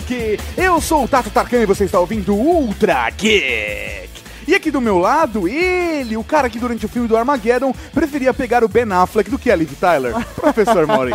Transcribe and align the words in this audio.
Geek! 0.00 0.38
Eu 0.56 0.80
sou 0.80 1.04
o 1.04 1.08
Tato 1.08 1.28
Tarkan 1.28 1.62
e 1.62 1.66
você 1.66 1.84
está 1.84 2.00
ouvindo 2.00 2.34
Ultra 2.34 3.10
Geek! 3.10 3.91
E 4.52 4.54
aqui 4.54 4.70
do 4.70 4.82
meu 4.82 4.98
lado, 4.98 5.48
ele, 5.48 6.14
o 6.14 6.22
cara 6.22 6.50
que 6.50 6.58
durante 6.58 6.84
o 6.84 6.88
filme 6.88 7.08
do 7.08 7.16
Armageddon 7.16 7.74
preferia 7.94 8.34
pegar 8.34 8.62
o 8.62 8.68
Ben 8.68 8.84
Affleck 8.92 9.30
do 9.30 9.38
que 9.38 9.50
a 9.50 9.56
Liv 9.56 9.70
Tyler. 9.80 10.12
Professor 10.36 10.86
Mauri. 10.86 11.12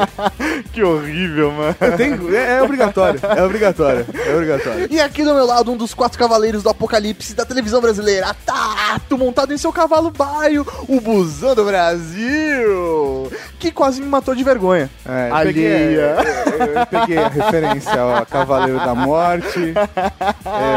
Que 0.73 0.81
horrível, 0.81 1.51
mano. 1.51 1.75
Tem- 1.95 2.13
é, 2.35 2.57
é 2.57 2.63
obrigatório, 2.63 3.19
é 3.23 3.43
obrigatório, 3.43 4.07
é 4.25 4.33
obrigatório. 4.33 4.87
E 4.89 4.99
aqui 4.99 5.23
do 5.23 5.35
meu 5.35 5.45
lado, 5.45 5.71
um 5.71 5.77
dos 5.77 5.93
quatro 5.93 6.17
cavaleiros 6.17 6.63
do 6.63 6.69
apocalipse 6.69 7.35
da 7.35 7.45
televisão 7.45 7.79
brasileira, 7.79 8.35
Tato, 8.43 9.15
montado 9.19 9.53
em 9.53 9.57
seu 9.59 9.71
cavalo 9.71 10.09
baio, 10.09 10.65
o 10.87 10.99
busão 10.99 11.53
do 11.53 11.63
Brasil, 11.63 13.31
que 13.59 13.71
quase 13.71 14.01
me 14.01 14.07
matou 14.07 14.33
de 14.33 14.43
vergonha. 14.43 14.89
É, 15.07 15.29
eu 15.29 15.35
peguei, 15.45 15.67
Alheia. 15.75 16.17
eu, 16.59 16.65
eu 16.73 16.85
peguei 16.87 17.17
a 17.19 17.27
referência 17.27 18.01
ao 18.01 18.25
Cavaleiro 18.25 18.79
da 18.79 18.95
Morte. 18.95 19.75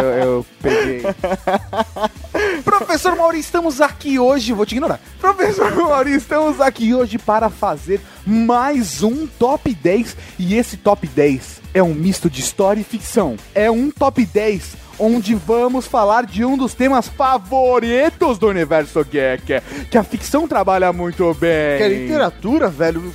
Eu, 0.03 0.09
eu 0.23 0.47
peguei. 0.61 1.03
Professor 2.65 3.17
Mauri, 3.17 3.39
estamos 3.39 3.81
aqui 3.81 4.19
hoje. 4.19 4.53
Vou 4.53 4.67
te 4.67 4.73
ignorar. 4.73 5.01
Professor 5.21 5.75
Mauri, 5.75 6.15
estamos 6.15 6.61
aqui 6.61 6.95
hoje 6.95 7.19
para 7.19 7.49
fazer 7.49 8.01
mais 8.27 9.03
um 9.03 9.27
top 9.27 9.73
10. 9.75 10.17
E 10.39 10.55
esse 10.55 10.77
top 10.77 11.07
10 11.07 11.61
é 11.75 11.83
um 11.83 11.95
misto 11.95 12.29
de 12.29 12.41
história 12.41 12.81
e 12.81 12.85
ficção. 12.85 13.37
É 13.55 13.71
um 13.71 13.91
top 13.91 14.25
10 14.25 14.91
onde 15.01 15.35
vamos 15.35 15.87
falar 15.87 16.27
de 16.27 16.45
um 16.45 16.57
dos 16.57 16.75
temas 16.75 17.09
favoritos 17.09 18.39
do 18.39 18.49
universo 18.49 19.03
geek, 19.03 19.63
que 19.91 19.97
a 19.97 20.05
ficção 20.05 20.47
trabalha 20.47 20.93
muito 20.93 21.33
bem. 21.35 21.79
Que 21.79 21.83
a 21.85 21.89
literatura, 21.89 22.69
velho, 22.69 23.13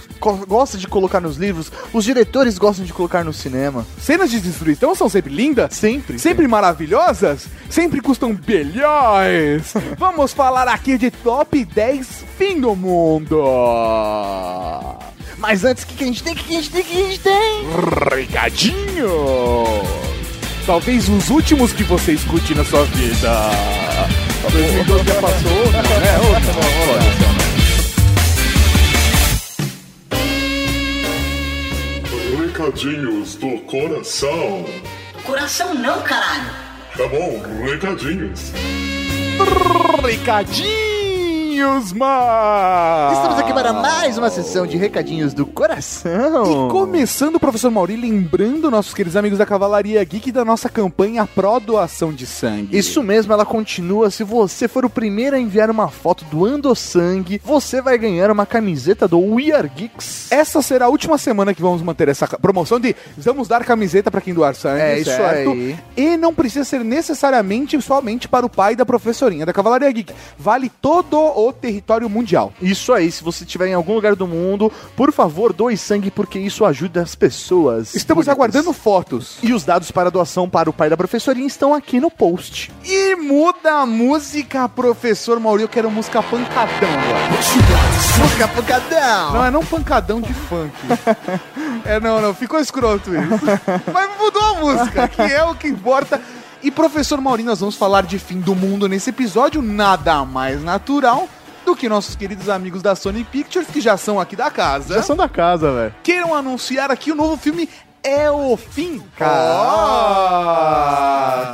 gosta 0.48 0.78
de 0.78 0.88
colocar 0.88 1.22
nos 1.22 1.38
livros, 1.38 1.72
os 1.94 2.04
diretores 2.04 2.58
gostam 2.58 2.84
de 2.84 2.92
colocar 2.92 3.24
no 3.24 3.32
cinema. 3.32 3.86
Cenas 4.00 4.32
de 4.32 4.40
destruição 4.40 4.96
são 4.96 5.08
sempre 5.08 5.34
lindas? 5.34 5.76
Sempre. 5.76 6.18
Sempre 6.18 6.48
maravilhosas? 6.48 7.46
Sempre 7.70 8.02
custam 8.02 8.34
bilhões? 8.34 9.74
Vamos 9.98 10.34
falar 10.34 10.68
aqui 10.68 10.98
de 10.98 11.12
top 11.12 11.64
10 11.64 12.26
fim 12.38 12.60
do 12.60 12.76
mundo. 12.76 13.36
Mas 15.38 15.64
antes, 15.64 15.84
o 15.84 15.88
que, 15.88 15.96
que 15.96 16.04
a 16.04 16.08
gente 16.08 16.24
tem? 16.24 16.34
O 16.34 16.36
que, 16.36 16.44
que 16.44 16.54
a 16.56 16.62
gente 16.62 16.72
tem? 16.72 16.82
O 16.82 16.86
que 16.86 16.94
a 16.94 17.10
gente 17.10 17.20
tem? 17.20 17.66
Recadinho. 18.26 19.12
Talvez 20.66 21.08
os 21.08 21.30
últimos 21.30 21.74
que 21.74 21.84
você 21.84 22.14
escute 22.14 22.56
na 22.56 22.66
sua 22.66 22.84
vida. 22.86 23.52
2012 24.52 25.04
já 25.06 25.22
passou, 25.22 25.72
né? 25.72 25.82
Não, 26.16 26.26
olha. 26.92 27.36
Recadinhos 32.48 33.36
do 33.36 33.60
coração. 33.62 34.66
Coração 35.24 35.74
não, 35.74 36.02
caralho. 36.02 36.50
Tá 36.98 37.08
bom, 37.08 37.42
recadinhos. 37.66 38.54
Recadinhos, 40.02 40.95
mano. 41.64 43.14
Estamos 43.14 43.40
aqui 43.40 43.54
para 43.54 43.72
mais 43.72 44.18
uma 44.18 44.30
sessão 44.30 44.68
de 44.68 44.76
recadinhos 44.76 45.34
do 45.34 45.46
coração. 45.46 46.68
E 46.68 46.72
começando, 46.72 47.40
professor 47.40 47.72
Mauri, 47.72 47.96
lembrando 47.96 48.70
nossos 48.70 48.94
queridos 48.94 49.16
amigos 49.16 49.40
da 49.40 49.46
Cavalaria 49.46 50.04
Geek 50.04 50.32
da 50.32 50.44
nossa 50.44 50.68
campanha 50.68 51.26
pró 51.26 51.60
doação 51.60 52.12
de 52.12 52.26
sangue. 52.26 52.78
Isso 52.78 53.02
mesmo, 53.02 53.32
ela 53.32 53.46
continua. 53.46 54.10
Se 54.10 54.24
você 54.24 54.68
for 54.68 54.84
o 54.84 54.90
primeiro 54.90 55.36
a 55.36 55.40
enviar 55.40 55.70
uma 55.70 55.88
foto 55.88 56.26
doando 56.26 56.76
sangue, 56.76 57.42
você 57.44 57.82
vai 57.82 57.98
ganhar 57.98 58.30
uma 58.30 58.46
camiseta 58.46 59.08
do 59.08 59.20
We 59.20 59.52
Are 59.52 59.70
Geeks. 59.70 60.32
Essa 60.32 60.62
será 60.62 60.86
a 60.86 60.90
última 60.90 61.18
semana 61.18 61.54
que 61.54 61.62
vamos 61.62 61.82
manter 61.82 62.10
essa 62.10 62.28
promoção 62.28 62.80
de 62.80 62.96
vamos 63.18 63.48
dar 63.48 63.64
camiseta 63.64 64.12
pra 64.12 64.20
quem 64.20 64.34
doar 64.34 64.56
sangue. 64.56 64.82
É, 64.82 65.00
isso 65.00 65.10
certo? 65.10 65.52
aí. 65.52 65.78
E 65.96 66.18
não 66.18 66.34
precisa 66.34 66.66
ser 66.66 66.84
necessariamente 66.84 67.82
somente 67.82 68.28
para 68.28 68.46
o 68.46 68.50
pai 68.50 68.76
da 68.76 68.86
professorinha 68.86 69.46
da 69.46 69.54
Cavalaria 69.54 69.92
Geek. 69.92 70.14
Vale 70.38 70.70
todo 70.82 71.18
o 71.18 71.45
território 71.54 72.10
mundial. 72.10 72.54
Isso 72.62 72.94
aí, 72.94 73.12
se 73.12 73.24
você 73.24 73.44
estiver 73.44 73.68
em 73.68 73.74
algum 73.74 73.94
lugar 73.94 74.16
do 74.16 74.28
mundo, 74.28 74.72
por 74.96 75.12
favor, 75.12 75.54
doe 75.54 75.78
sangue 75.78 76.12
porque 76.12 76.40
isso 76.40 76.66
ajuda 76.66 77.02
as 77.02 77.16
pessoas. 77.16 77.96
Estamos 77.96 78.26
Bonitas. 78.26 78.34
aguardando 78.34 78.74
fotos. 78.74 79.38
E 79.42 79.54
os 79.54 79.64
dados 79.64 79.92
para 79.92 80.12
doação 80.12 80.50
para 80.50 80.70
o 80.70 80.74
pai 80.74 80.90
da 80.90 80.98
professorinha 80.98 81.48
estão 81.48 81.74
aqui 81.74 82.00
no 82.00 82.10
post. 82.10 82.72
E 82.84 83.16
muda 83.16 83.82
a 83.82 83.86
música, 83.86 84.68
professor 84.70 85.40
Mauri. 85.40 85.64
Eu 85.64 85.70
quero 85.70 85.90
música 85.92 86.22
pancadão 86.22 86.90
agora. 86.90 87.32
Música 88.22 88.48
pancadão! 88.48 89.34
Não, 89.34 89.46
é 89.46 89.52
não 89.52 89.66
pancadão 89.66 90.22
de 90.22 90.34
funk. 90.34 90.74
é, 91.86 92.00
não, 92.00 92.22
não, 92.22 92.34
ficou 92.34 92.60
escroto 92.60 93.12
isso. 93.14 93.46
Mas 93.94 94.10
mudou 94.18 94.42
a 94.42 94.54
música, 94.56 95.08
que 95.08 95.22
é 95.22 95.44
o 95.44 95.56
que 95.56 95.68
importa. 95.68 96.22
E, 96.64 96.72
professor 96.72 97.22
Maurinho, 97.22 97.50
nós 97.50 97.60
vamos 97.60 97.76
falar 97.76 98.04
de 98.04 98.18
fim 98.18 98.40
do 98.40 98.56
mundo 98.56 98.88
nesse 98.88 99.12
episódio, 99.12 99.62
nada 99.62 100.26
mais 100.26 100.64
natural 100.64 101.30
do 101.66 101.76
que 101.76 101.90
nossos 101.90 102.16
queridos 102.16 102.48
amigos 102.48 102.82
da 102.82 102.96
Sony 102.96 103.24
Pictures, 103.24 103.68
que 103.68 103.82
já 103.82 103.98
são 103.98 104.20
aqui 104.20 104.36
da 104.36 104.52
casa, 104.52 104.96
Já 104.96 105.02
são 105.04 105.16
da 105.16 105.28
casa, 105.28 105.72
velho. 105.72 105.96
queiram 106.04 106.34
anunciar 106.36 106.92
aqui 106.92 107.12
o 107.12 107.16
novo 107.16 107.36
filme 107.38 107.68
É 108.08 108.30
o 108.30 108.56
Fim. 108.56 109.02
Ah, 109.20 110.46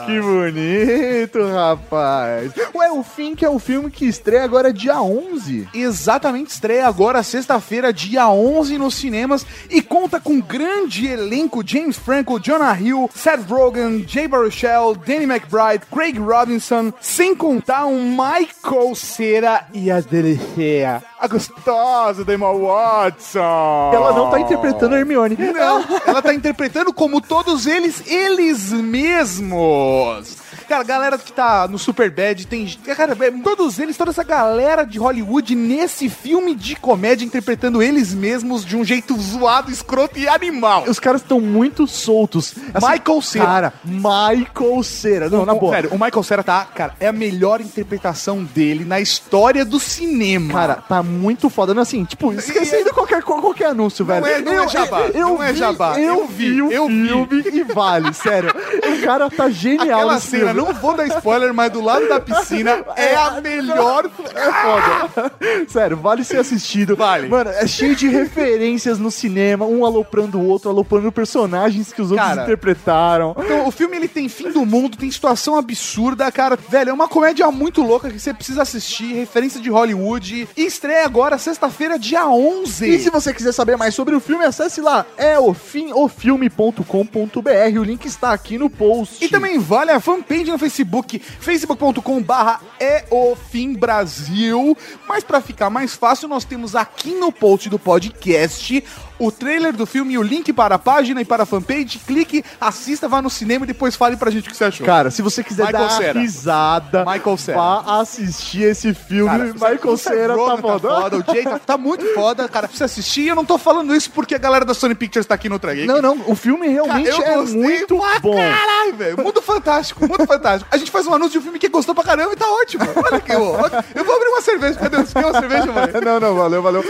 que 0.06 0.19
bonito, 0.19 1.47
rapaz. 1.47 2.51
Ué, 2.75 2.91
o 2.91 3.01
Fim 3.03 3.35
que 3.35 3.45
é 3.45 3.50
o 3.50 3.57
filme 3.57 3.89
que 3.89 4.06
estreia 4.06 4.44
agora 4.44 4.73
dia 4.73 5.01
11. 5.01 5.69
Exatamente, 5.73 6.50
estreia 6.50 6.85
agora 6.88 7.23
sexta-feira, 7.23 7.94
dia 7.94 8.28
11 8.28 8.78
nos 8.78 8.95
cinemas 8.95 9.45
e 9.69 9.81
conta 9.81 10.19
com 10.19 10.34
um 10.34 10.41
grande 10.41 11.07
elenco: 11.07 11.63
James 11.66 11.97
Franco, 11.97 12.38
Jonah 12.38 12.78
Hill, 12.78 13.09
Seth 13.16 13.50
Rogen, 13.50 14.03
Jay 14.06 14.28
Baruchel, 14.28 14.95
Danny 14.95 15.23
McBride, 15.23 15.85
Craig 15.89 16.19
Robinson, 16.19 16.91
sem 17.00 17.33
contar 17.33 17.85
um 17.85 18.09
Michael 18.09 18.94
Cera 18.94 19.68
e 19.73 19.89
a 19.89 20.01
delicinha, 20.01 21.01
a 21.18 21.28
gostosa 21.28 22.25
da 22.25 22.33
Emma 22.33 22.51
Watson. 22.51 23.91
Ela 23.94 24.12
não 24.12 24.29
tá 24.29 24.38
interpretando 24.41 24.95
a 24.95 25.00
Hermione. 25.00 25.38
Não, 25.38 25.85
ela 26.06 26.22
tá 26.22 26.33
interpretando 26.41 26.91
como 26.91 27.22
todos 27.22 27.68
eles, 27.68 28.03
eles 28.07 28.72
mesmos. 28.72 30.41
Cara, 30.68 30.82
a 30.82 30.86
galera 30.86 31.18
que 31.18 31.32
tá 31.32 31.68
no 31.68 31.78
Superbad 31.78 32.46
tem. 32.46 32.68
Cara, 32.96 33.16
é, 33.20 33.32
todos 33.44 33.80
eles, 33.80 33.98
toda 33.98 34.12
essa 34.12 34.24
galera 34.24 34.84
de 34.84 34.98
Hollywood 35.00 35.56
nesse 35.56 36.10
filme 36.10 36.56
de 36.56 36.76
comédia 36.76 37.26
interpretando 37.26 37.82
eles 37.82 38.14
mesmos 38.14 38.66
de 38.66 38.76
um 38.78 38.84
jeito 38.84 39.20
zoado, 39.20 39.72
escroto 39.72 40.18
e 40.20 40.28
animal. 40.28 40.84
Os 40.88 41.00
caras 41.00 41.22
estão 41.22 41.40
muito 41.42 41.88
soltos. 41.88 42.54
Assim, 42.74 42.88
Michael 42.92 43.22
Cera. 43.22 43.46
Cara, 43.46 43.74
Michael 43.84 44.84
Cera. 44.84 45.30
Não, 45.30 45.46
na 45.46 45.54
O- 45.54 45.60
boa. 45.60 45.74
Sério, 45.74 45.90
o 45.92 46.00
Michael 46.00 46.24
Cera 46.24 46.44
tá, 46.44 46.66
cara, 46.66 46.94
é 47.00 47.08
a 47.08 47.12
melhor 47.14 47.62
interpretação 47.62 48.44
dele 48.44 48.86
na 48.86 49.00
história 49.00 49.64
do 49.66 49.80
cinema. 49.80 50.54
Cara, 50.54 50.76
tá 50.76 51.02
muito 51.04 51.50
foda. 51.50 51.74
Não, 51.74 51.82
assim, 51.82 52.04
tipo, 52.06 52.32
esquecendo 52.34 52.94
qualquer, 52.94 53.22
qualquer 53.24 53.68
anúncio, 53.68 54.06
Não 54.06 54.14
velho. 54.22 54.26
é- 54.26 54.42
não 54.42 54.64
é 54.64 54.68
jabá, 54.68 55.02
não 55.14 55.44
é 55.44 55.52
vi, 55.54 55.60
jabá. 55.60 56.00
Eu, 56.00 56.22
Eu 56.22 56.28
vi, 56.28 56.50
vi, 56.54 56.62
o 56.62 56.72
eu 56.72 56.88
vi. 56.88 57.08
filme 57.08 57.44
e 57.60 57.64
vale, 57.64 58.14
sério. 58.14 58.50
O 58.52 59.02
cara 59.06 59.30
tá 59.30 59.50
genial 59.50 60.00
Aquela 60.02 60.20
cena. 60.20 60.54
Não 60.66 60.74
vou 60.74 60.96
dar 60.96 61.06
spoiler, 61.08 61.54
mas 61.54 61.72
do 61.72 61.82
lado 61.82 62.08
da 62.08 62.20
piscina 62.20 62.84
é 62.96 63.16
a 63.16 63.42
melhor. 63.42 64.10
É 64.36 64.52
foda. 64.52 65.32
Sério, 65.68 65.98
vale 65.98 66.24
ser 66.24 66.38
assistido. 66.38 66.96
Vale. 66.96 67.28
Mano, 67.28 67.50
é 67.50 67.68
cheio 67.68 67.96
de 67.96 68.08
referências 68.08 68.98
no 68.98 69.12
cinema, 69.12 69.66
um 69.66 69.86
aloprando 69.86 70.40
o 70.40 70.48
outro, 70.48 70.70
aloprando 70.70 71.12
personagens 71.12 71.92
que 71.92 72.02
os 72.02 72.12
outros 72.12 72.28
Cara. 72.28 72.44
interpretaram. 72.44 73.36
Então, 73.38 73.68
o 73.68 73.72
filme 73.72 73.98
ele 73.98 74.08
tem 74.08 74.30
fim 74.30 74.52
do 74.52 74.66
mundo, 74.66 74.98
tem 74.98 75.12
situação 75.12 75.58
absurda, 75.58 76.31
cara. 76.31 76.58
Velho, 76.69 76.90
é 76.90 76.94
uma 76.94 77.07
comédia 77.07 77.50
muito 77.52 77.81
louca 77.81 78.10
que 78.10 78.19
você 78.19 78.34
precisa 78.34 78.62
assistir, 78.62 79.14
referência 79.14 79.60
de 79.60 79.69
Hollywood. 79.69 80.48
E 80.56 80.66
estreia 80.66 81.06
agora, 81.06 81.38
sexta-feira, 81.38 82.00
dia 82.00 82.28
11. 82.28 82.90
E 82.90 83.00
se 83.00 83.10
você 83.10 83.34
quiser 83.34 83.52
saber 83.52 83.78
mais 83.78 83.94
sobre 83.94 84.16
o 84.16 84.19
filme, 84.19 84.46
acesse 84.46 84.81
lá, 84.81 85.06
é 85.18 85.38
ofimofilme.com.br, 85.40 87.80
o 87.80 87.84
link 87.84 88.06
está 88.06 88.31
aqui 88.31 88.57
no 88.57 88.69
post. 88.69 89.24
E 89.24 89.28
também 89.28 89.60
vale 89.60 89.92
a 89.92 90.00
fanpage 90.00 90.41
no 90.50 90.58
Facebook, 90.58 91.20
facebook.com 91.20 92.24
barra 92.24 92.62
é 92.80 93.06
o 93.12 93.36
fim 93.36 93.74
Brasil. 93.74 94.76
Mas 95.08 95.24
pra 95.24 95.42
ficar 95.42 95.70
mais 95.70 95.94
fácil, 95.94 96.28
nós 96.28 96.46
temos 96.46 96.76
aqui 96.76 97.14
no 97.14 97.32
post 97.32 97.70
do 97.70 97.78
podcast 97.78 98.84
o 99.21 99.31
trailer 99.31 99.73
do 99.73 99.85
filme 99.85 100.13
e 100.13 100.18
o 100.18 100.21
link 100.21 100.51
para 100.51 100.75
a 100.75 100.79
página 100.79 101.21
e 101.21 101.25
para 101.25 101.44
a 101.44 101.45
fanpage. 101.45 102.00
Clique, 102.00 102.44
assista, 102.59 103.07
vá 103.07 103.21
no 103.21 103.29
cinema 103.29 103.65
e 103.65 103.68
depois 103.68 103.95
fale 103.95 104.18
pra 104.18 104.31
gente 104.31 104.47
o 104.47 104.51
que 104.51 104.57
você 104.57 104.65
achou. 104.65 104.85
Cara, 104.85 105.12
se 105.12 105.21
você 105.21 105.44
quiser 105.44 105.68
Michael 105.68 105.83
dar 105.88 105.97
Cera. 105.97 106.19
risada, 106.19 107.06
Michael 107.06 107.38
Cera. 107.38 107.57
vá 107.57 108.00
assistir 108.01 108.63
esse 108.63 108.94
filme. 108.94 109.29
Cara, 109.29 109.44
Michael 109.53 109.97
Seth 109.97 110.13
Cera 110.13 110.33
tá 110.35 110.41
Rogen 110.41 110.62
foda. 110.62 111.18
O 111.18 111.33
Jay 111.33 111.44
tá, 111.44 111.59
tá 111.59 111.77
muito 111.77 112.06
foda, 112.13 112.47
cara. 112.50 112.68
Precisa 112.68 112.85
assistir. 112.85 113.27
Eu 113.27 113.35
não 113.35 113.45
tô 113.45 113.57
falando 113.57 113.95
isso 113.95 114.09
porque 114.12 114.35
a 114.35 114.39
galera 114.39 114.65
da 114.65 114.73
Sony 114.73 114.95
Pictures 114.95 115.25
tá 115.25 115.35
aqui 115.35 115.47
no 115.47 115.56
Ultra 115.56 115.75
Geek. 115.75 115.88
Não, 115.88 116.01
não, 116.01 116.23
o 116.25 116.35
filme 116.35 116.68
realmente 116.68 117.12
Cara, 117.12 117.33
é 117.33 117.38
muito 117.38 118.01
bom. 118.21 118.35
Caralho, 118.35 118.95
velho. 118.95 119.18
Mundo 119.18 119.41
fantástico, 119.41 120.07
mundo 120.07 120.25
fantástico. 120.25 120.68
A 120.73 120.77
gente 120.77 120.89
faz 120.89 121.06
um 121.06 121.13
anúncio 121.13 121.33
de 121.33 121.38
um 121.39 121.41
filme 121.41 121.59
que 121.59 121.69
gostou 121.69 121.94
pra 121.94 122.03
caramba 122.03 122.33
e 122.33 122.35
tá 122.35 122.50
ótimo. 122.50 122.83
Olha 122.95 123.18
aqui, 123.18 123.33
ó. 123.35 123.69
Eu 123.94 124.03
vou 124.03 124.15
abrir 124.15 124.29
uma 124.29 124.41
cerveja. 124.41 124.79
Cadê? 124.79 124.97
Você 124.97 125.13
quer 125.13 125.25
uma 125.25 125.39
cerveja, 125.39 125.65
mano? 125.68 125.91
Não, 126.01 126.19
não, 126.19 126.35
valeu, 126.35 126.62
valeu. 126.62 126.83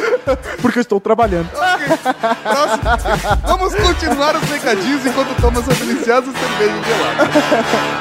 Porque 0.62 0.80
eu 0.80 0.82
estou 0.82 1.00
trabalhando. 1.02 1.50
Vamos 3.44 3.74
continuar 3.76 4.36
os 4.36 4.44
recadinhos 4.50 5.06
enquanto 5.06 5.42
toma 5.42 5.62
sua 5.62 5.74
deliciosa 5.74 6.32
cerveja 6.32 6.84
gelada. 6.84 7.30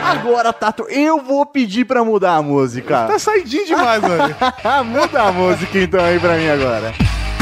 Agora, 0.05 0.53
Tato, 0.53 0.87
eu 0.89 1.21
vou 1.23 1.47
pedir 1.47 1.85
pra 1.85 2.05
mudar 2.05 2.37
a 2.37 2.43
música. 2.43 3.07
Tá 3.07 3.19
saidinho 3.19 3.67
demais, 3.67 4.03
mano. 4.03 4.35
Muda 4.87 5.23
a 5.23 5.33
música 5.33 5.79
então 5.79 6.05
aí 6.05 6.19
pra 6.19 6.37
mim 6.37 6.49
agora. 6.49 6.93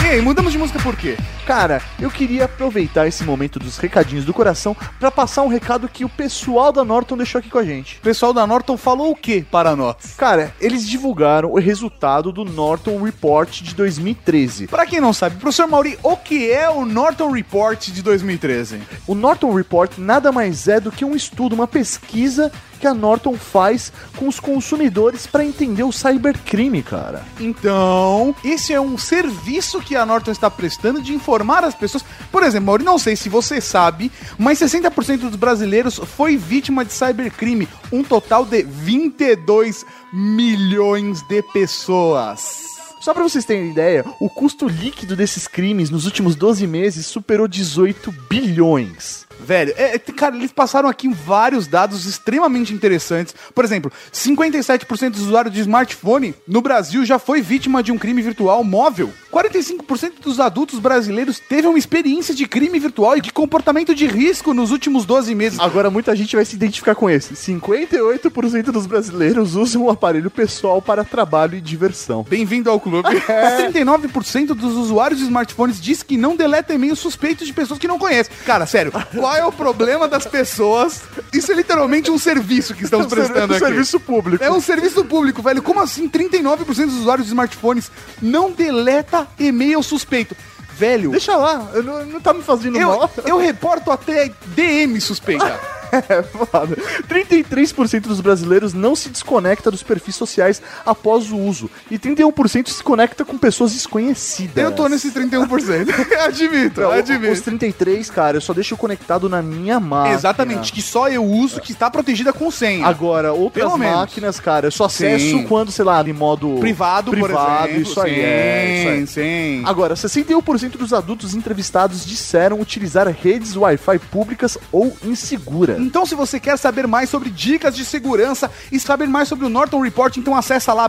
E 0.08 0.10
aí, 0.10 0.22
mudamos 0.22 0.52
de 0.52 0.58
música 0.58 0.78
por 0.78 0.96
quê? 0.96 1.18
Cara, 1.46 1.82
eu 2.00 2.10
queria 2.10 2.46
aproveitar 2.46 3.06
esse 3.06 3.22
momento 3.24 3.58
dos 3.58 3.76
recadinhos 3.76 4.24
do 4.24 4.32
coração 4.32 4.74
pra 4.98 5.10
passar 5.10 5.42
um 5.42 5.48
recado 5.48 5.86
que 5.86 6.02
o 6.02 6.08
pessoal 6.08 6.72
da 6.72 6.82
Norton 6.82 7.14
deixou 7.14 7.40
aqui 7.40 7.50
com 7.50 7.58
a 7.58 7.64
gente. 7.64 7.98
O 7.98 8.00
pessoal 8.00 8.32
da 8.32 8.46
Norton 8.46 8.78
falou 8.78 9.10
o 9.10 9.14
que 9.14 9.42
para 9.42 9.76
nós? 9.76 10.14
Cara, 10.16 10.54
eles 10.62 10.88
divulgaram 10.88 11.52
o 11.52 11.58
resultado 11.58 12.32
do 12.32 12.42
Norton 12.42 13.02
Report 13.02 13.60
de 13.60 13.74
2013. 13.74 14.68
Pra 14.68 14.86
quem 14.86 14.98
não 14.98 15.12
sabe, 15.12 15.36
professor 15.36 15.66
Mauri, 15.66 15.98
o 16.02 16.16
que 16.16 16.50
é 16.50 16.70
o 16.70 16.86
Norton 16.86 17.30
Report 17.30 17.88
de 17.88 18.02
2013? 18.02 18.80
O 19.06 19.14
Norton 19.14 19.52
Report 19.52 19.98
nada 19.98 20.32
mais 20.32 20.68
é 20.68 20.80
do 20.80 20.90
que 20.90 21.04
um 21.04 21.14
estudo, 21.14 21.54
uma 21.54 21.66
pesquisa 21.66 22.50
que 22.78 22.86
a 22.86 22.94
Norton 22.94 23.34
faz 23.36 23.92
com 24.16 24.28
os 24.28 24.40
consumidores 24.40 25.26
pra 25.26 25.44
entender 25.44 25.82
o 25.82 25.92
cybercrime, 25.92 26.82
cara. 26.82 27.24
Então, 27.38 28.34
esse 28.44 28.72
é 28.72 28.80
um 28.80 28.96
serviço 28.96 29.80
que 29.80 29.96
a 29.96 30.06
Norton 30.06 30.30
está 30.30 30.50
prestando 30.50 31.02
de 31.02 31.12
informar 31.12 31.64
as 31.64 31.74
pessoas. 31.74 32.04
Por 32.30 32.42
exemplo, 32.42 32.66
Mauri, 32.66 32.84
não 32.84 32.98
sei 32.98 33.16
se 33.16 33.28
você 33.28 33.60
sabe, 33.60 34.10
mas 34.38 34.60
60% 34.60 35.18
dos 35.18 35.36
brasileiros 35.36 35.96
foi 35.98 36.36
vítima 36.36 36.84
de 36.84 36.92
cybercrime. 36.92 37.68
Um 37.92 38.02
total 38.02 38.44
de 38.44 38.62
22 38.62 39.84
milhões 40.12 41.22
de 41.22 41.42
pessoas. 41.42 42.68
Só 43.00 43.14
pra 43.14 43.22
vocês 43.22 43.44
terem 43.44 43.70
ideia, 43.70 44.04
o 44.18 44.28
custo 44.28 44.66
líquido 44.66 45.14
desses 45.14 45.46
crimes 45.46 45.88
nos 45.88 46.04
últimos 46.04 46.34
12 46.34 46.66
meses 46.66 47.06
superou 47.06 47.46
18 47.46 48.12
bilhões. 48.28 49.27
Velho, 49.40 49.72
é, 49.76 49.94
é, 49.94 49.98
cara, 49.98 50.36
eles 50.36 50.52
passaram 50.52 50.88
aqui 50.88 51.08
vários 51.08 51.66
dados 51.66 52.06
extremamente 52.06 52.72
interessantes. 52.72 53.34
Por 53.54 53.64
exemplo, 53.64 53.92
57% 54.12 55.10
dos 55.10 55.22
usuários 55.22 55.54
de 55.54 55.60
smartphone 55.60 56.34
no 56.46 56.60
Brasil 56.60 57.04
já 57.04 57.18
foi 57.18 57.40
vítima 57.40 57.82
de 57.82 57.92
um 57.92 57.98
crime 57.98 58.22
virtual 58.22 58.62
móvel. 58.64 59.12
45% 59.32 60.20
dos 60.22 60.40
adultos 60.40 60.78
brasileiros 60.78 61.38
teve 61.38 61.68
uma 61.68 61.78
experiência 61.78 62.34
de 62.34 62.46
crime 62.46 62.78
virtual 62.78 63.16
e 63.16 63.20
de 63.20 63.32
comportamento 63.32 63.94
de 63.94 64.06
risco 64.06 64.54
nos 64.54 64.70
últimos 64.70 65.04
12 65.04 65.34
meses. 65.34 65.60
Agora 65.60 65.90
muita 65.90 66.16
gente 66.16 66.34
vai 66.34 66.44
se 66.44 66.56
identificar 66.56 66.94
com 66.94 67.08
esse. 67.08 67.34
58% 67.34 68.64
dos 68.64 68.86
brasileiros 68.86 69.54
usam 69.54 69.82
o 69.82 69.90
aparelho 69.90 70.30
pessoal 70.30 70.80
para 70.80 71.04
trabalho 71.04 71.56
e 71.56 71.60
diversão. 71.60 72.24
Bem-vindo 72.28 72.70
ao 72.70 72.80
clube. 72.80 73.08
39% 73.28 74.48
dos 74.48 74.74
usuários 74.74 75.20
de 75.20 75.26
smartphones 75.26 75.80
diz 75.80 76.02
que 76.02 76.16
não 76.16 76.34
deleta 76.34 76.74
e-mails 76.74 76.98
suspeitos 76.98 77.46
de 77.46 77.52
pessoas 77.52 77.78
que 77.78 77.88
não 77.88 77.98
conhecem. 77.98 78.32
Cara, 78.44 78.66
sério, 78.66 78.92
qual 79.28 79.36
é 79.36 79.44
o 79.44 79.52
problema 79.52 80.08
das 80.08 80.26
pessoas? 80.26 81.02
Isso 81.34 81.52
é 81.52 81.54
literalmente 81.54 82.10
um 82.10 82.18
serviço 82.18 82.74
que 82.74 82.84
estamos 82.84 83.06
prestando 83.12 83.52
um 83.52 83.56
aqui. 83.56 83.66
serviço 83.66 84.00
público. 84.00 84.42
É 84.42 84.50
um 84.50 84.60
serviço 84.60 85.04
público, 85.04 85.42
velho. 85.42 85.60
Como 85.60 85.80
assim 85.80 86.08
39% 86.08 86.64
dos 86.64 86.94
usuários 86.94 87.26
de 87.26 87.32
smartphones 87.32 87.90
não 88.22 88.50
deleta 88.50 89.28
e-mail 89.38 89.82
suspeito? 89.82 90.34
Velho, 90.72 91.10
Deixa 91.10 91.36
lá, 91.36 91.70
eu 91.74 91.82
não, 91.82 92.06
não 92.06 92.20
tá 92.20 92.32
me 92.32 92.42
fazendo 92.42 92.78
eu, 92.78 92.88
mal. 92.88 93.10
eu 93.26 93.36
reporto 93.36 93.90
até 93.90 94.32
DM 94.46 94.98
suspeita. 95.00 95.60
É 95.92 96.22
foda. 96.22 96.76
33% 97.08 98.02
dos 98.02 98.20
brasileiros 98.20 98.72
não 98.72 98.94
se 98.94 99.08
desconecta 99.08 99.70
dos 99.70 99.82
perfis 99.82 100.14
sociais 100.14 100.60
após 100.84 101.30
o 101.30 101.36
uso. 101.36 101.70
E 101.90 101.98
31% 101.98 102.68
se 102.68 102.82
conecta 102.82 103.24
com 103.24 103.36
pessoas 103.36 103.72
desconhecidas. 103.72 104.62
Eu 104.62 104.72
tô 104.72 104.88
nesse 104.88 105.10
31%. 105.10 105.88
admito, 106.26 106.80
Não, 106.80 106.90
admito. 106.90 107.32
Os 107.32 107.40
33, 107.40 108.10
cara, 108.10 108.36
eu 108.36 108.40
só 108.40 108.52
deixo 108.52 108.76
conectado 108.76 109.28
na 109.28 109.42
minha 109.42 109.80
máquina. 109.80 110.14
Exatamente, 110.14 110.72
que 110.72 110.82
só 110.82 111.08
eu 111.08 111.24
uso, 111.24 111.60
que 111.60 111.72
está 111.72 111.90
protegida 111.90 112.32
com 112.32 112.50
senha. 112.50 112.86
Agora, 112.86 113.32
outras 113.32 113.64
Pelo 113.66 113.78
menos. 113.78 113.96
máquinas, 113.96 114.40
cara, 114.40 114.66
eu 114.66 114.72
só 114.72 114.84
acesso 114.84 115.24
Sim. 115.24 115.46
quando, 115.46 115.70
sei 115.70 115.84
lá, 115.84 116.02
em 116.02 116.12
modo 116.12 116.56
privado, 116.58 117.10
privado 117.10 117.68
por 117.68 117.70
exemplo. 117.70 117.82
isso 117.82 118.00
aí, 118.00 118.20
é, 118.20 118.76
isso 118.78 118.88
aí. 118.88 119.06
Sim, 119.06 119.06
sim. 119.06 119.62
Agora, 119.64 119.94
61% 119.94 120.76
dos 120.76 120.92
adultos 120.92 121.34
entrevistados 121.34 122.04
disseram 122.04 122.60
utilizar 122.60 123.08
redes 123.08 123.56
Wi-Fi 123.56 123.98
públicas 123.98 124.58
ou 124.72 124.96
inseguras. 125.04 125.77
Então, 125.78 126.04
se 126.06 126.14
você 126.14 126.38
quer 126.40 126.56
saber 126.58 126.86
mais 126.86 127.08
sobre 127.10 127.30
dicas 127.30 127.74
de 127.74 127.84
segurança 127.84 128.50
e 128.70 128.78
saber 128.80 129.06
mais 129.08 129.28
sobre 129.28 129.44
o 129.46 129.48
Norton 129.48 129.80
Report, 129.80 130.16
então 130.16 130.34
acessa 130.34 130.72
lá 130.72 130.86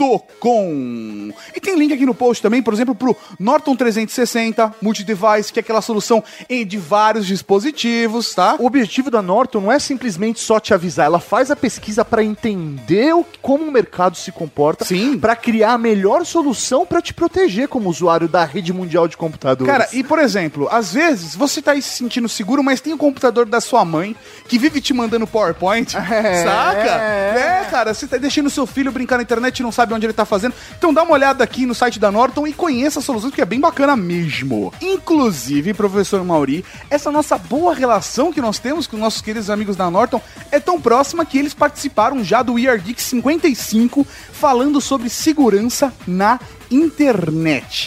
br.norton.com. 0.00 1.30
E 1.54 1.60
tem 1.60 1.76
link 1.78 1.92
aqui 1.92 2.06
no 2.06 2.14
post 2.14 2.42
também, 2.42 2.62
por 2.62 2.72
exemplo, 2.74 2.94
pro 2.94 3.16
Norton 3.38 3.74
360 3.76 4.74
Multidevice, 4.80 5.52
que 5.52 5.58
é 5.58 5.62
aquela 5.62 5.82
solução 5.82 6.22
de 6.66 6.76
vários 6.78 7.26
dispositivos, 7.26 8.34
tá? 8.34 8.56
O 8.58 8.66
objetivo 8.66 9.10
da 9.10 9.20
Norton 9.22 9.60
não 9.60 9.72
é 9.72 9.78
simplesmente 9.78 10.40
só 10.40 10.58
te 10.60 10.72
avisar, 10.74 11.06
ela 11.06 11.20
faz 11.20 11.50
a 11.50 11.56
pesquisa 11.56 12.04
pra 12.04 12.22
entender 12.22 13.14
o- 13.14 13.24
como 13.42 13.64
o 13.64 13.70
mercado 13.72 14.16
se 14.16 14.30
comporta, 14.32 14.84
Sim. 14.84 15.18
pra 15.18 15.34
criar 15.36 15.72
a 15.74 15.78
melhor 15.78 16.24
solução 16.24 16.84
pra 16.86 17.00
te 17.02 17.12
proteger 17.14 17.68
como 17.68 17.88
usuário 17.88 18.28
da 18.28 18.44
rede 18.44 18.72
mundial 18.72 19.06
de 19.08 19.16
computadores. 19.16 19.70
Cara, 19.72 19.88
e 19.92 20.02
por 20.02 20.18
exemplo, 20.18 20.68
às 20.70 20.92
vezes 20.92 21.34
você 21.34 21.60
tá 21.62 21.72
aí 21.72 21.82
se 21.82 21.90
sentindo 21.96 22.28
seguro, 22.28 22.62
mas 22.62 22.80
tem 22.80 22.89
o 22.92 22.98
computador 22.98 23.46
da 23.46 23.60
sua 23.60 23.84
mãe 23.84 24.14
que 24.48 24.58
vive 24.58 24.80
te 24.80 24.92
mandando 24.92 25.26
PowerPoint, 25.26 25.94
É. 26.10 26.44
saca? 26.44 26.90
É, 26.90 27.66
cara, 27.70 27.94
você 27.94 28.06
tá 28.06 28.16
deixando 28.16 28.50
seu 28.50 28.66
filho 28.66 28.90
brincar 28.92 29.16
na 29.16 29.22
internet 29.22 29.58
e 29.58 29.62
não 29.62 29.70
sabe 29.72 29.94
onde 29.94 30.06
ele 30.06 30.12
tá 30.12 30.24
fazendo. 30.24 30.54
Então 30.76 30.92
dá 30.92 31.02
uma 31.02 31.12
olhada 31.12 31.42
aqui 31.44 31.66
no 31.66 31.74
site 31.74 31.98
da 31.98 32.10
Norton 32.10 32.46
e 32.46 32.52
conheça 32.52 32.98
a 32.98 33.02
solução, 33.02 33.30
que 33.30 33.40
é 33.40 33.44
bem 33.44 33.60
bacana 33.60 33.96
mesmo. 33.96 34.72
Inclusive, 34.80 35.74
professor 35.74 36.24
Mauri, 36.24 36.64
essa 36.88 37.10
nossa 37.10 37.36
boa 37.38 37.74
relação 37.74 38.32
que 38.32 38.40
nós 38.40 38.58
temos 38.58 38.86
com 38.86 38.96
nossos 38.96 39.20
queridos 39.20 39.50
amigos 39.50 39.76
da 39.76 39.90
Norton 39.90 40.20
é 40.50 40.58
tão 40.60 40.80
próxima 40.80 41.24
que 41.24 41.38
eles 41.38 41.54
participaram 41.54 42.22
já 42.24 42.42
do 42.42 42.54
We 42.54 42.66
Are 42.68 42.80
Geek 42.80 43.00
55 43.02 44.06
falando 44.32 44.80
sobre 44.80 45.08
segurança 45.08 45.92
na 46.06 46.34
internet. 46.34 46.59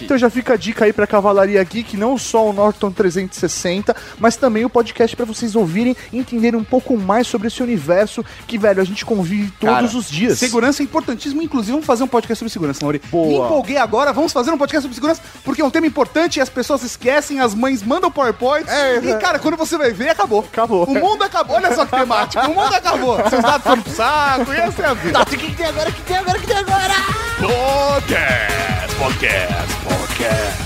Então 0.03 0.17
já 0.17 0.29
fica 0.29 0.53
a 0.53 0.57
dica 0.57 0.85
aí 0.85 0.93
pra 0.93 1.07
Cavalaria 1.07 1.63
Geek, 1.63 1.95
não 1.95 2.17
só 2.17 2.49
o 2.49 2.53
Norton 2.53 2.91
360, 2.91 3.95
mas 4.19 4.35
também 4.35 4.65
o 4.65 4.69
podcast 4.69 5.15
pra 5.15 5.25
vocês 5.25 5.55
ouvirem 5.55 5.95
e 6.11 6.17
entenderem 6.17 6.59
um 6.59 6.63
pouco 6.63 6.97
mais 6.97 7.27
sobre 7.27 7.47
esse 7.47 7.63
universo 7.63 8.23
que, 8.47 8.57
velho, 8.57 8.81
a 8.81 8.85
gente 8.85 9.05
convive 9.05 9.51
todos 9.59 9.75
Cara, 9.75 9.85
os 9.85 10.09
dias. 10.09 10.37
Segurança 10.37 10.81
é 10.81 10.85
importantíssimo, 10.85 11.41
inclusive 11.41 11.71
vamos 11.71 11.85
fazer 11.85 12.03
um 12.03 12.07
podcast 12.07 12.39
sobre 12.39 12.51
segurança, 12.51 12.79
Mauri. 12.81 13.01
Boa. 13.09 13.27
Me 13.27 13.35
empolguei 13.35 13.77
agora, 13.77 14.11
vamos 14.11 14.33
fazer 14.33 14.51
um 14.51 14.57
podcast 14.57 14.81
sobre 14.81 14.95
segurança, 14.95 15.21
porque 15.43 15.61
é 15.61 15.65
um 15.65 15.71
tema 15.71 15.87
importante 15.87 16.37
e 16.37 16.41
as 16.41 16.49
pessoas 16.49 16.83
esquecem, 16.83 17.39
as 17.39 17.53
mães 17.53 17.81
mandam 17.81 18.11
PowerPoint. 18.11 18.69
É, 18.69 18.99
e, 18.99 19.11
é. 19.11 19.17
cara, 19.17 19.39
quando 19.39 19.57
você 19.57 19.77
vai 19.77 19.91
ver, 19.91 20.09
acabou. 20.09 20.41
Acabou. 20.41 20.85
O 20.85 20.93
mundo 20.93 21.23
acabou. 21.23 21.55
Olha 21.55 21.73
só 21.73 21.85
que 21.85 21.91
temática. 21.91 22.47
O 22.49 22.53
mundo 22.53 22.73
acabou. 22.73 23.17
Seus 23.29 23.41
dados 23.41 23.63
foram 23.63 23.81
pro 23.81 23.93
saco 23.93 24.53
e 24.53 24.57
essa 24.57 24.81
é 24.81 24.85
a 24.85 24.93
vida. 24.93 25.21
O 25.21 25.25
que, 25.25 25.37
que 25.37 25.55
tem 25.55 25.65
agora? 25.65 25.89
O 25.89 25.93
que 25.93 26.01
tem 26.01 26.17
agora? 26.17 26.37
O 26.37 26.41
que 26.41 26.47
tem 26.47 26.57
agora? 26.57 26.93
Podcast, 27.39 28.72
podcast, 28.99 29.75
podcast, 29.85 30.57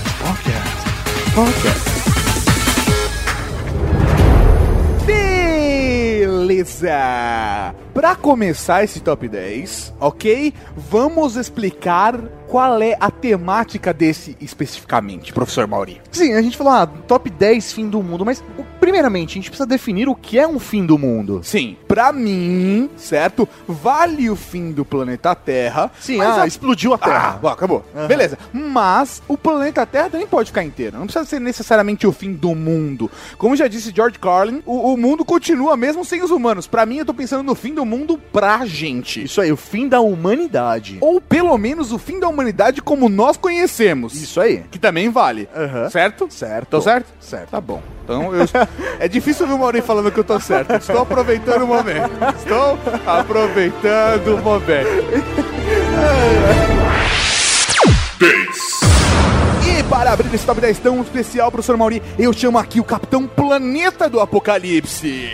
podcast. 1.34 1.88
Beleza! 6.38 7.74
Pra 7.94 8.14
começar 8.14 8.84
esse 8.84 9.00
top 9.00 9.26
10, 9.28 9.94
ok? 10.00 10.52
Vamos 10.76 11.36
explicar 11.36 12.16
qual 12.46 12.80
é 12.82 12.96
a 13.00 13.10
temática 13.10 13.92
desse 13.92 14.36
especificamente, 14.40 15.32
professor 15.32 15.66
Mauri. 15.66 16.00
Sim, 16.10 16.34
a 16.34 16.42
gente 16.42 16.56
falou, 16.56 16.72
ah, 16.72 16.86
top 16.86 17.28
10 17.30 17.72
fim 17.72 17.88
do 17.88 18.02
mundo, 18.02 18.24
mas 18.24 18.42
o- 18.58 18.64
primeiramente 18.80 19.32
a 19.32 19.34
gente 19.34 19.50
precisa 19.50 19.66
definir 19.66 20.08
o 20.08 20.14
que 20.14 20.38
é 20.38 20.46
um 20.46 20.58
fim 20.58 20.84
do 20.86 20.98
mundo. 20.98 21.40
Sim, 21.42 21.76
pra 21.86 22.12
mim, 22.12 22.88
certo? 22.96 23.48
Vale 23.66 24.30
o 24.30 24.36
fim 24.36 24.72
do 24.72 24.84
planeta 24.84 25.34
Terra. 25.34 25.90
Sim, 26.00 26.16
mas 26.18 26.38
ah, 26.38 26.42
a- 26.42 26.46
explodiu 26.46 26.92
a 26.92 26.96
Ah, 26.96 26.98
Terra. 26.98 27.38
bom, 27.42 27.48
acabou. 27.48 27.84
Beleza. 28.06 28.38
Mas 28.52 29.22
o 29.28 29.36
planeta 29.36 29.84
Terra 29.86 30.10
também 30.10 30.26
pode 30.26 30.50
ficar 30.50 30.62
inteiro. 30.64 30.98
Não 30.98 31.06
precisa 31.06 31.24
ser 31.24 31.40
necessariamente 31.40 32.06
o 32.06 32.12
fim 32.12 32.32
do 32.32 32.54
mundo. 32.54 33.10
Como 33.36 33.56
já 33.56 33.66
disse 33.68 33.92
George 33.94 34.18
Carlin, 34.18 34.62
o, 34.64 34.92
o 34.92 34.96
mundo 34.96 35.24
continua 35.24 35.76
mesmo 35.76 36.04
sem 36.04 36.22
os 36.22 36.30
humanos. 36.30 36.66
Pra 36.66 36.86
mim, 36.86 36.98
eu 36.98 37.04
tô 37.04 37.14
pensando 37.14 37.42
no 37.42 37.54
fim 37.54 37.74
do 37.74 37.84
mundo 37.84 38.18
pra 38.32 38.64
gente. 38.66 39.22
Isso 39.24 39.40
aí, 39.40 39.50
o 39.52 39.56
fim 39.56 39.88
da 39.88 40.00
humanidade. 40.00 40.98
Ou 41.00 41.20
pelo 41.20 41.56
menos 41.58 41.92
o 41.92 41.98
fim 41.98 42.18
da 42.20 42.28
humanidade 42.28 42.80
como 42.82 43.08
nós 43.08 43.36
conhecemos. 43.36 44.14
Isso 44.14 44.40
aí. 44.40 44.64
Que 44.70 44.78
também 44.78 45.08
vale. 45.10 45.48
Aham. 45.54 45.90
Certo? 45.90 46.26
Certo. 46.30 46.68
Tô 46.68 46.80
certo? 46.80 47.06
Certo. 47.20 47.50
Tá 47.50 47.60
bom. 47.60 47.82
Então, 48.08 48.34
eu... 48.34 48.46
é 48.98 49.06
difícil 49.06 49.46
ver 49.46 49.52
o 49.52 49.58
Maurinho 49.58 49.84
falando 49.84 50.10
que 50.10 50.18
eu 50.18 50.24
tô 50.24 50.40
certo. 50.40 50.72
Estou 50.74 51.02
aproveitando 51.02 51.64
o 51.64 51.66
momento. 51.66 52.10
Estou 52.38 52.78
aproveitando 53.06 54.34
o 54.34 54.38
momento. 54.38 55.04
10, 58.18 59.78
E 59.78 59.82
para 59.84 60.12
abrir 60.12 60.34
esse 60.34 60.46
top 60.46 60.58
10 60.58 60.78
tão 60.78 61.02
especial, 61.02 61.52
professor 61.52 61.76
Mauri, 61.76 62.02
eu 62.18 62.32
chamo 62.32 62.56
aqui 62.56 62.80
o 62.80 62.84
Capitão 62.84 63.26
Planeta 63.26 64.08
do 64.08 64.20
Apocalipse. 64.20 65.28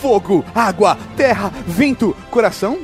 Fogo, 0.00 0.42
água, 0.54 0.96
terra, 1.18 1.52
vento, 1.66 2.16
coração? 2.30 2.78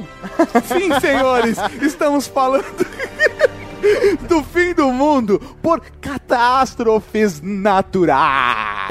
Sim, 0.66 1.00
senhores, 1.00 1.56
estamos 1.80 2.26
falando... 2.26 2.66
do 4.28 4.42
fim 4.42 4.74
do 4.74 4.92
mundo 4.92 5.40
por 5.62 5.80
catástrofes 6.00 7.40
naturais. 7.42 8.90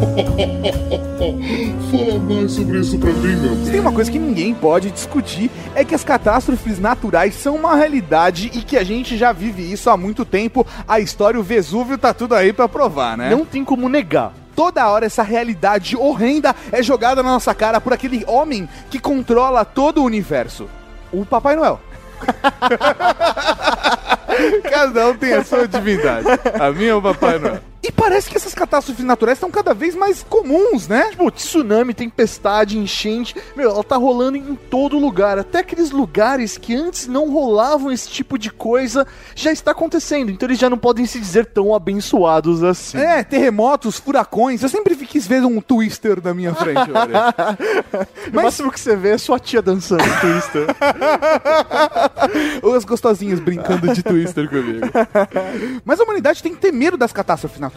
Fala 1.90 2.18
mais 2.20 2.52
sobre 2.52 2.78
isso 2.78 2.98
pra 2.98 3.12
mim, 3.12 3.36
meu 3.36 3.56
Se 3.64 3.70
tem 3.70 3.80
uma 3.80 3.92
coisa 3.92 4.10
que 4.10 4.18
ninguém 4.18 4.54
pode 4.54 4.90
discutir 4.90 5.50
é 5.74 5.84
que 5.84 5.94
as 5.94 6.02
catástrofes 6.02 6.78
naturais 6.78 7.34
são 7.34 7.56
uma 7.56 7.74
realidade 7.74 8.50
e 8.54 8.62
que 8.62 8.76
a 8.76 8.84
gente 8.84 9.16
já 9.16 9.32
vive 9.32 9.70
isso 9.70 9.90
há 9.90 9.96
muito 9.96 10.24
tempo. 10.24 10.66
A 10.86 11.00
história, 11.00 11.38
o 11.38 11.42
Vesúvio 11.42 11.98
tá 11.98 12.14
tudo 12.14 12.34
aí 12.34 12.52
pra 12.52 12.68
provar, 12.68 13.16
né? 13.16 13.30
Não 13.30 13.44
tem 13.44 13.64
como 13.64 13.88
negar. 13.88 14.32
Toda 14.54 14.88
hora 14.88 15.06
essa 15.06 15.22
realidade 15.22 15.96
horrenda 15.96 16.54
é 16.72 16.82
jogada 16.82 17.22
na 17.22 17.30
nossa 17.30 17.54
cara 17.54 17.80
por 17.80 17.92
aquele 17.92 18.24
homem 18.26 18.68
que 18.90 18.98
controla 18.98 19.64
todo 19.64 20.02
o 20.02 20.04
universo. 20.04 20.68
O 21.12 21.24
Papai 21.24 21.56
Noel. 21.56 21.80
Cada 24.70 25.08
um 25.08 25.16
tem 25.16 25.32
a 25.32 25.44
sua 25.44 25.66
divindade. 25.66 26.26
A 26.58 26.70
minha 26.70 26.90
é 26.90 26.94
o 26.94 27.02
Papai 27.02 27.38
Noel. 27.38 27.69
E 27.82 27.90
parece 27.90 28.28
que 28.28 28.36
essas 28.36 28.54
catástrofes 28.54 29.04
naturais 29.04 29.38
estão 29.38 29.50
cada 29.50 29.72
vez 29.72 29.94
mais 29.94 30.22
comuns, 30.22 30.86
né? 30.86 31.10
Tipo, 31.10 31.30
tsunami, 31.30 31.94
tempestade, 31.94 32.78
enchente. 32.78 33.34
Meu, 33.56 33.70
ela 33.70 33.82
tá 33.82 33.96
rolando 33.96 34.36
em 34.36 34.54
todo 34.54 34.98
lugar. 34.98 35.38
Até 35.38 35.60
aqueles 35.60 35.90
lugares 35.90 36.58
que 36.58 36.74
antes 36.74 37.06
não 37.06 37.30
rolavam 37.30 37.90
esse 37.90 38.08
tipo 38.10 38.38
de 38.38 38.50
coisa 38.50 39.06
já 39.34 39.50
está 39.50 39.70
acontecendo. 39.70 40.30
Então 40.30 40.46
eles 40.46 40.58
já 40.58 40.68
não 40.68 40.76
podem 40.76 41.06
se 41.06 41.18
dizer 41.18 41.46
tão 41.46 41.74
abençoados 41.74 42.62
assim. 42.62 42.98
É, 42.98 43.24
terremotos, 43.24 43.98
furacões. 43.98 44.62
Eu 44.62 44.68
sempre 44.68 44.94
quis 44.94 45.26
ver 45.26 45.42
um 45.42 45.60
twister 45.60 46.22
na 46.22 46.34
minha 46.34 46.54
frente. 46.54 46.90
olha. 46.92 47.34
O 48.30 48.36
máximo 48.36 48.70
que 48.70 48.78
você 48.78 48.94
vê 48.94 49.10
é 49.10 49.18
sua 49.18 49.38
tia 49.38 49.62
dançando 49.62 50.04
Twister. 50.20 50.66
Ou 52.62 52.74
as 52.74 52.84
gostosinhas 52.84 53.40
brincando 53.40 53.92
de 53.94 54.02
twister 54.02 54.48
comigo. 54.50 54.86
Mas 55.82 55.98
a 55.98 56.04
humanidade 56.04 56.42
tem 56.42 56.54
que 56.54 56.60
ter 56.60 56.72
medo 56.72 56.98
das 56.98 57.12
catástrofes 57.12 57.58
naturais. 57.58 57.69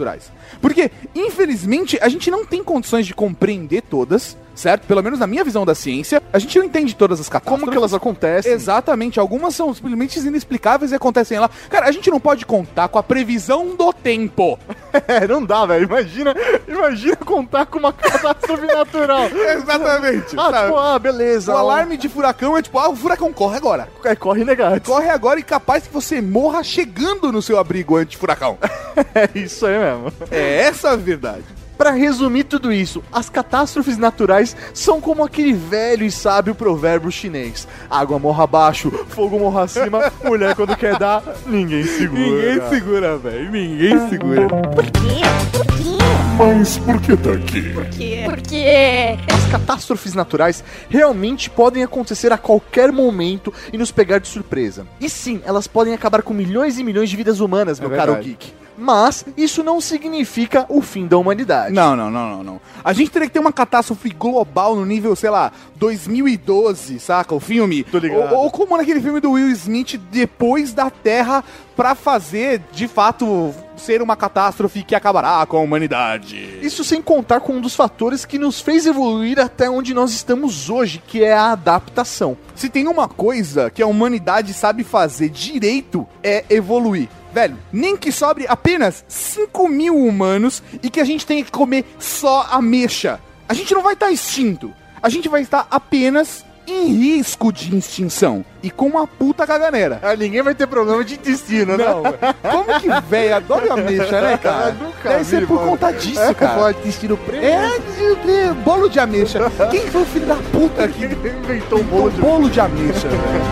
Porque, 0.61 0.91
infelizmente, 1.15 1.97
a 2.01 2.09
gente 2.09 2.29
não 2.31 2.45
tem 2.45 2.63
condições 2.63 3.05
de 3.05 3.13
compreender 3.13 3.81
todas, 3.81 4.37
certo? 4.55 4.85
Pelo 4.85 5.01
menos 5.01 5.19
na 5.19 5.27
minha 5.27 5.43
visão 5.43 5.65
da 5.65 5.75
ciência, 5.75 6.21
a 6.31 6.39
gente 6.39 6.57
não 6.57 6.65
entende 6.65 6.95
todas 6.95 7.19
as 7.19 7.27
catástrofes. 7.29 7.59
Como 7.59 7.71
que 7.71 7.77
elas 7.77 7.93
acontecem? 7.93 8.51
Exatamente, 8.51 9.19
algumas 9.19 9.55
são 9.55 9.73
simplesmente 9.73 10.19
inexplicáveis 10.19 10.91
e 10.91 10.95
acontecem 10.95 11.39
lá. 11.39 11.49
Cara, 11.69 11.87
a 11.87 11.91
gente 11.91 12.09
não 12.09 12.19
pode 12.19 12.45
contar 12.45 12.87
com 12.87 12.97
a 12.97 13.03
previsão 13.03 13.75
do 13.75 13.91
tempo. 13.91 14.59
É, 15.07 15.27
não 15.27 15.43
dá, 15.43 15.65
velho. 15.65 15.85
Imagina, 15.85 16.35
imagina 16.67 17.15
contar 17.15 17.65
com 17.65 17.79
uma 17.79 17.91
catástrofe 17.91 18.67
natural. 18.67 19.25
Exatamente. 19.33 20.35
Ah, 20.37 20.63
tipo, 20.65 20.77
ah, 20.77 20.99
beleza. 20.99 21.51
o 21.51 21.57
alarme 21.57 21.97
de 21.97 22.07
furacão 22.07 22.55
é 22.55 22.61
tipo, 22.61 22.77
ah, 22.77 22.89
o 22.89 22.95
furacão 22.95 23.33
corre 23.33 23.57
agora. 23.57 23.89
É, 24.03 24.15
corre 24.15 24.45
negado. 24.45 24.79
Corre 24.81 25.09
agora 25.09 25.39
e 25.39 25.43
capaz 25.43 25.87
que 25.87 25.93
você 25.93 26.21
morra 26.21 26.63
chegando 26.63 27.31
no 27.31 27.41
seu 27.41 27.57
abrigo 27.57 27.97
anti-furacão. 27.97 28.57
É 29.15 29.27
isso 29.33 29.65
aí 29.65 29.77
mesmo. 29.77 30.13
É 30.29 30.61
essa 30.61 30.91
a 30.91 30.95
verdade. 30.95 31.43
Pra 31.77 31.91
resumir 31.91 32.43
tudo 32.45 32.71
isso, 32.71 33.03
as 33.11 33.29
catástrofes 33.29 33.97
naturais 33.97 34.55
são 34.73 35.01
como 35.01 35.23
aquele 35.23 35.53
velho 35.53 36.05
e 36.05 36.11
sábio 36.11 36.55
provérbio 36.55 37.11
chinês: 37.11 37.67
água 37.89 38.19
morra 38.19 38.43
abaixo, 38.43 38.91
fogo 39.09 39.39
morra 39.39 39.63
acima, 39.63 40.11
mulher 40.23 40.55
quando 40.55 40.75
quer 40.75 40.97
dar, 40.97 41.23
ninguém 41.45 41.83
segura. 41.83 42.21
Ninguém 42.21 42.69
segura, 42.69 43.17
velho. 43.17 43.51
Ninguém 43.51 44.09
segura. 44.09 44.47
Por 44.47 44.85
quê? 44.85 45.21
Por 45.51 45.65
quê? 45.65 46.03
Mas 46.37 46.77
por 46.79 46.99
que 47.01 47.15
tá 47.17 47.31
aqui? 47.31 47.61
Por 47.73 47.85
quê? 47.85 48.23
Por 48.25 48.41
quê? 48.41 49.17
As 49.31 49.51
catástrofes 49.51 50.13
naturais 50.13 50.63
realmente 50.89 51.49
podem 51.49 51.83
acontecer 51.83 52.31
a 52.31 52.37
qualquer 52.37 52.91
momento 52.91 53.53
e 53.71 53.77
nos 53.77 53.91
pegar 53.91 54.19
de 54.19 54.27
surpresa. 54.27 54.87
E 54.99 55.09
sim, 55.09 55.41
elas 55.45 55.67
podem 55.67 55.93
acabar 55.93 56.23
com 56.23 56.33
milhões 56.33 56.79
e 56.79 56.83
milhões 56.83 57.09
de 57.09 57.15
vidas 57.15 57.39
humanas, 57.39 57.79
meu 57.79 57.89
caro 57.89 58.13
verdade. 58.13 58.29
geek. 58.29 58.62
Mas 58.77 59.25
isso 59.37 59.63
não 59.63 59.79
significa 59.79 60.65
o 60.69 60.81
fim 60.81 61.07
da 61.07 61.17
humanidade. 61.17 61.73
Não, 61.73 61.95
não, 61.95 62.09
não, 62.09 62.37
não, 62.37 62.43
não. 62.43 62.61
A 62.83 62.93
gente 62.93 63.11
teria 63.11 63.27
que 63.27 63.33
ter 63.33 63.39
uma 63.39 63.53
catástrofe 63.53 64.09
global 64.09 64.75
no 64.75 64.85
nível, 64.85 65.15
sei 65.15 65.29
lá, 65.29 65.51
2012, 65.75 66.99
saca? 66.99 67.33
O 67.33 67.39
filme. 67.39 67.83
Tô 67.83 67.97
ligado. 67.97 68.33
Ou, 68.33 68.43
ou 68.43 68.51
como 68.51 68.77
naquele 68.77 69.01
filme 69.01 69.19
do 69.19 69.31
Will 69.31 69.51
Smith, 69.51 69.99
depois 70.11 70.73
da 70.73 70.89
Terra, 70.89 71.43
pra 71.75 71.95
fazer, 71.95 72.61
de 72.71 72.87
fato, 72.87 73.53
ser 73.77 74.01
uma 74.01 74.15
catástrofe 74.15 74.83
que 74.83 74.95
acabará 74.95 75.45
com 75.45 75.57
a 75.57 75.61
humanidade. 75.61 76.59
Isso 76.61 76.83
sem 76.83 77.01
contar 77.01 77.39
com 77.41 77.53
um 77.53 77.61
dos 77.61 77.75
fatores 77.75 78.25
que 78.25 78.37
nos 78.37 78.61
fez 78.61 78.85
evoluir 78.85 79.39
até 79.39 79.69
onde 79.69 79.93
nós 79.93 80.11
estamos 80.11 80.69
hoje, 80.69 81.01
que 81.05 81.23
é 81.23 81.33
a 81.33 81.51
adaptação. 81.51 82.37
Se 82.55 82.69
tem 82.69 82.87
uma 82.87 83.07
coisa 83.07 83.69
que 83.69 83.81
a 83.81 83.87
humanidade 83.87 84.53
sabe 84.53 84.83
fazer 84.83 85.29
direito, 85.29 86.07
é 86.23 86.45
evoluir. 86.49 87.09
Velho, 87.33 87.57
nem 87.71 87.97
que 87.97 88.11
sobre 88.11 88.45
apenas 88.47 89.03
5 89.07 89.67
mil 89.67 89.97
humanos 89.97 90.61
e 90.83 90.89
que 90.89 90.99
a 91.01 91.03
gente 91.05 91.25
tenha 91.25 91.43
que 91.43 91.51
comer 91.51 91.83
só 91.97 92.47
ameixa. 92.51 93.19
A 93.49 93.53
gente 93.53 93.73
não 93.73 93.81
vai 93.81 93.93
estar 93.93 94.11
extinto. 94.11 94.71
A 95.01 95.09
gente 95.09 95.27
vai 95.27 95.41
estar 95.41 95.67
apenas 95.69 96.45
em 96.65 96.87
risco 96.93 97.51
de 97.51 97.75
extinção. 97.75 98.45
E 98.61 98.69
com 98.71 98.85
uma 98.87 99.05
puta 99.05 99.45
caganeira. 99.45 99.99
Ah, 100.01 100.15
ninguém 100.15 100.41
vai 100.41 100.55
ter 100.55 100.65
problema 100.65 101.03
de 101.03 101.15
intestino, 101.15 101.75
né? 101.75 101.83
Não, 101.85 102.03
como 102.51 102.79
que 102.79 102.87
velho 103.09 103.35
adora 103.35 103.73
ameixa, 103.73 104.21
né, 104.21 104.37
cara? 104.41 104.71
Nunca 104.71 105.09
Deve 105.09 105.23
vi, 105.23 105.29
ser 105.29 105.47
por 105.47 105.55
mano. 105.55 105.69
conta 105.71 105.91
disso, 105.91 106.21
É, 106.21 106.33
cara. 106.33 106.59
pode 106.59 106.77
intestino 106.79 107.17
preto. 107.17 107.43
É, 107.43 107.67
de, 107.79 108.15
de 108.15 108.53
bolo 108.63 108.87
de 108.89 108.99
ameixa. 108.99 109.39
Quem 109.71 109.81
foi 109.87 110.03
o 110.03 110.05
filho 110.05 110.25
da 110.27 110.35
puta 110.35 110.87
que 110.87 111.03
inventou 111.03 111.79
um 111.79 111.83
bolo 111.83 112.01
bolo 112.03 112.09
de, 112.11 112.15
de... 112.15 112.21
bolo 112.21 112.49
de 112.49 112.59
ameixa, 112.61 113.09
velho? 113.09 113.43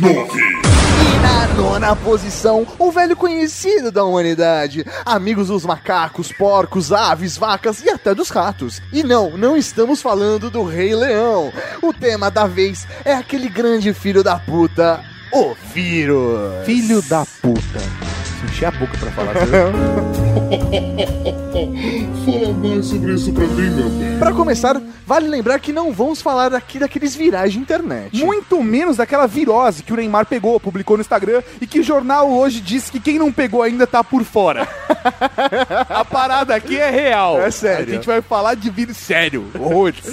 Nove. 0.00 0.75
Na 1.56 1.62
nona 1.62 1.96
posição, 1.96 2.66
o 2.78 2.92
velho 2.92 3.16
conhecido 3.16 3.90
da 3.90 4.04
humanidade. 4.04 4.84
Amigos 5.06 5.48
dos 5.48 5.64
macacos, 5.64 6.30
porcos, 6.30 6.92
aves, 6.92 7.38
vacas 7.38 7.82
e 7.82 7.88
até 7.88 8.14
dos 8.14 8.28
ratos. 8.28 8.82
E 8.92 9.02
não, 9.02 9.36
não 9.38 9.56
estamos 9.56 10.02
falando 10.02 10.50
do 10.50 10.64
Rei 10.64 10.94
Leão. 10.94 11.50
O 11.82 11.94
tema 11.94 12.30
da 12.30 12.46
vez 12.46 12.86
é 13.06 13.14
aquele 13.14 13.48
grande 13.48 13.94
filho 13.94 14.22
da 14.22 14.38
puta, 14.38 15.02
o 15.32 15.54
vírus. 15.72 16.66
Filho 16.66 17.00
da 17.02 17.24
puta. 17.40 18.25
Encher 18.48 18.68
a 18.68 18.70
boca 18.70 18.96
pra 18.98 19.10
falar. 19.10 19.34
Fala 22.24 22.52
mais 22.52 22.86
sobre 22.86 23.14
isso 23.14 23.32
pra 23.32 23.46
mim, 23.46 23.70
meu 23.70 23.88
bem. 23.88 24.18
Pra 24.18 24.32
começar, 24.32 24.80
vale 25.06 25.28
lembrar 25.28 25.58
que 25.58 25.72
não 25.72 25.92
vamos 25.92 26.20
falar 26.20 26.54
aqui 26.54 26.78
daqueles 26.78 27.14
virais 27.14 27.52
de 27.52 27.58
internet. 27.58 28.24
Muito 28.24 28.62
menos 28.62 28.96
daquela 28.96 29.26
virose 29.26 29.82
que 29.82 29.92
o 29.92 29.96
Neymar 29.96 30.26
pegou, 30.26 30.60
publicou 30.60 30.96
no 30.96 31.00
Instagram 31.00 31.42
e 31.60 31.66
que 31.66 31.80
o 31.80 31.82
jornal 31.82 32.30
hoje 32.30 32.60
disse 32.60 32.90
que 32.92 33.00
quem 33.00 33.18
não 33.18 33.32
pegou 33.32 33.62
ainda 33.62 33.86
tá 33.86 34.02
por 34.02 34.24
fora. 34.24 34.68
a 35.88 36.04
parada 36.04 36.54
aqui 36.54 36.76
é 36.78 36.90
real. 36.90 37.40
É 37.40 37.50
sério. 37.50 37.92
A 37.92 37.96
gente 37.96 38.06
vai 38.06 38.20
falar 38.20 38.54
de 38.54 38.70
vírus 38.70 38.96
sério. 38.96 39.46
Horrores. 39.58 40.04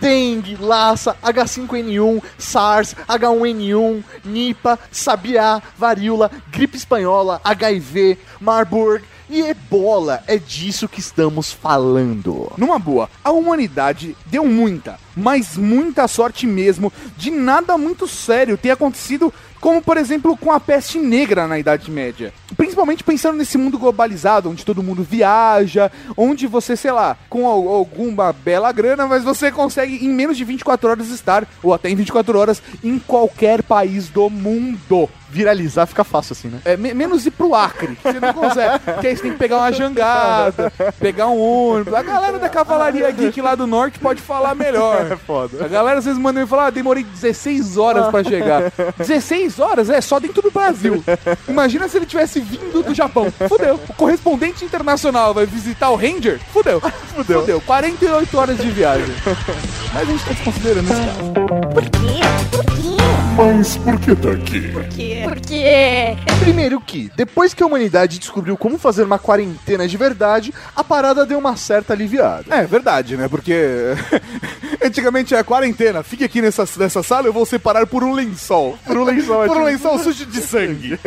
Dengue, 0.00 0.56
laça, 0.56 1.16
H5N1, 1.22 2.22
SARS, 2.38 2.96
H1N1, 3.08 4.02
Nipa, 4.24 4.78
sabiá, 4.90 5.62
varíola, 5.76 6.30
gripe 6.50 6.76
espanhola, 6.76 7.40
HIV, 7.44 8.18
Marburg 8.40 9.04
e 9.30 9.42
ebola. 9.42 10.22
É 10.26 10.36
disso 10.36 10.88
que 10.88 11.00
estamos 11.00 11.52
falando. 11.52 12.52
Numa 12.56 12.78
boa, 12.78 13.08
a 13.22 13.30
humanidade 13.30 14.16
deu 14.26 14.44
muita, 14.44 14.98
mas 15.16 15.56
muita 15.56 16.08
sorte 16.08 16.46
mesmo 16.46 16.92
de 17.16 17.30
nada 17.30 17.78
muito 17.78 18.08
sério 18.08 18.58
ter 18.58 18.70
acontecido, 18.70 19.32
como 19.60 19.80
por 19.80 19.96
exemplo 19.96 20.36
com 20.36 20.50
a 20.50 20.58
peste 20.58 20.98
negra 20.98 21.46
na 21.46 21.58
Idade 21.58 21.90
Média. 21.90 22.32
Principalmente 22.56 23.04
pensando 23.04 23.36
nesse 23.38 23.56
mundo 23.58 23.78
globalizado, 23.78 24.50
onde 24.50 24.64
todo 24.64 24.82
mundo 24.82 25.02
viaja, 25.02 25.90
onde 26.16 26.46
você, 26.46 26.76
sei 26.76 26.90
lá, 26.92 27.16
com 27.28 27.46
al- 27.46 27.68
alguma 27.68 28.32
bela 28.32 28.72
grana, 28.72 29.06
mas 29.06 29.22
você 29.24 29.50
consegue 29.52 30.04
em 30.04 30.08
menos 30.08 30.36
de 30.36 30.44
24 30.44 30.88
horas 30.90 31.08
estar, 31.08 31.46
ou 31.62 31.72
até 31.74 31.88
em 31.90 31.94
24 31.94 32.38
horas, 32.38 32.62
em 32.82 32.98
qualquer 32.98 33.62
país 33.62 34.08
do 34.08 34.28
mundo. 34.30 35.08
Viralizar 35.32 35.86
fica 35.86 36.02
fácil 36.02 36.32
assim, 36.32 36.48
né? 36.48 36.58
É, 36.64 36.76
me- 36.76 36.92
menos 36.92 37.24
ir 37.24 37.30
pro 37.30 37.54
Acre, 37.54 37.94
que 37.94 38.02
você 38.02 38.18
não 38.18 38.32
consegue. 38.34 38.78
Porque 38.80 39.06
aí 39.06 39.16
você 39.16 39.22
tem 39.22 39.30
que 39.30 39.38
pegar 39.38 39.58
uma 39.58 39.72
jangada, 39.72 40.72
pegar 40.98 41.28
um 41.28 41.38
ônibus. 41.40 41.94
A 41.94 42.02
galera 42.02 42.36
da 42.36 42.48
Cavalaria 42.48 43.08
Geek 43.12 43.40
lá 43.40 43.54
do 43.54 43.64
Norte 43.64 44.00
pode 44.00 44.20
falar 44.20 44.56
melhor. 44.56 45.06
É 45.12 45.16
foda. 45.16 45.64
A 45.64 45.68
galera 45.68 46.00
às 46.00 46.04
vezes 46.04 46.18
manda 46.20 46.40
me 46.40 46.46
falar, 46.48 46.66
ah, 46.66 46.70
demorei 46.70 47.04
16 47.04 47.76
horas 47.76 48.08
pra 48.08 48.24
chegar. 48.24 48.72
16 48.98 49.60
horas? 49.60 49.88
É, 49.88 50.00
só 50.00 50.18
dentro 50.18 50.42
do 50.42 50.50
Brasil. 50.50 51.00
Imagina 51.46 51.86
se 51.88 51.96
ele 51.98 52.06
tivesse 52.06 52.39
vindo 52.40 52.82
do 52.82 52.94
Japão. 52.94 53.32
Fudeu. 53.48 53.80
O 53.88 53.94
correspondente 53.94 54.64
internacional 54.64 55.34
vai 55.34 55.46
visitar 55.46 55.90
o 55.90 55.96
Ranger? 55.96 56.40
Fudeu. 56.52 56.80
Fudeu. 57.14 57.40
Fudeu. 57.40 57.60
48 57.60 58.38
horas 58.38 58.58
de 58.58 58.70
viagem. 58.70 59.14
Mas 59.92 60.02
a 60.02 60.12
gente 60.12 60.24
tá 60.24 60.32
desconsiderando 60.32 60.92
esse 60.92 61.02
caso. 61.02 61.32
Por 61.72 61.82
quê? 61.82 62.20
Por 62.50 62.64
quê? 62.64 62.99
Mas 63.40 63.78
por 63.78 63.98
que 63.98 64.14
tá 64.14 64.32
aqui? 64.32 64.68
Porque. 64.68 65.22
Porque. 65.24 65.64
Primeiro 66.40 66.78
que, 66.78 67.10
depois 67.16 67.54
que 67.54 67.62
a 67.62 67.66
humanidade 67.66 68.18
descobriu 68.18 68.54
como 68.54 68.76
fazer 68.76 69.04
uma 69.04 69.18
quarentena 69.18 69.88
de 69.88 69.96
verdade, 69.96 70.52
a 70.76 70.84
parada 70.84 71.24
deu 71.24 71.38
uma 71.38 71.56
certa 71.56 71.94
aliviada. 71.94 72.44
É 72.54 72.66
verdade, 72.66 73.16
né? 73.16 73.28
Porque 73.28 73.54
antigamente 74.84 75.34
é 75.34 75.42
quarentena. 75.42 76.02
Fique 76.02 76.22
aqui 76.22 76.42
nessa, 76.42 76.68
nessa 76.76 77.02
sala, 77.02 77.28
eu 77.28 77.32
vou 77.32 77.46
separar 77.46 77.86
por 77.86 78.04
um 78.04 78.12
lençol. 78.12 78.78
Por 78.84 78.98
um 78.98 79.04
lençol, 79.04 79.46
Por 79.46 79.56
um 79.56 79.62
é 79.62 79.72
lençol 79.72 79.98
sujo 79.98 80.26
de 80.26 80.42
sangue. 80.42 80.98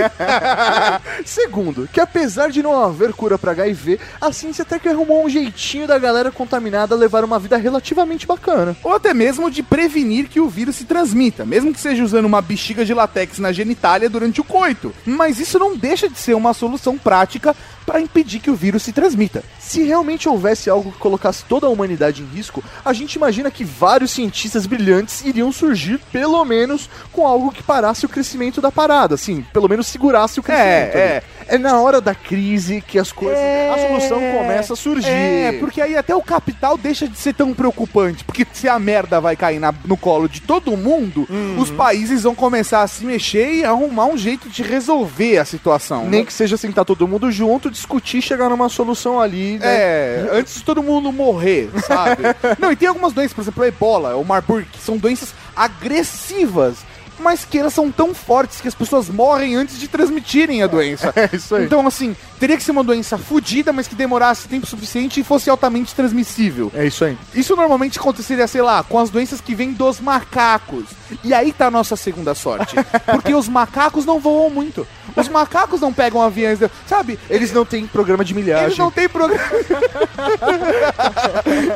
Segundo, 1.24 1.88
que 1.92 2.00
apesar 2.00 2.50
de 2.50 2.64
não 2.64 2.84
haver 2.84 3.14
cura 3.14 3.38
pra 3.38 3.52
HIV, 3.52 4.00
a 4.20 4.32
ciência 4.32 4.64
até 4.64 4.80
que 4.80 4.90
arrumou 4.90 5.24
um 5.24 5.30
jeitinho 5.30 5.86
da 5.88 6.00
galera 6.00 6.32
contaminada 6.32 6.96
levar 6.96 7.24
uma 7.24 7.38
vida 7.38 7.58
relativamente 7.58 8.26
bacana. 8.26 8.76
Ou 8.84 8.94
até 8.94 9.14
mesmo 9.14 9.52
de 9.52 9.62
prevenir 9.62 10.28
que 10.28 10.40
o 10.40 10.50
vírus 10.50 10.78
se 10.78 10.86
transmita, 10.86 11.46
mesmo 11.46 11.72
que 11.72 11.80
seja 11.80 12.04
usando 12.04 12.23
uma 12.26 12.42
bexiga 12.42 12.86
de 12.86 12.94
latex 12.94 13.40
na 13.40 13.52
genitália 13.52 14.10
durante 14.10 14.42
o 14.42 14.44
coito. 14.44 14.94
Mas 15.06 15.40
isso 15.40 15.60
não 15.60 15.76
deixa 15.76 16.10
de 16.10 16.18
ser 16.18 16.34
uma 16.34 16.54
solução 16.54 16.98
prática 16.98 17.56
para 17.86 18.00
impedir 18.00 18.40
que 18.40 18.50
o 18.50 18.56
vírus 18.56 18.84
se 18.84 18.94
transmita. 18.94 19.44
Se 19.60 19.84
realmente 19.84 20.30
houvesse 20.30 20.70
algo 20.70 20.92
que 20.92 20.98
colocasse 20.98 21.44
toda 21.46 21.68
a 21.68 21.70
humanidade 21.70 22.22
em 22.22 22.26
risco, 22.26 22.64
a 22.84 22.94
gente 22.94 23.16
imagina 23.16 23.52
que 23.52 23.64
vários 23.64 24.12
cientistas 24.12 24.66
brilhantes 24.66 25.24
iriam 25.24 25.52
surgir, 25.52 26.00
pelo 26.12 26.44
menos, 26.46 26.90
com 27.12 27.28
algo 27.28 27.52
que 27.52 27.62
parasse 27.62 28.06
o 28.06 28.10
crescimento 28.10 28.62
da 28.62 28.72
parada, 28.72 29.16
assim, 29.16 29.46
pelo 29.54 29.68
menos 29.68 29.88
segurasse 29.88 30.40
o 30.40 30.44
crescimento. 30.44 30.96
É, 30.96 31.18
ali. 31.18 31.24
é 31.24 31.24
na 31.60 31.80
hora 31.80 32.00
da 32.02 32.14
crise 32.16 32.82
que 32.86 32.98
as 33.00 33.12
coisas, 33.12 33.38
a 33.40 33.88
solução 33.88 34.20
começa 34.38 34.74
a 34.74 34.76
surgir. 34.76 35.10
É, 35.10 35.52
porque 35.60 35.82
aí 35.82 35.96
até 35.96 36.16
o 36.16 36.22
capital 36.22 36.78
deixa 36.78 37.08
de 37.08 37.18
ser 37.18 37.34
tão 37.34 37.54
preocupante. 37.54 38.24
Porque 38.24 38.46
se 38.54 38.68
a 38.68 38.78
merda 38.80 39.20
vai 39.22 39.36
cair 39.36 39.60
na- 39.60 39.74
no 39.86 39.96
colo 39.98 40.28
de 40.28 40.42
todo 40.42 40.76
mundo, 40.78 41.28
Uhum. 41.30 41.58
os 41.60 41.70
países 41.72 42.24
vão 42.24 42.34
começar 42.36 42.82
a 42.82 42.88
se 42.88 43.06
mexer 43.06 43.54
e 43.56 43.66
arrumar 43.66 44.06
um 44.06 44.18
jeito 44.18 44.50
de 44.50 44.64
resolver 44.64 45.38
a 45.38 45.46
situação. 45.46 46.08
Nem 46.10 46.22
né? 46.22 46.26
que 46.26 46.34
seja 46.34 46.58
sentar 46.58 46.86
todo 46.86 47.08
mundo 47.08 47.32
junto, 47.32 47.70
discutir, 47.70 48.22
chegar 48.22 48.50
numa 48.50 48.70
solução 48.70 49.20
ali, 49.20 49.58
né? 49.60 49.66
É, 49.66 50.30
antes 50.32 50.56
de 50.56 50.64
todo 50.64 50.82
mundo 50.84 51.12
morrer, 51.12 51.70
sabe? 51.88 52.24
Não, 52.60 52.72
e 52.72 52.76
tem 52.76 52.88
algumas 52.88 53.14
doenças, 53.14 53.34
por 53.34 53.42
exemplo, 53.42 53.64
a 53.64 53.68
ebola, 53.68 54.16
o 54.16 54.24
Marburg, 54.24 54.68
que 54.72 54.80
são 54.80 54.98
doenças 54.98 55.34
agressivas, 55.56 56.78
mas 57.20 57.46
que 57.46 57.58
elas 57.58 57.74
são 57.74 57.92
tão 57.92 58.14
fortes 58.14 58.62
que 58.62 58.68
as 58.68 58.76
pessoas 58.76 59.10
morrem 59.10 59.56
antes 59.56 59.80
de 59.80 59.88
transmitirem 59.88 60.62
a 60.64 60.68
doença. 60.68 61.14
É 61.24 61.30
isso 61.36 61.56
aí. 61.56 61.66
Então, 61.66 61.86
assim, 61.88 62.16
teria 62.40 62.58
que 62.58 62.64
ser 62.64 62.72
uma 62.72 62.84
doença 62.84 63.18
fodida, 63.18 63.72
mas 63.72 63.88
que 63.88 63.96
demorasse 63.96 64.48
tempo 64.48 64.66
suficiente 64.66 65.20
e 65.20 65.24
fosse 65.24 65.50
altamente 65.50 65.96
transmissível. 65.96 66.72
É 66.74 66.86
isso 66.86 67.06
aí. 67.06 67.18
Isso 67.34 67.56
normalmente 67.56 67.98
aconteceria, 67.98 68.46
sei 68.48 68.62
lá, 68.62 68.84
com 68.84 69.00
as 69.00 69.10
doenças 69.10 69.40
que 69.40 69.56
vêm 69.56 69.72
dos 69.72 70.02
macacos. 70.02 70.86
E 71.24 71.34
aí 71.34 71.52
tá 71.52 71.68
a 71.68 71.72
nossa 71.72 71.96
segunda 71.96 72.34
sorte. 72.36 72.76
Porque 73.12 73.34
os 73.34 73.48
macacos 73.50 74.06
não 74.06 74.20
voam 74.20 74.50
muito. 74.50 74.88
Os 75.16 75.28
macacos 75.28 75.80
não 75.82 75.94
pegam 75.94 76.22
aviões, 76.22 76.60
sabe? 76.88 77.20
Eles 77.30 77.52
não 77.52 77.66
têm 77.66 77.86
programa 77.86 78.26
de 78.26 78.34
milhagem. 78.34 78.66
Eles 78.66 78.78
não 78.78 78.90
têm 78.90 79.08
programa. 79.08 79.44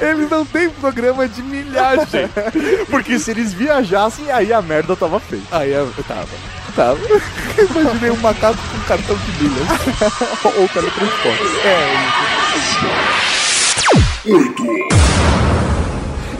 Eles 0.01 0.29
não 0.29 0.45
têm 0.45 0.69
programa 0.69 1.27
de 1.27 1.41
milhagem. 1.43 2.29
Porque 2.89 3.19
se 3.19 3.31
eles 3.31 3.53
viajassem, 3.53 4.31
aí 4.31 4.51
a 4.53 4.61
merda 4.61 4.95
tava 4.95 5.19
feita. 5.19 5.45
Aí 5.51 5.71
eu 5.71 5.91
eu 5.97 6.03
tava. 6.03 6.21
eu 6.21 6.73
Tava. 6.75 6.99
Imaginei 7.81 8.11
um 8.11 8.17
macaco 8.17 8.57
com 8.57 8.79
cartão 8.87 9.15
de 9.17 9.43
milhas. 9.43 9.67
Ou 10.43 10.67
teletransporte. 10.69 11.43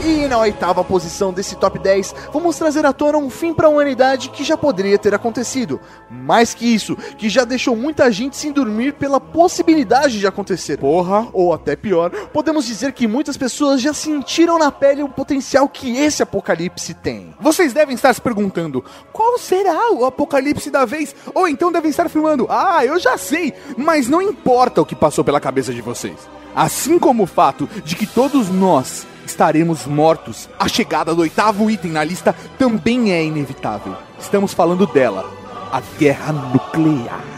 E 0.07 0.25
na 0.25 0.37
oitava 0.37 0.85
posição 0.85 1.33
desse 1.33 1.57
top 1.57 1.77
10, 1.77 2.15
vamos 2.31 2.57
trazer 2.57 2.85
à 2.85 2.93
tona 2.93 3.17
um 3.17 3.29
fim 3.29 3.53
para 3.53 3.67
a 3.67 3.69
humanidade 3.69 4.29
que 4.29 4.41
já 4.41 4.55
poderia 4.55 4.97
ter 4.97 5.13
acontecido. 5.13 5.81
Mais 6.09 6.53
que 6.53 6.65
isso, 6.65 6.95
que 7.17 7.27
já 7.27 7.43
deixou 7.43 7.75
muita 7.75 8.09
gente 8.09 8.37
sem 8.37 8.53
dormir 8.53 8.93
pela 8.93 9.19
possibilidade 9.19 10.17
de 10.17 10.25
acontecer. 10.25 10.77
Porra. 10.77 11.27
Ou 11.33 11.53
até 11.53 11.75
pior, 11.75 12.11
podemos 12.31 12.65
dizer 12.65 12.93
que 12.93 13.05
muitas 13.05 13.35
pessoas 13.35 13.81
já 13.81 13.93
sentiram 13.93 14.57
na 14.57 14.71
pele 14.71 15.03
o 15.03 15.09
potencial 15.09 15.67
que 15.67 15.97
esse 15.97 16.23
apocalipse 16.23 16.93
tem. 16.93 17.35
Vocês 17.37 17.73
devem 17.73 17.93
estar 17.93 18.13
se 18.13 18.21
perguntando: 18.21 18.85
qual 19.11 19.37
será 19.37 19.91
o 19.91 20.05
apocalipse 20.05 20.71
da 20.71 20.85
vez? 20.85 21.13
Ou 21.35 21.49
então 21.49 21.69
devem 21.69 21.89
estar 21.91 22.05
afirmando: 22.05 22.47
ah, 22.49 22.85
eu 22.85 22.97
já 22.97 23.17
sei, 23.17 23.53
mas 23.75 24.07
não 24.07 24.21
importa 24.21 24.81
o 24.81 24.85
que 24.85 24.95
passou 24.95 25.25
pela 25.25 25.41
cabeça 25.41 25.73
de 25.73 25.81
vocês. 25.81 26.15
Assim 26.55 26.97
como 26.97 27.23
o 27.23 27.27
fato 27.27 27.67
de 27.83 27.93
que 27.97 28.07
todos 28.07 28.47
nós 28.47 29.05
estaremos 29.27 29.85
mortos, 29.85 30.49
a 30.57 30.67
chegada 30.67 31.13
do 31.13 31.21
oitavo 31.21 31.69
item 31.69 31.91
na 31.91 32.03
lista 32.03 32.35
também 32.57 33.11
é 33.11 33.23
inevitável. 33.23 33.95
Estamos 34.19 34.53
falando 34.53 34.87
dela, 34.87 35.25
a 35.71 35.81
guerra 35.99 36.33
nuclear. 36.33 37.36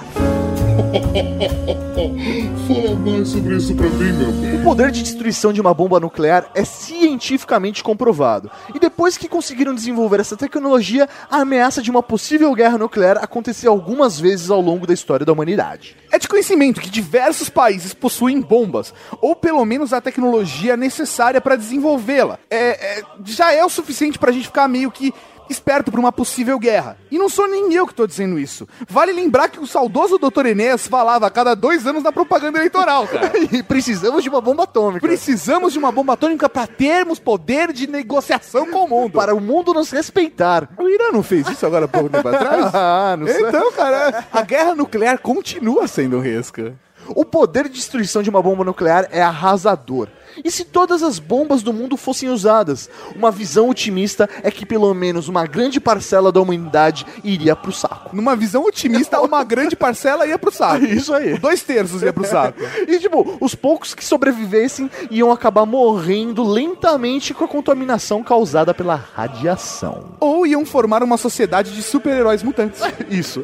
Fala 2.68 2.96
mais 2.96 3.28
sobre 3.28 3.56
isso 3.56 3.76
pra 3.76 3.90
mim, 3.90 4.14
meu 4.14 4.32
bem. 4.32 4.62
O 4.62 4.64
poder 4.64 4.92
de 4.92 5.04
destruição 5.04 5.52
de 5.52 5.60
uma 5.60 5.74
bomba 5.74 6.00
nuclear 6.00 6.50
é 6.56 6.64
cientificamente 6.64 7.84
comprovado. 7.84 8.50
E 8.74 8.80
depois 8.80 9.18
que 9.18 9.28
conseguiram 9.28 9.74
desenvolver 9.74 10.20
essa 10.20 10.38
tecnologia, 10.38 11.08
a 11.30 11.42
ameaça 11.42 11.82
de 11.82 11.92
uma 11.92 12.02
possível 12.02 12.54
guerra 12.54 12.78
nuclear 12.78 13.18
aconteceu 13.22 13.72
algumas 13.72 14.20
vezes 14.20 14.50
ao 14.50 14.62
longo 14.62 14.88
da 14.88 14.94
história 14.94 15.26
da 15.26 15.34
humanidade. 15.34 15.98
É 16.12 16.18
de 16.18 16.28
conhecimento 16.28 16.82
que 16.82 16.90
diversos 16.90 17.50
países 17.50 17.94
possuem 17.94 18.42
bombas, 18.42 18.94
ou 19.22 19.36
pelo 19.36 19.64
menos 19.66 19.94
a 19.94 20.02
tecnologia 20.02 20.78
necessária 20.78 21.42
para 21.42 21.56
desenvolvê-la. 21.56 22.40
É, 22.50 23.00
é- 23.00 23.04
já 23.26 23.54
é 23.54 23.64
o 23.64 23.70
suficiente 23.70 24.18
para 24.18 24.30
a 24.30 24.34
gente 24.34 24.48
ficar 24.48 24.68
meio 24.68 24.92
que 24.92 25.14
esperto 25.50 25.92
para 25.92 26.00
uma 26.00 26.12
possível 26.12 26.58
guerra. 26.60 26.98
E 27.12 27.18
não 27.18 27.30
sou 27.30 27.48
nem 27.48 27.74
eu 27.74 27.88
que 27.88 27.94
tô 27.94 28.06
dizendo 28.06 28.40
isso. 28.40 28.68
Vale 28.88 29.12
lembrar 29.12 29.50
que 29.50 29.60
o 29.60 29.68
saudoso 29.68 30.18
Dr. 30.18 30.48
Enéas 30.48 30.88
falava 30.88 31.28
a 31.28 31.32
cada 31.32 31.56
dois 31.56 31.86
anos 31.88 32.04
na 32.04 32.12
propaganda 32.12 32.58
eleitoral, 32.58 33.08
cara. 33.08 33.32
E 33.52 33.64
precisamos 33.64 34.24
de 34.24 34.30
uma 34.30 34.42
bomba 34.42 34.64
atômica. 34.64 35.06
Precisamos 35.06 35.74
de 35.74 35.80
uma 35.80 35.92
bomba 35.92 36.14
atômica 36.14 36.48
para 36.48 36.68
termos 36.68 37.20
poder 37.20 37.74
de 37.74 37.88
negociação 37.88 38.68
com 38.68 38.86
o 38.86 38.88
mundo. 38.88 39.14
Para 39.14 39.34
o 39.34 39.42
mundo 39.42 39.74
nos 39.74 39.90
respeitar. 39.90 40.70
O 40.78 40.88
Irã 40.88 41.12
não 41.12 41.24
fez 41.24 41.48
isso 41.48 41.66
agora 41.66 41.86
há 41.86 41.88
pouco 41.88 42.10
tempo 42.10 42.28
atrás? 42.28 42.70
Ah, 42.82 43.16
não 43.18 43.28
sei. 43.28 43.42
Então, 43.42 43.72
cara, 43.72 44.26
a 44.32 44.42
guerra 44.42 44.76
nuclear 44.76 45.20
continua 45.20 45.88
sendo 45.88 46.20
resca. 46.20 46.76
O 47.16 47.26
poder 47.26 47.64
de 47.64 47.76
destruição 47.76 48.22
de 48.22 48.30
uma 48.30 48.42
bomba 48.42 48.64
nuclear 48.64 49.08
é 49.12 49.22
arrasador. 49.22 50.08
E 50.44 50.52
se 50.52 50.64
todas 50.64 51.04
as 51.04 51.20
bombas 51.20 51.62
do 51.62 51.74
mundo 51.74 51.98
fossem 51.98 52.30
usadas? 52.30 52.90
Uma 53.16 53.32
visão 53.32 53.70
otimista 53.70 54.30
é 54.44 54.52
que 54.52 54.66
pelo 54.66 54.94
menos 54.94 55.28
uma 55.28 55.46
grande 55.46 55.80
parcela 55.80 56.32
da 56.32 56.40
humanidade 56.40 57.06
iria 57.24 57.56
pro 57.56 57.72
saco. 57.72 58.16
Numa 58.16 58.36
visão 58.36 58.64
otimista, 58.64 59.20
uma 59.22 59.44
grande 59.44 59.76
parcela 59.76 60.26
ia 60.26 60.38
pro 60.38 60.52
saco. 60.52 60.86
Isso 60.86 61.14
aí. 61.14 61.38
Dois 61.38 61.62
terços 61.64 62.02
ia 62.02 62.14
pro 62.14 62.26
saco. 62.26 62.60
E 62.88 62.98
tipo, 62.98 63.38
os 63.40 63.54
poucos 63.54 63.94
que 63.94 64.04
sobrevivessem 64.04 64.90
iam 65.12 65.32
acabar 65.32 65.66
morrendo 65.66 66.44
lentamente 66.44 67.34
com 67.34 67.44
a 67.44 67.48
contaminação 67.48 68.24
causada 68.24 68.74
pela 68.74 68.96
radiação. 68.96 70.16
Ou 70.20 70.48
iam 70.48 70.66
formar 70.66 71.04
uma 71.04 71.18
sociedade 71.18 71.72
de 71.74 71.84
super-heróis 71.84 72.42
mutantes. 72.42 72.82
Isso. 73.10 73.44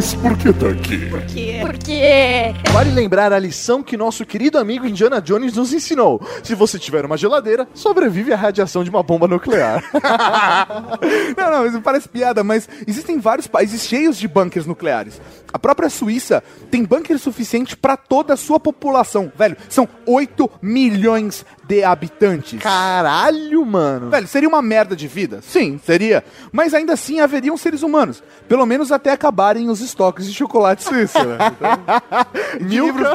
Mas 0.00 0.14
por 0.14 0.34
que 0.38 0.50
tá 0.50 0.70
aqui? 0.70 1.10
Porque. 1.10 1.58
Porque. 1.60 2.72
Vale 2.72 2.90
lembrar 2.90 3.34
a 3.34 3.38
lição 3.38 3.82
que 3.82 3.98
nosso 3.98 4.24
querido 4.24 4.56
amigo 4.56 4.86
Indiana 4.86 5.20
Jones 5.20 5.52
nos 5.52 5.74
ensinou. 5.74 6.26
Se 6.42 6.54
você 6.54 6.78
tiver 6.78 7.04
uma 7.04 7.18
geladeira, 7.18 7.68
sobrevive 7.74 8.32
à 8.32 8.36
radiação 8.36 8.82
de 8.82 8.88
uma 8.88 9.02
bomba 9.02 9.28
nuclear. 9.28 9.84
Não, 11.36 11.50
não, 11.50 11.66
isso 11.66 11.80
parece 11.80 12.08
piada, 12.08 12.42
mas 12.42 12.68
existem 12.86 13.18
vários 13.18 13.46
países 13.46 13.82
cheios 13.82 14.16
de 14.16 14.26
bunkers 14.26 14.66
nucleares. 14.66 15.20
A 15.52 15.58
própria 15.58 15.88
Suíça 15.88 16.42
tem 16.70 16.84
bunker 16.84 17.18
suficiente 17.18 17.76
pra 17.76 17.96
toda 17.96 18.34
a 18.34 18.36
sua 18.36 18.60
população. 18.60 19.32
Velho, 19.36 19.56
são 19.68 19.88
8 20.06 20.50
milhões 20.62 21.44
de 21.70 21.84
habitantes. 21.84 22.60
Caralho, 22.60 23.64
mano. 23.64 24.10
Velho, 24.10 24.26
seria 24.26 24.48
uma 24.48 24.60
merda 24.60 24.96
de 24.96 25.06
vida? 25.06 25.40
Sim, 25.40 25.80
seria. 25.86 26.24
Mas 26.50 26.74
ainda 26.74 26.94
assim 26.94 27.20
haveriam 27.20 27.56
seres 27.56 27.84
humanos. 27.84 28.24
Pelo 28.48 28.66
menos 28.66 28.90
até 28.90 29.12
acabarem 29.12 29.70
os 29.70 29.80
estoques 29.80 30.26
de 30.26 30.34
chocolate 30.34 30.82
suíço. 30.82 31.16
Né? 31.24 31.38
Então, 31.46 32.66
de 32.66 32.80
livros, 32.80 33.08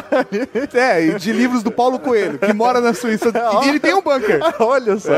é, 0.73 1.07
de 1.17 1.33
livros 1.33 1.63
do 1.63 1.69
Paulo 1.69 1.99
Coelho, 1.99 2.39
que 2.39 2.53
mora 2.53 2.79
na 2.79 2.93
Suíça. 2.93 3.25
E 3.65 3.69
ele 3.69 3.79
tem 3.79 3.93
um 3.93 4.01
bunker. 4.01 4.39
Olha 4.59 4.97
só. 4.97 5.11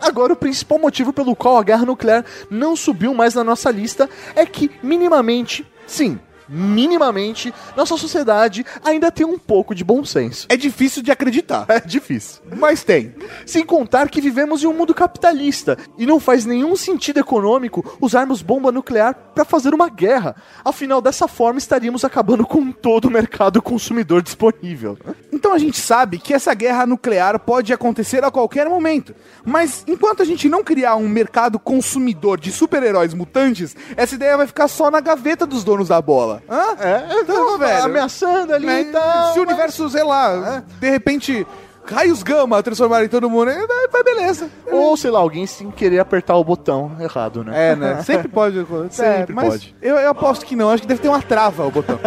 Agora, 0.00 0.32
o 0.32 0.36
principal 0.36 0.78
motivo 0.78 1.12
pelo 1.12 1.36
qual 1.36 1.56
a 1.58 1.62
guerra 1.62 1.84
nuclear 1.84 2.24
não 2.50 2.74
subiu 2.74 3.14
mais 3.14 3.34
na 3.34 3.44
nossa 3.44 3.70
lista 3.70 4.08
é 4.34 4.44
que, 4.44 4.70
minimamente, 4.82 5.64
sim, 5.86 6.18
minimamente, 6.48 7.52
nossa 7.76 7.96
sociedade 7.96 8.64
ainda 8.84 9.10
tem 9.10 9.26
um 9.26 9.38
pouco 9.38 9.74
de 9.74 9.84
bom 9.84 10.04
senso. 10.04 10.46
É 10.48 10.56
difícil 10.56 11.02
de 11.02 11.10
acreditar, 11.10 11.64
É 11.68 11.80
difícil. 11.80 12.42
mas 12.56 12.82
tem. 12.84 13.14
Sem 13.46 13.64
contar 13.64 14.08
que 14.08 14.20
vivemos 14.20 14.62
em 14.62 14.66
um 14.66 14.72
mundo 14.72 14.94
capitalista 14.94 15.76
e 15.98 16.06
não 16.06 16.20
faz 16.20 16.44
nenhum 16.44 16.76
sentido 16.76 17.18
econômico 17.20 17.96
usarmos 18.00 18.42
bomba 18.42 18.70
nuclear 18.70 19.14
para 19.34 19.44
fazer 19.44 19.74
uma 19.74 19.88
guerra. 19.88 20.36
Afinal, 20.64 21.00
dessa 21.00 21.26
forma 21.28 21.58
estaríamos 21.58 22.04
acabando 22.04 22.46
com 22.46 22.70
todo 22.72 23.06
o 23.06 23.10
mercado 23.10 23.60
consumidor 23.62 24.22
disponível. 24.22 24.98
Então 25.32 25.52
a 25.52 25.58
gente 25.58 25.78
sabe 25.78 26.18
que 26.18 26.34
essa 26.34 26.54
guerra 26.54 26.86
nuclear 26.86 27.38
pode 27.38 27.72
acontecer 27.72 28.24
a 28.24 28.30
qualquer 28.30 28.68
momento. 28.68 29.14
Mas 29.44 29.84
enquanto 29.86 30.22
a 30.22 30.24
gente 30.24 30.48
não 30.48 30.62
criar 30.64 30.96
um 30.96 31.08
mercado 31.08 31.58
consumidor 31.58 32.38
de 32.40 32.52
super-heróis 32.52 33.14
mutantes, 33.14 33.76
essa 33.96 34.14
ideia 34.14 34.36
vai 34.36 34.46
ficar 34.46 34.68
só 34.68 34.90
na 34.90 35.00
gaveta 35.00 35.46
dos 35.46 35.64
donos 35.64 35.88
da 35.88 36.00
bola. 36.00 36.33
Hã? 36.48 36.76
É, 36.80 37.20
Então, 37.20 37.58
velho. 37.58 37.84
ameaçando 37.84 38.52
ali 38.54 38.66
Né? 38.66 38.80
e 38.82 38.84
tal. 38.86 39.32
Se 39.32 39.38
o 39.38 39.42
universo, 39.42 39.88
sei 39.88 40.04
lá, 40.04 40.62
de 40.80 40.90
repente, 40.90 41.46
raios 41.86 42.22
gama 42.22 42.62
transformarem 42.62 43.08
todo 43.10 43.28
mundo, 43.28 43.50
aí 43.50 43.66
vai, 43.66 43.88
vai 43.88 44.02
beleza. 44.02 44.48
Ou, 44.72 44.96
sei 44.96 45.10
lá, 45.10 45.18
alguém 45.18 45.46
sem 45.46 45.70
querer 45.70 45.98
apertar 46.00 46.34
o 46.36 46.42
botão 46.42 46.92
errado, 46.98 47.44
né? 47.44 47.72
É, 47.72 47.76
né? 47.76 48.02
Sempre 48.02 48.28
pode 48.28 48.58
acontecer. 48.58 49.02
Sempre 49.18 49.34
mas 49.34 49.48
pode. 49.48 49.76
Eu, 49.82 49.96
eu 49.96 50.08
aposto 50.10 50.46
que 50.46 50.56
não. 50.56 50.70
Acho 50.70 50.80
que 50.82 50.88
deve 50.88 51.00
ter 51.02 51.08
uma 51.08 51.20
trava 51.22 51.66
o 51.66 51.70
botão. 51.70 51.98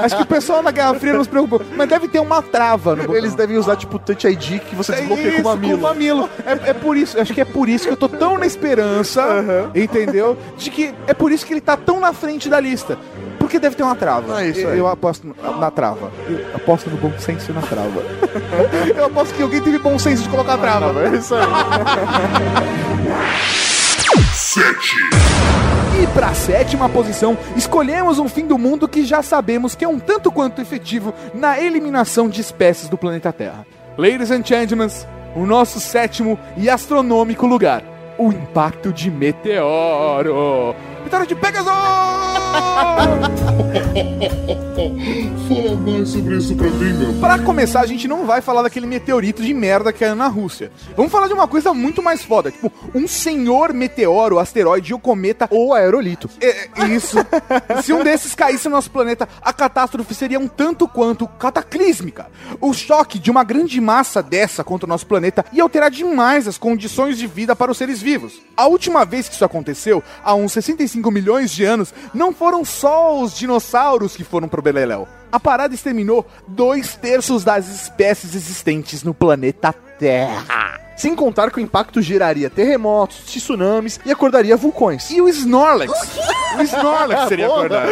Acho 0.00 0.16
que 0.16 0.22
o 0.22 0.26
pessoal 0.26 0.62
na 0.62 0.70
Guerra 0.70 0.94
Fria 0.94 1.12
não 1.14 1.24
se 1.24 1.28
preocupa. 1.28 1.64
Mas 1.76 1.88
deve 1.88 2.06
ter 2.08 2.20
uma 2.20 2.40
trava 2.40 2.94
no 2.94 3.02
botão. 3.02 3.16
Eles 3.16 3.34
devem 3.34 3.56
usar, 3.58 3.74
tipo, 3.76 3.98
Touch 3.98 4.24
ID 4.26 4.60
que 4.60 4.74
você 4.76 4.92
desbloqueia 4.92 5.28
Isso, 5.34 5.42
com 5.42 5.48
o 5.48 5.52
mamilo. 5.52 5.80
mamilo. 5.82 6.30
É, 6.46 6.70
é 6.70 6.72
por 6.72 6.96
isso, 6.96 7.20
acho 7.20 7.34
que 7.34 7.40
é 7.40 7.44
por 7.44 7.68
isso 7.68 7.86
que 7.88 7.92
eu 7.92 7.96
tô 7.96 8.08
tão 8.08 8.38
na 8.38 8.46
esperança, 8.46 9.22
entendeu? 9.74 10.38
De 10.56 10.70
que 10.70 10.94
é 11.08 11.12
por 11.12 11.32
isso 11.32 11.44
que 11.44 11.52
ele 11.52 11.60
tá 11.60 11.76
tão 11.76 11.98
na 11.98 12.12
frente 12.12 12.48
da 12.48 12.60
lista. 12.60 12.96
Porque 13.54 13.60
deve 13.60 13.76
ter 13.76 13.84
uma 13.84 13.94
trava. 13.94 14.42
É 14.42 14.48
isso 14.48 14.62
eu, 14.62 14.70
aí. 14.70 14.78
eu 14.78 14.88
aposto 14.88 15.32
na, 15.60 15.70
trava. 15.70 16.10
Eu 16.28 16.56
aposto 16.56 16.90
no 16.90 16.96
bom 16.96 17.12
senso 17.20 17.52
e 17.52 17.54
na 17.54 17.62
trava. 17.62 18.02
eu 18.96 19.04
aposto 19.04 19.32
que 19.32 19.40
alguém 19.44 19.62
teve 19.62 19.78
bom 19.78 19.96
senso 19.96 20.24
de 20.24 20.28
colocar 20.28 20.54
a 20.54 20.58
trava. 20.58 21.06
É 21.06 21.14
isso 21.16 21.32
aí. 21.36 21.46
E 26.02 26.06
pra 26.08 26.34
sétima 26.34 26.88
posição, 26.88 27.38
escolhemos 27.54 28.18
um 28.18 28.28
fim 28.28 28.44
do 28.44 28.58
mundo 28.58 28.88
que 28.88 29.04
já 29.04 29.22
sabemos 29.22 29.76
que 29.76 29.84
é 29.84 29.88
um 29.88 30.00
tanto 30.00 30.32
quanto 30.32 30.60
efetivo 30.60 31.14
na 31.32 31.60
eliminação 31.60 32.28
de 32.28 32.40
espécies 32.40 32.88
do 32.88 32.98
planeta 32.98 33.32
Terra. 33.32 33.64
Ladies 33.96 34.32
and 34.32 34.44
gentlemen, 34.44 34.88
o 35.36 35.46
nosso 35.46 35.78
sétimo 35.78 36.36
e 36.56 36.68
astronômico 36.68 37.46
lugar: 37.46 37.84
o 38.18 38.32
impacto 38.32 38.92
de 38.92 39.12
meteoro. 39.12 40.74
Vitória 41.14 41.26
de 41.28 41.36
Pegasus! 41.36 41.70
Mais 46.04 46.10
sobre 46.10 46.36
isso 46.36 46.54
pra 46.54 46.68
mim, 46.68 46.92
meu. 46.92 47.14
Pra 47.14 47.38
começar, 47.38 47.80
a 47.80 47.86
gente 47.86 48.06
não 48.06 48.26
vai 48.26 48.42
falar 48.42 48.60
daquele 48.60 48.86
meteorito 48.86 49.42
de 49.42 49.54
merda 49.54 49.90
que 49.90 50.00
caiu 50.00 50.14
na 50.14 50.28
Rússia. 50.28 50.70
Vamos 50.94 51.10
falar 51.10 51.28
de 51.28 51.32
uma 51.32 51.48
coisa 51.48 51.72
muito 51.72 52.02
mais 52.02 52.22
foda, 52.22 52.50
tipo, 52.50 52.70
um 52.94 53.08
senhor 53.08 53.72
meteoro, 53.72 54.38
asteroide 54.38 54.92
ou 54.92 55.00
cometa 55.00 55.48
Ou 55.50 55.72
aerolito. 55.72 56.28
É, 56.42 56.68
é 56.76 56.86
isso. 56.88 57.16
Se 57.82 57.94
um 57.94 58.04
desses 58.04 58.34
caísse 58.34 58.68
no 58.68 58.74
nosso 58.74 58.90
planeta, 58.90 59.26
a 59.40 59.50
catástrofe 59.50 60.14
seria 60.14 60.38
um 60.38 60.46
tanto 60.46 60.86
quanto 60.86 61.26
cataclísmica. 61.26 62.26
O 62.60 62.74
choque 62.74 63.18
de 63.18 63.30
uma 63.30 63.42
grande 63.42 63.80
massa 63.80 64.22
dessa 64.22 64.62
contra 64.62 64.84
o 64.84 64.88
nosso 64.88 65.06
planeta 65.06 65.42
ia 65.54 65.62
alterar 65.62 65.90
demais 65.90 66.46
as 66.46 66.58
condições 66.58 67.16
de 67.16 67.26
vida 67.26 67.56
para 67.56 67.72
os 67.72 67.78
seres 67.78 68.02
vivos. 68.02 68.42
A 68.54 68.66
última 68.66 69.06
vez 69.06 69.26
que 69.26 69.34
isso 69.34 69.44
aconteceu, 69.44 70.02
há 70.22 70.34
uns 70.34 70.52
65 70.52 71.10
milhões 71.10 71.50
de 71.50 71.64
anos, 71.64 71.94
não 72.12 72.30
foram 72.30 72.62
só 72.62 73.18
os 73.22 73.34
dinossauros 73.34 74.14
que 74.14 74.22
foram 74.22 74.48
pro 74.48 74.60
Beleléu. 74.60 75.08
A 75.34 75.40
parada 75.40 75.74
exterminou 75.74 76.24
dois 76.46 76.94
terços 76.94 77.42
das 77.42 77.68
espécies 77.68 78.36
existentes 78.36 79.02
no 79.02 79.12
planeta 79.12 79.72
Terra. 79.98 80.83
Sem 80.96 81.14
contar 81.14 81.50
que 81.50 81.58
o 81.58 81.60
impacto 81.60 82.00
geraria 82.00 82.48
terremotos, 82.50 83.18
tsunamis 83.26 83.98
e 84.04 84.10
acordaria 84.12 84.56
vulcões. 84.56 85.10
E 85.10 85.20
o 85.20 85.28
Snorlax? 85.28 85.92
O 86.58 86.62
Snorlax 86.62 87.26
seria 87.28 87.46
acordado. 87.46 87.90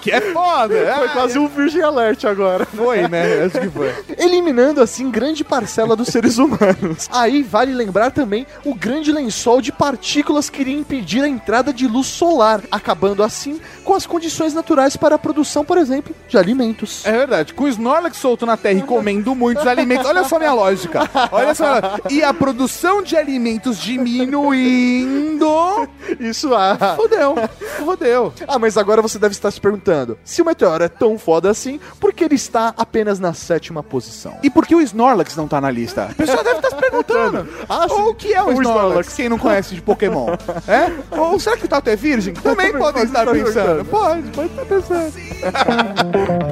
Que 0.00 0.10
é 0.10 0.20
foda. 0.20 0.74
Foi 0.74 1.06
Ah, 1.06 1.10
quase 1.12 1.38
um 1.38 1.46
Virgin 1.48 1.80
Alert 1.82 2.24
agora. 2.24 2.66
Foi, 2.66 3.06
né? 3.08 3.44
Acho 3.44 3.60
que 3.60 3.68
foi. 3.70 3.94
Eliminando 4.18 4.80
assim 4.82 5.10
grande 5.10 5.44
parcela 5.44 5.94
dos 5.94 6.08
seres 6.08 6.38
humanos. 6.38 7.08
Aí 7.12 7.42
vale 7.42 7.72
lembrar 7.72 8.10
também 8.10 8.46
o 8.64 8.74
grande 8.74 9.12
lençol 9.12 9.60
de 9.60 9.70
partículas 9.72 10.50
que 10.50 10.60
iria 10.60 10.76
impedir 10.76 11.22
a 11.22 11.28
entrada 11.28 11.72
de 11.72 11.86
luz 11.86 12.06
solar, 12.08 12.60
acabando 12.70 13.22
assim 13.22 13.60
com 13.84 13.94
as 13.94 14.06
condições 14.06 14.52
naturais 14.54 14.96
para 14.96 15.14
a 15.14 15.18
produção, 15.18 15.64
por 15.64 15.78
exemplo, 15.78 16.14
de 16.28 16.36
alimentos. 16.36 17.06
É 17.06 17.12
verdade. 17.12 17.54
Com 17.54 17.64
o 17.64 17.68
Snorlax 17.68 18.16
solto 18.16 18.44
na 18.44 18.56
terra 18.56 18.80
e 18.80 18.82
comendo 18.82 19.34
muitos 19.34 19.66
alimentos. 19.66 20.06
Olha 20.06 20.24
só 20.24 20.38
minha 20.38 20.52
lógica. 20.52 21.08
Olha 21.32 21.54
só. 21.54 21.66
E 22.10 22.22
a 22.22 22.32
produção 22.32 23.02
de 23.02 23.16
alimentos 23.16 23.78
diminuindo. 23.78 25.48
Isso 26.18 26.54
ah. 26.54 26.94
Fodeu. 26.96 27.34
Fodeu. 27.78 28.32
Ah, 28.46 28.58
mas 28.58 28.76
agora 28.76 29.00
você 29.02 29.18
deve 29.18 29.32
estar 29.32 29.50
se 29.50 29.60
perguntando: 29.60 30.18
se 30.24 30.40
o 30.42 30.44
meteoro 30.44 30.84
é 30.84 30.88
tão 30.88 31.18
foda 31.18 31.50
assim, 31.50 31.78
por 32.00 32.12
que 32.12 32.24
ele 32.24 32.34
está 32.34 32.72
apenas 32.76 33.18
na 33.18 33.32
sétima 33.34 33.82
posição? 33.82 34.36
E 34.42 34.50
por 34.50 34.66
que 34.66 34.74
o 34.74 34.80
Snorlax 34.80 35.36
não 35.36 35.46
tá 35.48 35.60
na 35.60 35.70
lista? 35.70 36.04
A 36.04 36.14
pessoa 36.14 36.42
deve 36.42 36.56
estar 36.56 36.70
se 36.70 36.76
perguntando. 36.76 37.48
Ah. 37.68 37.86
Ou 37.90 38.10
o 38.10 38.14
que 38.14 38.32
é 38.32 38.42
o, 38.42 38.46
O 38.46 38.52
Snorlax, 38.52 38.78
Snorlax. 38.80 39.14
quem 39.14 39.28
não 39.28 39.38
conhece 39.38 39.74
de 39.74 39.82
Pokémon? 39.82 40.26
É? 40.66 40.90
Ou 41.16 41.38
será 41.38 41.56
que 41.56 41.64
o 41.64 41.68
Tato 41.68 41.88
é 41.90 41.96
virgem? 41.96 42.34
Também 42.34 42.68
Também 42.68 42.80
podem 42.80 43.06
pode 43.06 43.06
estar 43.06 43.20
estar 43.20 43.32
pensando. 43.32 43.84
pensando. 43.84 43.84
Pode, 43.86 44.22
pode 44.30 44.48
estar 44.50 44.64
pensando. 44.64 45.12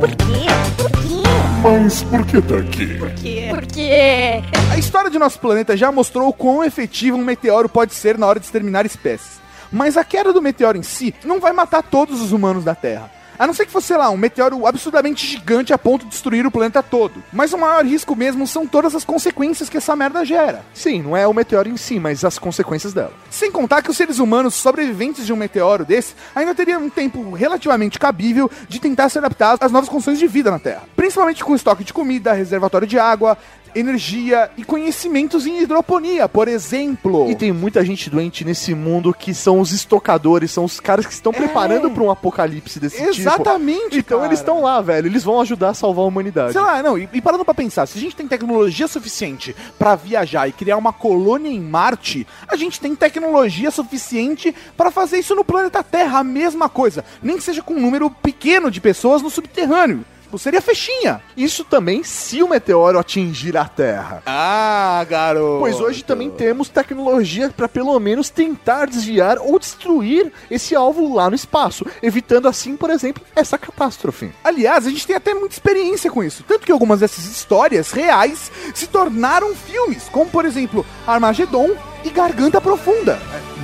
Por 0.00 0.10
quê? 0.10 0.46
Por 0.78 0.90
quê? 0.90 1.25
Mas 1.68 2.04
por 2.04 2.24
que 2.24 2.40
tá 2.40 2.58
aqui? 2.58 2.94
Por 2.96 3.10
quê? 3.10 3.46
Por 3.50 3.66
quê? 3.66 4.40
A 4.70 4.78
história 4.78 5.10
de 5.10 5.18
nosso 5.18 5.40
planeta 5.40 5.76
já 5.76 5.90
mostrou 5.90 6.28
o 6.28 6.32
quão 6.32 6.62
efetivo 6.62 7.16
um 7.16 7.24
meteoro 7.24 7.68
pode 7.68 7.92
ser 7.92 8.16
na 8.16 8.24
hora 8.24 8.38
de 8.38 8.46
exterminar 8.46 8.86
espécies. 8.86 9.40
Mas 9.72 9.96
a 9.96 10.04
queda 10.04 10.32
do 10.32 10.40
meteoro 10.40 10.78
em 10.78 10.84
si 10.84 11.12
não 11.24 11.40
vai 11.40 11.52
matar 11.52 11.82
todos 11.82 12.20
os 12.22 12.30
humanos 12.30 12.62
da 12.62 12.76
Terra. 12.76 13.10
A 13.38 13.46
não 13.46 13.54
ser 13.54 13.66
que 13.66 13.72
fosse, 13.72 13.88
sei 13.88 13.96
lá, 13.96 14.10
um 14.10 14.16
meteoro 14.16 14.66
absurdamente 14.66 15.26
gigante 15.26 15.72
a 15.72 15.78
ponto 15.78 16.04
de 16.04 16.10
destruir 16.10 16.46
o 16.46 16.50
planeta 16.50 16.82
todo. 16.82 17.22
Mas 17.32 17.52
o 17.52 17.58
maior 17.58 17.84
risco 17.84 18.16
mesmo 18.16 18.46
são 18.46 18.66
todas 18.66 18.94
as 18.94 19.04
consequências 19.04 19.68
que 19.68 19.76
essa 19.76 19.94
merda 19.94 20.24
gera. 20.24 20.64
Sim, 20.74 21.02
não 21.02 21.16
é 21.16 21.26
o 21.26 21.34
meteoro 21.34 21.68
em 21.68 21.76
si, 21.76 21.98
mas 21.98 22.24
as 22.24 22.38
consequências 22.38 22.92
dela. 22.92 23.12
Sem 23.30 23.50
contar 23.50 23.82
que 23.82 23.90
os 23.90 23.96
seres 23.96 24.18
humanos 24.18 24.54
sobreviventes 24.54 25.26
de 25.26 25.32
um 25.32 25.36
meteoro 25.36 25.84
desse 25.84 26.14
ainda 26.34 26.54
teriam 26.54 26.82
um 26.82 26.90
tempo 26.90 27.32
relativamente 27.32 27.98
cabível 27.98 28.50
de 28.68 28.80
tentar 28.80 29.08
se 29.08 29.18
adaptar 29.18 29.56
às 29.60 29.72
novas 29.72 29.88
condições 29.88 30.18
de 30.18 30.26
vida 30.26 30.50
na 30.50 30.58
Terra. 30.58 30.82
Principalmente 30.96 31.44
com 31.44 31.54
estoque 31.54 31.84
de 31.84 31.92
comida, 31.92 32.32
reservatório 32.32 32.86
de 32.86 32.98
água, 32.98 33.36
energia 33.78 34.50
e 34.56 34.64
conhecimentos 34.64 35.46
em 35.46 35.62
hidroponia, 35.62 36.28
por 36.28 36.48
exemplo. 36.48 37.30
E 37.30 37.34
tem 37.34 37.52
muita 37.52 37.84
gente 37.84 38.08
doente 38.08 38.44
nesse 38.44 38.74
mundo 38.74 39.12
que 39.12 39.34
são 39.34 39.60
os 39.60 39.72
estocadores, 39.72 40.50
são 40.50 40.64
os 40.64 40.80
caras 40.80 41.06
que 41.06 41.12
estão 41.12 41.32
preparando 41.32 41.90
para 41.90 42.02
um 42.02 42.10
apocalipse 42.10 42.80
desse 42.80 42.96
tipo. 42.96 43.08
Exatamente, 43.10 43.98
Então 43.98 44.18
cara. 44.18 44.28
eles 44.28 44.40
estão 44.40 44.62
lá, 44.62 44.80
velho. 44.80 45.06
Eles 45.06 45.22
vão 45.24 45.40
ajudar 45.40 45.70
a 45.70 45.74
salvar 45.74 46.04
a 46.04 46.08
humanidade. 46.08 46.52
Sei 46.52 46.60
lá, 46.60 46.82
não, 46.82 46.96
e, 46.96 47.08
e 47.12 47.20
parando 47.20 47.44
pra 47.44 47.54
pensar, 47.54 47.86
se 47.86 47.98
a 47.98 48.00
gente 48.00 48.16
tem 48.16 48.26
tecnologia 48.26 48.88
suficiente 48.88 49.54
pra 49.78 49.94
viajar 49.94 50.48
e 50.48 50.52
criar 50.52 50.76
uma 50.76 50.92
colônia 50.92 51.48
em 51.50 51.60
Marte, 51.60 52.26
a 52.48 52.56
gente 52.56 52.80
tem 52.80 52.94
tecnologia 52.94 53.70
suficiente 53.70 54.54
pra 54.76 54.90
fazer 54.90 55.18
isso 55.18 55.34
no 55.34 55.44
planeta 55.44 55.82
Terra, 55.82 56.20
a 56.20 56.24
mesma 56.24 56.68
coisa. 56.68 57.04
Nem 57.22 57.36
que 57.36 57.42
seja 57.44 57.62
com 57.62 57.74
um 57.74 57.80
número 57.80 58.10
pequeno 58.10 58.70
de 58.70 58.80
pessoas 58.80 59.22
no 59.22 59.30
subterrâneo. 59.30 60.04
Tipo, 60.36 60.38
seria 60.38 60.60
fechinha. 60.60 61.20
Isso 61.36 61.64
também 61.64 62.02
se 62.04 62.42
o 62.42 62.48
meteoro 62.48 62.98
atingir 62.98 63.56
a 63.56 63.64
Terra. 63.64 64.22
Ah, 64.26 65.04
garoto. 65.08 65.60
Pois 65.60 65.80
hoje 65.80 66.04
também 66.04 66.30
temos 66.30 66.68
tecnologia 66.68 67.50
para 67.50 67.68
pelo 67.68 67.98
menos 67.98 68.30
tentar 68.30 68.86
desviar 68.86 69.38
ou 69.38 69.58
destruir 69.58 70.32
esse 70.50 70.74
alvo 70.74 71.14
lá 71.14 71.28
no 71.28 71.36
espaço, 71.36 71.86
evitando 72.02 72.48
assim, 72.48 72.76
por 72.76 72.90
exemplo, 72.90 73.22
essa 73.34 73.58
catástrofe. 73.58 74.30
Aliás, 74.44 74.86
a 74.86 74.90
gente 74.90 75.06
tem 75.06 75.16
até 75.16 75.34
muita 75.34 75.54
experiência 75.54 76.10
com 76.10 76.22
isso. 76.22 76.44
Tanto 76.46 76.66
que 76.66 76.72
algumas 76.72 77.00
dessas 77.00 77.24
histórias 77.24 77.90
reais 77.90 78.50
se 78.74 78.86
tornaram 78.86 79.54
filmes, 79.54 80.08
como 80.10 80.30
por 80.30 80.44
exemplo 80.44 80.84
Armagedon 81.06 81.70
e 82.04 82.10
Garganta 82.10 82.60
Profunda. 82.60 83.18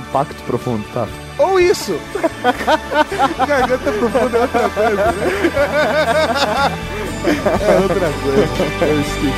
Impacto 0.09 0.41
profundo, 0.43 0.83
tá? 0.93 1.07
Ou 1.37 1.59
isso. 1.59 1.99
Garganta 3.47 3.91
profunda 3.91 4.37
é 4.37 4.41
outra 4.41 4.69
coisa, 4.69 5.11
né? 5.11 5.13
É 7.25 7.79
outra 7.81 8.11
coisa. 8.21 8.85
Eu 8.85 8.99
esqueci. 8.99 9.31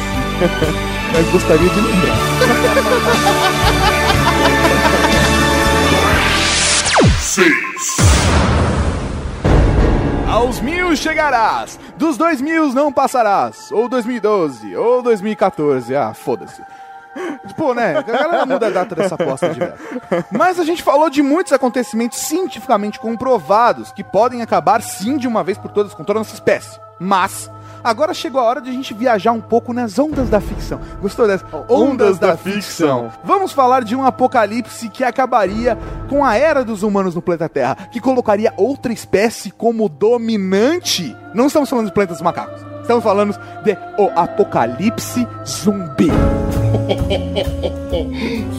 Mas 1.13 1.31
gostaria 1.31 1.69
de 1.69 1.81
lembrar. 1.81 2.15
Seis. 7.21 7.97
Aos 10.27 10.59
mil 10.59 10.95
chegarás, 10.95 11.79
dos 11.95 12.17
dois 12.17 12.41
mil 12.41 12.73
não 12.73 12.91
passarás, 12.91 13.71
ou 13.71 13.87
2012, 13.87 14.75
ou 14.75 15.01
2014, 15.01 15.95
ah, 15.95 16.13
foda-se. 16.13 16.61
Pô, 17.55 17.73
né? 17.73 17.97
A 17.97 18.01
galera 18.01 18.45
muda 18.45 18.67
a 18.67 18.69
data 18.69 18.95
dessa 18.95 19.15
aposta 19.15 19.49
de 19.49 19.59
velho. 19.59 19.73
Mas 20.31 20.59
a 20.59 20.63
gente 20.63 20.83
falou 20.83 21.09
de 21.09 21.21
muitos 21.21 21.53
acontecimentos 21.53 22.19
cientificamente 22.19 22.99
comprovados 22.99 23.91
que 23.91 24.03
podem 24.03 24.41
acabar 24.41 24.81
sim 24.81 25.17
de 25.17 25.27
uma 25.27 25.43
vez 25.43 25.57
por 25.57 25.71
todas 25.71 25.93
com 25.93 26.03
toda 26.03 26.19
a 26.19 26.21
nossa 26.21 26.33
espécie. 26.33 26.79
Mas 26.99 27.49
agora 27.83 28.13
chegou 28.13 28.41
a 28.41 28.43
hora 28.43 28.61
de 28.61 28.69
a 28.69 28.73
gente 28.73 28.93
viajar 28.93 29.31
um 29.31 29.41
pouco 29.41 29.73
nas 29.73 29.99
ondas 29.99 30.29
da 30.29 30.39
ficção. 30.41 30.79
Gostou 31.01 31.27
dessa? 31.27 31.45
Ondas, 31.69 32.17
da, 32.17 32.35
ficção. 32.37 33.11
Vamos 33.23 33.51
falar 33.51 33.83
de 33.83 33.95
um 33.95 34.03
apocalipse 34.03 34.89
que 34.89 35.03
acabaria 35.03 35.77
com 36.09 36.23
a 36.23 36.35
era 36.35 36.63
dos 36.63 36.83
humanos 36.83 37.15
no 37.15 37.21
planeta 37.21 37.49
Terra, 37.49 37.75
que 37.91 37.99
colocaria 37.99 38.53
outra 38.57 38.93
espécie 38.93 39.51
como 39.51 39.87
dominante. 39.89 41.15
Não 41.33 41.47
estamos 41.47 41.69
falando 41.69 41.87
de 41.87 41.93
planetas 41.93 42.21
macacos. 42.21 42.74
Estamos 42.85 43.03
falando 43.03 43.35
de 43.63 43.75
o 43.97 44.11
apocalipse 44.15 45.27
zumbi. 45.43 46.07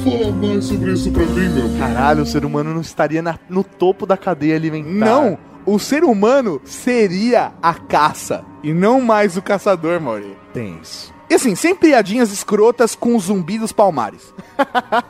Fala 0.03 0.33
mais 0.33 0.65
sobre 0.65 0.93
isso 0.93 1.13
pra 1.13 1.25
mim, 1.25 1.49
meu. 1.49 1.79
Caralho, 1.79 2.23
o 2.23 2.27
ser 2.27 2.45
humano 2.45 2.75
não 2.75 2.81
estaria 2.81 3.23
na- 3.23 3.39
no 3.49 3.63
topo 3.63 4.05
da 4.05 4.17
cadeia 4.17 4.57
alimentar. 4.57 4.91
Não, 5.07 5.39
o 5.65 5.79
ser 5.79 6.03
humano 6.03 6.61
seria 6.65 7.53
a 7.63 7.75
caça 7.75 8.45
e 8.65 8.73
não 8.75 9.01
mais 9.01 9.37
o 9.37 9.43
caçador, 9.43 10.01
Mauri. 10.01 10.37
Tenso. 10.53 11.15
E 11.29 11.35
assim, 11.35 11.55
sem 11.57 11.75
piadinhas 11.75 12.33
escrotas 12.33 12.95
com 12.95 13.17
o 13.17 13.21
zumbi 13.21 13.59
dos 13.59 13.73
palmares. 13.73 14.33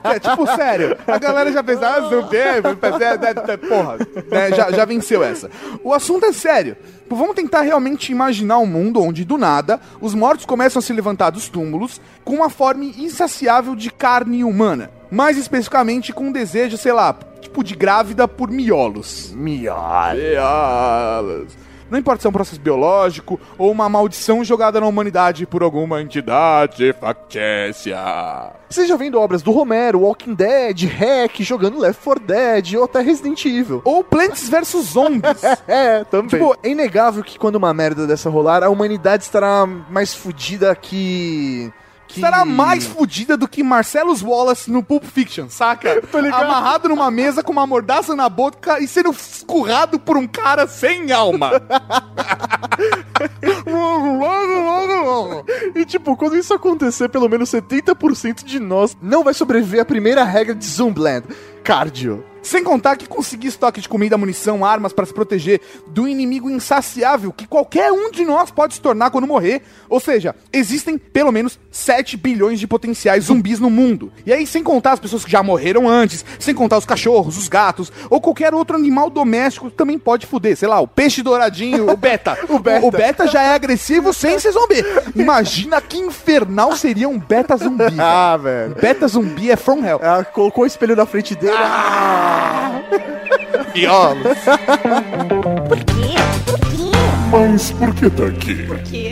É, 0.02 0.18
tipo, 0.18 0.46
sério, 0.56 0.96
a 1.06 1.18
galera 1.18 1.52
já 1.52 1.62
pensa, 1.62 1.88
ah, 1.88 2.00
zumbi, 2.00 2.36
porra, 3.68 3.98
né, 4.30 4.50
já, 4.50 4.70
já 4.70 4.84
venceu 4.84 5.22
essa. 5.22 5.50
O 5.84 5.92
assunto 5.92 6.24
é 6.24 6.32
sério. 6.32 6.76
Pô, 7.08 7.14
Vamos 7.16 7.36
tentar 7.36 7.60
realmente 7.60 8.10
imaginar 8.10 8.58
um 8.58 8.66
mundo 8.66 9.00
onde, 9.00 9.24
do 9.24 9.36
nada, 9.36 9.80
os 10.00 10.14
mortos 10.14 10.46
começam 10.46 10.80
a 10.80 10.82
se 10.82 10.92
levantar 10.92 11.30
dos 11.30 11.48
túmulos 11.48 12.00
com 12.24 12.34
uma 12.34 12.50
forma 12.50 12.84
insaciável 12.84 13.76
de 13.76 13.90
carne 13.90 14.42
humana. 14.42 14.90
Mais 15.10 15.36
especificamente 15.36 16.12
com 16.12 16.24
um 16.24 16.32
desejo, 16.32 16.76
sei 16.76 16.92
lá, 16.92 17.16
tipo 17.40 17.62
de 17.62 17.76
grávida 17.76 18.26
por 18.26 18.50
miolos. 18.50 19.32
Miolho. 19.34 20.20
Miolos. 20.20 21.65
Não 21.90 21.98
importa 21.98 22.20
se 22.20 22.26
é 22.26 22.30
um 22.30 22.32
processo 22.32 22.60
biológico 22.60 23.38
ou 23.56 23.70
uma 23.70 23.88
maldição 23.88 24.42
jogada 24.42 24.80
na 24.80 24.86
humanidade 24.86 25.46
por 25.46 25.62
alguma 25.62 26.02
entidade 26.02 26.92
factícia. 26.92 28.52
Você 28.68 28.86
já 28.86 28.96
vendo 28.96 29.20
obras 29.20 29.42
do 29.42 29.52
Romero, 29.52 30.00
Walking 30.00 30.34
Dead, 30.34 30.84
Hack, 30.84 31.40
jogando 31.40 31.78
Left 31.78 32.02
4 32.02 32.24
Dead 32.24 32.74
ou 32.74 32.84
até 32.84 33.00
Resident 33.00 33.44
Evil. 33.44 33.80
Ou 33.84 34.02
Plants 34.02 34.48
vs 34.48 34.84
Zombies. 34.86 35.42
É, 35.68 36.04
também. 36.04 36.28
Tipo, 36.28 36.56
é 36.62 36.68
inegável 36.68 37.22
que 37.22 37.38
quando 37.38 37.56
uma 37.56 37.72
merda 37.74 38.06
dessa 38.06 38.30
rolar, 38.30 38.62
a 38.62 38.68
humanidade 38.68 39.24
estará 39.24 39.66
mais 39.90 40.14
fudida 40.14 40.74
que... 40.74 41.72
que... 42.06 42.14
Estará 42.16 42.44
mais 42.44 42.86
fudida 42.86 43.36
do 43.36 43.48
que 43.48 43.62
Marcellus 43.62 44.22
Wallace 44.22 44.70
no 44.70 44.82
Pulp 44.82 45.04
Fiction, 45.04 45.48
saca? 45.48 46.02
Amarrado 46.32 46.88
numa 46.88 47.10
mesa 47.10 47.42
com 47.42 47.52
uma 47.52 47.66
mordaça 47.66 48.14
na 48.14 48.28
boca 48.28 48.80
e 48.80 48.88
sendo 48.88 49.10
escurrado 49.10 49.98
por 49.98 50.16
um 50.16 50.26
cara 50.26 50.66
sem 50.66 51.12
alma. 51.12 51.50
E 55.74 55.84
tipo, 55.84 56.16
quando 56.16 56.36
isso 56.36 56.54
acontecer, 56.54 57.08
pelo 57.08 57.28
menos 57.28 57.50
70% 57.50 58.44
de 58.44 58.60
nós 58.60 58.96
não 59.00 59.24
vai 59.24 59.34
sobreviver 59.34 59.80
à 59.80 59.84
primeira 59.84 60.24
regra 60.24 60.54
de 60.54 60.64
Zoomland. 60.64 61.24
Cardio. 61.62 62.24
Sem 62.46 62.62
contar 62.62 62.96
que 62.96 63.08
conseguir 63.08 63.48
estoque 63.48 63.80
de 63.80 63.88
comida, 63.88 64.16
munição, 64.16 64.64
armas 64.64 64.92
para 64.92 65.04
se 65.04 65.12
proteger 65.12 65.60
do 65.88 66.06
inimigo 66.06 66.48
insaciável 66.48 67.32
que 67.32 67.44
qualquer 67.44 67.90
um 67.90 68.08
de 68.08 68.24
nós 68.24 68.52
pode 68.52 68.74
se 68.74 68.80
tornar 68.80 69.10
quando 69.10 69.26
morrer. 69.26 69.62
Ou 69.88 69.98
seja, 69.98 70.32
existem 70.52 70.96
pelo 70.96 71.32
menos 71.32 71.58
7 71.72 72.16
bilhões 72.16 72.60
de 72.60 72.66
potenciais 72.68 73.24
zumbis 73.24 73.58
no 73.58 73.68
mundo. 73.68 74.12
E 74.24 74.32
aí, 74.32 74.46
sem 74.46 74.62
contar 74.62 74.92
as 74.92 75.00
pessoas 75.00 75.24
que 75.24 75.30
já 75.30 75.42
morreram 75.42 75.88
antes, 75.88 76.24
sem 76.38 76.54
contar 76.54 76.78
os 76.78 76.84
cachorros, 76.84 77.36
os 77.36 77.48
gatos, 77.48 77.90
ou 78.08 78.20
qualquer 78.20 78.54
outro 78.54 78.76
animal 78.76 79.10
doméstico 79.10 79.68
que 79.68 79.76
também 79.76 79.98
pode 79.98 80.24
fuder. 80.24 80.56
Sei 80.56 80.68
lá, 80.68 80.78
o 80.78 80.86
peixe 80.86 81.24
douradinho, 81.24 81.90
o 81.90 81.96
beta. 81.96 82.38
o, 82.48 82.60
beta. 82.60 82.86
o 82.86 82.90
beta 82.92 83.26
já 83.26 83.42
é 83.42 83.54
agressivo 83.56 84.14
sem 84.14 84.38
ser 84.38 84.52
zumbi. 84.52 84.84
Imagina 85.16 85.80
que 85.80 85.98
infernal 85.98 86.76
seria 86.76 87.08
um 87.08 87.18
beta 87.18 87.56
zumbi. 87.56 87.96
Ah, 87.98 88.36
velho. 88.36 88.76
Beta 88.76 89.08
zumbi 89.08 89.50
é 89.50 89.56
from 89.56 89.84
hell. 89.84 89.98
Ela 90.00 90.24
colocou 90.24 90.62
o 90.62 90.66
espelho 90.66 90.94
na 90.94 91.06
frente 91.06 91.34
dele. 91.34 91.56
Ah! 91.58 92.35
Por 93.66 93.66
quê? 93.66 93.86
Por 95.68 95.78
quê? 95.84 96.96
Mas 97.30 97.72
por 97.72 97.94
que 97.94 98.10
tá 98.10 98.26
aqui? 98.26 98.66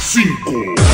5. 0.00 0.85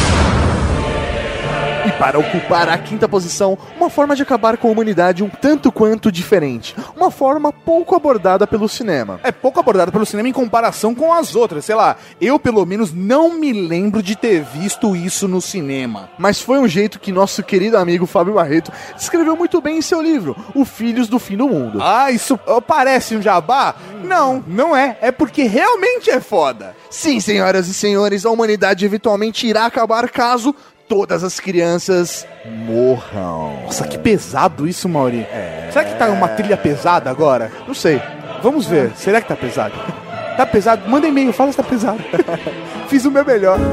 Para 2.03 2.19
ocupar 2.19 2.69
a 2.69 2.77
quinta 2.77 3.09
posição, 3.09 3.57
uma 3.77 3.89
forma 3.89 4.17
de 4.17 4.25
acabar 4.25 4.57
com 4.57 4.67
a 4.67 4.73
humanidade 4.73 5.23
um 5.23 5.29
tanto 5.29 5.71
quanto 5.71 6.11
diferente. 6.11 6.75
Uma 6.97 7.13
forma 7.13 7.53
pouco 7.53 7.95
abordada 7.95 8.45
pelo 8.45 8.69
cinema. 8.69 9.21
É 9.23 9.31
pouco 9.31 9.61
abordado 9.61 9.93
pelo 9.93 10.05
cinema 10.05 10.29
em 10.29 10.33
comparação 10.33 10.97
com 10.97 11.13
as 11.13 11.37
outras. 11.37 11.65
Sei 11.65 11.77
lá, 11.77 11.97
eu 12.21 12.41
pelo 12.41 12.67
menos 12.67 12.93
não 12.93 13.39
me 13.39 13.53
lembro 13.53 14.03
de 14.03 14.17
ter 14.17 14.43
visto 14.43 14.97
isso 14.97 15.29
no 15.29 15.41
cinema. 15.41 16.11
Mas 16.19 16.41
foi 16.41 16.59
um 16.59 16.67
jeito 16.67 16.99
que 16.99 17.13
nosso 17.13 17.41
querido 17.45 17.79
amigo 17.79 18.05
Fábio 18.05 18.35
Barreto 18.35 18.73
descreveu 18.97 19.37
muito 19.37 19.61
bem 19.61 19.79
em 19.79 19.83
seu 19.83 20.03
livro, 20.03 20.37
O 20.57 20.65
Filhos 20.65 21.07
do 21.07 21.21
Fim 21.21 21.37
do 21.37 21.47
Mundo. 21.47 21.79
Ah, 21.81 22.11
isso 22.11 22.37
oh, 22.49 22.61
parece 22.61 23.15
um 23.15 23.23
jabá? 23.23 23.77
Não, 24.03 24.43
não 24.49 24.77
é. 24.77 24.99
É 25.01 25.13
porque 25.13 25.45
realmente 25.45 26.11
é 26.11 26.21
foda. 26.21 26.75
Sim, 26.91 27.21
senhoras 27.21 27.69
e 27.69 27.75
senhores, 27.75 28.27
a 28.27 28.31
humanidade 28.31 28.85
eventualmente 28.85 29.47
irá 29.47 29.67
acabar 29.67 30.11
caso 30.11 30.53
todas 30.93 31.25
as 31.25 31.41
crianças 31.41 32.27
morram. 32.45 33.63
Nossa, 33.65 33.89
que 33.89 33.97
pesado 33.97 34.69
isso, 34.69 34.87
Mauri. 34.91 35.27
Será 35.73 35.87
que 35.87 35.95
tá 35.95 36.11
uma 36.11 36.29
trilha 36.29 36.55
pesada 36.55 37.09
agora? 37.09 37.51
Não 37.67 37.73
sei. 37.73 37.99
Vamos 38.43 38.67
ver. 38.67 38.93
Será 38.95 39.19
que 39.23 39.29
tá 39.29 39.35
pesado? 39.35 39.73
Tá 40.37 40.47
pesado? 40.47 40.89
Manda 40.89 41.07
e-mail, 41.07 41.31
fala 41.31 41.51
se 41.51 41.59
tá 41.59 41.63
pesado. 41.63 42.03
Fiz 42.89 43.05
o 43.05 43.11
meu 43.11 43.23
melhor. 43.23 43.59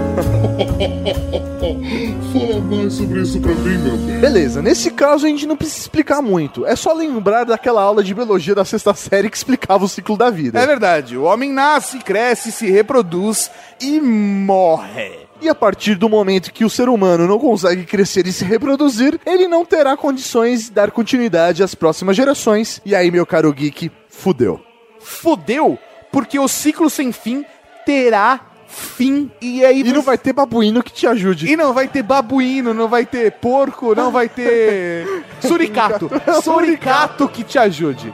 Fala 2.34 2.60
mais 2.60 2.94
sobre 2.94 3.22
isso 3.22 3.40
pra 3.40 3.54
mim, 3.54 3.78
meu 3.78 3.96
bem. 3.96 4.20
Beleza, 4.20 4.62
nesse 4.62 4.92
caso 4.92 5.26
a 5.26 5.30
gente 5.30 5.48
não 5.48 5.56
precisa 5.56 5.80
explicar 5.80 6.22
muito. 6.22 6.66
É 6.66 6.76
só 6.76 6.92
lembrar 6.92 7.46
daquela 7.46 7.82
aula 7.82 8.04
de 8.04 8.14
biologia 8.14 8.54
da 8.54 8.66
sexta 8.66 8.94
série 8.94 9.30
que 9.30 9.38
explicava 9.38 9.86
o 9.86 9.88
ciclo 9.88 10.18
da 10.18 10.30
vida. 10.30 10.60
É 10.60 10.68
verdade. 10.68 11.16
O 11.16 11.24
homem 11.24 11.54
nasce, 11.54 12.00
cresce, 12.00 12.52
se 12.52 12.70
reproduz 12.70 13.50
e 13.80 14.02
morre. 14.02 15.29
E 15.42 15.48
a 15.48 15.56
partir 15.56 15.96
do 15.96 16.10
momento 16.10 16.52
que 16.52 16.66
o 16.66 16.70
ser 16.70 16.90
humano 16.90 17.26
não 17.28 17.40
consegue 17.40 17.86
crescer 17.86 18.28
e 18.28 18.34
se 18.34 18.44
reproduzir, 18.44 19.20
ele 19.26 19.48
não 19.48 19.66
terá 19.66 19.96
condições 19.96 20.66
de 20.66 20.72
dar 20.72 20.92
continuidade 20.92 21.64
às 21.64 21.74
próximas 21.74 22.16
gerações. 22.16 22.82
E 22.86 22.94
aí, 22.94 23.10
meu 23.10 23.26
caro 23.26 23.52
geek, 23.54 23.90
fudeu. 24.10 24.60
Fudeu, 25.00 25.80
porque 26.12 26.38
o 26.38 26.48
ciclo 26.48 26.90
sem 26.90 27.12
fim 27.12 27.46
terá 27.86 28.42
fim. 28.68 29.32
E 29.42 29.64
aí 29.66 29.82
E 29.82 29.94
não 29.94 30.02
vai 30.02 30.18
ter 30.18 30.34
babuíno 30.34 30.84
que 30.84 30.92
te 30.92 31.08
ajude. 31.08 31.52
E 31.52 31.56
não 31.56 31.74
vai 31.74 31.88
ter 31.88 32.04
babuíno, 32.04 32.74
não 32.74 32.88
vai 32.88 33.06
ter 33.06 33.32
porco, 33.34 33.96
não 33.96 34.12
vai 34.12 34.28
ter 34.28 35.24
suricato. 35.42 36.10
Suricato 36.44 37.28
que 37.30 37.44
te 37.44 37.58
ajude. 37.58 38.14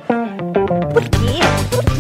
Por 0.94 1.04
quê? 1.04 1.40
Por 1.72 1.84
quê? 1.84 1.94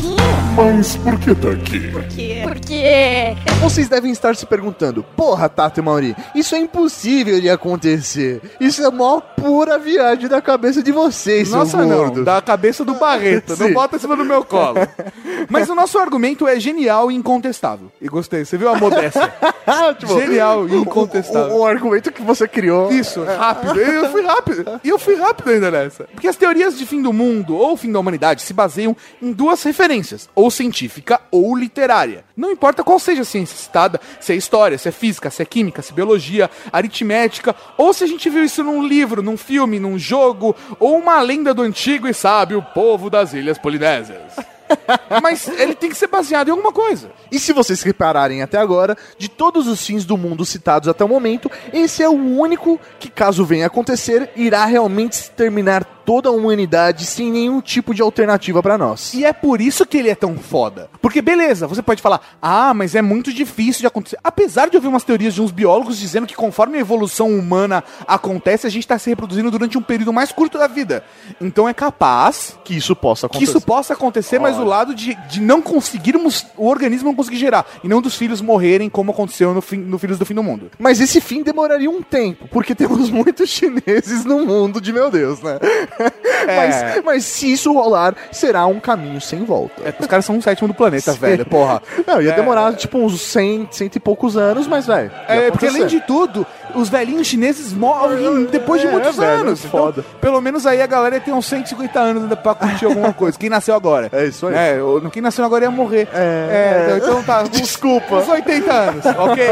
Mas 0.55 0.95
por 0.95 1.19
que 1.19 1.35
tá 1.35 1.49
aqui? 1.49 1.91
Porque. 1.91 2.41
Porque. 2.43 3.35
Vocês 3.59 3.89
devem 3.89 4.11
estar 4.11 4.35
se 4.37 4.45
perguntando: 4.45 5.03
Porra, 5.03 5.49
Tato 5.49 5.81
e 5.81 5.83
Mauri, 5.83 6.15
isso 6.33 6.55
é 6.55 6.59
impossível 6.59 7.41
de 7.41 7.49
acontecer. 7.49 8.41
Isso 8.57 8.81
é 8.81 8.85
a 8.85 8.91
maior 8.91 9.21
pura 9.35 9.77
viagem 9.77 10.29
da 10.29 10.41
cabeça 10.41 10.81
de 10.81 10.93
vocês, 10.93 11.49
seus 11.49 11.73
Nossa, 11.73 11.85
não. 11.85 11.97
gordos. 11.97 12.23
Da 12.23 12.41
cabeça 12.41 12.85
do 12.85 12.93
Barreto. 12.93 13.55
não 13.59 13.73
bota 13.73 13.97
em 13.97 13.99
cima 13.99 14.15
do 14.15 14.23
meu 14.23 14.45
colo. 14.45 14.77
Mas 15.49 15.69
o 15.69 15.75
nosso 15.75 15.99
argumento 15.99 16.47
é 16.47 16.57
genial 16.57 17.11
e 17.11 17.15
incontestável. 17.15 17.91
E 18.01 18.07
gostei. 18.07 18.45
Você 18.45 18.57
viu 18.57 18.69
a 18.69 18.77
modéstia? 18.77 19.33
Tipo, 19.97 20.19
genial 20.19 20.69
e 20.69 20.75
incontestável. 20.75 21.55
O, 21.55 21.59
o 21.61 21.65
argumento 21.65 22.11
que 22.11 22.21
você 22.21 22.47
criou. 22.47 22.91
Isso, 22.91 23.23
rápido. 23.23 23.79
Eu 23.79 24.11
fui 24.11 24.21
rápido. 24.21 24.79
E 24.83 24.89
eu 24.89 24.99
fui 24.99 25.15
rápido 25.15 25.49
ainda 25.49 25.71
nessa. 25.71 26.03
Porque 26.05 26.27
as 26.27 26.35
teorias 26.35 26.77
de 26.77 26.85
fim 26.85 27.01
do 27.01 27.11
mundo 27.11 27.55
ou 27.55 27.75
fim 27.75 27.91
da 27.91 27.99
humanidade 27.99 28.43
se 28.43 28.53
baseiam 28.53 28.95
em 29.19 29.31
duas 29.31 29.63
referências, 29.63 30.29
ou 30.35 30.44
científica 30.49 31.21
ou 31.31 31.55
literária. 31.55 32.25
Não 32.35 32.51
importa 32.51 32.83
qual 32.83 32.99
seja 32.99 33.21
a 33.21 33.25
ciência 33.25 33.57
citada, 33.57 33.99
se 34.19 34.33
é 34.33 34.35
história, 34.35 34.77
se 34.77 34.89
é 34.89 34.91
física, 34.91 35.29
se 35.29 35.41
é 35.41 35.45
química, 35.45 35.81
se 35.81 35.91
é 35.91 35.95
biologia, 35.95 36.49
aritmética, 36.71 37.55
ou 37.77 37.93
se 37.93 38.03
a 38.03 38.07
gente 38.07 38.29
viu 38.29 38.43
isso 38.43 38.63
num 38.63 38.85
livro, 38.85 39.21
num 39.21 39.37
filme, 39.37 39.79
num 39.79 39.97
jogo, 39.97 40.55
ou 40.79 40.97
uma 40.97 41.21
lenda 41.21 41.53
do 41.53 41.61
antigo 41.61 42.07
e 42.07 42.13
sábio 42.13 42.65
povo 42.73 43.09
das 43.09 43.33
Ilhas 43.33 43.57
Polinésias. 43.57 44.33
Mas 45.21 45.47
ele 45.47 45.75
tem 45.75 45.89
que 45.89 45.95
ser 45.95 46.07
baseado 46.07 46.47
em 46.47 46.51
alguma 46.51 46.71
coisa. 46.71 47.11
E 47.31 47.39
se 47.39 47.53
vocês 47.53 47.81
repararem 47.83 48.41
até 48.41 48.57
agora, 48.57 48.97
de 49.17 49.29
todos 49.29 49.67
os 49.67 49.85
fins 49.85 50.05
do 50.05 50.17
mundo 50.17 50.45
citados 50.45 50.87
até 50.87 51.03
o 51.03 51.09
momento, 51.09 51.49
esse 51.73 52.03
é 52.03 52.09
o 52.09 52.13
único 52.13 52.79
que, 52.99 53.09
caso 53.09 53.45
venha 53.45 53.67
acontecer, 53.67 54.29
irá 54.35 54.65
realmente 54.65 55.13
exterminar 55.13 55.85
toda 56.05 56.29
a 56.29 56.31
humanidade 56.31 57.05
sem 57.05 57.31
nenhum 57.31 57.59
tipo 57.61 57.93
de 57.93 58.01
alternativa 58.01 58.61
pra 58.61 58.77
nós. 58.77 59.13
E 59.13 59.25
é 59.25 59.33
por 59.33 59.59
isso 59.59 59.85
que 59.85 59.97
ele 59.97 60.09
é 60.09 60.15
tão 60.15 60.37
foda. 60.37 60.89
Porque, 61.01 61.21
beleza, 61.21 61.67
você 61.67 61.81
pode 61.81 62.01
falar, 62.01 62.21
ah, 62.41 62.73
mas 62.73 62.95
é 62.95 63.01
muito 63.01 63.33
difícil 63.33 63.81
de 63.81 63.87
acontecer. 63.87 64.17
Apesar 64.23 64.69
de 64.69 64.75
ouvir 64.75 64.87
umas 64.87 65.03
teorias 65.03 65.33
de 65.33 65.41
uns 65.41 65.51
biólogos 65.51 65.97
dizendo 65.97 66.27
que 66.27 66.35
conforme 66.35 66.77
a 66.77 66.81
evolução 66.81 67.29
humana 67.29 67.83
acontece, 68.07 68.67
a 68.67 68.69
gente 68.69 68.87
tá 68.87 68.97
se 68.97 69.09
reproduzindo 69.09 69.49
durante 69.49 69.77
um 69.77 69.81
período 69.81 70.13
mais 70.13 70.31
curto 70.31 70.57
da 70.57 70.67
vida. 70.67 71.03
Então 71.41 71.67
é 71.67 71.73
capaz 71.73 72.57
que 72.63 72.75
isso 72.75 72.95
possa 72.95 73.27
que 73.27 73.37
acontecer. 73.37 73.57
isso 73.57 73.61
possa 73.61 73.93
acontecer, 73.93 74.39
mas 74.39 74.55
do 74.57 74.63
lado 74.63 74.93
de, 74.93 75.15
de 75.29 75.41
não 75.41 75.61
conseguirmos, 75.61 76.45
o 76.57 76.67
organismo 76.67 77.09
não 77.09 77.15
conseguir 77.15 77.37
gerar. 77.37 77.65
E 77.83 77.87
não 77.87 78.01
dos 78.01 78.15
filhos 78.15 78.41
morrerem 78.41 78.89
como 78.89 79.11
aconteceu 79.11 79.53
no, 79.53 79.61
fim, 79.61 79.77
no 79.77 79.97
Filhos 79.97 80.19
do 80.19 80.25
Fim 80.25 80.33
do 80.33 80.43
Mundo. 80.43 80.71
Mas 80.77 80.99
esse 81.01 81.19
fim 81.19 81.43
demoraria 81.43 81.89
um 81.89 82.01
tempo, 82.01 82.47
porque 82.49 82.73
temos 82.75 83.09
muitos 83.09 83.49
chineses 83.49 84.23
no 84.25 84.45
mundo 84.45 84.79
de 84.79 84.93
meu 84.93 85.09
Deus, 85.09 85.41
né? 85.41 85.59
mas, 86.47 87.03
mas 87.03 87.25
se 87.25 87.51
isso 87.51 87.73
rolar, 87.73 88.13
será 88.31 88.65
um 88.65 88.79
caminho 88.79 89.19
sem 89.21 89.43
volta. 89.43 89.81
É, 89.83 89.93
os 89.99 90.07
caras 90.07 90.25
são 90.25 90.35
um 90.35 90.41
sétimo 90.41 90.67
do 90.67 90.73
planeta, 90.73 91.13
velho, 91.13 91.45
porra. 91.45 91.81
Não, 92.05 92.21
ia 92.21 92.33
demorar 92.33 92.73
tipo 92.73 92.97
uns 92.97 93.21
100, 93.21 93.69
cento 93.71 93.95
e 93.95 93.99
poucos 93.99 94.37
anos, 94.37 94.67
mas, 94.67 94.85
velho. 94.85 95.11
É, 95.27 95.49
porque 95.51 95.67
além 95.67 95.85
de 95.87 95.99
tudo, 96.01 96.45
os 96.73 96.89
velhinhos 96.89 97.27
chineses 97.27 97.73
morrem 97.73 98.45
depois 98.51 98.81
de 98.81 98.87
É, 98.87 98.91
muitos 98.91 99.15
velho, 99.17 99.41
anos. 99.41 99.63
é 99.65 99.67
foda. 99.67 100.01
Então, 100.07 100.19
pelo 100.19 100.41
menos 100.41 100.65
aí 100.65 100.81
a 100.81 100.87
galera 100.87 101.19
tem 101.19 101.33
uns 101.33 101.45
150 101.45 101.99
anos 101.99 102.23
ainda 102.23 102.35
pra 102.35 102.53
curtir 102.55 102.85
alguma 102.85 103.13
coisa. 103.13 103.37
Quem 103.37 103.49
nasceu 103.49 103.75
agora. 103.75 104.09
É 104.11 104.25
isso 104.25 104.47
aí. 104.47 104.55
É, 104.55 104.77
quem 105.11 105.21
nasceu 105.21 105.45
agora 105.45 105.65
ia 105.65 105.71
morrer. 105.71 106.07
É. 106.13 106.97
então 106.97 107.23
tá. 107.23 107.43
Desculpa. 107.43 108.15
Uns 108.17 108.27
80 108.29 108.73
anos, 108.73 109.05
ok? 109.05 109.43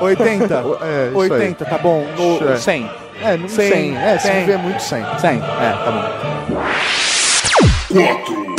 80. 0.00 0.54
É, 0.82 1.08
isso 1.08 1.18
80, 1.18 1.64
tá 1.64 1.78
bom. 1.78 2.06
No, 2.16 2.52
É. 2.52 2.56
100. 2.56 2.90
É, 3.22 3.36
não 3.36 3.48
100, 3.48 3.70
100. 3.72 3.96
É, 3.96 4.18
se 4.18 4.26
100. 4.28 4.40
viver 4.40 4.58
muito 4.58 4.82
100. 4.82 5.04
100, 5.18 5.30
é, 5.30 5.40
tá 5.40 5.90
bom. 6.48 6.60
4. 7.92 8.50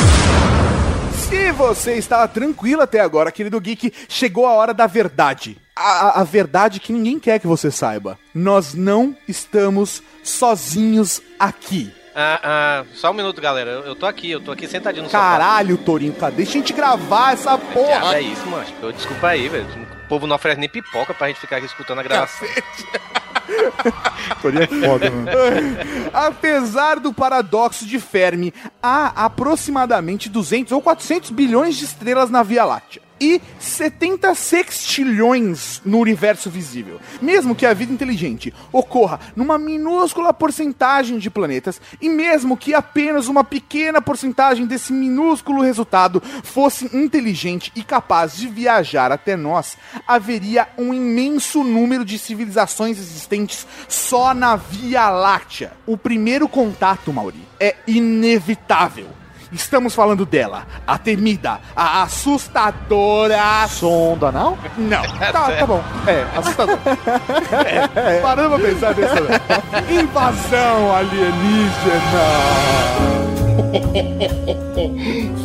Se 1.14 1.52
você 1.52 1.94
estava 1.94 2.28
tranquilo 2.28 2.82
até 2.82 3.00
agora, 3.00 3.32
querido 3.32 3.60
Geek, 3.60 3.92
chegou 4.08 4.46
a 4.46 4.52
hora 4.52 4.74
da 4.74 4.86
verdade. 4.86 5.56
A, 5.74 5.82
a- 6.08 6.20
a 6.20 6.24
verdade 6.24 6.78
que 6.80 6.92
ninguém 6.92 7.18
quer 7.18 7.38
que 7.38 7.46
você 7.46 7.70
saiba. 7.70 8.18
Nós 8.34 8.74
não 8.74 9.16
estamos 9.26 10.02
sozinhos 10.22 11.22
aqui. 11.40 11.92
Ah, 12.14 12.40
ah, 12.42 12.84
só 12.92 13.10
um 13.10 13.14
minuto, 13.14 13.40
galera. 13.40 13.70
Eu, 13.70 13.80
eu 13.86 13.96
tô 13.96 14.04
aqui, 14.04 14.30
eu 14.30 14.40
tô 14.40 14.52
aqui 14.52 14.68
sentadinho 14.68 15.04
no 15.04 15.10
Caralho, 15.10 15.78
Torinho, 15.78 16.12
cadê? 16.12 16.36
Deixa 16.36 16.50
a 16.52 16.54
gente 16.54 16.74
gravar 16.74 17.32
essa 17.32 17.52
sofá. 17.52 17.64
porra. 17.72 18.16
É 18.16 18.20
isso, 18.20 18.46
mano. 18.46 18.66
Eu, 18.82 18.92
desculpa 18.92 19.28
aí, 19.28 19.48
velho. 19.48 19.66
O 20.04 20.08
povo 20.08 20.26
não 20.26 20.36
oferece 20.36 20.60
nem 20.60 20.68
pipoca 20.68 21.14
pra 21.14 21.28
gente 21.28 21.40
ficar 21.40 21.56
aqui 21.56 21.64
escutando 21.66 22.00
a 22.00 22.02
gravação. 22.02 22.46
É 24.60 24.66
foda, 24.86 25.10
mano. 25.10 25.28
Apesar 26.12 27.00
do 27.00 27.12
paradoxo 27.12 27.86
de 27.86 27.98
Fermi, 27.98 28.52
há 28.82 29.24
aproximadamente 29.24 30.28
200 30.28 30.72
ou 30.72 30.80
400 30.80 31.30
bilhões 31.30 31.76
de 31.76 31.84
estrelas 31.84 32.30
na 32.30 32.42
Via 32.42 32.64
Láctea. 32.64 33.01
E 33.22 33.40
70 33.60 34.34
sextilhões 34.34 35.80
no 35.84 36.00
universo 36.00 36.50
visível. 36.50 36.98
Mesmo 37.20 37.54
que 37.54 37.64
a 37.64 37.72
vida 37.72 37.92
inteligente 37.92 38.52
ocorra 38.72 39.20
numa 39.36 39.56
minúscula 39.56 40.34
porcentagem 40.34 41.18
de 41.18 41.30
planetas, 41.30 41.80
e 42.00 42.08
mesmo 42.08 42.56
que 42.56 42.74
apenas 42.74 43.28
uma 43.28 43.44
pequena 43.44 44.02
porcentagem 44.02 44.66
desse 44.66 44.92
minúsculo 44.92 45.62
resultado 45.62 46.20
fosse 46.42 46.90
inteligente 46.96 47.70
e 47.76 47.84
capaz 47.84 48.36
de 48.36 48.48
viajar 48.48 49.12
até 49.12 49.36
nós, 49.36 49.76
haveria 50.04 50.66
um 50.76 50.92
imenso 50.92 51.62
número 51.62 52.04
de 52.04 52.18
civilizações 52.18 52.98
existentes 52.98 53.64
só 53.86 54.34
na 54.34 54.56
Via 54.56 55.08
Láctea. 55.10 55.74
O 55.86 55.96
primeiro 55.96 56.48
contato, 56.48 57.12
Mauri, 57.12 57.46
é 57.60 57.76
inevitável. 57.86 59.21
Estamos 59.52 59.94
falando 59.94 60.24
dela, 60.24 60.66
a 60.86 60.96
temida, 60.96 61.60
a 61.76 62.02
assustadora. 62.02 63.68
Sonda 63.68 64.28
anal? 64.28 64.58
Não, 64.78 65.02
tá, 65.32 65.52
tá 65.52 65.66
bom. 65.66 65.82
É, 66.06 66.26
assustador. 66.38 66.78
É, 67.94 68.20
parando 68.20 68.56
pra 68.56 68.68
pensar 68.68 68.94
nisso. 68.96 69.14
Invasão 69.92 70.94
alienígena. 70.94 72.32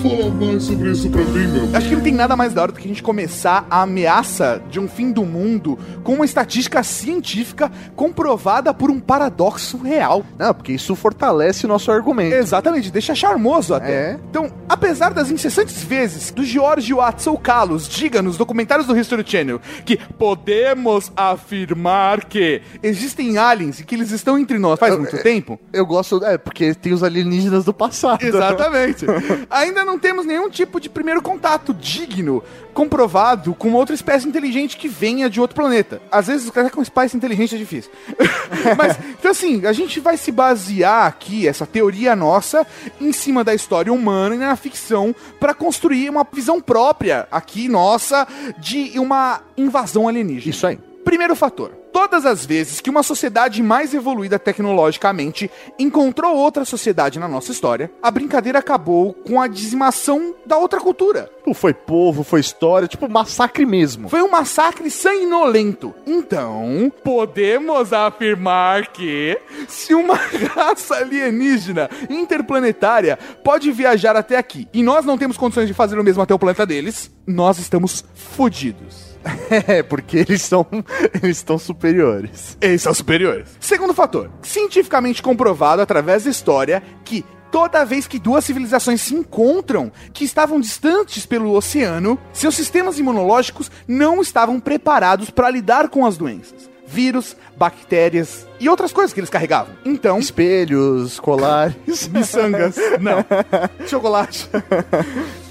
Fala 0.02 0.30
mais 0.32 0.64
sobre 0.64 0.92
isso 0.92 1.10
pra 1.10 1.22
mim, 1.24 1.48
meu. 1.48 1.70
Acho 1.76 1.90
que 1.90 1.96
não 1.96 2.02
tem 2.02 2.14
nada 2.14 2.36
mais 2.36 2.54
da 2.54 2.62
hora 2.62 2.72
do 2.72 2.80
que 2.80 2.86
a 2.86 2.88
gente 2.88 3.04
começar 3.04 3.66
a 3.70 3.82
ameaça 3.82 4.62
de 4.70 4.80
um 4.80 4.88
fim 4.88 5.12
do 5.12 5.26
mundo 5.26 5.78
com 6.04 6.14
uma 6.14 6.26
estatística 6.26 6.82
científica 6.84 7.72
comprovada 7.96 8.74
por 8.74 8.90
um 8.90 9.00
paradoxo 9.00 9.78
real. 9.78 10.24
Não, 10.38 10.54
porque 10.54 10.74
isso 10.74 10.96
fortalece 10.96 11.66
o 11.66 11.70
nosso 11.70 11.92
argumento. 11.92 12.34
Exatamente, 12.34 12.92
deixa 12.92 13.14
charmoso 13.16 13.74
até. 13.74 13.92
É. 13.92 13.97
Então, 14.30 14.52
apesar 14.68 15.14
das 15.14 15.32
incessantes 15.32 15.84
vezes 15.84 16.32
do 16.32 16.44
Giorgio 16.44 17.02
Atsoukalos 17.02 17.88
diga 17.88 18.22
nos 18.22 18.38
documentários 18.38 18.88
do 18.88 18.98
History 18.98 19.24
Channel 19.26 19.60
que 19.86 19.98
podemos 20.18 21.12
afirmar 21.16 22.26
que 22.26 22.62
existem 22.82 23.38
aliens 23.38 23.80
e 23.80 23.84
que 23.84 23.96
eles 23.96 24.12
estão 24.12 24.38
entre 24.38 24.58
nós 24.58 24.80
faz 24.80 24.98
muito 24.98 25.18
tempo, 25.22 25.60
Eu 25.74 25.86
gosto, 25.86 26.24
é, 26.24 26.38
porque 26.38 26.74
tem 26.74 26.94
os 26.94 27.04
alienígenas 27.04 27.66
do 27.66 27.74
passado. 27.74 28.24
Exatamente. 28.24 29.06
Ainda 29.50 29.84
não 29.84 29.98
temos 29.98 30.26
nenhum 30.26 30.50
tipo 30.50 30.80
de 30.80 30.90
primeiro 30.90 31.22
contato 31.22 31.74
digno, 31.74 32.44
comprovado, 32.74 33.54
com 33.56 33.74
outra 33.74 33.96
espécie 33.96 34.28
inteligente 34.28 34.78
que 34.78 34.88
venha 34.88 35.30
de 35.30 35.42
outro 35.42 35.56
planeta. 35.56 36.02
Às 36.12 36.28
vezes, 36.28 36.50
até 36.50 36.70
com 36.70 36.82
espécie 36.82 37.18
inteligente 37.18 37.56
é 37.56 37.58
difícil. 37.58 37.92
Mas, 38.78 38.98
então 39.18 39.32
assim, 39.32 39.66
a 39.66 39.74
gente 39.74 40.00
vai 40.00 40.18
se 40.18 40.32
basear 40.32 41.08
aqui, 41.08 41.48
essa 41.48 41.66
teoria 41.66 42.16
nossa, 42.16 42.66
em 43.00 43.12
cima 43.12 43.44
da 43.44 43.54
história 43.54 43.87
humana 43.90 44.36
e 44.36 44.40
na 44.40 44.56
ficção, 44.56 45.16
para 45.40 45.54
construir 45.54 46.10
uma 46.10 46.26
visão 46.32 46.60
própria 46.60 47.28
aqui, 47.32 47.68
nossa, 47.68 48.28
de 48.58 49.00
uma 49.00 49.42
invasão 49.58 50.08
alienígena. 50.08 50.50
Isso 50.52 50.68
aí. 50.68 50.78
Primeiro 51.04 51.36
fator. 51.36 51.77
Todas 51.98 52.28
as 52.28 52.46
vezes 52.46 52.80
que 52.80 52.92
uma 52.92 53.02
sociedade 53.02 53.64
mais 53.64 53.92
evoluída 53.92 54.38
tecnologicamente 54.38 55.50
encontrou 55.80 56.36
outra 56.36 56.64
sociedade 56.64 57.18
na 57.18 57.28
nossa 57.28 57.52
história, 57.52 57.90
a 58.04 58.12
brincadeira 58.12 58.60
acabou 58.60 59.16
com 59.16 59.42
a 59.42 59.48
dizimação 59.48 60.36
da 60.46 60.58
outra 60.58 60.80
cultura. 60.80 61.28
Tipo, 61.40 61.56
foi 61.56 61.74
povo, 61.74 62.24
foi 62.24 62.40
história, 62.40 62.88
tipo, 62.88 63.10
massacre 63.10 63.66
mesmo. 63.66 64.10
Foi 64.10 64.22
um 64.22 64.30
massacre 64.30 64.92
sanguinolento. 64.92 65.92
Então, 66.06 66.92
podemos 67.04 67.92
afirmar 67.92 68.92
que 68.92 69.36
se 69.68 69.96
uma 69.96 70.20
raça 70.54 70.98
alienígena 70.98 71.90
interplanetária 72.12 73.18
pode 73.44 73.72
viajar 73.72 74.16
até 74.16 74.38
aqui 74.38 74.68
e 74.72 74.84
nós 74.84 75.04
não 75.04 75.18
temos 75.18 75.36
condições 75.36 75.68
de 75.68 75.74
fazer 75.74 75.98
o 75.98 76.04
mesmo 76.04 76.22
até 76.22 76.32
o 76.32 76.38
planeta 76.38 76.64
deles, 76.64 77.10
nós 77.26 77.58
estamos 77.58 78.06
fodidos. 78.14 79.07
É, 79.68 79.82
porque 79.82 80.18
eles 80.18 80.42
são, 80.42 80.66
eles 81.24 81.38
estão 81.38 81.58
superiores. 81.58 82.58
Eles 82.60 82.82
são 82.82 82.94
superiores. 82.94 83.48
Segundo 83.60 83.94
fator, 83.94 84.30
cientificamente 84.42 85.22
comprovado 85.22 85.82
através 85.82 86.26
da 86.26 86.30
história 86.30 86.84
que 87.06 87.24
toda 87.50 87.86
vez 87.86 88.08
que 88.08 88.20
duas 88.20 88.44
civilizações 88.44 89.02
se 89.02 89.16
encontram, 89.16 89.92
que 90.14 90.26
estavam 90.26 90.60
distantes 90.60 91.26
pelo 91.26 91.54
oceano, 91.54 92.20
seus 92.34 92.56
sistemas 92.56 93.00
imunológicos 93.00 93.72
não 93.88 94.22
estavam 94.22 94.60
preparados 94.60 95.30
para 95.30 95.50
lidar 95.50 95.88
com 95.90 96.06
as 96.06 96.18
doenças. 96.18 96.70
Vírus, 96.86 97.36
bactérias 97.58 98.46
e 98.60 98.70
outras 98.70 98.94
coisas 98.94 99.14
que 99.14 99.20
eles 99.20 99.30
carregavam. 99.30 99.74
Então, 99.84 100.20
Espelhos, 100.20 101.20
colares. 101.20 102.08
miçangas, 102.10 102.76
não. 103.02 103.26
Chocolate. 103.88 104.50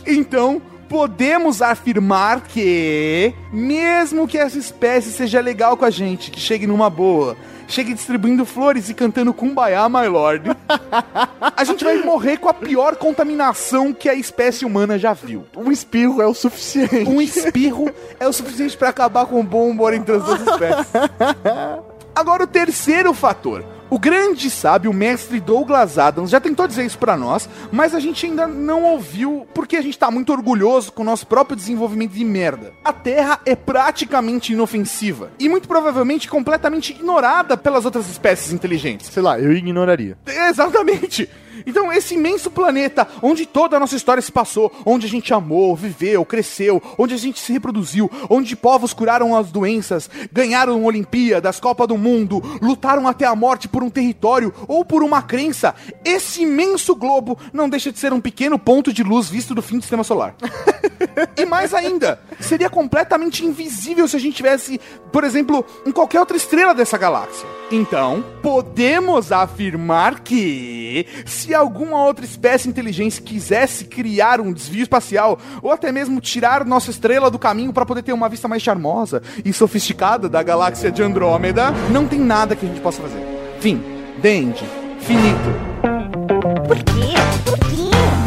Então, 0.07 0.62
podemos 0.89 1.62
afirmar 1.62 2.43
que, 2.43 3.34
mesmo 3.53 4.26
que 4.26 4.39
essa 4.39 4.59
espécie 4.59 5.12
seja 5.12 5.41
legal 5.41 5.76
com 5.76 5.84
a 5.84 5.91
gente, 5.91 6.30
que 6.30 6.41
chegue 6.41 6.66
numa 6.66 6.89
boa, 6.89 7.37
chegue 7.68 7.95
distribuindo 7.95 8.45
flores 8.45 8.89
e 8.89 8.95
cantando 8.95 9.34
Kumbaya, 9.34 9.89
my 9.89 10.07
lord, 10.07 10.51
a 11.41 11.64
gente 11.64 11.84
vai 11.84 11.97
morrer 11.99 12.39
com 12.39 12.49
a 12.49 12.55
pior 12.55 12.97
contaminação 12.97 13.93
que 13.93 14.09
a 14.09 14.14
espécie 14.14 14.64
humana 14.64 14.99
já 14.99 15.12
viu. 15.12 15.45
Um 15.57 15.70
espirro 15.70 16.22
é 16.22 16.26
o 16.26 16.34
suficiente. 16.34 17.09
Um 17.09 17.20
espirro 17.20 17.91
é 18.18 18.26
o 18.26 18.32
suficiente 18.32 18.76
para 18.76 18.89
acabar 18.89 19.26
com 19.26 19.41
o 19.41 19.45
bom 19.45 19.68
humor 19.68 19.93
entre 19.95 20.16
as 20.16 20.24
duas 20.24 20.41
espécies. 20.41 20.87
Agora 22.14 22.45
o 22.45 22.47
terceiro 22.47 23.12
fator. 23.12 23.76
O 23.89 24.01
grande 24.01 24.51
sábio, 24.51 24.91
o 24.91 24.95
mestre 24.95 25.39
Douglas 25.39 25.97
Adams, 25.97 26.30
já 26.30 26.41
tentou 26.41 26.66
dizer 26.66 26.84
isso 26.84 26.99
pra 26.99 27.16
nós, 27.16 27.49
mas 27.70 27.95
a 27.95 28.01
gente 28.01 28.26
ainda 28.26 28.45
não 28.45 28.82
ouviu 28.82 29.47
porque 29.55 29.76
a 29.76 29.80
gente 29.80 29.97
tá 29.97 30.11
muito 30.11 30.32
orgulhoso 30.32 30.91
com 30.91 31.03
o 31.03 31.05
nosso 31.05 31.24
próprio 31.24 31.57
desenvolvimento 31.57 32.11
de 32.11 32.24
merda. 32.24 32.72
A 32.84 32.93
Terra 32.93 33.39
é 33.47 33.55
praticamente 33.55 34.53
inofensiva 34.53 35.30
e 35.39 35.49
muito 35.49 35.68
provavelmente 35.68 36.28
completamente 36.28 36.91
ignorada 36.91 37.57
pelas 37.57 37.84
outras 37.84 38.09
espécies 38.11 38.53
inteligentes. 38.53 39.09
Sei 39.09 39.22
lá, 39.22 39.39
eu 39.39 39.53
ignoraria. 39.53 40.18
Exatamente! 40.26 41.30
Então, 41.65 41.93
esse 41.93 42.15
imenso 42.15 42.51
planeta 42.51 43.07
onde 43.23 43.47
toda 43.47 43.77
a 43.77 43.81
nossa 43.81 43.97
história 43.97 44.23
se 44.23 44.33
passou, 44.33 44.73
onde 44.85 45.07
a 45.07 45.09
gente 45.09 45.33
amou, 45.33 45.77
viveu, 45.77 46.25
cresceu, 46.25 46.83
onde 46.99 47.15
a 47.15 47.19
gente 47.19 47.41
se 47.41 47.53
reproduziu, 47.53 48.11
onde 48.29 48.57
povos 48.57 48.93
curaram 48.93 49.37
as 49.37 49.51
doenças, 49.51 50.11
ganharam 50.33 50.85
Olimpíadas, 50.85 51.61
Copa 51.61 51.87
do 51.87 51.97
Mundo, 51.97 52.43
lutaram 52.61 53.07
até 53.07 53.25
a 53.25 53.35
morte 53.35 53.69
por 53.69 53.83
um 53.83 53.91
território 53.91 54.53
ou 54.67 54.85
por 54.85 55.03
uma 55.03 55.23
crença, 55.23 55.75
esse 56.05 56.43
imenso 56.43 56.95
globo 56.95 57.39
não 57.53 57.69
deixa 57.69 57.93
de 57.93 57.99
ser 57.99 58.13
um 58.13 58.21
pequeno 58.21 58.59
ponto 58.59 58.93
de 58.93 59.03
luz 59.03 59.29
visto 59.29 59.55
do 59.55 59.63
fim 59.63 59.77
do 59.77 59.83
sistema 59.83 60.05
solar. 60.05 60.35
e 61.37 61.45
mais 61.45 61.73
ainda, 61.75 62.21
seria 62.41 62.69
completamente 62.69 63.45
invisível 63.45 64.09
se 64.09 64.17
a 64.17 64.21
gente 64.21 64.37
tivesse, 64.37 64.81
por 65.13 65.25
exemplo, 65.25 65.65
em 65.87 65.93
qualquer 65.93 66.21
outra 66.21 66.37
estrela 66.37 66.75
dessa 66.75 66.99
galáxia. 66.99 67.47
Então, 67.71 68.25
podemos 68.43 69.33
afirmar 69.33 70.21
que 70.21 71.07
se 71.25 71.53
alguma 71.53 72.05
outra 72.05 72.25
espécie 72.25 72.69
inteligente 72.69 73.21
quisesse 73.21 73.87
criar 73.87 74.41
um 74.41 74.53
desvio 74.53 74.83
espacial 74.83 75.39
ou 75.61 75.73
até 75.73 75.91
mesmo 75.91 76.21
tirar 76.21 76.64
nossa 76.64 76.91
estrela 76.91 77.31
do 77.31 77.39
caminho 77.39 77.73
para 77.73 77.85
poder 77.85 78.03
ter 78.03 78.12
uma 78.12 78.29
vista 78.29 78.47
mais 78.47 78.62
charmosa 78.62 79.23
e 79.45 79.53
sofisticada 79.53 80.29
da 80.29 80.43
galáxia 80.43 80.93
de 80.93 81.03
Andrômeda, 81.03 81.73
não 81.91 82.07
tem 82.07 82.21
nada 82.21 82.55
que 82.55 82.64
a 82.64 82.69
gente 82.69 82.81
possa 82.81 83.03
fazer. 83.03 83.25
Fim. 83.61 83.83
Dende. 84.19 84.64
Finito. 85.01 85.77
Por 86.67 86.77
quê? 86.77 87.14
Por 87.45 87.59
quê? 87.59 87.66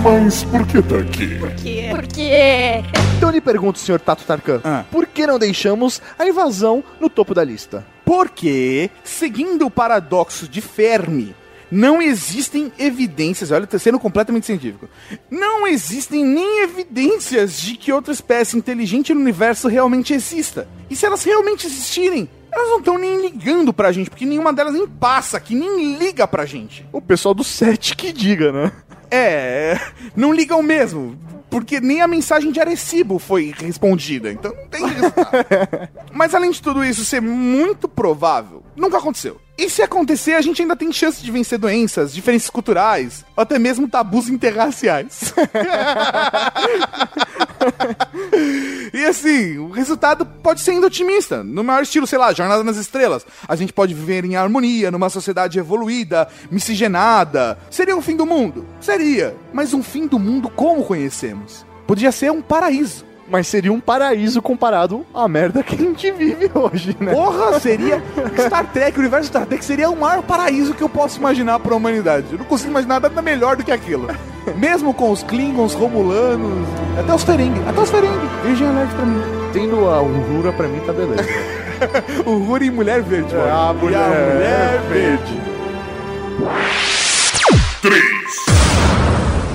Mas 0.03 0.43
por 0.45 0.65
que 0.65 0.81
tá 0.81 0.97
aqui? 0.97 1.35
Por 1.39 1.51
quê? 1.55 1.87
Por 1.91 2.07
quê? 2.07 2.83
Então 3.17 3.29
eu 3.29 3.33
lhe 3.33 3.41
pergunto, 3.41 3.79
senhor 3.79 3.99
Tato 3.99 4.23
Tarkan, 4.23 4.61
Ah. 4.63 4.85
por 4.91 5.05
que 5.05 5.27
não 5.27 5.37
deixamos 5.37 6.01
a 6.17 6.25
invasão 6.27 6.83
no 6.99 7.09
topo 7.09 7.33
da 7.33 7.43
lista? 7.43 7.85
Porque, 8.05 8.89
seguindo 9.03 9.65
o 9.65 9.71
paradoxo 9.71 10.47
de 10.47 10.61
Fermi, 10.61 11.35
não 11.71 12.01
existem 12.01 12.71
evidências, 12.79 13.51
olha, 13.51 13.67
tá 13.67 13.77
sendo 13.77 13.99
completamente 13.99 14.45
científico. 14.45 14.89
Não 15.29 15.67
existem 15.67 16.25
nem 16.25 16.63
evidências 16.63 17.59
de 17.59 17.75
que 17.75 17.91
outra 17.91 18.11
espécie 18.13 18.57
inteligente 18.57 19.13
no 19.13 19.19
universo 19.21 19.67
realmente 19.67 20.13
exista. 20.13 20.67
E 20.89 20.95
se 20.95 21.05
elas 21.05 21.23
realmente 21.23 21.67
existirem, 21.67 22.27
elas 22.51 22.69
não 22.69 22.79
estão 22.79 22.97
nem 22.97 23.21
ligando 23.21 23.71
pra 23.71 23.91
gente, 23.91 24.09
porque 24.09 24.25
nenhuma 24.25 24.51
delas 24.51 24.73
nem 24.73 24.87
passa 24.87 25.37
aqui, 25.37 25.53
nem 25.53 25.95
liga 25.97 26.27
pra 26.27 26.45
gente. 26.45 26.83
O 26.91 26.99
pessoal 27.01 27.35
do 27.35 27.43
set 27.43 27.95
que 27.95 28.11
diga, 28.11 28.51
né? 28.51 28.71
É, 29.11 29.79
não 30.15 30.33
ligam 30.33 30.61
mesmo. 30.61 31.17
Porque 31.49 31.79
nem 31.79 32.01
a 32.01 32.07
mensagem 32.07 32.51
de 32.51 32.59
Arecibo 32.59 33.17
foi 33.17 33.53
respondida, 33.57 34.31
então 34.31 34.53
não 34.53 34.67
tem 34.67 34.85
resultado. 34.85 35.31
Mas 36.13 36.35
além 36.35 36.51
de 36.51 36.61
tudo 36.61 36.83
isso 36.83 37.03
ser 37.03 37.21
muito 37.21 37.87
provável, 37.87 38.63
nunca 38.75 38.97
aconteceu. 38.97 39.39
E 39.59 39.69
se 39.69 39.81
acontecer, 39.81 40.35
a 40.35 40.41
gente 40.41 40.61
ainda 40.61 40.73
tem 40.73 40.89
chance 40.89 41.21
de 41.21 41.29
vencer 41.29 41.59
doenças, 41.59 42.13
diferenças 42.13 42.49
culturais, 42.49 43.25
ou 43.35 43.41
até 43.41 43.59
mesmo 43.59 43.89
tabus 43.89 44.29
interraciais. 44.29 45.33
e 48.93 49.03
assim, 49.03 49.57
o 49.57 49.69
resultado 49.69 50.25
pode 50.25 50.61
ser 50.61 50.71
ainda 50.71 50.87
otimista. 50.87 51.43
No 51.43 51.61
maior 51.61 51.83
estilo, 51.83 52.07
sei 52.07 52.17
lá, 52.17 52.31
Jornada 52.31 52.63
nas 52.63 52.77
Estrelas. 52.77 53.25
A 53.49 53.55
gente 53.57 53.73
pode 53.73 53.93
viver 53.93 54.23
em 54.23 54.37
harmonia, 54.37 54.91
numa 54.91 55.09
sociedade 55.09 55.59
evoluída, 55.59 56.29
miscigenada. 56.49 57.57
Seria 57.69 57.97
o 57.97 58.01
fim 58.01 58.15
do 58.15 58.25
mundo? 58.25 58.65
Seria. 58.79 59.35
Mas 59.51 59.73
um 59.73 59.83
fim 59.83 60.07
do 60.07 60.17
mundo 60.17 60.49
como 60.49 60.85
conhecemos? 60.85 61.38
Podia 61.87 62.11
ser 62.11 62.31
um 62.31 62.41
paraíso. 62.41 63.05
Mas 63.29 63.47
seria 63.47 63.71
um 63.71 63.79
paraíso 63.79 64.41
comparado 64.41 65.05
à 65.13 65.27
merda 65.27 65.61
que 65.61 65.75
a 65.75 65.77
gente 65.77 66.11
vive 66.11 66.49
hoje, 66.51 66.97
né? 66.99 67.13
Porra, 67.13 67.59
seria 67.59 68.01
Star 68.39 68.65
Trek, 68.73 68.97
o 68.97 69.01
universo 69.01 69.27
Star 69.27 69.45
Trek 69.45 69.63
seria 69.63 69.87
o 69.87 69.95
maior 69.95 70.23
paraíso 70.23 70.73
que 70.73 70.81
eu 70.81 70.89
posso 70.89 71.19
imaginar 71.19 71.59
para 71.59 71.73
a 71.73 71.77
humanidade. 71.77 72.25
Eu 72.31 72.39
não 72.39 72.45
consigo 72.45 72.71
imaginar 72.71 72.99
nada 72.99 73.21
melhor 73.21 73.55
do 73.55 73.63
que 73.63 73.71
aquilo. 73.71 74.07
Mesmo 74.57 74.95
com 74.95 75.11
os 75.11 75.21
Klingons, 75.21 75.75
Romulanos, 75.75 76.67
até 76.99 77.13
os 77.13 77.23
Ferengi, 77.23 77.61
até 77.67 77.79
os 77.79 77.91
Ferengi. 77.91 78.29
Virgem 78.43 78.67
Alert 78.67 78.89
pra 78.95 79.05
mim. 79.05 79.21
Tendo 79.53 79.87
a 79.87 80.01
Uhura 80.01 80.51
pra 80.51 80.67
mim 80.67 80.79
tá 80.79 80.91
beleza. 80.91 81.29
Ruri 82.25 82.65
e 82.65 82.71
Mulher 82.71 83.03
Verde. 83.03 83.33
É, 83.33 83.37
mano. 83.37 83.51
a 83.51 83.51
E 83.51 83.69
a 83.69 83.73
Mulher 83.73 84.33
Mulher 84.33 84.81
Verde. 84.89 85.39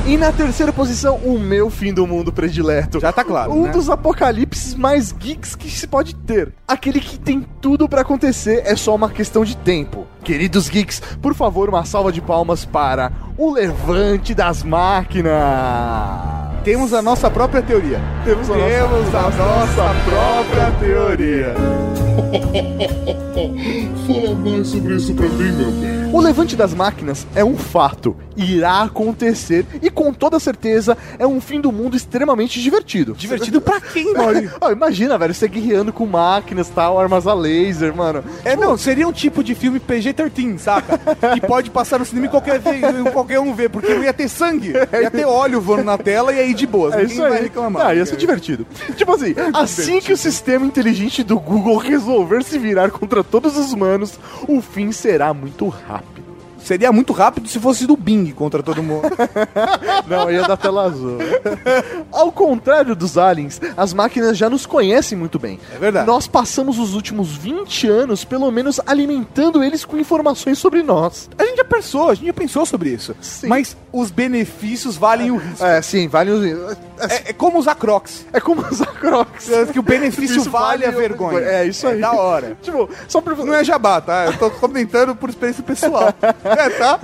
E 0.07 0.17
na 0.19 0.31
terceira 0.31 0.71
posição, 0.73 1.17
o 1.17 1.39
meu 1.39 1.71
fim 1.71 1.93
do 1.93 2.07
mundo 2.07 2.31
predileto. 2.33 3.01
Já 3.01 3.11
tá 3.11 3.25
claro, 3.25 3.53
Um 3.53 3.63
né? 3.65 3.71
dos 3.73 3.89
apocalipses 3.89 4.75
mais 4.75 5.11
geeks 5.13 5.55
que 5.57 5.71
se 5.71 5.87
pode 5.87 6.15
ter. 6.15 6.53
Aquele 6.69 7.01
que 7.01 7.19
tem 7.19 7.47
tudo 7.61 7.89
pra 7.89 8.03
acontecer, 8.03 8.63
é 8.67 8.77
só 8.77 8.95
uma 8.95 9.09
questão 9.09 9.45
de 9.45 9.57
tempo. 9.57 10.07
Queridos 10.23 10.69
geeks, 10.69 11.01
por 11.23 11.35
favor, 11.35 11.69
uma 11.71 11.85
salva 11.87 12.13
de 12.13 12.21
palmas 12.21 12.65
para 12.67 13.11
o 13.39 13.51
Levante 13.53 14.35
das 14.35 14.63
Máquinas. 14.63 15.33
Temos 16.65 16.93
a 16.93 17.01
nossa 17.03 17.31
própria 17.31 17.63
teoria. 17.63 18.01
Temos 18.25 18.51
a 18.51 18.55
nossa- 18.57 18.69
Temos 18.69 19.15
a 19.15 19.23
nossa 19.31 19.95
própria 20.11 20.71
teoria. 20.81 21.55
Fala 24.07 24.35
mais 24.35 24.67
sobre 24.69 24.97
isso 24.97 25.15
pra 25.15 25.29
mim, 25.29 25.53
meu 25.53 25.71
bem. 25.73 26.05
O 26.15 26.21
levante 26.21 26.55
das 26.55 26.73
máquinas 26.73 27.27
é 27.35 27.45
um 27.45 27.57
fato, 27.57 28.17
irá 28.37 28.83
acontecer 28.83 29.67
e 29.83 29.91
com 29.91 30.13
toda 30.13 30.39
certeza 30.39 30.97
é 31.19 31.27
um 31.27 31.41
fim 31.41 31.61
do 31.61 31.73
mundo 31.73 31.97
extremamente 31.97 32.63
divertido. 32.63 33.15
Divertido 33.15 33.61
pra 33.61 33.81
quem, 33.81 34.15
Mori? 34.15 34.49
Ó, 34.61 34.71
imagina, 34.71 35.19
velho, 35.19 35.35
você 35.35 35.49
guerreando 35.49 35.93
com 35.93 36.07
máquinas, 36.07 36.69
tal, 36.69 37.01
armas 37.01 37.27
a 37.27 37.35
laser, 37.35 37.93
mano. 37.97 38.23
É, 38.45 38.55
não, 38.55 38.77
seria 38.77 39.09
um 39.09 39.13
tipo 39.13 39.43
de 39.43 39.57
filme 39.57 39.81
PG-13, 39.81 40.59
saca? 40.59 41.01
Que 41.35 41.41
pode 41.41 41.69
passar 41.71 41.99
no 41.99 42.05
cinema 42.05 42.27
e 42.27 42.31
qualquer, 42.31 42.61
qualquer 43.13 43.41
um 43.41 43.53
ver, 43.53 43.71
porque 43.71 43.93
não 43.93 44.05
ia 44.05 44.13
ter 44.13 44.29
sangue, 44.29 44.73
ia 44.93 45.11
ter 45.11 45.25
óleo 45.25 45.61
voando 45.61 45.83
na 45.83 45.99
tela 45.99 46.33
e 46.33 46.39
aí 46.39 46.55
de 46.55 46.67
boas. 46.67 46.95
É 46.95 47.03
isso 47.03 47.21
vai 47.21 47.39
aí. 47.39 47.43
reclamar. 47.43 47.89
Ah, 47.89 47.95
ia 47.95 48.07
ser 48.07 48.17
divertido. 48.17 48.65
Tipo 48.97 49.15
assim, 49.15 49.35
assim 49.53 50.01
que 50.01 50.13
o 50.13 50.17
sistema 50.17 50.65
inteligente 50.65 51.25
do 51.25 51.41
Google 51.41 51.77
resolver 52.05 52.45
se 52.45 52.59
virar 52.59 52.91
contra 52.91 53.25
todos 53.25 53.57
os 53.57 53.73
humanos, 53.73 54.19
o 54.47 54.61
fim 54.61 54.93
será 54.93 55.33
muito 55.33 55.69
rápido. 55.69 56.34
Seria 56.65 56.91
muito 56.91 57.13
rápido 57.13 57.47
se 57.49 57.61
fosse 57.61 57.87
do 57.87 57.95
Bing 57.97 58.33
contra 58.33 58.63
todo 58.63 58.83
mundo. 58.83 59.09
Não, 60.09 60.31
ia 60.31 60.43
dar 60.43 60.57
tela 60.57 60.85
azul. 60.87 61.19
Ao 62.11 62.33
contrário 62.33 62.97
dos 62.97 63.19
aliens, 63.19 63.61
as 63.77 63.93
máquinas 63.93 64.37
já 64.39 64.49
nos 64.49 64.65
conhecem 64.65 65.17
muito 65.17 65.39
bem. 65.39 65.61
É 65.75 65.79
verdade. 65.79 66.07
Nós 66.07 66.27
passamos 66.27 66.79
os 66.79 66.95
últimos 66.95 67.37
20 67.37 67.87
anos, 67.89 68.25
pelo 68.25 68.51
menos, 68.51 68.81
alimentando 68.87 69.63
eles 69.63 69.85
com 69.85 69.99
informações 69.99 70.59
sobre 70.59 70.83
nós. 70.83 71.29
A 71.39 71.45
gente 71.45 71.57
já 71.59 71.65
pensou, 71.65 72.11
a 72.11 72.15
gente 72.15 72.27
já 72.27 72.33
pensou 72.33 72.65
sobre 72.65 72.91
isso. 72.91 73.15
Sim. 73.21 73.47
Mas 73.47 73.77
os 73.93 74.11
benefícios 74.11 74.97
valem 74.97 75.31
o 75.31 75.37
risco. 75.37 75.65
É, 75.65 75.83
sim, 75.83 76.09
vale 76.09 76.31
os... 76.31 76.45
É, 76.99 77.31
é 77.31 77.33
como 77.33 77.59
usar 77.59 77.75
Crocs. 77.75 78.25
É 78.33 78.41
como 78.41 78.65
usar 78.71 78.87
Crocs. 78.87 79.51
É 79.51 79.67
Que 79.67 79.79
o 79.79 79.83
benefício 79.83 80.39
Isso 80.39 80.51
vale 80.51 80.87
a 80.87 80.91
o- 80.91 80.93
vergonha. 80.93 81.41
É, 81.41 81.67
isso 81.67 81.87
aí. 81.87 82.01
da 82.01 82.13
hora. 82.13 82.57
Tipo, 82.63 82.89
só 83.07 83.21
pra... 83.21 83.35
Não 83.37 83.53
é 83.55 83.63
jabá, 83.63 84.01
tá? 84.01 84.27
Eu 84.27 84.39
tô 84.39 84.51
comentando 84.59 85.15
por 85.15 85.29
experiência 85.29 85.63
pessoal. 85.63 86.13
É, 86.65 86.71
tá? 86.71 87.01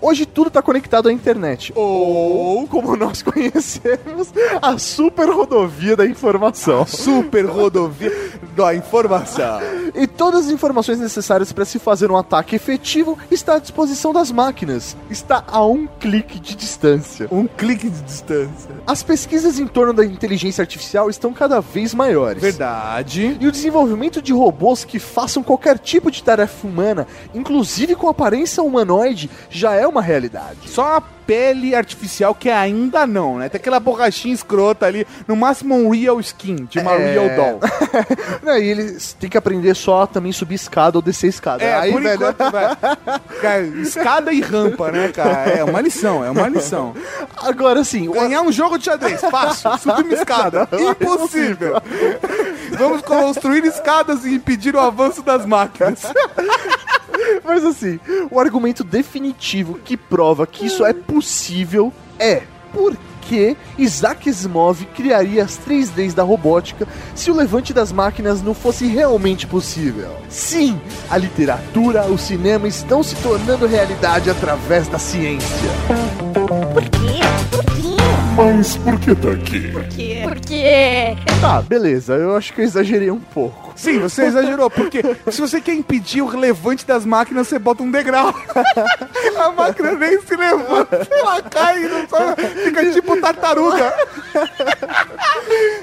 Hoje 0.00 0.24
tudo 0.24 0.50
tá 0.50 0.62
conectado 0.62 1.08
à 1.08 1.12
internet. 1.12 1.72
Ou, 1.76 2.66
como 2.66 2.96
nós 2.96 3.22
conhecemos, 3.22 4.32
a 4.60 4.78
super 4.78 5.28
rodovia 5.28 5.96
da 5.96 6.06
informação. 6.06 6.86
Super 6.86 7.44
rodovia 7.44 8.12
da 8.56 8.74
informação. 8.74 9.60
E 9.94 10.06
todas 10.06 10.46
as 10.46 10.50
informações 10.50 10.98
necessárias 10.98 11.52
para 11.52 11.64
se 11.64 11.78
fazer 11.78 12.10
um 12.10 12.16
ataque 12.16 12.56
efetivo 12.56 13.18
está 13.30 13.56
à 13.56 13.58
disposição 13.58 14.12
das 14.12 14.32
máquinas. 14.32 14.96
Está 15.10 15.44
a 15.46 15.64
um 15.64 15.86
clique 15.86 16.40
de 16.40 16.54
distância. 16.54 17.28
Um 17.30 17.46
clique 17.46 17.88
de 17.88 18.00
distância. 18.02 18.70
As 18.86 19.02
pesquisas 19.02 19.58
em 19.58 19.66
torno 19.66 19.92
da 19.92 20.04
inteligência 20.04 20.62
artificial 20.62 21.10
estão 21.10 21.32
cada 21.32 21.60
vez 21.60 21.94
maiores. 21.94 22.42
Verdade. 22.42 23.36
E 23.40 23.46
o 23.46 23.52
desenvolvimento 23.52 24.22
de 24.22 24.32
robôs 24.32 24.84
que 24.84 24.98
façam 24.98 25.42
qualquer 25.42 25.78
tipo 25.78 26.10
de 26.10 26.22
tarefa 26.22 26.66
humana, 26.66 27.06
inclusive 27.34 27.81
com 27.96 28.08
aparência 28.08 28.62
humanoide, 28.62 29.30
já 29.50 29.74
é 29.74 29.86
uma 29.86 30.02
realidade. 30.02 30.58
Só 30.68 31.02
pele 31.24 31.72
artificial 31.72 32.34
que 32.34 32.50
ainda 32.50 33.06
não, 33.06 33.38
né? 33.38 33.48
Tem 33.48 33.58
aquela 33.58 33.78
borrachinha 33.78 34.34
escrota 34.34 34.86
ali, 34.86 35.06
no 35.28 35.36
máximo 35.36 35.76
um 35.76 35.88
real 35.90 36.18
skin 36.20 36.64
de 36.68 36.80
uma 36.80 36.92
É. 36.94 37.12
real 37.12 37.28
doll. 37.36 37.60
Não, 38.42 38.58
e 38.58 38.64
eles 38.68 39.12
têm 39.18 39.30
que 39.30 39.38
aprender 39.38 39.72
só 39.74 40.02
a 40.02 40.06
também 40.08 40.32
subir 40.32 40.56
escada 40.56 40.98
ou 40.98 41.02
descer 41.02 41.28
escada. 41.28 41.62
É, 41.62 41.74
Aí, 41.74 41.92
por 41.92 42.02
velho, 42.02 42.14
enquanto, 42.16 42.50
velho. 42.50 42.76
Cara, 43.40 43.62
escada 43.62 44.32
e 44.32 44.40
rampa, 44.40 44.90
né, 44.90 45.12
cara? 45.14 45.48
É 45.50 45.62
uma 45.64 45.80
lição, 45.80 46.24
é 46.24 46.30
uma 46.30 46.48
lição. 46.48 46.92
Agora 47.36 47.84
sim, 47.84 48.08
o- 48.08 48.12
Ganhar 48.12 48.42
um 48.42 48.50
jogo 48.50 48.76
de 48.76 48.86
xadrez, 48.86 49.20
fácil. 49.20 49.78
Subir 49.78 50.04
uma 50.04 50.14
escada, 50.14 50.68
impossível. 50.76 51.80
Vamos 52.76 53.00
construir 53.02 53.64
escadas 53.64 54.24
e 54.24 54.34
impedir 54.34 54.74
o 54.74 54.80
avanço 54.80 55.22
das 55.22 55.46
máquinas. 55.46 56.02
Mas 57.44 57.64
assim, 57.64 57.98
o 58.30 58.38
argumento 58.38 58.84
definitivo 58.84 59.78
que 59.84 59.96
prova 59.96 60.46
que 60.46 60.66
isso 60.66 60.84
é 60.84 60.92
possível 60.92 61.92
é 62.18 62.42
por 62.72 62.96
que 63.22 63.56
Isaac 63.78 64.28
Asimov 64.28 64.84
criaria 64.94 65.44
as 65.44 65.56
três 65.56 65.94
leis 65.94 66.12
da 66.12 66.22
robótica 66.22 66.86
se 67.14 67.30
o 67.30 67.34
levante 67.34 67.72
das 67.72 67.92
máquinas 67.92 68.42
não 68.42 68.52
fosse 68.52 68.86
realmente 68.86 69.46
possível. 69.46 70.16
Sim, 70.28 70.78
a 71.08 71.16
literatura, 71.16 72.04
o 72.06 72.18
cinema 72.18 72.66
estão 72.66 73.02
se 73.02 73.14
tornando 73.16 73.66
realidade 73.66 74.28
através 74.28 74.88
da 74.88 74.98
ciência. 74.98 75.70
Por 76.74 76.82
quê? 76.82 77.20
Por 77.50 77.64
quê? 77.64 78.02
Mas 78.36 78.76
por 78.76 78.98
que 78.98 79.14
tá 79.14 79.30
aqui? 79.30 79.70
Por 80.22 80.40
quê? 80.40 81.16
Tá, 81.40 81.62
beleza, 81.62 82.14
eu 82.14 82.36
acho 82.36 82.52
que 82.52 82.60
eu 82.60 82.64
exagerei 82.64 83.10
um 83.10 83.20
pouco. 83.20 83.71
Sim, 83.74 83.98
você 83.98 84.24
exagerou, 84.24 84.70
porque 84.70 85.02
se 85.30 85.40
você 85.40 85.60
quer 85.60 85.74
impedir 85.74 86.22
o 86.22 86.36
levante 86.36 86.86
das 86.86 87.04
máquinas, 87.04 87.48
você 87.48 87.58
bota 87.58 87.82
um 87.82 87.90
degrau. 87.90 88.32
A 89.36 89.50
máquina 89.50 89.92
nem 89.92 90.20
se 90.20 90.36
levanta, 90.36 91.06
ela 91.10 91.42
cai 91.42 91.84
e 91.84 91.88
não 91.88 92.06
fica 92.64 92.92
tipo 92.92 93.20
tartaruga. 93.20 93.92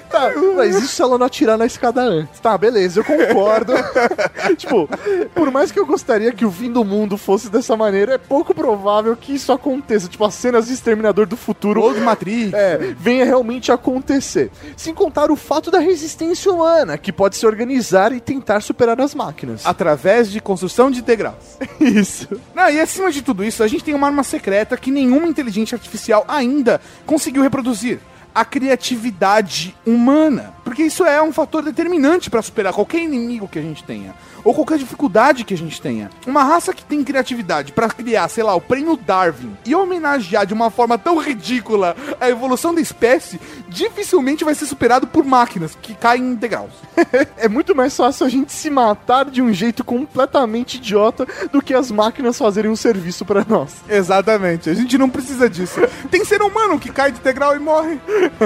Tá, 0.10 0.32
mas 0.56 0.76
isso 0.76 0.88
se 0.88 1.02
ela 1.02 1.18
não 1.18 1.26
atirar 1.26 1.58
na 1.58 1.66
escada 1.66 2.02
antes. 2.02 2.40
Tá, 2.40 2.58
beleza, 2.58 3.00
eu 3.00 3.04
concordo. 3.04 3.74
tipo, 4.58 4.90
por 5.36 5.52
mais 5.52 5.72
que 5.72 5.80
eu 5.80 5.86
gostaria 5.86 6.32
que 6.32 6.46
o 6.46 6.52
fim 6.52 6.72
do 6.72 6.84
mundo 6.84 7.18
fosse 7.18 7.50
dessa 7.50 7.76
maneira, 7.76 8.14
é 8.14 8.18
pouco 8.18 8.54
provável 8.54 9.16
que 9.16 9.34
isso 9.34 9.52
aconteça. 9.52 10.08
Tipo, 10.08 10.26
as 10.26 10.34
cenas 10.34 10.68
de 10.68 10.74
Exterminador 10.74 11.26
do 11.26 11.36
Futuro 11.38 11.82
Ou 11.82 11.94
de 11.94 12.00
Matrix. 12.00 12.54
é, 12.54 12.94
venha 12.98 13.26
realmente 13.26 13.72
acontecer. 13.72 14.52
Sem 14.78 14.94
contar 14.94 15.32
o 15.32 15.36
fato 15.36 15.70
da 15.70 15.80
resistência 15.80 16.52
humana, 16.52 16.98
que 16.98 17.12
pode 17.12 17.36
se 17.36 17.46
organizar 17.46 17.79
e 18.14 18.20
tentar 18.20 18.62
superar 18.62 19.00
as 19.02 19.16
máquinas. 19.16 19.66
Através 19.66 20.32
de 20.32 20.40
construção 20.40 20.92
de 20.92 21.02
degraus. 21.02 21.58
Isso. 21.80 22.28
Não, 22.54 22.70
e 22.70 22.80
acima 22.80 23.12
de 23.12 23.22
tudo 23.22 23.44
isso, 23.44 23.64
a 23.64 23.68
gente 23.68 23.84
tem 23.84 23.94
uma 23.94 24.08
arma 24.08 24.24
secreta 24.24 24.78
que 24.78 24.92
nenhuma 24.92 25.28
inteligência 25.28 25.76
artificial 25.76 26.26
ainda 26.28 26.82
conseguiu 27.06 27.42
reproduzir. 27.42 28.00
A 28.34 28.46
criatividade 28.46 29.76
humana. 29.86 30.54
Porque 30.64 30.84
isso 30.84 31.04
é 31.04 31.22
um 31.22 31.34
fator 31.34 31.64
determinante 31.64 32.30
para 32.30 32.42
superar 32.42 32.74
qualquer 32.74 33.02
inimigo 33.02 33.48
que 33.48 33.58
a 33.58 33.62
gente 33.62 33.84
tenha. 33.84 34.14
Ou 34.44 34.54
qualquer 34.54 34.78
dificuldade 34.78 35.44
que 35.44 35.54
a 35.54 35.58
gente 35.58 35.82
tenha. 35.82 36.10
Uma 36.26 36.44
raça 36.44 36.74
que 36.74 36.86
tem 36.86 37.04
criatividade 37.04 37.72
para 37.72 37.90
criar, 37.90 38.28
sei 38.30 38.44
lá, 38.44 38.56
o 38.56 38.62
prêmio 38.62 38.96
Darwin 38.96 39.58
e 39.66 39.76
homenagear 39.76 40.46
de 40.46 40.54
uma 40.54 40.70
forma 40.70 40.98
tão 40.98 41.18
ridícula 41.18 41.96
a 42.20 42.30
evolução 42.30 42.74
da 42.74 42.82
espécie, 42.82 43.40
dificilmente 43.68 44.44
vai 44.44 44.56
ser 44.56 44.66
superado 44.66 45.08
por 45.08 45.26
máquinas 45.26 45.78
que 45.82 45.94
caem 45.94 46.24
em 46.24 46.36
degraus. 46.36 46.72
É 47.38 47.48
muito 47.48 47.76
mais 47.76 47.96
fácil 47.96 48.26
a 48.26 48.30
gente 48.30 48.52
se 48.52 48.70
matar 48.70 49.26
de 49.26 49.42
um 49.42 49.54
jeito 49.54 49.84
completamente 49.84 50.76
idiota 50.76 51.26
do 51.52 51.62
que 51.62 51.74
as 51.74 51.90
máquinas 51.90 52.38
fazerem 52.38 52.70
um 52.70 52.76
serviço 52.76 53.24
pra 53.26 53.46
nós. 53.48 53.78
Exatamente, 53.88 54.70
a 54.70 54.74
gente 54.74 54.98
não 54.98 55.10
precisa 55.10 55.50
disso. 55.50 55.80
Tem 56.12 56.24
ser 56.26 56.42
humano 56.42 56.78
que 56.78 56.92
cai 56.92 57.12
de 57.12 57.20
degrau 57.22 57.56
e 57.56 57.60
morre. 57.60 58.00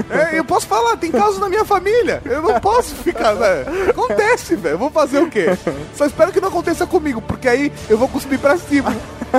É, 0.09 0.39
eu 0.39 0.45
posso 0.45 0.67
falar, 0.67 0.97
tem 0.97 1.11
casos 1.11 1.39
na 1.39 1.49
minha 1.49 1.65
família. 1.65 2.21
Eu 2.25 2.41
não 2.41 2.59
posso 2.59 2.95
ficar. 2.95 3.33
Né? 3.35 3.65
Acontece, 3.89 4.55
velho. 4.55 4.77
Vou 4.77 4.89
fazer 4.89 5.19
o 5.19 5.29
quê? 5.29 5.57
Só 5.95 6.05
espero 6.05 6.31
que 6.31 6.41
não 6.41 6.49
aconteça 6.49 6.85
comigo, 6.85 7.21
porque 7.21 7.47
aí 7.47 7.71
eu 7.89 7.97
vou 7.97 8.07
cuspir 8.07 8.39
pra 8.39 8.57
cima. 8.57 8.95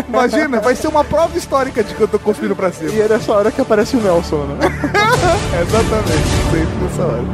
Imagina, 0.09 0.61
vai 0.61 0.75
ser 0.75 0.89
uma 0.89 1.05
prova 1.05 1.37
histórica 1.39 1.85
de 1.85 1.95
que 1.95 2.01
eu 2.01 2.09
tô 2.09 2.19
cuspindo 2.19 2.57
pra 2.57 2.73
cima. 2.73 2.91
E 2.91 3.01
é 3.01 3.09
nessa 3.09 3.33
hora 3.33 3.53
que 3.53 3.61
aparece 3.61 3.97
o 3.97 4.01
Nelson, 4.01 4.45
né? 4.45 4.59
Exatamente, 5.63 6.29
sempre 6.51 6.77
nessa 6.83 7.03
hora. 7.03 7.25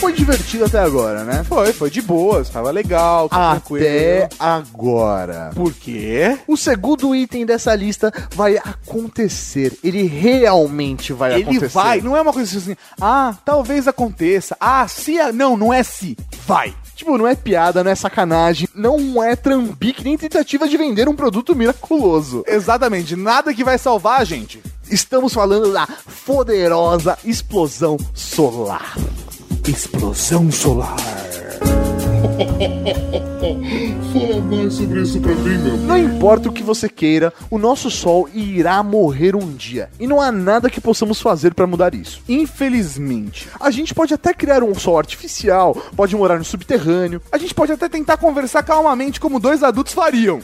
Foi 0.00 0.14
divertido 0.14 0.64
até 0.64 0.78
agora, 0.78 1.24
né? 1.24 1.44
Foi, 1.44 1.72
foi 1.74 1.90
de 1.90 2.00
boas, 2.00 2.48
tava 2.48 2.70
legal, 2.70 3.28
tranquilo. 3.28 3.84
Até 3.84 4.28
agora. 4.38 5.50
Por 5.54 5.74
quê? 5.74 6.38
O 6.48 6.56
segundo 6.56 7.14
item 7.14 7.44
dessa 7.44 7.74
lista 7.74 8.10
vai 8.34 8.56
acontecer. 8.56 9.76
Ele 9.84 10.04
realmente 10.04 11.12
vai 11.12 11.34
Ele 11.34 11.42
acontecer. 11.42 11.68
vai, 11.68 12.00
não 12.00 12.16
é 12.16 12.22
uma 12.22 12.32
coisa 12.32 12.56
assim, 12.56 12.74
ah, 12.98 13.34
talvez 13.44 13.86
aconteça. 13.86 14.56
Ah, 14.58 14.88
se. 14.88 15.18
a- 15.20 15.32
Não, 15.32 15.54
não 15.56 15.72
é 15.72 15.82
se. 15.82 16.16
Vai. 16.46 16.74
Tipo, 16.96 17.18
não 17.18 17.26
é 17.28 17.34
piada, 17.34 17.84
não 17.84 17.90
é 17.90 17.94
sacanagem, 17.94 18.68
não 18.74 19.22
é 19.22 19.36
trambique, 19.36 20.02
nem 20.02 20.16
tentativa 20.16 20.66
de 20.66 20.76
vender 20.78 21.08
um 21.10 21.14
produto 21.16 21.54
miraculoso. 21.54 22.42
Exatamente, 22.46 23.14
nada 23.16 23.52
que 23.54 23.64
vai 23.64 23.76
salvar 23.78 24.20
a 24.20 24.24
gente. 24.24 24.62
Estamos 24.90 25.32
falando 25.34 25.72
da 25.72 25.86
poderosa 26.26 27.18
explosão 27.24 27.96
solar. 28.14 28.94
Explosão 29.70 30.50
solar. 30.50 30.96
Fala 34.12 34.40
mais 34.42 34.74
sobre 34.74 35.00
isso 35.00 35.20
pra 35.20 35.34
mim, 35.34 35.58
meu 35.58 35.76
Não 35.78 35.98
importa 35.98 36.48
o 36.48 36.52
que 36.52 36.62
você 36.62 36.88
queira, 36.88 37.32
o 37.50 37.58
nosso 37.58 37.90
Sol 37.90 38.28
irá 38.34 38.82
morrer 38.82 39.34
um 39.36 39.52
dia. 39.54 39.88
E 39.98 40.06
não 40.06 40.20
há 40.20 40.30
nada 40.30 40.68
que 40.68 40.80
possamos 40.80 41.20
fazer 41.20 41.54
para 41.54 41.66
mudar 41.66 41.94
isso. 41.94 42.20
Infelizmente. 42.28 43.48
A 43.58 43.70
gente 43.70 43.94
pode 43.94 44.12
até 44.12 44.34
criar 44.34 44.62
um 44.62 44.74
Sol 44.74 44.98
artificial, 44.98 45.74
pode 45.96 46.14
morar 46.16 46.38
no 46.38 46.44
subterrâneo, 46.44 47.22
A 47.32 47.38
gente 47.38 47.54
pode 47.54 47.72
até 47.72 47.88
tentar 47.88 48.16
conversar 48.16 48.62
calmamente 48.62 49.20
como 49.20 49.40
dois 49.40 49.62
adultos 49.62 49.94
fariam. 49.94 50.40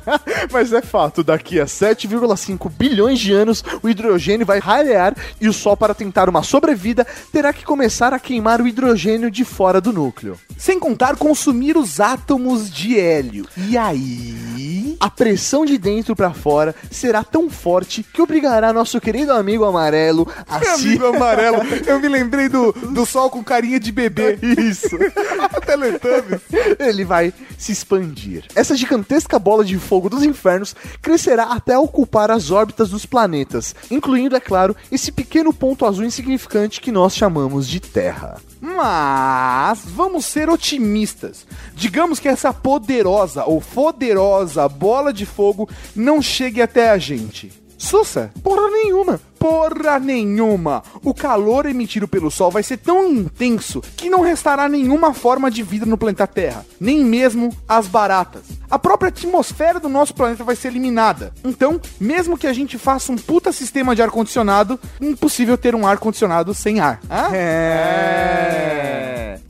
mas 0.50 0.72
é 0.72 0.82
fato, 0.82 1.22
daqui 1.22 1.60
a 1.60 1.66
7,5 1.66 2.70
bilhões 2.70 3.18
de 3.18 3.32
anos 3.32 3.62
o 3.82 3.88
hidrogênio 3.88 4.46
vai 4.46 4.58
rarear 4.58 5.14
e 5.40 5.48
o 5.48 5.52
Sol, 5.52 5.76
para 5.76 5.94
tentar 5.94 6.28
uma 6.28 6.42
sobrevida, 6.42 7.06
terá 7.32 7.52
que 7.52 7.64
começar 7.64 8.12
a 8.12 8.18
queimar 8.18 8.60
o 8.60 8.66
hidrogênio 8.66 9.30
de 9.30 9.44
fora 9.44 9.80
do 9.80 9.92
núcleo. 9.92 10.38
Sem 10.56 10.78
contar 10.78 11.16
consumir 11.20 11.76
os 11.76 12.00
átomos 12.00 12.70
de 12.70 12.98
hélio. 12.98 13.46
E 13.54 13.76
aí? 13.76 14.96
A 14.98 15.10
pressão 15.10 15.66
de 15.66 15.76
dentro 15.76 16.16
para 16.16 16.32
fora 16.32 16.74
será 16.90 17.22
tão 17.22 17.50
forte 17.50 18.02
que 18.02 18.22
obrigará 18.22 18.72
nosso 18.72 18.98
querido 18.98 19.32
amigo 19.32 19.64
amarelo 19.66 20.26
a 20.48 20.58
Meu 20.58 20.78
se 20.78 20.88
amigo 20.88 21.06
amarelo, 21.06 21.58
eu 21.86 22.00
me 22.00 22.08
lembrei 22.08 22.48
do, 22.48 22.72
do 22.72 23.04
sol 23.04 23.28
com 23.28 23.44
carinha 23.44 23.78
de 23.78 23.92
bebê. 23.92 24.38
Isso. 24.42 24.96
Teletubbies. 25.66 26.40
Ele 26.78 27.04
vai 27.04 27.34
se 27.58 27.70
expandir. 27.70 28.44
Essa 28.54 28.74
gigantesca 28.74 29.38
bola 29.38 29.62
de 29.62 29.78
fogo 29.78 30.08
dos 30.08 30.22
infernos 30.22 30.74
crescerá 31.02 31.44
até 31.44 31.78
ocupar 31.78 32.30
as 32.30 32.50
órbitas 32.50 32.88
dos 32.88 33.04
planetas, 33.04 33.74
incluindo, 33.90 34.36
é 34.36 34.40
claro, 34.40 34.74
esse 34.90 35.12
pequeno 35.12 35.52
ponto 35.52 35.84
azul 35.84 36.04
insignificante 36.04 36.80
que 36.80 36.90
nós 36.90 37.14
chamamos 37.14 37.68
de 37.68 37.78
Terra. 37.78 38.38
Mas 38.60 39.82
vamos 39.86 40.26
ser 40.26 40.50
otimistas. 40.50 41.46
Digamos 41.74 42.18
que 42.18 42.28
essa 42.28 42.52
poderosa 42.52 43.44
ou 43.44 43.60
poderosa 43.60 44.68
bola 44.68 45.12
de 45.12 45.24
fogo 45.24 45.68
não 45.96 46.20
chegue 46.20 46.60
até 46.60 46.90
a 46.90 46.98
gente. 46.98 47.50
Sussa, 47.78 48.30
Porra 48.42 48.70
nenhuma. 48.70 49.18
Porra 49.40 49.98
nenhuma. 49.98 50.82
O 51.02 51.14
calor 51.14 51.64
emitido 51.64 52.06
pelo 52.06 52.30
Sol 52.30 52.50
vai 52.50 52.62
ser 52.62 52.76
tão 52.76 53.10
intenso 53.10 53.80
que 53.96 54.10
não 54.10 54.20
restará 54.20 54.68
nenhuma 54.68 55.14
forma 55.14 55.50
de 55.50 55.62
vida 55.62 55.86
no 55.86 55.96
planeta 55.96 56.26
Terra, 56.26 56.66
nem 56.78 57.02
mesmo 57.02 57.50
as 57.66 57.86
baratas. 57.86 58.42
A 58.70 58.78
própria 58.78 59.08
atmosfera 59.08 59.80
do 59.80 59.88
nosso 59.88 60.14
planeta 60.14 60.44
vai 60.44 60.54
ser 60.54 60.68
eliminada. 60.68 61.32
Então, 61.42 61.80
mesmo 61.98 62.36
que 62.36 62.46
a 62.46 62.52
gente 62.52 62.76
faça 62.76 63.10
um 63.10 63.16
puta 63.16 63.50
sistema 63.50 63.96
de 63.96 64.02
ar-condicionado, 64.02 64.78
impossível 65.00 65.56
ter 65.56 65.74
um 65.74 65.86
ar-condicionado 65.86 66.52
sem 66.52 66.78
ar. 66.78 67.00
Hã? 67.10 67.34
É. 67.34 69.00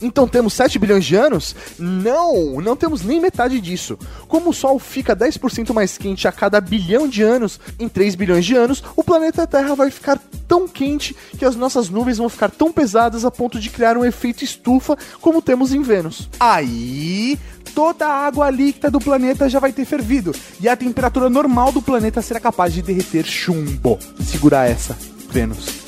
Então 0.03 0.26
temos 0.26 0.55
7 0.55 0.78
bilhões 0.78 1.05
de 1.05 1.14
anos? 1.14 1.55
Não, 1.78 2.61
não 2.61 2.74
temos 2.74 3.03
nem 3.03 3.20
metade 3.20 3.61
disso. 3.61 3.99
Como 4.26 4.51
o 4.51 4.55
Sol 4.55 4.78
fica 4.78 5.14
10% 5.14 5.74
mais 5.74 5.99
quente 5.99 6.26
a 6.26 6.32
cada 6.32 6.61
bilhão 6.61 7.07
de 7.07 7.22
anos, 7.22 7.61
em 7.78 7.88
3 7.88 8.14
bilhões 8.14 8.45
de 8.45 8.57
anos, 8.57 8.82
o 8.97 9.05
planeta 9.05 9.47
Terra 9.47 9.74
vai 9.80 9.90
ficar 9.90 10.18
tão 10.46 10.68
quente 10.68 11.16
que 11.38 11.44
as 11.44 11.56
nossas 11.56 11.88
nuvens 11.88 12.18
vão 12.18 12.28
ficar 12.28 12.50
tão 12.50 12.72
pesadas 12.72 13.24
a 13.24 13.30
ponto 13.30 13.58
de 13.58 13.70
criar 13.70 13.96
um 13.96 14.04
efeito 14.04 14.44
estufa 14.44 14.96
como 15.20 15.42
temos 15.42 15.72
em 15.72 15.82
Vênus. 15.82 16.28
Aí, 16.38 17.38
toda 17.74 18.06
a 18.06 18.26
água 18.26 18.50
líquida 18.50 18.90
do 18.90 19.00
planeta 19.00 19.48
já 19.48 19.58
vai 19.58 19.72
ter 19.72 19.84
fervido 19.84 20.34
e 20.60 20.68
a 20.68 20.76
temperatura 20.76 21.30
normal 21.30 21.72
do 21.72 21.82
planeta 21.82 22.20
será 22.22 22.40
capaz 22.40 22.72
de 22.72 22.82
derreter 22.82 23.24
chumbo. 23.24 23.98
Segura 24.22 24.66
essa, 24.66 24.96
Vênus. 25.30 25.79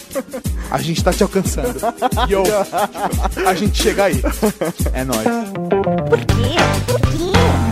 A 0.70 0.78
gente 0.78 1.02
tá 1.02 1.12
te 1.12 1.22
alcançando. 1.22 1.78
Yo, 2.28 2.42
a 3.46 3.54
gente 3.54 3.82
chega 3.82 4.04
aí. 4.04 4.22
É 4.92 5.04
nóis. 5.04 5.22
Por 6.08 6.18
quê? 6.18 6.56
Por 6.86 7.00
quê? 7.00 7.12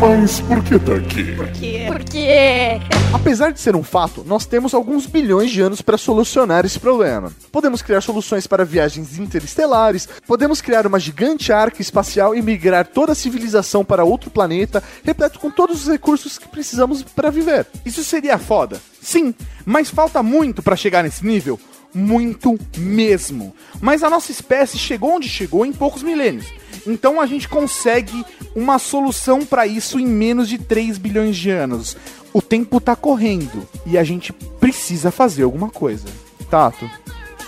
Mas 0.01 0.41
por 0.41 0.65
que 0.65 0.79
tá 0.79 0.95
aqui? 0.95 1.25
Porque. 1.37 1.85
Porque. 1.87 2.81
Apesar 3.13 3.53
de 3.53 3.61
ser 3.61 3.77
um 3.77 3.83
fato, 3.83 4.25
nós 4.27 4.47
temos 4.47 4.73
alguns 4.73 5.05
bilhões 5.05 5.51
de 5.51 5.61
anos 5.61 5.83
para 5.83 5.99
solucionar 5.99 6.65
esse 6.65 6.81
problema. 6.81 7.31
Podemos 7.53 7.83
criar 7.83 8.01
soluções 8.01 8.47
para 8.47 8.65
viagens 8.65 9.19
interestelares, 9.19 10.09
podemos 10.27 10.63
criar 10.63 10.87
uma 10.87 10.99
gigante 10.99 11.53
arca 11.53 11.83
espacial 11.83 12.35
e 12.35 12.41
migrar 12.41 12.87
toda 12.87 13.13
a 13.13 13.15
civilização 13.15 13.85
para 13.85 14.03
outro 14.03 14.31
planeta, 14.31 14.83
repleto 15.05 15.39
com 15.39 15.51
todos 15.51 15.83
os 15.83 15.89
recursos 15.89 16.39
que 16.39 16.49
precisamos 16.49 17.03
para 17.03 17.31
viver. 17.31 17.67
Isso 17.85 18.03
seria 18.03 18.39
foda. 18.39 18.81
Sim, 19.03 19.35
mas 19.67 19.91
falta 19.91 20.23
muito 20.23 20.63
pra 20.63 20.77
chegar 20.77 21.03
nesse 21.03 21.27
nível. 21.27 21.61
Muito 21.93 22.59
mesmo. 22.77 23.55
Mas 23.81 24.03
a 24.03 24.11
nossa 24.11 24.31
espécie 24.31 24.79
chegou 24.79 25.17
onde 25.17 25.29
chegou 25.29 25.67
em 25.67 25.73
poucos 25.73 26.03
milênios. 26.03 26.47
Então 26.87 27.21
a 27.21 27.27
gente 27.27 27.49
consegue 27.49 28.25
uma 28.55 28.79
solução 28.79 29.45
pra 29.45 29.67
isso 29.67 29.99
em 29.99 30.07
menos 30.07 30.49
de 30.49 30.59
3 30.59 30.99
bilhões 30.99 31.37
de 31.37 31.51
anos. 31.51 31.97
O 32.33 32.41
tempo 32.41 32.81
tá 32.81 32.95
correndo 32.95 33.69
e 33.85 33.99
a 33.99 34.05
gente 34.05 34.33
precisa 34.33 35.11
fazer 35.11 35.43
alguma 35.43 35.69
coisa. 35.69 36.07
Tato, 36.49 36.89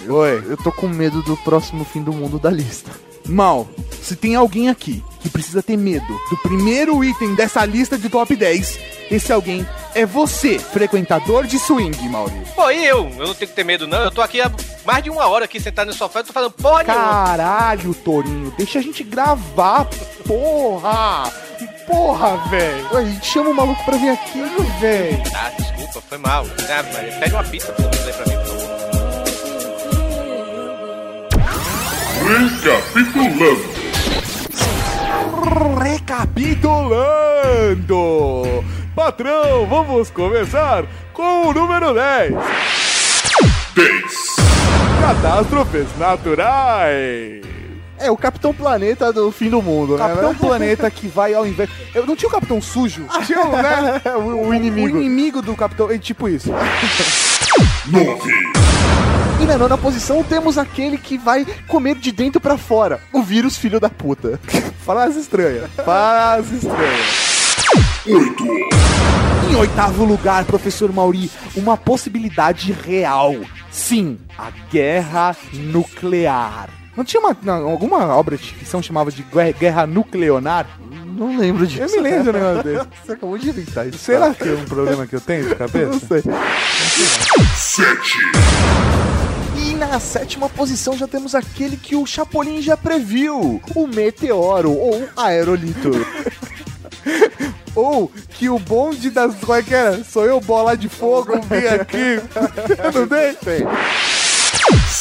Oi. 0.09 0.45
eu 0.49 0.57
tô 0.57 0.73
com 0.73 0.89
medo 0.89 1.23
do 1.23 1.37
próximo 1.39 1.85
fim 1.85 2.03
do 2.03 2.13
mundo 2.13 2.39
da 2.39 2.51
lista. 2.51 2.91
Mal, 3.27 3.69
se 4.03 4.17
tem 4.17 4.35
alguém 4.35 4.69
aqui 4.69 5.03
que 5.21 5.31
precisa 5.31 5.63
ter 5.63 5.77
medo 5.77 6.07
do 6.29 6.37
primeiro 6.39 7.05
item 7.05 7.35
dessa 7.37 7.65
lista 7.65 7.97
de 7.97 8.09
top 8.09 8.35
10, 8.35 8.79
esse 9.11 9.33
alguém 9.33 9.65
é 9.95 10.07
você, 10.07 10.59
frequentador 10.59 11.47
de 11.47 11.59
swing, 11.59 12.09
Maurício. 12.09 12.55
Pô, 12.55 12.71
e 12.71 12.83
eu? 12.85 13.11
Eu 13.19 13.27
não 13.27 13.35
tenho 13.35 13.51
que 13.51 13.57
ter 13.57 13.65
medo, 13.65 13.87
não. 13.87 14.03
Eu 14.03 14.11
tô 14.11 14.23
aqui 14.23 14.41
há 14.41 14.51
mais 14.85 15.05
de 15.05 15.11
uma 15.11 15.27
hora 15.27 15.45
aqui 15.45 15.61
sentado 15.61 15.89
no 15.89 15.93
sofá 15.93 16.21
e 16.21 16.25
tô 16.25 16.33
falando 16.33 16.53
porra 16.53 16.83
nenhuma. 16.83 17.05
Caralho, 17.05 17.93
Torinho, 17.95 18.53
deixa 18.57 18.79
a 18.79 18.83
gente 18.83 19.05
gravar, 19.05 19.87
porra! 20.27 21.31
Porra, 21.87 22.37
velho! 22.49 22.89
Ué, 22.93 23.03
a 23.03 23.05
gente 23.05 23.27
chama 23.27 23.51
o 23.51 23.55
maluco 23.55 23.85
pra 23.85 23.97
vir 23.97 24.09
aqui. 24.11 24.41
Velho! 24.81 25.23
Ah, 25.35 25.51
desculpa, 25.59 26.01
foi 26.09 26.19
mal. 26.19 26.47
Ah, 26.69 26.85
mas 26.93 27.15
pede 27.17 27.35
uma 27.35 27.45
pizza 27.45 27.73
pra 27.73 27.87
você 27.89 28.13
pra 28.13 28.27
mim, 28.27 28.37
por 28.39 28.47
favor. 28.47 28.63
Recapitulando. 32.29 33.73
Recapitulando! 35.83 38.65
Patrão, 38.95 39.67
vamos 39.67 40.11
começar 40.11 40.85
com 41.15 41.49
o 41.49 41.55
número 41.55 41.95
10. 41.95 42.35
10. 43.75 44.03
Catástrofes 45.01 45.87
naturais. 45.99 47.43
É 47.99 48.11
o 48.11 48.17
Capitão 48.19 48.53
Planeta 48.53 49.11
do 49.11 49.33
fim 49.33 49.49
do 49.49 49.63
mundo, 49.63 49.97
Capitão 49.97 50.33
né? 50.33 50.37
Planeta 50.39 50.91
que 50.91 51.09
vai 51.09 51.33
ao 51.33 51.47
invés. 51.47 51.71
Eu 51.95 52.05
não 52.05 52.15
tinha 52.15 52.29
o 52.29 52.33
Capitão 52.33 52.61
Sujo? 52.61 53.07
Tinha, 53.25 53.45
né? 53.45 54.03
o, 54.15 54.49
o 54.49 54.55
inimigo. 54.55 54.99
O 54.99 55.01
inimigo 55.01 55.41
do 55.41 55.57
Capitão. 55.57 55.91
É 55.91 55.97
tipo 55.97 56.29
isso. 56.29 56.51
9. 57.87 58.31
E 59.41 59.47
na 59.47 59.57
nona 59.57 59.79
posição 59.79 60.23
temos 60.23 60.59
aquele 60.59 60.99
que 60.99 61.17
vai 61.17 61.47
comer 61.67 61.95
de 61.95 62.13
dentro 62.13 62.41
pra 62.41 62.59
fora. 62.59 63.01
O 63.11 63.23
vírus 63.23 63.57
filho 63.57 63.81
da 63.81 63.89
puta. 63.89 64.39
Frase 64.85 65.19
estranha. 65.19 65.69
Frase 65.83 66.57
estranha. 66.57 67.32
8. 68.07 68.45
Em 69.51 69.55
oitavo 69.55 70.05
lugar, 70.05 70.45
professor 70.45 70.93
Mauri, 70.93 71.31
uma 71.55 71.77
possibilidade 71.77 72.73
real. 72.73 73.37
Sim, 73.71 74.19
a 74.37 74.51
guerra 74.71 75.37
nuclear. 75.53 76.69
Não 76.97 77.05
tinha 77.05 77.21
uma, 77.21 77.37
não, 77.43 77.71
alguma 77.71 78.15
obra 78.17 78.37
de 78.37 78.53
ficção 78.53 78.83
chamava 78.83 79.11
de 79.11 79.23
guerra, 79.23 79.53
guerra 79.53 79.87
nucleonar? 79.87 80.67
Não 81.17 81.37
lembro 81.39 81.67
disso. 81.67 81.83
Eu 81.83 81.91
me 81.91 82.11
lembro 82.11 82.25
de 82.25 82.31
um 82.31 82.33
negócio 82.33 82.63
desse. 82.65 82.89
Você 83.07 83.13
acabou 83.13 83.39
de 83.39 83.49
inventar 83.49 83.87
isso. 83.87 83.99
Será 83.99 84.35
que 84.35 84.49
é 84.49 84.53
um 84.53 84.65
problema 84.65 85.07
que 85.07 85.15
eu 85.15 85.21
tenho 85.21 85.49
de 85.49 85.55
cabeça? 85.55 85.87
Não 85.87 86.01
sei. 86.01 86.23
7. 87.55 88.19
E 89.59 89.75
na 89.75 90.01
sétima 90.01 90.49
posição 90.49 90.97
já 90.97 91.07
temos 91.07 91.35
aquele 91.35 91.77
que 91.77 91.95
o 91.95 92.05
Chapolin 92.05 92.61
já 92.61 92.77
previu: 92.77 93.63
o 93.75 93.87
Meteoro 93.87 94.73
ou 94.73 95.09
Aerolito. 95.17 95.91
Ou 97.75 98.11
que 98.31 98.49
o 98.49 98.59
bonde 98.59 99.11
das. 99.11 99.35
Qual 99.37 99.59
é 99.59 99.63
que 99.63 99.75
era? 99.75 100.05
Sou 100.05 100.25
eu, 100.25 100.41
bola 100.41 100.77
de 100.77 100.89
fogo, 100.89 101.41
vim 101.43 101.67
aqui. 101.67 102.21
Não 102.95 103.07
tem? 103.09 103.35
Tem. 103.35 103.67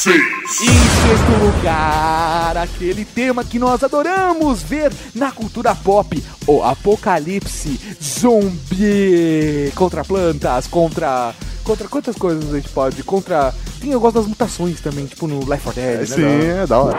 6. 0.02 0.16
Em 0.16 0.66
sexto 0.66 1.44
lugar, 1.44 2.56
aquele 2.56 3.04
tema 3.04 3.44
que 3.44 3.58
nós 3.58 3.84
adoramos 3.84 4.62
ver 4.62 4.90
na 5.14 5.30
cultura 5.30 5.74
pop: 5.74 6.22
o 6.46 6.62
apocalipse 6.62 7.78
zumbi. 8.02 9.70
Contra 9.74 10.04
plantas, 10.04 10.66
contra. 10.66 11.34
Contra 11.62 11.86
quantas 11.88 12.16
coisas 12.16 12.52
a 12.52 12.56
gente 12.56 12.70
pode? 12.70 13.02
Contra. 13.04 13.54
Tem 13.80 13.92
eu 13.92 14.00
gosto 14.00 14.16
das 14.16 14.26
mutações 14.26 14.80
também, 14.80 15.06
tipo 15.06 15.26
no 15.26 15.40
Life 15.40 15.68
or 15.68 15.74
Dead. 15.74 16.00
né? 16.00 16.06
Sim, 16.06 16.62
é 16.62 16.66
da 16.66 16.78
hora. 16.78 16.98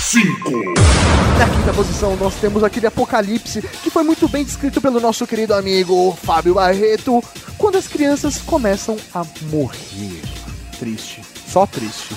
5. 0.00 0.50
Na 1.38 1.48
quinta 1.48 1.72
posição 1.74 2.16
nós 2.16 2.34
temos 2.36 2.62
aquele 2.64 2.86
apocalipse 2.86 3.62
que 3.82 3.90
foi 3.90 4.02
muito 4.02 4.28
bem 4.28 4.44
descrito 4.44 4.80
pelo 4.80 5.00
nosso 5.00 5.26
querido 5.26 5.54
amigo 5.54 6.16
Fábio 6.22 6.54
Barreto, 6.54 7.22
quando 7.58 7.76
as 7.76 7.86
crianças 7.86 8.38
começam 8.38 8.96
a 9.14 9.24
morrer. 9.50 10.22
Triste. 10.78 11.22
Só 11.46 11.66
triste. 11.66 12.14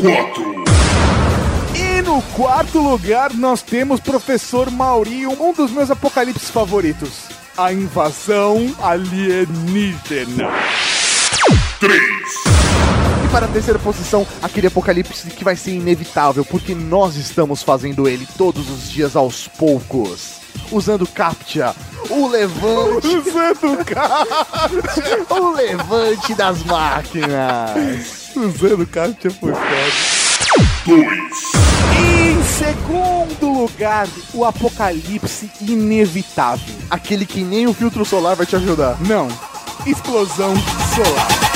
4. 0.00 0.64
E 1.74 2.02
no 2.02 2.20
quarto 2.34 2.78
lugar 2.80 3.32
nós 3.34 3.62
temos 3.62 4.00
Professor 4.00 4.70
Maurinho, 4.70 5.30
um 5.40 5.52
dos 5.52 5.70
meus 5.70 5.90
apocalipses 5.90 6.50
favoritos. 6.50 7.24
A 7.56 7.72
invasão 7.72 8.74
alienígena. 8.80 10.48
3. 11.80 12.00
E 13.24 13.28
para 13.28 13.46
a 13.46 13.48
terceira 13.48 13.78
posição, 13.78 14.26
aquele 14.42 14.66
apocalipse 14.66 15.28
que 15.30 15.44
vai 15.44 15.54
ser 15.54 15.72
inevitável, 15.72 16.44
porque 16.44 16.74
nós 16.74 17.16
estamos 17.16 17.62
fazendo 17.62 18.08
ele 18.08 18.26
todos 18.36 18.68
os 18.70 18.90
dias 18.90 19.14
aos 19.14 19.46
poucos. 19.46 20.38
Usando 20.72 21.06
CAPTCHA, 21.06 21.74
o 22.10 22.26
levante, 22.28 23.06
Usando 23.06 23.84
carro. 23.84 24.26
o 25.30 25.50
levante 25.54 26.34
das 26.34 26.62
máquinas. 26.64 28.30
Usando 28.34 28.86
tinha 29.18 29.30
foi 29.30 29.52
foda. 29.52 30.18
2. 30.84 31.06
E 32.00 32.30
em 32.30 32.42
segundo 32.44 33.60
lugar, 33.62 34.08
o 34.34 34.44
apocalipse 34.44 35.50
inevitável. 35.60 36.74
Aquele 36.90 37.24
que 37.24 37.42
nem 37.42 37.66
o 37.66 37.74
filtro 37.74 38.04
solar 38.04 38.36
vai 38.36 38.46
te 38.46 38.56
ajudar. 38.56 38.96
Não, 39.00 39.28
explosão 39.86 40.54
solar. 40.94 41.47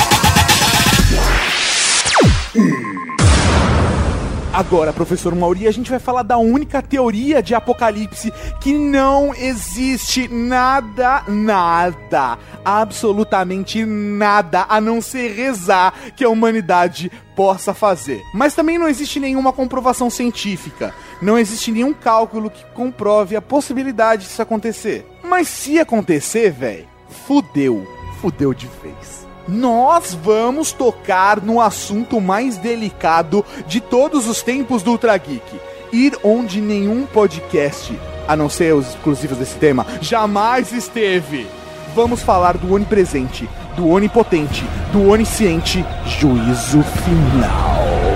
Agora, 4.53 4.93
professor 4.93 5.35
Mauri, 5.35 5.67
a 5.67 5.71
gente 5.71 5.89
vai 5.89 5.99
falar 5.99 6.23
da 6.23 6.37
única 6.37 6.83
teoria 6.83 7.43
de 7.43 7.55
apocalipse 7.55 8.31
que 8.61 8.75
não 8.75 9.35
existe 9.35 10.29
nada, 10.29 11.23
nada, 11.27 12.39
absolutamente 12.63 13.83
nada, 13.87 14.67
a 14.69 14.79
não 14.79 15.01
ser 15.01 15.33
rezar 15.33 15.95
que 16.15 16.23
a 16.23 16.29
humanidade 16.29 17.11
possa 17.35 17.73
fazer. 17.73 18.21
Mas 18.35 18.55
também 18.55 18.77
não 18.77 18.89
existe 18.89 19.19
nenhuma 19.19 19.55
comprovação 19.55 20.11
científica, 20.11 20.95
não 21.23 21.39
existe 21.39 21.73
nenhum 21.73 21.95
cálculo 21.95 22.51
que 22.51 22.63
comprove 22.75 23.35
a 23.35 23.41
possibilidade 23.41 24.25
disso 24.25 24.43
acontecer. 24.43 25.07
Mas 25.25 25.49
se 25.49 25.79
acontecer, 25.79 26.51
velho, 26.51 26.87
fudeu. 27.27 27.87
Fudeu 28.21 28.53
de 28.53 28.69
vez. 28.83 29.22
Nós 29.49 30.15
vamos 30.15 30.73
tocar 30.73 31.41
no 31.41 31.61
assunto 31.61 32.21
mais 32.21 32.57
delicado 32.57 33.45
de 33.67 33.81
todos 33.81 34.29
os 34.29 34.43
tempos 34.43 34.83
do 34.83 34.93
Ultra 34.93 35.17
Geek. 35.17 35.61
Ir 35.93 36.17
onde 36.23 36.61
nenhum 36.61 37.05
podcast, 37.07 37.99
a 38.27 38.35
não 38.35 38.49
ser 38.49 38.75
os 38.75 38.89
exclusivos 38.89 39.39
desse 39.39 39.57
tema, 39.57 39.87
jamais 40.01 40.73
esteve. 40.73 41.47
Vamos 41.95 42.23
falar 42.23 42.57
do 42.57 42.75
onipresente, 42.75 43.49
do 43.77 43.89
onipotente, 43.89 44.65
do 44.93 45.09
onisciente 45.11 45.85
juízo 46.07 46.83
final. 46.83 48.12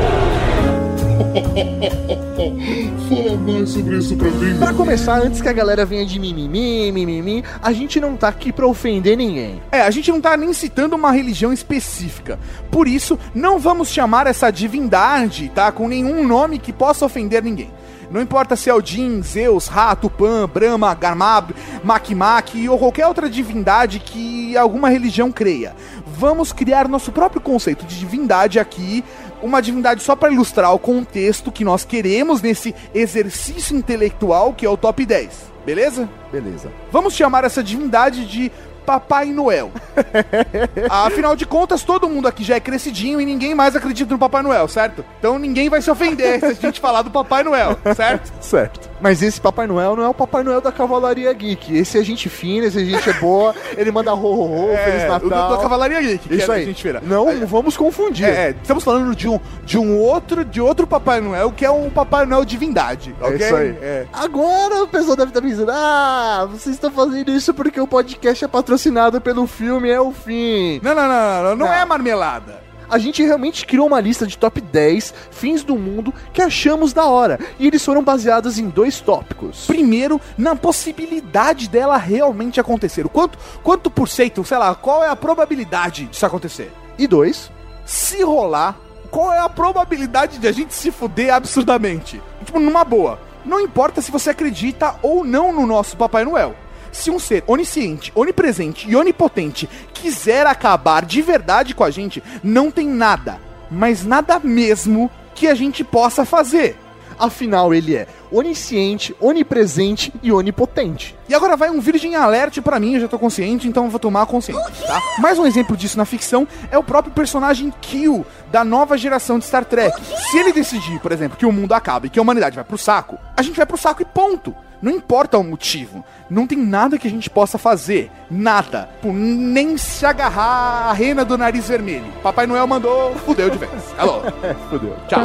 Fala 3.09 3.37
mais 3.37 3.69
sobre 3.71 3.99
isso 3.99 4.17
pra 4.17 4.31
mim, 4.31 4.59
Pra 4.59 4.73
começar, 4.73 5.21
antes 5.21 5.41
que 5.41 5.49
a 5.49 5.53
galera 5.53 5.85
venha 5.85 6.05
de 6.07 6.19
mimimi, 6.19 6.91
mimimi, 6.93 7.45
a 7.63 7.73
gente 7.73 8.01
não 8.01 8.17
tá 8.17 8.29
aqui 8.29 8.53
pra 8.53 8.67
ofender 8.67 9.17
ninguém. 9.17 9.63
É, 9.71 9.83
a 9.83 9.91
gente 9.91 10.11
não 10.11 10.21
tá 10.21 10.37
nem 10.37 10.53
citando 10.53 10.97
uma 10.97 11.13
religião 11.13 11.53
específica. 11.53 12.39
Por 12.71 12.89
isso, 12.89 13.19
não 13.35 13.59
vamos 13.59 13.89
chamar 13.89 14.27
essa 14.27 14.51
divindade, 14.51 15.51
tá? 15.55 15.71
Com 15.71 15.89
nenhum 15.89 16.27
nome 16.27 16.59
que 16.59 16.73
possa 16.73 17.05
ofender 17.05 17.43
ninguém. 17.43 17.71
Não 18.11 18.21
importa 18.21 18.55
se 18.55 18.71
é 18.71 18.75
Odin, 18.75 19.21
Zeus, 19.23 19.67
Ra, 19.67 19.95
Tupã, 19.97 20.49
Brahma, 20.49 20.95
Garmab, 20.95 21.55
Makmak 21.83 22.69
ou 22.69 22.79
qualquer 22.79 23.07
outra 23.07 23.29
divindade 23.29 23.99
que 23.99 24.57
alguma 24.57 24.89
religião 24.89 25.33
creia. 25.33 25.75
Vamos 26.07 26.53
criar 26.53 26.89
nosso 26.89 27.11
próprio 27.11 27.41
conceito 27.41 27.85
de 27.85 27.99
divindade 27.99 28.59
aqui 28.59 29.05
uma 29.43 29.61
divindade 29.61 30.03
só 30.03 30.17
pra 30.17 30.31
ilustrar 30.31 30.73
o 30.75 30.79
contexto 30.79 31.53
que 31.53 31.65
nós 31.65 31.85
queremos 31.85 32.43
nesse 32.43 32.75
exercício 32.95 33.77
intelectual 33.77 34.53
que 34.53 34.67
é 34.67 34.71
o 34.71 34.77
top 34.77 35.05
10. 35.05 35.57
Beleza? 35.65 36.09
Beleza. 36.31 36.71
Vamos 36.93 37.15
chamar 37.15 37.45
essa 37.45 37.63
divindade 37.63 38.25
de 38.27 38.53
Papai 38.87 39.27
Noel. 39.27 39.73
Afinal 40.89 41.35
de 41.35 41.45
contas, 41.45 41.83
todo 41.83 42.09
mundo 42.09 42.29
aqui 42.29 42.45
já 42.45 42.55
é 42.55 42.61
crescidinho 42.61 43.21
e 43.21 43.25
ninguém 43.27 43.55
mais 43.55 43.75
acredita 43.75 44.13
no 44.13 44.19
Papai 44.19 44.43
Noel, 44.43 44.69
certo? 44.69 45.05
Então 45.19 45.39
ninguém 45.39 45.69
vai 45.69 45.83
se 45.83 45.91
ofender 45.91 46.39
se 46.39 46.47
a 46.47 46.53
gente 46.55 46.81
falar 46.81 47.03
do 47.03 47.11
Papai 47.11 47.43
Noel, 47.43 47.77
certo? 47.95 48.33
Certo. 48.47 48.89
Mas 49.01 49.21
esse 49.23 49.41
Papai 49.41 49.67
Noel 49.67 49.97
não 49.97 50.05
é 50.05 50.09
o 50.09 50.15
Papai 50.15 50.43
Noel 50.45 50.61
da 50.61 50.71
Cavalaria 50.71 51.33
Geek. 51.33 51.77
Esse 51.77 51.99
é 51.99 52.03
gente 52.05 52.29
fina, 52.29 52.67
esse 52.67 52.81
é 52.81 52.85
gente 52.85 53.13
boa, 53.15 53.55
ele 53.77 53.91
manda 53.91 54.15
ho, 54.15 54.19
ho, 54.25 54.71
ho, 54.73 54.77
Feliz 54.77 55.03
É, 55.03 55.07
o 55.07 55.29
Natal. 55.29 55.51
da 55.57 55.63
Cavalaria 55.63 56.01
Geek, 56.01 56.29
que 56.29 56.35
Isso 56.37 56.53
é 56.53 56.55
aí. 56.55 56.65
gente 56.65 56.81
feira. 56.83 57.03
Não 57.05 57.45
vamos 57.47 57.77
confundir. 57.77 58.25
É, 58.25 58.49
é, 58.49 58.51
estamos 58.63 58.85
falando 58.85 59.15
de 59.17 59.29
um, 59.29 59.41
de 59.65 59.77
um 59.79 59.99
outro 59.99 60.45
de 60.45 60.61
outro 60.61 60.87
Papai 60.87 61.21
Noel, 61.21 61.51
que 61.51 61.65
é 61.65 61.71
um 61.71 61.91
Papai 61.91 62.25
Noel 62.25 62.45
divindade, 62.45 63.15
É 63.21 63.25
ok? 63.25 63.37
isso 63.37 63.57
aí. 63.57 63.77
É. 63.83 64.07
Agora 64.13 64.85
o 64.85 64.89
pessoal 64.89 65.17
deve 65.17 65.31
estar 65.31 65.43
pensando: 65.43 65.71
ah, 65.73 66.47
vocês 66.51 66.75
estão 66.77 66.91
fazendo 66.91 67.31
isso 67.33 67.53
porque 67.53 67.81
o 67.81 67.87
podcast 67.87 68.45
é 68.45 68.49
patrocinado 68.49 68.76
pelo 69.23 69.47
filme 69.47 69.89
É 69.91 70.01
o 70.01 70.13
Fim. 70.13 70.81
Não, 70.83 70.95
não, 70.95 71.09
não, 71.09 71.09
não, 71.09 71.43
não, 71.43 71.57
não 71.57 71.67
Não. 71.67 71.73
é 71.73 71.85
marmelada. 71.85 72.65
A 72.89 72.99
gente 72.99 73.21
realmente 73.21 73.67
criou 73.67 73.89
uma 73.89 73.99
lista 74.01 74.25
de 74.27 74.39
top 74.39 74.61
10 74.61 75.13
fins 75.33 75.65
do 75.65 75.77
mundo 75.77 76.15
que 76.33 76.41
achamos 76.41 76.93
da 76.93 77.05
hora. 77.07 77.39
E 77.59 77.67
eles 77.67 77.85
foram 77.85 78.03
baseados 78.03 78.59
em 78.61 78.69
dois 78.69 79.01
tópicos. 79.01 79.67
Primeiro, 79.67 80.21
na 80.39 80.55
possibilidade 80.55 81.69
dela 81.69 81.97
realmente 81.97 82.61
acontecer. 82.61 83.05
O 83.05 83.09
quanto, 83.09 83.37
quanto 83.63 83.91
por 83.91 84.09
cento, 84.09 84.45
sei 84.45 84.57
lá, 84.59 84.73
qual 84.75 85.03
é 85.03 85.09
a 85.09 85.17
probabilidade 85.17 86.05
disso 86.07 86.25
acontecer? 86.25 86.73
E 86.97 87.07
dois, 87.07 87.51
Se 87.85 88.23
rolar, 88.23 88.77
qual 89.11 89.33
é 89.33 89.39
a 89.41 89.49
probabilidade 89.49 90.39
de 90.39 90.47
a 90.49 90.53
gente 90.53 90.73
se 90.75 90.91
fuder 90.91 91.33
absurdamente? 91.35 92.21
Tipo, 92.45 92.59
numa 92.61 92.85
boa. 92.85 93.19
Não 93.45 93.61
importa 93.61 94.01
se 94.01 94.11
você 94.11 94.31
acredita 94.31 94.95
ou 95.03 95.25
não 95.25 95.53
no 95.53 95.67
nosso 95.67 95.97
Papai 95.97 96.25
Noel. 96.25 96.55
Se 96.97 97.11
um 97.11 97.19
ser 97.19 97.45
onisciente, 97.47 98.11
onipresente 98.15 98.89
e 98.89 98.97
onipotente 98.97 99.69
quiser 99.93 100.47
acabar 100.47 101.05
de 101.05 101.21
verdade 101.21 101.75
com 101.75 101.85
a 101.85 101.91
gente, 101.91 102.23
não 102.43 102.71
tem 102.71 102.89
nada, 102.89 103.39
mas 103.71 104.03
nada 104.03 104.41
mesmo 104.41 105.11
que 105.35 105.47
a 105.47 105.55
gente 105.55 105.85
possa 105.85 106.25
fazer. 106.25 106.75
afinal 107.19 107.73
ele 107.73 107.95
é 107.97 108.07
onisciente, 108.31 109.15
onipresente 109.21 110.13
e 110.23 110.33
onipotente. 110.33 111.17
E 111.29 111.35
agora 111.35 111.57
vai 111.57 111.71
um 111.71 111.81
virgem 111.81 112.15
alert 112.17 112.61
pra 112.61 112.81
mim, 112.81 112.95
eu 112.95 113.01
já 113.01 113.09
tô 113.09 113.19
consciente, 113.19 113.69
então 113.69 113.85
eu 113.85 113.91
vou 113.91 114.01
tomar 114.01 114.27
consciência, 114.27 114.87
tá? 114.87 115.01
Mais 115.19 115.39
um 115.39 115.47
exemplo 115.47 115.77
disso 115.77 115.97
na 115.97 116.05
ficção 116.05 116.47
é 116.71 116.79
o 116.79 116.83
próprio 116.83 117.15
personagem 117.15 117.73
Kill, 117.81 118.27
da 118.51 118.65
nova 118.65 118.97
geração 118.99 119.39
de 119.39 119.45
Star 119.45 119.65
Trek. 119.65 119.95
Se 120.31 120.39
ele 120.39 120.53
decidir, 120.53 120.99
por 121.01 121.13
exemplo, 121.13 121.37
que 121.39 121.47
o 121.47 121.53
mundo 121.53 121.73
acaba 121.73 122.07
e 122.07 122.11
que 122.11 122.19
a 122.19 122.23
humanidade 122.23 122.57
vai 122.57 122.65
pro 122.65 122.79
saco, 122.79 123.19
a 123.37 123.43
gente 123.43 123.57
vai 123.57 123.67
pro 123.67 123.79
saco 123.79 124.03
e 124.03 124.05
ponto. 124.05 124.55
Não 124.81 124.93
importa 124.93 125.39
o 125.39 125.45
motivo. 125.45 126.05
Não 126.29 126.47
tem 126.47 126.59
nada 126.59 126.99
que 126.99 127.07
a 127.07 127.11
gente 127.11 127.31
possa 127.31 127.59
fazer. 127.59 128.11
Nada. 128.31 128.89
Pô, 129.01 129.13
nem 129.13 129.77
se 129.77 130.05
agarrar 130.05 130.91
a 130.91 130.93
rena 130.93 131.25
do 131.25 131.39
nariz 131.39 131.69
vermelho. 131.69 132.13
Papai 132.23 132.47
Noel 132.47 132.67
mandou, 132.67 133.15
fudeu 133.17 133.49
de 133.51 133.59
vez. 133.59 133.71
Alô. 133.99 134.21
Fudeu. 134.71 134.97
Tchau. 135.09 135.21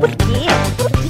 Por 0.00 0.10
quê? 0.10 0.46
Por 0.76 0.90
quê? 0.90 1.06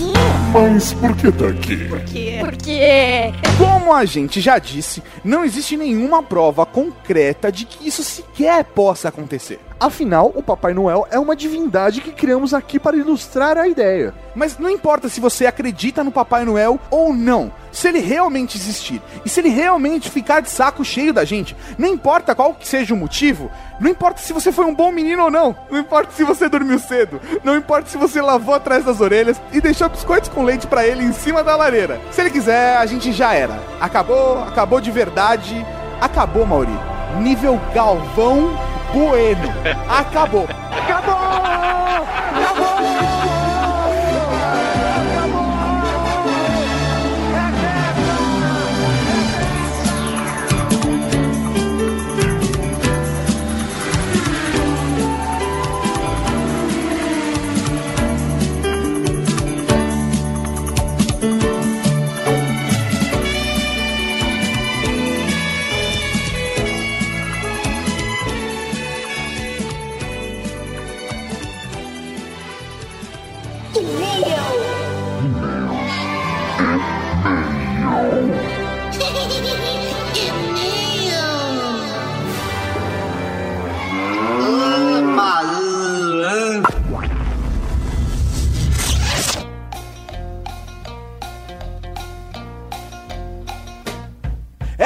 Mas 0.52 0.92
por 0.94 1.14
que 1.16 1.32
tá 1.32 1.48
aqui? 1.48 1.88
Por 1.88 2.00
quê? 2.04 2.38
Porque 2.40 3.32
Como 3.58 3.92
a 3.92 4.04
gente 4.04 4.40
já 4.40 4.58
disse, 4.58 5.02
não 5.24 5.44
existe 5.44 5.76
nenhuma 5.76 6.22
prova 6.22 6.64
concreta 6.64 7.50
de 7.52 7.64
que 7.66 7.86
isso 7.86 8.02
sequer 8.02 8.64
possa 8.64 9.08
acontecer. 9.08 9.60
Afinal, 9.78 10.32
o 10.34 10.42
Papai 10.42 10.72
Noel 10.72 11.06
é 11.10 11.18
uma 11.18 11.36
divindade 11.36 12.00
que 12.00 12.10
criamos 12.10 12.54
aqui 12.54 12.78
para 12.78 12.96
ilustrar 12.96 13.58
a 13.58 13.68
ideia. 13.68 14.14
Mas 14.34 14.58
não 14.58 14.70
importa 14.70 15.06
se 15.06 15.20
você 15.20 15.44
acredita 15.44 16.02
no 16.02 16.10
Papai 16.10 16.46
Noel 16.46 16.80
ou 16.90 17.12
não, 17.12 17.52
se 17.70 17.86
ele 17.86 17.98
realmente 17.98 18.56
existir 18.56 19.02
e 19.22 19.28
se 19.28 19.38
ele 19.38 19.50
realmente 19.50 20.10
ficar 20.10 20.40
de 20.40 20.48
saco 20.48 20.82
cheio 20.82 21.12
da 21.12 21.26
gente, 21.26 21.54
não 21.76 21.88
importa 21.88 22.34
qual 22.34 22.54
que 22.54 22.66
seja 22.66 22.94
o 22.94 22.96
motivo, 22.96 23.50
não 23.78 23.90
importa 23.90 24.18
se 24.18 24.32
você 24.32 24.50
foi 24.50 24.64
um 24.64 24.74
bom 24.74 24.90
menino 24.90 25.24
ou 25.24 25.30
não, 25.30 25.54
não 25.70 25.78
importa 25.78 26.10
se 26.12 26.24
você 26.24 26.48
dormiu 26.48 26.78
cedo, 26.78 27.20
não 27.44 27.54
importa 27.54 27.90
se 27.90 27.98
você 27.98 28.22
lavou 28.22 28.54
atrás 28.54 28.82
das 28.82 29.02
orelhas 29.02 29.38
e 29.52 29.60
deixou 29.60 29.90
biscoitos 29.90 30.30
com 30.30 30.42
leite 30.42 30.66
pra 30.66 30.86
ele 30.86 31.04
em 31.04 31.12
cima 31.12 31.44
da 31.44 31.54
lareira. 31.54 32.00
Se 32.10 32.22
ele 32.22 32.30
quiser, 32.30 32.78
a 32.78 32.86
gente 32.86 33.12
já 33.12 33.34
era. 33.34 33.60
Acabou, 33.78 34.42
acabou 34.42 34.80
de 34.80 34.90
verdade, 34.90 35.66
acabou, 36.00 36.46
Mauri. 36.46 36.78
Nível 37.20 37.60
Galvão 37.74 38.75
Bueno. 38.92 39.52
Acabou. 39.88 40.46
Acabou! 40.70 41.15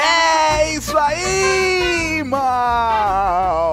É 0.02 0.72
isso 0.74 0.96
aí, 0.96 2.22
mal! 2.24 3.69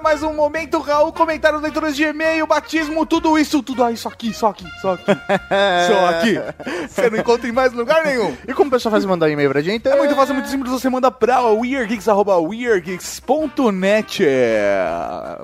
Mais 0.00 0.22
um 0.22 0.34
momento, 0.34 0.78
Raul, 0.78 1.12
comentários, 1.12 1.62
leituras 1.62 1.96
de 1.96 2.04
e-mail, 2.04 2.46
batismo, 2.46 3.06
tudo 3.06 3.38
isso, 3.38 3.62
tudo 3.62 3.88
isso 3.90 4.08
aqui, 4.08 4.32
só 4.34 4.48
aqui, 4.48 4.66
só 4.80 4.92
aqui, 4.94 5.04
só 5.88 6.06
aqui. 6.08 6.38
Você 6.88 7.10
não 7.10 7.18
encontra 7.18 7.48
em 7.48 7.52
mais 7.52 7.72
lugar 7.72 8.04
nenhum. 8.04 8.36
E 8.46 8.52
como 8.52 8.68
o 8.68 8.70
pessoal 8.70 8.92
faz 8.92 9.04
mandar 9.04 9.30
e-mail 9.30 9.50
pra 9.50 9.62
gente? 9.62 9.88
É 9.88 9.96
muito 9.96 10.14
fácil, 10.14 10.34
muito 10.34 10.48
simples, 10.48 10.70
você 10.70 10.88
manda 10.90 11.10
pra 11.10 11.40
weirdgeeks.weirdgeeks.net 11.40 14.22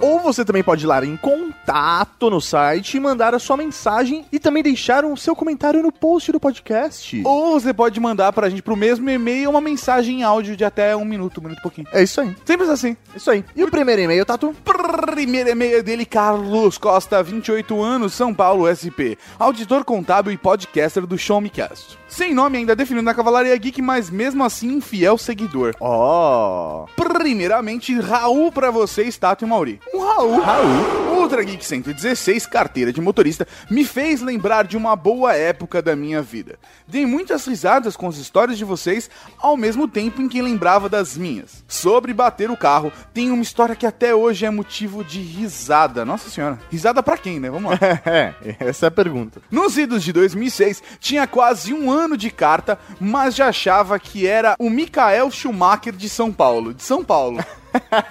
Ou 0.01 0.20
você 0.20 0.44
também 0.44 0.62
pode 0.62 0.84
ir 0.84 0.86
lá 0.86 1.05
em 1.05 1.16
contato 1.16 2.28
no 2.28 2.40
site 2.40 2.96
e 2.96 3.01
mandar 3.01 3.34
a 3.34 3.38
sua 3.38 3.57
mensagem 3.57 4.26
e 4.30 4.38
também 4.38 4.62
deixar 4.62 5.05
o 5.05 5.16
seu 5.16 5.34
comentário 5.34 5.82
no 5.82 5.92
post 5.92 6.32
do 6.32 6.40
podcast. 6.40 7.22
Ou 7.24 7.59
você 7.59 7.72
pode 7.72 7.98
mandar 8.01 8.32
pra 8.32 8.48
gente 8.48 8.62
pro 8.62 8.76
mesmo 8.76 9.09
e-mail 9.09 9.51
uma 9.51 9.61
mensagem 9.61 10.20
em 10.20 10.22
áudio 10.22 10.57
de 10.57 10.64
até 10.64 10.94
um 10.94 11.05
minuto, 11.05 11.38
um 11.38 11.44
minuto 11.44 11.59
e 11.59 11.62
pouquinho. 11.62 11.86
É 11.92 12.03
isso 12.03 12.20
aí, 12.20 12.34
Simples 12.44 12.68
assim. 12.68 12.96
isso 13.14 13.30
aí. 13.30 13.44
E 13.55 13.64
o 13.64 13.70
primeiro 13.70 14.03
e-mail, 14.03 14.24
Tatu? 14.41 14.57
Primeiro 14.64 15.51
e-mail 15.51 15.78
é 15.78 15.82
dele, 15.82 16.07
Carlos 16.07 16.78
Costa, 16.78 17.22
28 17.22 17.82
anos, 17.82 18.14
São 18.14 18.32
Paulo, 18.32 18.66
SP. 18.72 19.20
Auditor 19.38 19.84
contábil 19.84 20.32
e 20.32 20.38
podcaster 20.38 21.07
do 21.07 21.18
Show 21.18 21.41
Me 21.41 21.51
Cast. 21.51 21.99
Sem 22.11 22.34
nome 22.34 22.58
ainda 22.58 22.74
definido 22.74 23.04
na 23.04 23.14
Cavalaria 23.14 23.56
Geek, 23.56 23.80
mas 23.80 24.11
mesmo 24.11 24.42
assim 24.42 24.76
um 24.76 24.80
fiel 24.80 25.16
seguidor. 25.16 25.74
Ó. 25.78 26.84
Primeiramente, 26.96 27.98
Raul 28.00 28.50
pra 28.50 28.68
vocês, 28.70 29.16
Tato 29.16 29.44
e 29.44 29.48
Mauri. 29.48 29.80
Um 29.94 30.00
Raul. 30.00 30.40
Raul. 30.40 31.20
Ultra 31.20 31.44
Geek 31.44 31.64
116, 31.64 32.46
carteira 32.46 32.92
de 32.92 33.00
motorista, 33.00 33.46
me 33.70 33.84
fez 33.84 34.20
lembrar 34.22 34.64
de 34.66 34.76
uma 34.76 34.96
boa 34.96 35.34
época 35.34 35.80
da 35.80 35.94
minha 35.94 36.20
vida. 36.20 36.58
Dei 36.88 37.06
muitas 37.06 37.46
risadas 37.46 37.96
com 37.96 38.08
as 38.08 38.16
histórias 38.16 38.58
de 38.58 38.64
vocês, 38.64 39.08
ao 39.38 39.56
mesmo 39.56 39.86
tempo 39.86 40.20
em 40.20 40.28
que 40.28 40.42
lembrava 40.42 40.88
das 40.88 41.16
minhas. 41.16 41.62
Sobre 41.68 42.12
bater 42.12 42.50
o 42.50 42.56
carro, 42.56 42.92
tem 43.14 43.30
uma 43.30 43.42
história 43.42 43.76
que 43.76 43.86
até 43.86 44.14
hoje 44.14 44.46
é 44.46 44.50
motivo 44.50 45.04
de 45.04 45.20
risada. 45.20 46.04
Nossa 46.04 46.28
senhora. 46.28 46.58
Risada 46.70 47.02
pra 47.02 47.16
quem, 47.16 47.38
né? 47.38 47.50
Vamos 47.50 47.70
lá. 47.70 47.78
É, 48.11 48.34
essa 48.58 48.86
é 48.86 48.88
a 48.88 48.90
pergunta. 48.90 49.40
Nos 49.50 49.76
idos 49.76 50.02
de 50.02 50.12
2006, 50.12 50.82
tinha 50.98 51.26
quase 51.26 51.72
um 51.72 51.90
ano 51.90 51.99
de 52.16 52.30
carta, 52.30 52.78
mas 53.01 53.34
já 53.34 53.48
achava 53.48 53.98
que 53.98 54.26
era 54.26 54.57
o 54.59 54.68
Michael 54.70 55.30
Schumacher 55.30 55.92
de 55.92 56.09
São 56.09 56.32
Paulo. 56.32 56.74
De 56.74 56.82
São 56.82 57.05
Paulo. 57.05 57.44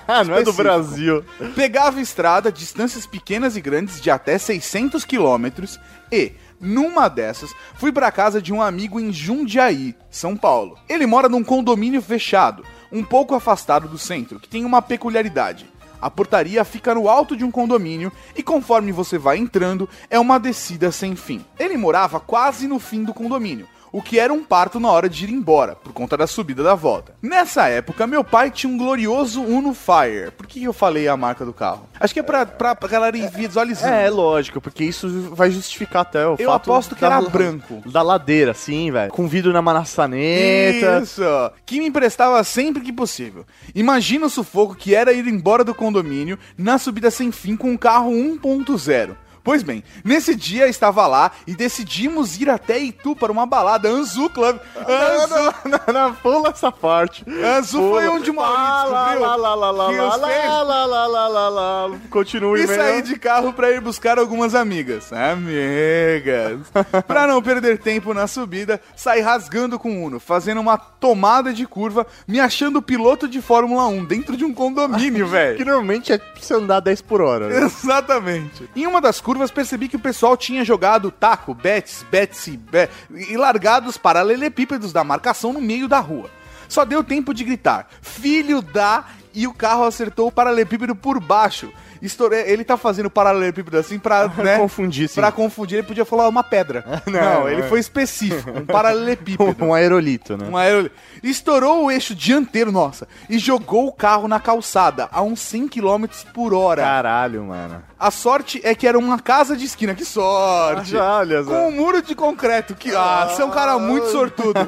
Ah, 0.08 0.24
não 0.24 0.36
é 0.36 0.44
do. 0.44 0.54
Brasil. 0.54 1.22
Pegava 1.54 2.00
estrada, 2.00 2.50
distâncias 2.50 3.06
pequenas 3.06 3.58
e 3.58 3.62
grandes 3.62 4.00
de 4.00 4.10
até 4.10 4.38
600 4.38 5.04
quilômetros 5.04 5.78
e, 6.10 6.32
numa 6.62 7.10
dessas, 7.10 7.54
fui 7.76 7.92
pra 7.92 8.10
casa 8.10 8.42
de 8.42 8.54
um 8.54 8.62
amigo 8.62 9.02
em 9.02 9.12
Jundiaí, 9.12 9.94
São 10.10 10.38
Paulo. 10.38 10.78
Ele 10.88 11.06
mora 11.06 11.28
num 11.28 11.44
condomínio 11.44 12.02
fechado, 12.02 12.64
um 12.90 13.04
pouco 13.04 13.36
afastado 13.36 13.90
do 13.90 13.98
centro, 13.98 14.40
que 14.40 14.48
tem 14.48 14.64
uma 14.64 14.82
peculiaridade. 14.82 15.70
A 16.02 16.10
portaria 16.10 16.64
fica 16.64 16.96
no 16.96 17.10
alto 17.10 17.36
de 17.36 17.44
um 17.44 17.52
condomínio 17.52 18.12
e 18.36 18.42
conforme 18.42 18.92
você 18.92 19.18
vai 19.18 19.38
entrando, 19.38 19.90
é 20.10 20.18
uma 20.18 20.40
descida 20.40 20.92
sem 20.92 21.16
fim. 21.16 21.44
Ele 21.60 21.76
morava 21.76 22.20
quase 22.20 22.68
no 22.68 22.80
fim 22.80 23.04
do 23.04 23.14
condomínio, 23.14 23.68
o 23.92 24.02
que 24.02 24.20
era 24.20 24.32
um 24.34 24.44
parto 24.44 24.80
na 24.80 24.90
hora 24.90 25.10
de 25.10 25.26
ir 25.26 25.30
embora, 25.32 25.76
por 25.76 25.92
conta 25.94 26.16
da 26.18 26.28
subida 26.28 26.64
da 26.64 26.76
volta. 26.76 27.14
Nessa 27.22 27.68
época, 27.68 28.06
meu 28.08 28.24
pai 28.24 28.52
tinha 28.52 28.72
um 28.72 28.78
glorioso 28.78 29.42
Uno 29.42 29.74
Fire. 29.74 30.32
Por 30.38 30.46
que 30.48 30.64
eu 30.64 30.74
falei 30.74 31.08
a 31.08 31.18
marca 31.18 31.46
do 31.46 31.54
carro? 31.54 31.88
Acho 32.00 32.14
que 32.14 32.20
é 32.20 32.24
pra, 32.24 32.46
pra, 32.46 32.76
galera 32.88 33.18
ir 33.18 33.30
visualizando. 33.30 33.94
É, 33.94 34.10
lógico, 34.10 34.62
porque 34.62 34.84
isso 34.84 35.08
vai 35.34 35.52
justificar 35.52 36.04
até 36.04 36.26
o 36.26 36.36
Eu 36.40 36.50
fato 36.50 36.72
aposto 36.72 36.96
que 36.96 37.02
da- 37.02 37.08
era 37.08 37.22
branco. 37.22 37.82
Da 37.86 38.02
ladeira, 38.02 38.54
sim, 38.54 38.92
velho. 38.92 39.12
Com 39.12 39.28
vidro 39.28 39.52
na 39.52 39.62
maçaneta. 39.62 41.02
Isso! 41.02 41.22
Que 41.66 41.80
me 41.80 41.88
emprestava 41.88 42.44
sempre 42.44 42.82
que 42.82 42.94
possível. 42.94 43.46
Imagina 43.74 44.26
o 44.26 44.30
sufoco 44.30 44.76
que 44.76 44.96
era 44.96 45.12
ir 45.14 45.28
embora 45.28 45.64
do 45.64 45.74
condomínio 45.76 46.38
na 46.58 46.78
subida 46.78 47.12
sem 47.12 47.32
fim 47.32 47.56
com 47.56 47.72
um 47.72 47.78
carro 47.78 48.12
1.0. 48.12 49.16
Pois 49.50 49.64
bem, 49.64 49.84
nesse 50.06 50.36
dia 50.36 50.68
estava 50.68 51.08
lá 51.08 51.32
e 51.48 51.56
decidimos 51.56 52.40
ir 52.40 52.52
até 52.52 52.78
Itu 52.78 53.16
para 53.16 53.32
uma 53.32 53.48
balada 53.48 53.90
Anzu 53.90 54.30
Club. 54.30 54.60
Anzu, 54.78 55.54
Não, 55.66 55.94
não, 55.94 56.14
pula 56.14 56.50
essa 56.50 56.72
parte. 56.72 57.26
Anzu 57.28 57.80
foi 57.90 58.08
onde 58.10 58.30
o 58.30 58.36
Maurício 58.36 58.60
Lá, 58.64 58.84
lá, 58.84 59.06
descobriu 59.10 59.22
lá, 59.28 59.36
lá, 59.36 59.56
lá, 59.56 59.72
lá, 59.72 59.90
que 59.90 59.98
lá, 59.98 60.10
os 60.10 60.18
três- 60.22 60.46
lá, 60.46 60.62
lá, 60.64 60.86
lá, 60.86 61.08
lá, 61.08 61.28
lá, 61.28 61.50
lá. 61.50 61.98
Continue 62.12 62.60
e 62.62 62.68
mesmo. 62.68 62.76
saí 62.84 63.02
de 63.02 63.18
carro 63.18 63.52
pra 63.52 63.72
ir 63.72 63.82
buscar 63.82 64.20
algumas 64.20 64.54
amigas. 64.54 65.12
Amigas. 65.12 66.60
pra 67.08 67.26
não 67.26 67.42
perder 67.42 67.80
tempo 67.80 68.14
na 68.14 68.28
subida, 68.28 68.80
saí 68.96 69.20
rasgando 69.22 69.80
com 69.80 69.90
o 69.92 70.04
Uno, 70.06 70.20
fazendo 70.20 70.62
uma 70.62 70.78
tomada 70.78 71.52
de 71.52 71.66
curva, 71.66 72.06
me 72.28 72.40
achando 72.40 72.82
piloto 72.84 73.28
de 73.28 73.42
Fórmula 73.42 73.88
1 73.88 74.06
dentro 74.06 74.38
de 74.38 74.46
um 74.46 74.54
condomínio, 74.54 75.26
Que 75.28 75.32
velho. 75.32 75.66
normalmente 75.66 76.12
é 76.14 76.18
pra 76.20 76.28
você 76.40 76.54
andar 76.54 76.82
10 76.82 77.02
por 77.02 77.22
hora. 77.22 77.48
né? 77.48 77.66
Exatamente. 77.66 78.70
Em 78.76 78.86
uma 78.86 79.02
das 79.02 79.20
curvas, 79.20 79.39
percebi 79.48 79.88
que 79.88 79.96
o 79.96 80.00
pessoal 80.00 80.36
tinha 80.36 80.66
jogado 80.66 81.12
taco, 81.12 81.54
bets, 81.54 82.06
betsy, 82.12 82.58
be 82.58 82.90
e 83.10 83.38
largado 83.38 83.90
os 83.90 83.98
paralelepípedos 83.98 84.92
da 84.92 85.04
marcação 85.04 85.54
no 85.54 85.62
meio 85.62 85.88
da 85.88 86.00
rua. 86.00 86.30
Só 86.68 86.86
deu 86.86 87.04
tempo 87.04 87.34
de 87.34 87.44
gritar, 87.44 87.88
filho 88.02 88.62
da... 88.62 89.06
E 89.32 89.46
o 89.46 89.54
carro 89.54 89.84
acertou 89.84 90.28
o 90.28 90.32
paralelepípedo 90.32 90.96
por 90.96 91.20
baixo. 91.20 91.72
Estourei, 92.02 92.44
ele 92.48 92.64
tá 92.64 92.78
fazendo 92.78 93.10
paralelepípedo 93.10 93.78
assim 93.78 94.00
pra, 94.00 94.28
né, 94.38 94.58
Confundir, 94.58 95.08
sim. 95.10 95.16
Pra 95.20 95.32
confundir, 95.32 95.80
ele 95.80 95.88
podia 95.88 96.06
falar 96.06 96.28
uma 96.28 96.44
pedra. 96.44 96.84
Não, 97.06 97.20
Não, 97.42 97.50
ele 97.50 97.62
é. 97.62 97.68
foi 97.68 97.80
específico, 97.80 98.52
um 98.52 98.66
paralelepípedo. 98.68 99.66
Um 99.66 99.74
aerolito, 99.74 100.38
né? 100.38 100.48
Um 100.50 100.58
aerolito. 100.58 100.96
Estourou 101.22 101.86
o 101.86 101.92
eixo 101.92 102.16
dianteiro, 102.16 102.72
nossa, 102.72 103.08
e 103.30 103.38
jogou 103.38 103.88
o 103.88 103.92
carro 103.92 104.28
na 104.28 104.40
calçada 104.40 105.10
a 105.12 105.22
uns 105.22 105.40
100 105.42 105.68
km 105.68 106.06
por 106.34 106.54
hora. 106.54 106.82
Caralho, 106.82 107.44
mano. 107.44 107.84
A 108.00 108.12
sorte 108.12 108.62
é 108.64 108.74
que 108.74 108.88
era 108.88 108.98
uma 108.98 109.20
casa 109.20 109.58
de 109.58 109.66
esquina. 109.66 109.94
Que 109.94 110.06
sorte! 110.06 110.96
Olha 110.96 111.44
só. 111.44 111.50
Com 111.50 111.68
um 111.68 111.72
muro 111.72 112.02
de 112.02 112.16
concreto. 112.16 112.74
Que, 112.74 112.96
ah, 112.96 113.28
você 113.30 113.42
é 113.42 113.46
um 113.46 113.50
cara 113.52 113.78
muito 113.78 114.08
sortudo. 114.10 114.60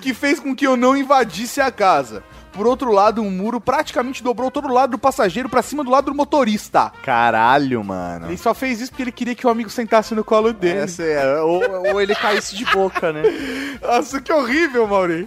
que 0.00 0.12
fez 0.12 0.40
com 0.40 0.54
que 0.54 0.66
eu 0.66 0.76
não 0.76 0.96
invadisse 0.96 1.60
a 1.60 1.70
casa. 1.70 2.24
Por 2.56 2.66
outro 2.66 2.90
lado, 2.90 3.20
um 3.20 3.30
muro 3.30 3.60
praticamente 3.60 4.22
dobrou 4.22 4.50
todo 4.50 4.66
o 4.66 4.72
lado 4.72 4.92
do 4.92 4.98
passageiro 4.98 5.46
pra 5.46 5.60
cima 5.60 5.84
do 5.84 5.90
lado 5.90 6.06
do 6.06 6.14
motorista. 6.14 6.90
Caralho, 7.02 7.84
mano. 7.84 8.28
Ele 8.28 8.38
só 8.38 8.54
fez 8.54 8.80
isso 8.80 8.90
porque 8.90 9.02
ele 9.02 9.12
queria 9.12 9.34
que 9.34 9.46
o 9.46 9.50
amigo 9.50 9.68
sentasse 9.68 10.14
no 10.14 10.24
colo 10.24 10.54
dele. 10.54 10.78
Essa 10.78 11.02
é, 11.02 11.40
ou, 11.42 11.60
ou 11.92 12.00
ele 12.00 12.14
caísse 12.14 12.56
de 12.56 12.64
boca, 12.64 13.12
né? 13.12 13.22
Nossa, 13.82 14.20
que 14.22 14.32
horrível, 14.32 14.86
Mauri. 14.86 15.26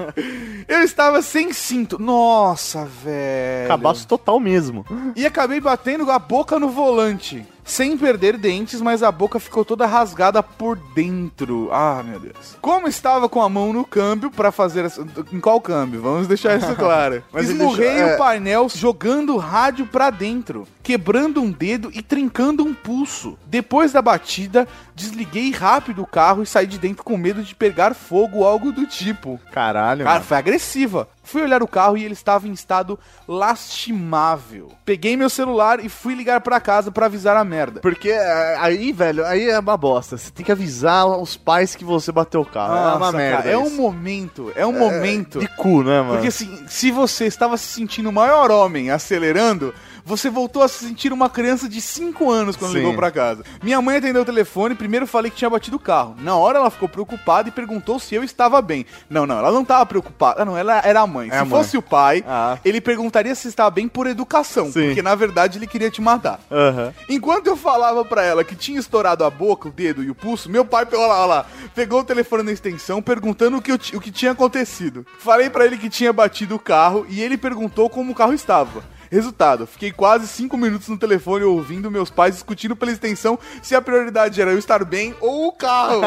Eu 0.68 0.82
estava 0.82 1.22
sem 1.22 1.54
cinto. 1.54 2.02
Nossa, 2.02 2.86
velho. 2.86 3.68
Cabaço 3.68 4.08
total 4.08 4.40
mesmo. 4.40 4.84
E 5.16 5.24
acabei 5.26 5.62
batendo 5.62 6.10
a 6.10 6.18
boca 6.18 6.58
no 6.58 6.70
volante. 6.70 7.46
Sem 7.70 7.96
perder 7.98 8.36
dentes, 8.36 8.82
mas 8.82 9.04
a 9.04 9.12
boca 9.12 9.40
ficou 9.40 9.64
toda 9.64 9.86
rasgada 9.86 10.42
por 10.42 10.76
dentro. 10.96 11.70
Ah, 11.72 12.02
meu 12.04 12.20
Deus. 12.20 12.58
Como 12.60 12.88
estava 12.88 13.30
com 13.30 13.42
a 13.42 13.48
mão 13.48 13.72
no 13.72 13.86
câmbio 13.86 14.32
pra 14.32 14.52
fazer. 14.52 14.86
essa- 14.86 15.06
Em 15.32 15.40
qual 15.40 15.62
câmbio? 15.62 16.02
Vamos 16.02 16.28
deixar 16.28 16.58
isso 16.58 16.74
claro. 16.76 17.24
Esmurrei 17.36 17.90
deixou- 17.90 18.08
é. 18.10 18.16
o 18.16 18.18
painel 18.18 18.68
jogando 18.70 19.36
o 19.36 19.38
rádio 19.38 19.86
pra 19.86 20.10
dentro, 20.10 20.68
quebrando 20.82 21.42
um 21.42 21.52
dedo 21.52 21.92
e 21.94 22.02
trincando 22.02 22.64
um 22.66 22.74
pulso. 22.74 23.38
Depois 23.46 23.92
da 23.92 24.02
batida, 24.02 24.68
desliguei 24.96 25.52
rápido 25.52 26.02
o 26.02 26.08
carro 26.08 26.42
e 26.42 26.48
saí 26.48 26.66
de 26.66 26.80
dentro 26.80 27.04
com 27.04 27.18
medo 27.18 27.44
de 27.44 27.54
pegar 27.54 27.94
fogo 27.94 28.40
ou 28.40 28.48
algo 28.48 28.72
do 28.72 28.86
tipo. 28.88 29.40
Caralho, 29.52 30.04
Cara, 30.04 30.16
mano. 30.16 30.26
foi 30.26 30.38
agressiva. 30.38 31.08
Fui 31.30 31.44
olhar 31.44 31.62
o 31.62 31.68
carro 31.68 31.96
e 31.96 32.04
ele 32.04 32.14
estava 32.14 32.48
em 32.48 32.52
estado 32.52 32.98
lastimável. 33.28 34.72
Peguei 34.84 35.16
meu 35.16 35.30
celular 35.30 35.80
e 35.80 35.88
fui 35.88 36.16
ligar 36.16 36.42
pra 36.42 36.60
casa 36.60 36.92
pra 36.92 37.06
avisar 37.06 37.38
a 37.38 37.44
merda. 37.46 37.82
Porque 37.82 38.10
é, 38.10 38.56
aí, 38.60 38.92
velho, 38.92 39.24
aí 39.24 39.48
é 39.48 39.60
uma 39.60 39.78
bosta. 39.78 40.18
Você 40.18 40.32
tem 40.32 40.44
que 40.44 40.52
avisar 40.52 41.06
os 41.06 41.38
pais 41.38 41.76
que 41.76 41.86
você 41.86 42.12
bateu 42.12 42.42
o 42.42 42.46
carro. 42.46 42.76
é 42.76 42.80
uma 42.80 43.00
Nossa, 43.00 43.18
merda. 43.18 43.38
cara, 43.44 43.50
é 43.52 43.58
um 43.60 43.70
momento, 43.70 44.52
é 44.56 44.66
um 44.66 44.72
momento. 44.72 45.38
De 45.40 45.48
cu, 45.50 45.84
né, 45.84 46.02
mano? 46.02 46.14
Porque 46.14 46.30
assim, 46.30 46.64
se 46.68 46.90
você 46.90 47.26
estava 47.26 47.58
se 47.58 47.68
sentindo 47.68 48.10
o 48.10 48.14
maior 48.14 48.50
homem 48.50 48.90
acelerando, 48.90 49.72
você 50.10 50.30
voltou 50.30 50.64
a 50.64 50.68
se 50.68 50.84
sentir 50.86 51.14
uma 51.14 51.30
criança 51.30 51.70
de 51.70 51.80
5 51.80 52.30
anos 52.32 52.56
quando 52.56 52.72
Sim. 52.72 52.80
ligou 52.80 52.96
pra 52.96 53.12
casa. 53.12 53.44
Minha 53.62 53.80
mãe 53.82 53.98
atendeu 53.98 54.24
o 54.24 54.26
telefone, 54.26 54.74
primeiro 54.74 55.06
falei 55.06 55.30
que 55.30 55.38
tinha 55.38 55.50
batido 55.50 55.78
o 55.78 55.80
carro. 55.80 56.16
Na 56.20 56.36
hora 56.36 56.58
ela 56.58 56.72
ficou 56.72 56.90
preocupada 56.90 57.48
e 57.48 57.52
perguntou 57.52 58.00
se 58.00 58.16
eu 58.16 58.24
estava 58.24 58.60
bem. 58.62 58.86
Não, 59.10 59.28
não, 59.28 59.38
ela 59.38 59.52
não 59.52 59.62
estava 59.62 59.86
preocupada. 59.86 60.42
Ah, 60.42 60.46
não, 60.46 60.58
ela 60.58 60.82
era 60.84 61.02
a 61.02 61.08
mãe. 61.08 61.28
É 61.30 61.34
se 61.34 61.38
a 61.38 61.46
mãe. 61.46 61.50
fosse 61.50 61.78
o 61.78 61.82
pai, 61.82 62.24
Ah. 62.28 62.58
ele 62.66 62.82
perguntaria 62.82 63.36
se 63.36 63.48
estava 63.48 63.70
bem 63.70 63.88
por 63.88 64.08
educação, 64.08 64.72
Sim. 64.72 64.88
porque 64.88 65.02
na 65.04 65.14
verdade 65.14 65.60
ele 65.60 65.68
queria 65.68 65.92
te 65.92 66.02
matar. 66.02 66.40
Aham. 66.52 66.92
Enquanto 67.08 67.48
eu 67.48 67.56
falava 67.56 68.04
pra 68.04 68.24
ela 68.24 68.44
que 68.44 68.56
tinha 68.56 68.80
estourado 68.80 69.24
a 69.24 69.30
boca, 69.30 69.68
o 69.68 69.72
dedo 69.72 70.04
e 70.04 70.10
o 70.10 70.16
pulso, 70.16 70.50
meu 70.50 70.66
pai, 70.66 70.88
olha 70.92 71.06
lá, 71.08 71.18
olha 71.20 71.26
lá, 71.28 71.46
pegou 71.76 72.00
o 72.00 72.04
telefone 72.04 72.42
na 72.44 72.52
extensão 72.52 73.00
perguntando 73.02 73.58
o 73.58 73.62
que, 73.62 73.72
o 73.72 73.78
que 74.02 74.12
tinha 74.12 74.32
acontecido. 74.32 75.06
Falei 75.20 75.50
pra 75.50 75.66
ele 75.66 75.78
que 75.78 75.90
tinha 75.90 76.12
batido 76.12 76.56
o 76.56 76.60
carro 76.60 77.06
e 77.10 77.22
ele 77.22 77.38
perguntou 77.38 77.90
como 77.90 78.12
o 78.12 78.16
carro 78.16 78.34
estava. 78.34 78.84
Resultado, 79.12 79.66
fiquei 79.66 79.92
quase 79.92 80.28
cinco 80.28 80.56
minutos 80.56 80.88
no 80.88 80.98
telefone 80.98 81.44
ouvindo 81.44 81.90
meus 81.90 82.10
pais 82.10 82.36
discutindo 82.36 82.76
pela 82.76 82.92
extensão 82.92 83.40
se 83.62 83.76
a 83.76 83.82
prioridade 83.82 84.40
era 84.42 84.52
eu 84.52 84.60
estar 84.60 84.86
bem 84.86 85.16
ou 85.20 85.48
o 85.48 85.52
carro. 85.52 86.02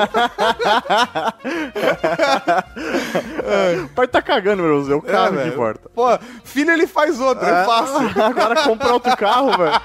O 3.84 3.88
pai 3.94 4.06
tá 4.06 4.22
cagando, 4.22 4.62
meu 4.62 4.82
Deus. 4.84 4.88
É 4.88 4.94
o 4.94 5.02
carro 5.02 5.30
que 5.30 5.36
velho. 5.36 5.52
importa. 5.52 5.88
Pô, 5.94 6.06
filho 6.44 6.70
ele 6.70 6.86
faz 6.86 7.20
outra, 7.20 7.48
é 7.48 7.64
fácil. 7.64 8.10
Agora 8.22 8.62
comprar 8.62 8.92
outro 8.92 9.16
carro, 9.16 9.56
velho. 9.56 9.80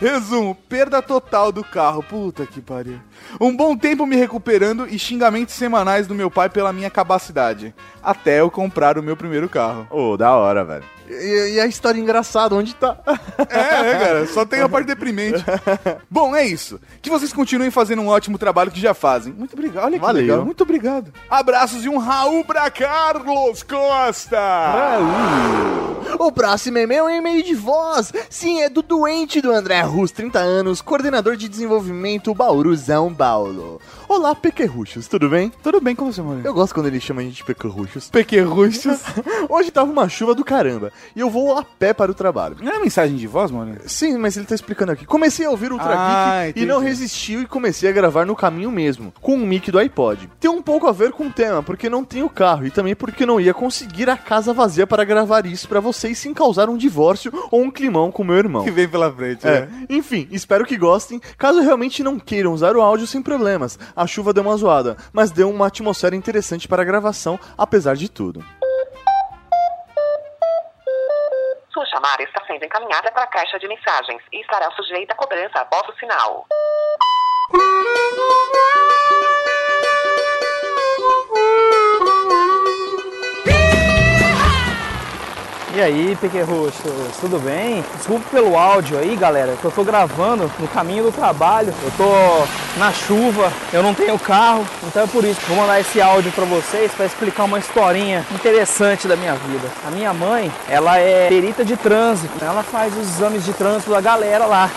Resumo, 0.00 0.54
perda 0.54 1.02
total 1.02 1.50
do 1.50 1.64
carro. 1.64 2.02
Puta 2.02 2.46
que 2.46 2.60
pariu. 2.60 3.00
Um 3.40 3.56
bom 3.56 3.76
tempo 3.76 4.06
me 4.06 4.16
recuperando 4.16 4.86
e 4.88 4.98
xingamentos 4.98 5.54
semanais 5.54 6.06
do 6.06 6.14
meu 6.14 6.30
pai 6.30 6.48
pela 6.48 6.72
minha 6.72 6.90
capacidade. 6.90 7.74
Até 8.02 8.40
eu 8.40 8.50
comprar 8.50 8.96
o 8.96 9.02
meu 9.02 9.16
primeiro 9.16 9.48
carro. 9.48 9.86
Ô, 9.90 10.16
da 10.16 10.34
hora, 10.34 10.64
velho. 10.64 10.84
E, 11.10 11.54
e 11.54 11.60
a 11.60 11.66
história 11.66 11.98
engraçada, 11.98 12.54
onde 12.54 12.74
tá? 12.74 12.98
É, 13.48 13.90
é, 13.90 13.98
cara, 13.98 14.26
só 14.26 14.44
tem 14.44 14.60
a 14.60 14.68
parte 14.68 14.86
deprimente. 14.86 15.44
Bom, 16.10 16.34
é 16.34 16.46
isso. 16.46 16.80
Que 17.00 17.10
vocês 17.10 17.32
continuem 17.32 17.70
fazendo 17.70 18.02
um 18.02 18.08
ótimo 18.08 18.38
trabalho 18.38 18.70
que 18.70 18.80
já 18.80 18.94
fazem. 18.94 19.32
Muito 19.32 19.52
obrigado. 19.54 19.84
Olha 19.84 19.98
que 19.98 20.04
Valeu. 20.04 20.22
legal. 20.22 20.44
Muito 20.44 20.62
obrigado. 20.62 21.12
Abraços 21.30 21.84
e 21.84 21.88
um 21.88 21.98
Raul 21.98 22.44
pra 22.44 22.70
Carlos 22.70 23.62
Costa. 23.62 24.38
O 26.18 26.32
próximo 26.32 26.78
e-mail 26.78 27.00
é 27.00 27.04
um 27.04 27.10
e-mail 27.10 27.42
de 27.42 27.54
voz. 27.54 28.12
Sim, 28.28 28.62
é 28.62 28.68
do 28.68 28.82
doente 28.82 29.40
do 29.40 29.52
André 29.52 29.80
Rus, 29.82 30.10
30 30.10 30.38
anos, 30.38 30.80
coordenador 30.80 31.36
de 31.36 31.48
desenvolvimento 31.48 32.34
Bauru, 32.34 32.76
São 32.76 33.14
Paulo. 33.14 33.80
Olá, 34.08 34.34
pequerruchos, 34.34 35.06
tudo 35.06 35.28
bem? 35.28 35.52
Tudo 35.62 35.80
bem 35.80 35.94
com 35.94 36.10
você, 36.10 36.22
mano? 36.22 36.40
Eu 36.44 36.54
gosto 36.54 36.74
quando 36.74 36.86
ele 36.86 37.00
chama 37.00 37.20
a 37.20 37.24
gente 37.24 37.36
de 37.36 37.44
pequerruchos. 37.44 38.08
Pequerruchos. 38.08 39.00
Hoje 39.48 39.70
tava 39.70 39.90
uma 39.90 40.08
chuva 40.08 40.34
do 40.34 40.44
caramba 40.44 40.92
e 41.14 41.20
eu 41.20 41.30
vou 41.30 41.56
a 41.56 41.62
pé 41.64 41.92
para 41.92 42.10
o 42.10 42.14
trabalho. 42.14 42.56
Não 42.60 42.72
é 42.72 42.78
mensagem 42.78 43.16
de 43.16 43.26
voz, 43.26 43.50
mano? 43.50 43.76
Sim, 43.86 44.16
mas 44.18 44.36
ele 44.36 44.46
tá 44.46 44.54
explicando 44.54 44.92
aqui. 44.92 45.04
Comecei 45.06 45.46
a 45.46 45.50
ouvir 45.50 45.72
Ultra 45.72 45.94
Ah, 45.96 46.36
Geek 46.38 46.46
e 46.46 46.50
entendi. 46.50 46.66
não 46.66 46.80
resistiu 46.80 47.40
e 47.42 47.46
comecei 47.46 47.88
a 47.88 47.92
gravar 47.92 48.24
no 48.26 48.34
caminho 48.36 48.70
mesmo, 48.70 49.12
com 49.20 49.34
o 49.34 49.38
mic 49.46 49.70
do 49.70 49.78
iPod. 49.78 50.28
Tem 50.40 50.50
um 50.50 50.62
pouco 50.62 50.86
a 50.86 50.92
ver 50.92 51.12
com 51.12 51.26
o 51.26 51.32
tema, 51.32 51.62
porque 51.62 51.88
não 51.88 52.04
tenho 52.04 52.28
carro 52.28 52.66
e 52.66 52.70
também 52.70 52.94
porque 52.94 53.24
não 53.26 53.40
ia 53.40 53.54
conseguir 53.54 54.08
a 54.10 54.16
casa 54.16 54.52
vazia 54.52 54.86
para 54.86 55.04
gravar 55.04 55.46
isso 55.46 55.68
pra 55.68 55.80
vocês 55.80 56.18
sem 56.18 56.32
causar 56.34 56.68
um 56.68 56.76
divórcio 56.76 57.32
ou 57.50 57.62
um 57.62 57.70
climão 57.70 58.10
com 58.10 58.24
meu 58.24 58.36
irmão. 58.36 58.64
Que 58.64 58.70
vem 58.70 58.88
pela 58.88 59.12
frente, 59.12 59.46
É. 59.46 59.62
né? 59.66 59.86
Enfim, 59.88 60.26
espero 60.30 60.64
que 60.64 60.76
gostem. 60.76 61.20
Caso 61.36 61.60
realmente 61.60 62.02
não 62.02 62.18
queiram 62.18 62.52
usar 62.52 62.76
o 62.76 62.80
áudio 62.82 63.06
sem 63.06 63.22
problemas, 63.22 63.78
a 63.94 64.06
chuva 64.06 64.32
deu 64.32 64.42
uma 64.42 64.56
zoada, 64.56 64.96
mas 65.12 65.30
deu 65.30 65.50
uma 65.50 65.66
atmosfera 65.66 66.14
interessante 66.16 66.66
para 66.68 66.82
a 66.82 66.84
gravação, 66.84 67.38
apesar 67.56 67.94
de 67.96 68.08
tudo. 68.08 68.44
Sua 71.78 71.86
chamada 71.86 72.24
está 72.24 72.44
sendo 72.44 72.64
encaminhada 72.64 73.12
para 73.12 73.22
a 73.22 73.28
caixa 73.28 73.56
de 73.56 73.68
mensagens 73.68 74.20
e 74.32 74.40
estará 74.40 74.68
sujeita 74.72 75.14
a 75.14 75.16
cobrança 75.16 75.60
após 75.60 75.88
o 75.88 75.96
sinal. 75.96 76.44
E 85.74 85.82
aí, 85.82 86.16
pequerruchos, 86.18 86.80
tudo 87.20 87.38
bem? 87.38 87.84
Desculpa 87.96 88.24
pelo 88.30 88.56
áudio 88.56 88.98
aí, 88.98 89.14
galera, 89.14 89.54
que 89.60 89.64
eu 89.64 89.70
tô 89.70 89.84
gravando 89.84 90.50
no 90.58 90.66
caminho 90.68 91.04
do 91.04 91.12
trabalho. 91.12 91.74
Eu 91.84 91.92
tô 91.96 92.78
na 92.78 92.90
chuva, 92.90 93.52
eu 93.70 93.82
não 93.82 93.92
tenho 93.92 94.18
carro, 94.18 94.66
então 94.84 95.04
é 95.04 95.06
por 95.06 95.24
isso. 95.24 95.38
Vou 95.46 95.58
mandar 95.58 95.78
esse 95.78 96.00
áudio 96.00 96.32
pra 96.32 96.46
vocês 96.46 96.90
para 96.92 97.04
explicar 97.04 97.44
uma 97.44 97.58
historinha 97.58 98.26
interessante 98.34 99.06
da 99.06 99.14
minha 99.14 99.34
vida. 99.34 99.68
A 99.86 99.90
minha 99.90 100.12
mãe, 100.14 100.50
ela 100.70 100.98
é 100.98 101.28
perita 101.28 101.62
de 101.62 101.76
trânsito, 101.76 102.42
ela 102.42 102.62
faz 102.62 102.96
os 102.96 103.06
exames 103.06 103.44
de 103.44 103.52
trânsito 103.52 103.90
da 103.90 104.00
galera 104.00 104.46
lá. 104.46 104.70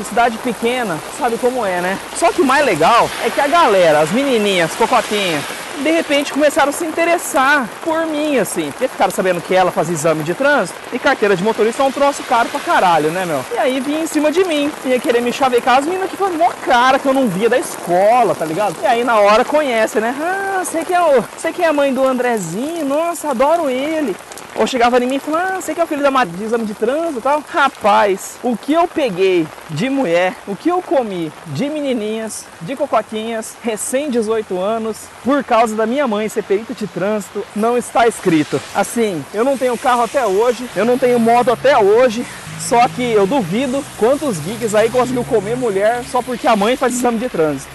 Em 0.00 0.04
cidade 0.04 0.38
pequena, 0.38 0.98
sabe 1.18 1.36
como 1.36 1.66
é, 1.66 1.80
né? 1.80 1.98
Só 2.16 2.32
que 2.32 2.40
o 2.40 2.46
mais 2.46 2.64
legal 2.64 3.10
é 3.24 3.28
que 3.28 3.40
a 3.40 3.48
galera, 3.48 4.00
as 4.00 4.10
menininhas, 4.10 4.74
cocotinhas, 4.74 5.42
de 5.82 5.90
repente 5.90 6.32
começaram 6.32 6.70
a 6.70 6.72
se 6.72 6.84
interessar 6.84 7.68
por 7.84 8.06
mim, 8.06 8.38
assim. 8.38 8.70
Porque 8.70 8.88
ficaram 8.88 9.10
sabendo 9.10 9.40
que 9.40 9.54
ela 9.54 9.70
fazia 9.70 9.94
exame 9.94 10.22
de 10.22 10.34
trânsito 10.34 10.78
e 10.92 10.98
carteira 10.98 11.36
de 11.36 11.42
motorista 11.42 11.82
é 11.82 11.86
um 11.86 11.92
troço 11.92 12.22
caro 12.22 12.48
pra 12.48 12.60
caralho, 12.60 13.10
né, 13.10 13.24
meu? 13.24 13.44
E 13.52 13.58
aí 13.58 13.80
vinha 13.80 14.00
em 14.00 14.06
cima 14.06 14.30
de 14.30 14.44
mim, 14.44 14.70
ia 14.84 14.98
querer 14.98 15.20
me 15.20 15.32
chavecar 15.32 15.78
as 15.78 15.84
meninas 15.84 16.10
que 16.10 16.16
foi 16.16 16.30
mó 16.30 16.50
cara 16.64 16.98
que 16.98 17.06
eu 17.06 17.14
não 17.14 17.28
via 17.28 17.48
da 17.48 17.58
escola, 17.58 18.34
tá 18.34 18.44
ligado? 18.44 18.76
E 18.82 18.86
aí 18.86 19.04
na 19.04 19.18
hora 19.18 19.44
conhece, 19.44 20.00
né? 20.00 20.14
Ah, 20.20 20.62
sei 20.64 20.84
que 20.84 20.94
é 20.94 21.00
o. 21.00 21.24
Sei 21.36 21.52
que 21.52 21.62
é 21.62 21.66
a 21.66 21.72
mãe 21.72 21.92
do 21.92 22.06
Andrezinho, 22.06 22.84
nossa, 22.84 23.30
adoro 23.30 23.68
ele. 23.68 24.16
Ou 24.54 24.66
chegava 24.66 25.02
em 25.02 25.06
mim 25.06 25.16
e 25.16 25.18
falava, 25.18 25.56
ah, 25.56 25.60
você 25.60 25.74
que 25.74 25.80
é 25.80 25.84
o 25.84 25.86
filho 25.86 26.02
da 26.02 26.10
ma- 26.10 26.24
de 26.24 26.44
exame 26.44 26.64
de 26.66 26.74
trânsito 26.74 27.18
e 27.18 27.22
tal. 27.22 27.42
Rapaz, 27.48 28.36
o 28.42 28.56
que 28.56 28.72
eu 28.72 28.86
peguei 28.86 29.46
de 29.70 29.88
mulher, 29.88 30.34
o 30.46 30.54
que 30.54 30.68
eu 30.68 30.82
comi 30.82 31.32
de 31.46 31.68
menininhas, 31.70 32.44
de 32.60 32.76
cocotinhas, 32.76 33.56
recém 33.62 34.10
18 34.10 34.60
anos, 34.60 34.98
por 35.24 35.42
causa 35.42 35.74
da 35.74 35.86
minha 35.86 36.06
mãe 36.06 36.28
ser 36.28 36.42
perita 36.42 36.74
de 36.74 36.86
trânsito, 36.86 37.44
não 37.56 37.76
está 37.78 38.06
escrito. 38.06 38.60
Assim, 38.74 39.24
eu 39.32 39.42
não 39.44 39.56
tenho 39.56 39.76
carro 39.78 40.02
até 40.02 40.24
hoje, 40.26 40.68
eu 40.76 40.84
não 40.84 40.98
tenho 40.98 41.18
moto 41.18 41.50
até 41.50 41.76
hoje, 41.78 42.24
só 42.60 42.86
que 42.88 43.02
eu 43.10 43.26
duvido 43.26 43.82
quantos 43.98 44.38
geeks 44.38 44.74
aí 44.74 44.90
conseguiu 44.90 45.24
comer 45.24 45.56
mulher 45.56 46.04
só 46.04 46.20
porque 46.22 46.46
a 46.46 46.54
mãe 46.54 46.76
faz 46.76 46.94
exame 46.94 47.18
de 47.18 47.28
trânsito. 47.28 47.72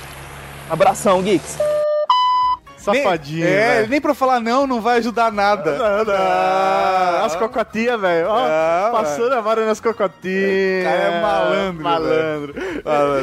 Abração, 0.69 1.21
geeks. 1.23 1.57
Safadinho, 2.93 3.43
nem, 3.45 3.53
é, 3.53 3.75
velho. 3.77 3.89
nem 3.89 4.01
pra 4.01 4.13
falar 4.13 4.39
não, 4.39 4.65
não 4.67 4.81
vai 4.81 4.97
ajudar 4.97 5.31
nada. 5.31 5.77
Ah, 6.17 7.23
as 7.25 7.35
cocotinhas, 7.35 7.99
velho. 7.99 8.27
Ah, 8.31 8.89
passando 8.91 9.33
a 9.33 9.41
vara 9.41 9.65
nas 9.65 9.79
cocotinhas. 9.79 10.83
Cara 10.83 11.03
é 11.03 11.21
malandro, 11.21 11.83
Malandro. 11.83 12.55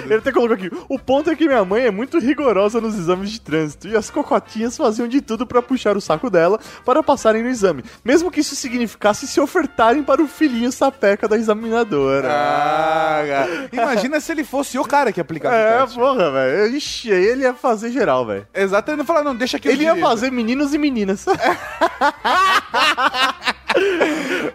Ele 0.05 0.15
até 0.15 0.33
colocou 0.33 0.55
aqui. 0.55 0.71
O 0.89 0.99
ponto 0.99 1.31
é 1.31 1.37
que 1.37 1.47
minha 1.47 1.65
mãe 1.65 1.85
é 1.85 1.91
muito 1.91 2.19
rigorosa 2.19 2.81
nos 2.81 2.99
exames 2.99 3.31
de 3.31 3.41
trânsito 3.41 3.89
e 3.89 3.97
as 3.97 4.11
cocotinhas 4.11 4.77
faziam 4.77 5.09
de 5.09 5.21
tudo 5.21 5.47
pra 5.47 5.63
puxar 5.63 5.97
o 5.97 6.01
saco 6.01 6.31
dela 6.31 6.59
para 6.85 7.03
passarem 7.03 7.43
no 7.43 7.49
exame. 7.49 7.85
Mesmo 8.05 8.31
que 8.31 8.41
isso 8.41 8.55
significasse 8.57 9.27
se 9.27 9.41
ofertarem 9.41 10.03
para 10.03 10.23
o 10.23 10.27
filhinho 10.29 10.71
sapeca 10.73 11.27
da 11.29 11.37
examinadora. 11.37 12.29
Ah, 12.31 13.23
cara. 13.27 13.69
Imagina 13.73 14.21
se 14.21 14.33
ele 14.33 14.45
fosse 14.45 14.79
o 14.79 14.85
cara 14.85 15.13
que 15.13 15.21
aplicava 15.21 15.55
É, 15.55 15.87
porra, 15.87 16.31
velho. 16.31 16.77
Ixi, 16.77 17.13
aí 17.13 17.25
ele 17.25 17.43
ia 17.43 17.55
fazer 17.55 17.91
geral, 17.91 18.27
velho. 18.27 18.47
Exato, 18.55 18.91
ele 18.91 18.99
não 18.99 19.05
fala, 19.05 19.23
não, 19.23 19.35
deixa 19.35 19.54
que 19.59 19.69
eu 19.69 19.73
Ele 19.73 19.85
ia 19.85 19.91
dirijo. 19.93 20.07
fazer 20.09 20.31
meninos 20.31 20.73
e 20.75 20.79
meninas. 20.79 21.27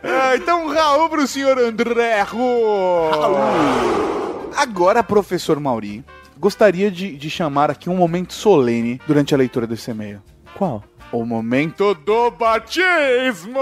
Ah, 0.02 0.36
então, 0.36 0.68
Raul 0.70 1.10
pro 1.10 1.28
senhor 1.28 1.58
André 1.60 2.22
Raul. 2.22 3.12
Agora, 4.56 5.04
professor 5.04 5.60
Mauri, 5.60 6.06
gostaria 6.38 6.90
de, 6.90 7.18
de 7.18 7.30
chamar 7.30 7.70
aqui 7.70 7.90
um 7.90 7.98
momento 7.98 8.34
solene 8.34 9.00
durante 9.06 9.34
a 9.34 9.38
leitura 9.38 9.68
desse 9.68 9.92
e-mail. 9.92 10.22
Qual? 10.56 10.82
O 11.12 11.26
momento 11.26 11.94
do 11.94 12.32
batismo! 12.32 13.60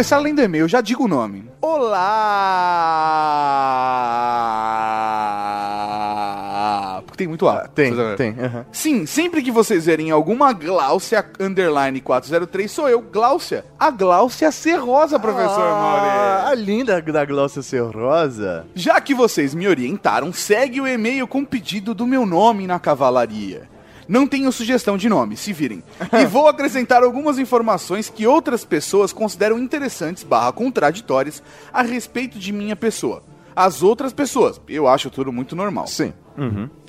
Começar 0.00 0.18
lendo 0.18 0.40
e-mail, 0.40 0.66
já 0.66 0.80
digo 0.80 1.04
o 1.04 1.08
nome. 1.08 1.44
Olá! 6.40 7.02
Porque 7.04 7.18
tem 7.18 7.28
muito 7.28 7.46
A. 7.46 7.68
Tem, 7.68 7.92
Precisa 7.92 8.08
ver. 8.08 8.16
tem. 8.16 8.30
aham. 8.42 8.64
Sim, 8.72 9.04
sempre 9.04 9.42
que 9.42 9.50
vocês 9.50 9.84
verem 9.84 10.10
alguma 10.10 10.54
Gláucia 10.54 11.22
underline 11.38 12.00
403, 12.00 12.70
sou 12.70 12.88
eu, 12.88 13.02
Gláucia. 13.02 13.62
A 13.78 13.90
Gláucia 13.90 14.50
Serrosa, 14.50 15.18
professor 15.18 15.60
Ah, 15.60 16.48
a 16.48 16.54
linda 16.54 17.02
da 17.02 17.24
Glócia 17.26 17.60
ser 17.60 17.82
rosa. 17.82 18.64
Já 18.74 18.98
que 19.02 19.14
vocês 19.14 19.54
me 19.54 19.68
orientaram, 19.68 20.32
segue 20.32 20.80
o 20.80 20.88
e-mail 20.88 21.26
com 21.28 21.44
pedido 21.44 21.92
do 21.94 22.06
meu 22.06 22.24
nome 22.24 22.66
na 22.66 22.78
cavalaria. 22.78 23.68
Não 24.10 24.26
tenho 24.26 24.50
sugestão 24.50 24.98
de 24.98 25.08
nome, 25.08 25.36
se 25.36 25.52
virem. 25.52 25.84
E 26.12 26.26
vou 26.26 26.48
acrescentar 26.48 27.04
algumas 27.04 27.38
informações 27.38 28.10
que 28.10 28.26
outras 28.26 28.64
pessoas 28.64 29.12
consideram 29.12 29.56
interessantes 29.56 30.24
barra 30.24 30.50
contraditórias 30.52 31.40
a 31.72 31.82
respeito 31.82 32.36
de 32.36 32.52
minha 32.52 32.74
pessoa. 32.74 33.22
As 33.54 33.84
outras 33.84 34.12
pessoas, 34.12 34.60
eu 34.68 34.88
acho 34.88 35.10
tudo 35.10 35.32
muito 35.32 35.54
normal. 35.54 35.86
Sim. 35.86 36.12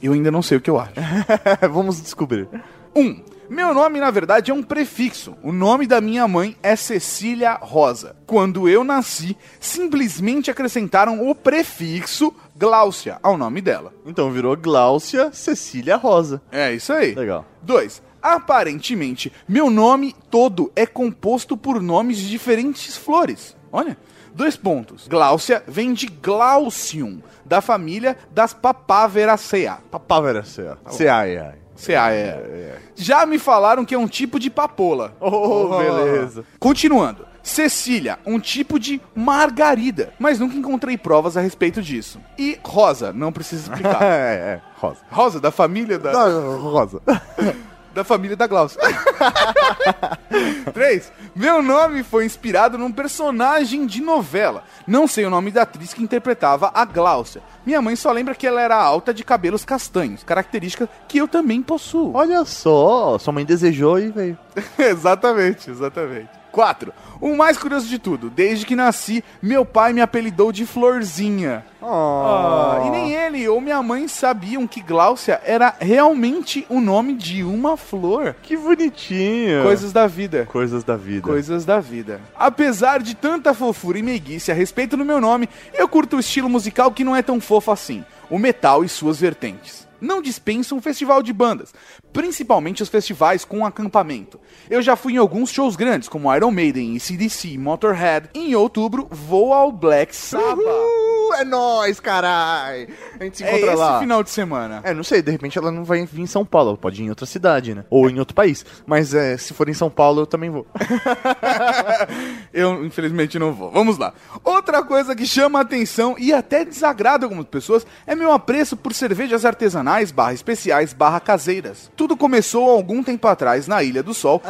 Eu 0.02 0.14
ainda 0.14 0.32
não 0.32 0.42
sei 0.42 0.58
o 0.58 0.62
que 0.62 0.70
eu 0.72 0.80
acho. 0.80 0.94
Vamos 1.72 2.02
descobrir. 2.02 2.48
1. 2.96 3.00
Um, 3.00 3.22
meu 3.52 3.74
nome, 3.74 4.00
na 4.00 4.10
verdade, 4.10 4.50
é 4.50 4.54
um 4.54 4.64
prefixo. 4.64 5.36
O 5.44 5.52
nome 5.52 5.86
da 5.86 6.00
minha 6.00 6.26
mãe 6.26 6.56
é 6.64 6.74
Cecília 6.76 7.54
Rosa. 7.62 8.16
Quando 8.26 8.70
eu 8.70 8.82
nasci, 8.82 9.36
simplesmente 9.60 10.50
acrescentaram 10.50 11.30
o 11.30 11.36
prefixo 11.36 12.34
Gláucia 12.56 13.20
ao 13.22 13.38
nome 13.38 13.60
dela. 13.60 13.94
Então 14.06 14.32
virou 14.32 14.56
Gláucia 14.56 15.34
Cecília 15.34 15.98
Rosa. 15.98 16.42
É 16.50 16.74
isso 16.74 16.94
aí. 16.94 17.14
Legal. 17.14 17.46
2. 17.62 18.02
Aparentemente, 18.22 19.34
meu 19.46 19.70
nome 19.70 20.16
todo 20.30 20.72
é 20.74 20.86
composto 20.86 21.58
por 21.58 21.82
nomes 21.82 22.20
de 22.20 22.30
diferentes 22.30 22.96
flores. 22.96 23.58
Olha. 23.70 23.98
Dois 24.34 24.56
pontos. 24.56 25.10
Gláucia 25.10 25.62
vem 25.68 25.94
de 25.94 26.08
Glaucium, 26.08 27.22
da 27.44 27.60
família 27.60 28.18
das 28.32 28.54
Papaveraceae. 28.54 29.78
Papávera 29.92 30.42
C.A. 30.42 30.78
C.A. 30.90 31.61
C.A. 31.82 32.12
é. 32.12 32.78
Já 32.96 33.26
me 33.26 33.40
falaram 33.40 33.84
que 33.84 33.96
é 33.96 33.98
um 33.98 34.08
tipo 34.08 34.40
de 34.40 34.50
papoula. 34.50 35.16
Oh, 35.20 35.78
beleza. 35.78 36.46
Continuando. 36.60 37.26
Cecília, 37.44 38.20
um 38.24 38.40
tipo 38.40 38.80
de 38.80 39.02
margarida, 39.16 40.14
mas 40.20 40.38
nunca 40.40 40.56
encontrei 40.56 40.96
provas 40.96 41.36
a 41.36 41.42
respeito 41.42 41.82
disso. 41.82 42.20
E 42.38 42.60
Rosa, 42.64 43.12
não 43.12 43.32
precisa 43.32 43.64
explicar. 43.64 44.02
É, 44.02 44.60
é, 44.60 44.62
rosa. 44.76 45.00
Rosa, 45.10 45.40
da 45.40 45.50
família 45.52 45.98
da, 45.98 46.12
Não, 46.12 46.60
rosa. 46.60 47.02
da 47.94 48.04
família 48.04 48.36
da 48.36 48.48
Glaucia. 48.48 48.80
3. 50.74 51.12
Meu 51.36 51.62
nome 51.62 52.04
foi 52.04 52.26
inspirado 52.26 52.78
num 52.78 52.92
personagem 52.92 53.86
de 53.86 54.02
novela. 54.02 54.64
Não 54.88 55.08
sei 55.08 55.26
o 55.26 55.30
nome 55.30 55.52
da 55.52 55.64
atriz 55.64 55.94
que 55.94 56.04
interpretava 56.04 56.72
a 56.74 56.86
Gláucia. 56.86 57.42
Minha 57.66 57.82
mãe 57.82 57.96
só 57.96 58.12
lembra 58.12 58.36
que 58.36 58.48
ela 58.48 58.62
era 58.62 58.76
alta 58.76 59.14
de 59.14 59.24
cabelos 59.24 59.64
castanhos, 59.64 60.24
característica 60.24 60.90
que 61.08 61.18
eu 61.18 61.28
também 61.28 61.62
possuo. 61.62 62.14
Olha 62.16 62.44
só, 62.46 63.18
sua 63.18 63.34
mãe 63.34 63.46
desejou 63.46 64.00
e 64.00 64.10
veio. 64.10 64.38
exatamente, 64.78 65.70
exatamente. 65.70 66.41
4. 66.52 66.94
O 67.20 67.36
mais 67.36 67.58
curioso 67.58 67.88
de 67.88 68.00
tudo, 68.00 68.30
desde 68.30 68.66
que 68.66 68.76
nasci, 68.76 69.24
meu 69.42 69.64
pai 69.64 69.94
me 69.94 70.02
apelidou 70.02 70.52
de 70.52 70.66
Florzinha. 70.66 71.64
Ah, 71.82 72.84
e 72.86 72.90
nem 72.90 73.14
ele 73.14 73.48
ou 73.48 73.62
minha 73.62 73.82
mãe 73.82 74.08
sabiam 74.08 74.68
que 74.68 74.82
Gláucia 74.82 75.42
era 75.44 75.74
realmente 75.80 76.66
o 76.70 76.80
nome 76.80 77.14
de 77.14 77.44
uma 77.44 77.78
flor. 77.78 78.36
Que 78.42 78.58
bonitinho. 78.58 79.64
Coisas 79.64 79.92
da 79.92 80.08
vida. 80.08 80.46
Coisas 80.46 80.84
da 80.84 80.96
vida. 80.96 81.22
Coisas 81.22 81.66
da 81.66 81.80
vida. 81.80 82.22
Apesar 82.36 83.02
de 83.02 83.16
tanta 83.16 83.54
fofura 83.54 84.00
e 84.00 84.04
meiguice 84.04 84.52
a 84.52 84.56
respeito 84.56 84.98
do 84.98 85.06
meu 85.06 85.22
nome, 85.22 85.50
eu 85.74 85.88
curto 85.88 86.18
o 86.18 86.20
estilo 86.20 86.50
musical 86.50 86.92
que 86.92 87.04
não 87.04 87.16
é 87.16 87.22
tão 87.22 87.40
fofo 87.40 87.72
assim: 87.72 88.04
o 88.30 88.40
metal 88.40 88.84
e 88.84 88.90
suas 88.90 89.20
vertentes. 89.20 89.91
Não 90.02 90.22
dispenso 90.22 90.76
um 90.76 90.82
festival 90.82 91.22
de 91.22 91.32
bandas, 91.32 91.74
principalmente 92.12 92.82
os 92.84 92.90
festivais 92.90 93.46
com 93.46 93.66
acampamento. 93.66 94.40
Eu 94.70 94.82
já 94.82 94.96
fui 94.96 95.14
em 95.14 95.18
alguns 95.18 95.52
shows 95.52 95.76
grandes, 95.76 96.10
como 96.10 96.34
Iron 96.36 96.52
Maiden, 96.52 96.98
CDC, 97.00 97.58
Motorhead. 97.58 98.30
Em 98.34 98.56
outubro, 98.56 99.08
vou 99.12 99.54
ao 99.54 99.72
Black 99.72 100.16
Sabbath. 100.16 100.58
Uhul, 100.58 101.34
é 101.36 101.46
nóis, 101.46 102.00
carai. 102.00 102.88
A 103.20 103.24
gente 103.24 103.38
se 103.38 103.44
É 103.44 103.50
encontra 103.50 103.68
esse 103.74 103.78
lá. 103.82 104.00
final 104.00 104.24
de 104.24 104.30
semana. 104.32 104.82
É, 104.84 104.94
não 104.94 105.04
sei, 105.04 105.22
de 105.22 105.32
repente 105.32 105.58
ela 105.58 105.72
não 105.72 105.84
vai 105.84 106.06
vir 106.06 106.22
em 106.22 106.28
São 106.28 106.44
Paulo, 106.46 106.70
ela 106.70 106.78
pode 106.78 107.02
ir 107.02 107.06
em 107.06 107.10
outra 107.10 107.26
cidade, 107.26 107.76
né? 107.76 107.86
Ou 107.90 108.10
em 108.10 108.18
outro 108.20 108.34
país. 108.36 108.66
Mas 108.86 109.14
é, 109.14 109.38
se 109.38 109.54
for 109.54 109.70
em 109.70 109.74
São 109.74 109.90
Paulo, 109.90 110.22
eu 110.22 110.26
também 110.26 110.50
vou. 110.50 110.66
Eu, 112.54 112.84
infelizmente, 112.86 113.40
não 113.40 113.54
vou. 113.54 113.72
Vamos 113.72 113.98
lá. 113.98 114.14
Outra 114.44 114.84
coisa 114.84 115.16
que 115.16 115.26
chama 115.26 115.60
a 115.60 115.62
atenção 115.62 116.16
e 116.18 116.34
até 116.34 116.66
desagrada 116.66 117.26
algumas 117.26 117.46
pessoas 117.46 117.86
é 118.06 118.16
meu 118.16 118.32
apreço 118.32 118.76
por 118.76 118.94
cervejas 118.94 119.46
artesanais, 119.46 119.91
barra 120.12 120.34
especiais, 120.34 120.94
barra 120.94 121.20
caseiras. 121.20 121.92
Tudo 121.96 122.16
começou 122.16 122.70
algum 122.70 123.04
tempo 123.04 123.28
atrás 123.28 123.68
na 123.68 123.84
Ilha 123.84 124.02
do 124.02 124.14
Sol, 124.14 124.42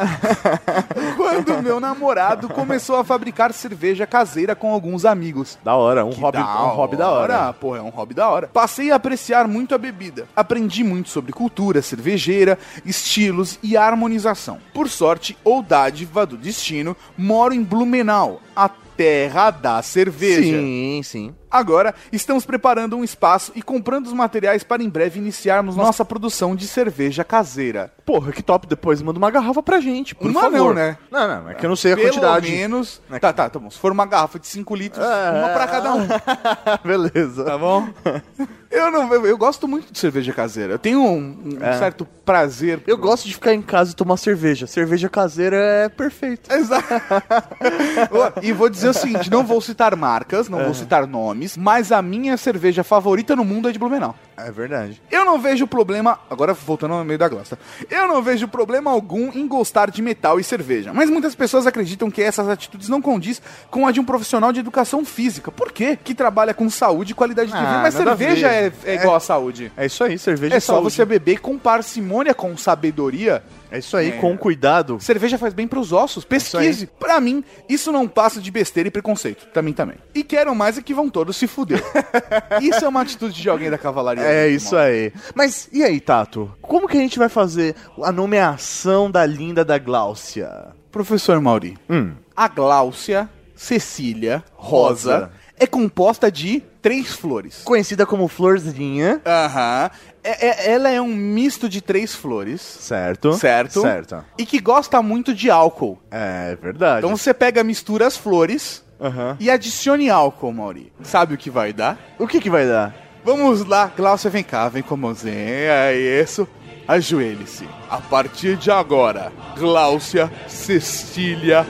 quando 1.16 1.62
meu 1.62 1.80
namorado 1.80 2.48
começou 2.48 2.96
a 2.96 3.04
fabricar 3.04 3.52
cerveja 3.52 4.06
caseira 4.06 4.54
com 4.54 4.72
alguns 4.72 5.04
amigos. 5.04 5.58
Da 5.64 5.74
hora, 5.74 6.04
um, 6.04 6.10
Que 6.10 6.20
hobby, 6.20 6.38
um 6.38 6.68
hobby 6.68 6.96
da 6.96 7.10
hora. 7.10 7.52
Porra, 7.54 7.78
é 7.78 7.82
um 7.82 7.88
hobby 7.88 8.14
da 8.14 8.28
hora. 8.28 8.48
Passei 8.48 8.90
a 8.92 8.96
apreciar 8.96 9.48
muito 9.48 9.74
a 9.74 9.78
bebida. 9.78 10.28
Aprendi 10.36 10.84
muito 10.84 11.08
sobre 11.08 11.32
cultura 11.32 11.82
cervejeira, 11.82 12.58
estilos 12.84 13.58
e 13.62 13.76
harmonização. 13.76 14.58
Por 14.72 14.88
sorte 14.88 15.36
ou 15.42 15.62
dádiva 15.62 16.24
do 16.24 16.36
destino, 16.36 16.96
moro 17.16 17.52
em 17.52 17.62
Blumenau, 17.62 18.40
a 18.54 18.68
terra 18.96 19.50
da 19.50 19.82
cerveja. 19.82 20.58
Sim, 20.58 21.00
sim. 21.02 21.34
Agora, 21.52 21.94
estamos 22.10 22.46
preparando 22.46 22.96
um 22.96 23.04
espaço 23.04 23.52
e 23.54 23.60
comprando 23.62 24.06
os 24.06 24.12
materiais 24.14 24.64
para 24.64 24.82
em 24.82 24.88
breve 24.88 25.18
iniciarmos 25.20 25.76
nossa 25.76 26.04
produção 26.04 26.56
de 26.56 26.66
cerveja 26.66 27.22
caseira. 27.22 27.92
Porra, 28.06 28.32
que 28.32 28.42
top. 28.42 28.66
Depois 28.66 29.02
manda 29.02 29.18
uma 29.18 29.30
garrafa 29.30 29.62
pra 29.62 29.78
gente, 29.80 30.14
por 30.14 30.30
Uma 30.30 30.40
favor. 30.40 30.58
não, 30.58 30.72
né? 30.74 30.96
Não, 31.10 31.28
não, 31.28 31.50
é 31.50 31.54
que 31.54 31.64
eu 31.64 31.68
não 31.68 31.76
sei 31.76 31.92
a 31.92 31.96
Pelo 31.96 32.08
quantidade. 32.08 32.50
menos... 32.50 33.00
É 33.10 33.18
Tá, 33.18 33.32
tá, 33.32 33.48
tá 33.50 33.58
bom. 33.58 33.70
Se 33.70 33.78
for 33.78 33.92
uma 33.92 34.06
garrafa 34.06 34.38
de 34.38 34.46
5 34.46 34.74
litros, 34.74 35.04
É. 35.04 35.30
uma 35.38 35.48
pra 35.50 35.66
cada 35.68 35.94
um. 35.94 36.08
Beleza. 36.82 37.44
Tá 37.44 37.58
bom? 37.58 37.88
Eu 38.72 38.90
não, 38.90 39.12
eu, 39.12 39.26
eu 39.26 39.36
gosto 39.36 39.68
muito 39.68 39.92
de 39.92 39.98
cerveja 39.98 40.32
caseira. 40.32 40.72
Eu 40.72 40.78
tenho 40.78 40.98
um, 41.02 41.36
um 41.44 41.58
É. 41.62 41.76
certo 41.76 42.06
prazer. 42.24 42.82
Eu 42.86 42.96
gosto 42.96 43.28
de 43.28 43.34
ficar 43.34 43.52
em 43.52 43.60
casa 43.60 43.92
e 43.92 43.94
tomar 43.94 44.16
cerveja. 44.16 44.66
Cerveja 44.66 45.10
caseira 45.10 45.54
é 45.58 45.88
perfeito. 45.90 46.50
Exato. 46.50 46.88
E 48.42 48.50
vou 48.52 48.68
dizer 48.70 48.88
o 48.88 48.94
seguinte: 48.94 49.30
não 49.30 49.44
vou 49.44 49.60
citar 49.60 49.94
marcas, 49.96 50.48
não 50.48 50.60
É. 50.60 50.64
vou 50.64 50.72
citar 50.74 51.06
nomes, 51.06 51.41
mas 51.56 51.92
a 51.92 52.00
minha 52.02 52.36
cerveja 52.36 52.82
favorita 52.84 53.34
no 53.36 53.44
mundo 53.44 53.68
é 53.68 53.72
de 53.72 53.78
Blumenau. 53.78 54.14
É 54.36 54.50
verdade. 54.50 55.00
Eu 55.10 55.24
não 55.24 55.38
vejo 55.40 55.66
problema. 55.66 56.18
Agora 56.30 56.52
voltando 56.54 56.94
ao 56.94 57.04
meio 57.04 57.18
da 57.18 57.28
glossa. 57.28 57.58
Eu 57.90 58.08
não 58.08 58.22
vejo 58.22 58.48
problema 58.48 58.90
algum 58.90 59.30
em 59.32 59.46
gostar 59.46 59.90
de 59.90 60.00
metal 60.02 60.40
e 60.40 60.44
cerveja. 60.44 60.92
Mas 60.92 61.08
muitas 61.10 61.34
pessoas 61.34 61.66
acreditam 61.66 62.10
que 62.10 62.22
essas 62.22 62.48
atitudes 62.48 62.88
não 62.88 63.00
condiz 63.00 63.40
com 63.70 63.86
a 63.86 63.92
de 63.92 64.00
um 64.00 64.04
profissional 64.04 64.52
de 64.52 64.60
educação 64.60 65.04
física. 65.04 65.52
Por 65.52 65.70
quê? 65.70 65.98
Que 66.02 66.14
trabalha 66.14 66.52
com 66.54 66.68
saúde 66.70 67.12
e 67.12 67.14
qualidade 67.14 67.50
de 67.50 67.56
Ah, 67.56 67.60
vida. 67.60 67.78
Mas 67.82 67.94
cerveja 67.94 68.48
é, 68.48 68.72
é 68.84 68.94
igual 68.94 69.14
a 69.16 69.20
saúde. 69.20 69.70
É 69.76 69.86
isso 69.86 70.02
aí, 70.02 70.18
cerveja 70.18 70.56
É 70.56 70.60
só 70.60 70.74
saúde. 70.74 70.92
você 70.92 71.04
beber 71.04 71.40
com 71.40 71.58
parcimônia, 71.58 72.34
com 72.34 72.56
sabedoria. 72.56 73.42
É 73.72 73.78
isso 73.78 73.96
aí, 73.96 74.08
É. 74.10 74.12
com 74.12 74.36
cuidado. 74.36 74.98
Cerveja 75.00 75.38
faz 75.38 75.54
bem 75.54 75.66
pros 75.66 75.92
ossos. 75.92 76.24
Pesquise. 76.24 76.86
Pra 76.98 77.20
mim, 77.20 77.42
isso 77.68 77.90
não 77.90 78.06
passa 78.06 78.40
de 78.40 78.50
besteira 78.50 78.88
e 78.88 78.90
preconceito. 78.90 79.46
Pra 79.48 79.62
mim 79.62 79.72
também. 79.72 79.96
E 80.14 80.22
quero 80.22 80.54
mais 80.54 80.76
é 80.76 80.82
que 80.82 80.92
vão 80.92 81.08
todos 81.08 81.36
se 81.36 81.46
fuder. 81.46 81.82
isso 82.60 82.84
é 82.84 82.88
uma 82.88 83.00
atitude 83.00 83.40
de 83.40 83.48
alguém 83.48 83.70
da 83.70 83.78
cavalaria. 83.78 84.22
É 84.22 84.42
muito 84.50 84.56
isso 84.62 84.74
mal. 84.74 84.84
aí. 84.84 85.12
Mas 85.34 85.68
e 85.72 85.82
aí, 85.82 85.98
Tato? 86.00 86.52
Como 86.60 86.86
que 86.86 86.96
a 86.96 87.00
gente 87.00 87.18
vai 87.18 87.28
fazer 87.28 87.74
a 88.02 88.12
nomeação 88.12 89.10
da 89.10 89.24
linda 89.24 89.64
da 89.64 89.78
Gláucia? 89.78 90.66
Professor 90.90 91.40
Mauri, 91.40 91.78
Hum. 91.88 92.12
a 92.36 92.48
Gláucia 92.48 93.30
Cecília 93.56 94.44
Rosa, 94.54 95.12
Rosa. 95.14 95.30
É 95.62 95.66
composta 95.66 96.30
de 96.30 96.62
três 96.80 97.12
flores. 97.12 97.62
Conhecida 97.64 98.04
como 98.04 98.26
Florzinha. 98.28 99.20
Aham. 99.24 99.90
É- 100.24 100.46
é- 100.46 100.72
ela 100.72 100.88
é 100.90 101.00
um 101.00 101.08
misto 101.14 101.68
de 101.68 101.80
três 101.80 102.14
flores. 102.14 102.60
Certo. 102.60 103.32
Certo? 103.34 103.80
Certo. 103.80 104.24
E 104.38 104.44
que 104.46 104.58
gosta 104.60 105.00
muito 105.02 105.34
de 105.34 105.50
álcool. 105.50 105.98
É 106.10 106.56
verdade. 106.60 107.04
Então 107.04 107.16
você 107.16 107.32
pega, 107.34 107.62
mistura 107.64 108.06
as 108.06 108.16
flores 108.16 108.84
Aham. 109.00 109.36
e 109.40 109.50
adicione 109.50 110.10
álcool, 110.10 110.52
Mauri. 110.52 110.92
Sabe 111.02 111.34
o 111.34 111.38
que 111.38 111.50
vai 111.50 111.72
dar? 111.72 111.98
O 112.18 112.26
que 112.26 112.40
que 112.40 112.50
vai 112.50 112.66
dar? 112.66 112.94
Vamos 113.24 113.64
lá, 113.64 113.90
Glaucia, 113.96 114.28
vem 114.30 114.42
cá, 114.42 114.68
vem 114.68 114.82
com 114.82 114.94
a 114.94 114.96
mãozinha. 114.96 115.34
É 115.36 115.94
isso. 116.22 116.46
Ajoelhe-se. 116.88 117.68
A 117.88 117.98
partir 117.98 118.56
de 118.56 118.70
agora, 118.70 119.32
Gláucia 119.56 120.30
Cecília 120.48 121.64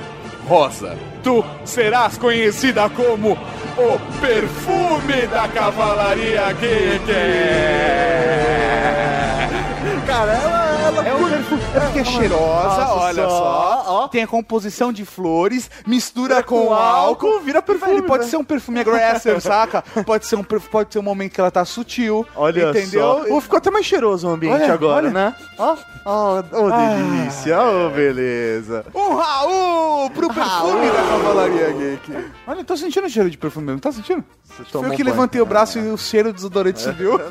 Rosa. 0.49 0.97
Tu 1.23 1.45
serás 1.65 2.17
conhecida 2.19 2.89
como 2.91 3.37
o 3.77 3.99
perfume 4.21 5.27
da 5.29 5.49
cavalaria 5.49 6.53
Geek. 6.53 7.13
Cara, 10.07 10.33
ela, 10.33 10.87
ela 10.87 11.09
É 11.09 11.15
um 11.15 11.29
perfume, 11.29 11.62
é 11.75 11.81
porque 11.81 11.99
é 12.01 12.05
cheirosa, 12.05 12.79
Nossa, 12.79 12.95
olha 12.95 13.29
só, 13.29 13.85
ó. 13.87 14.09
Tem 14.09 14.23
a 14.23 14.27
composição 14.27 14.93
de 14.93 15.05
flores, 15.05 15.71
mistura 15.87 16.37
É 16.39 16.43
com, 16.43 16.67
com 16.67 16.73
álcool, 16.75 17.29
álcool, 17.29 17.41
vira 17.41 17.63
perfume, 17.63 17.93
Ele 17.93 18.03
pode 18.03 18.25
né? 18.25 18.31
ser 18.31 18.37
um 18.37 18.45
perfume 18.45 18.81
aggressive, 18.81 19.41
saca? 19.43 19.83
Pode 20.05 20.27
ser 20.27 20.37
um 20.37 20.45
pode 20.45 20.93
ser 20.93 20.99
um 20.99 21.03
momento 21.03 21.33
que 21.33 21.41
ela 21.41 21.51
tá 21.51 21.65
sutil, 21.65 22.27
Olha 22.37 22.71
entendeu? 22.71 23.01
só. 23.01 23.25
Oh, 23.31 23.41
ficou 23.41 23.57
até 23.57 23.71
mais 23.71 23.87
cheiroso 23.87 24.29
o 24.29 24.31
ambiente 24.33 24.63
Olha, 24.63 24.73
agora, 24.75 25.07
olha. 25.07 25.11
né? 25.11 25.35
Ó, 25.59 25.77
ó, 26.05 26.43
ó, 26.53 26.71
delícia, 26.71 27.59
ó, 27.61 27.89
beleza. 27.91 28.85
Um 28.95 29.15
Raul 29.15 30.11
pro 30.11 30.29
perfume 30.33 30.91
da 30.91 31.03
Cavalaria 31.09 31.73
Geek. 31.73 32.31
Olha, 32.47 32.61
eu 32.61 32.65
tô 32.65 32.77
sentindo 32.77 33.07
o 33.07 33.11
cheiro 33.11 33.31
de 33.31 33.39
perfume 33.39 33.67
mesmo, 33.67 33.81
tá 33.81 33.93
sentindo? 33.93 34.25
tomou 34.71 34.89
Foi 34.89 34.93
eu 34.93 34.97
que 34.97 35.03
banho. 35.05 35.15
levantei 35.15 35.41
o 35.41 35.47
braço 35.47 35.79
e 35.79 35.89
o 35.91 35.97
cheiro 35.97 36.31
do 36.31 36.35
desodorante 36.35 36.81
subiu. 36.83 37.19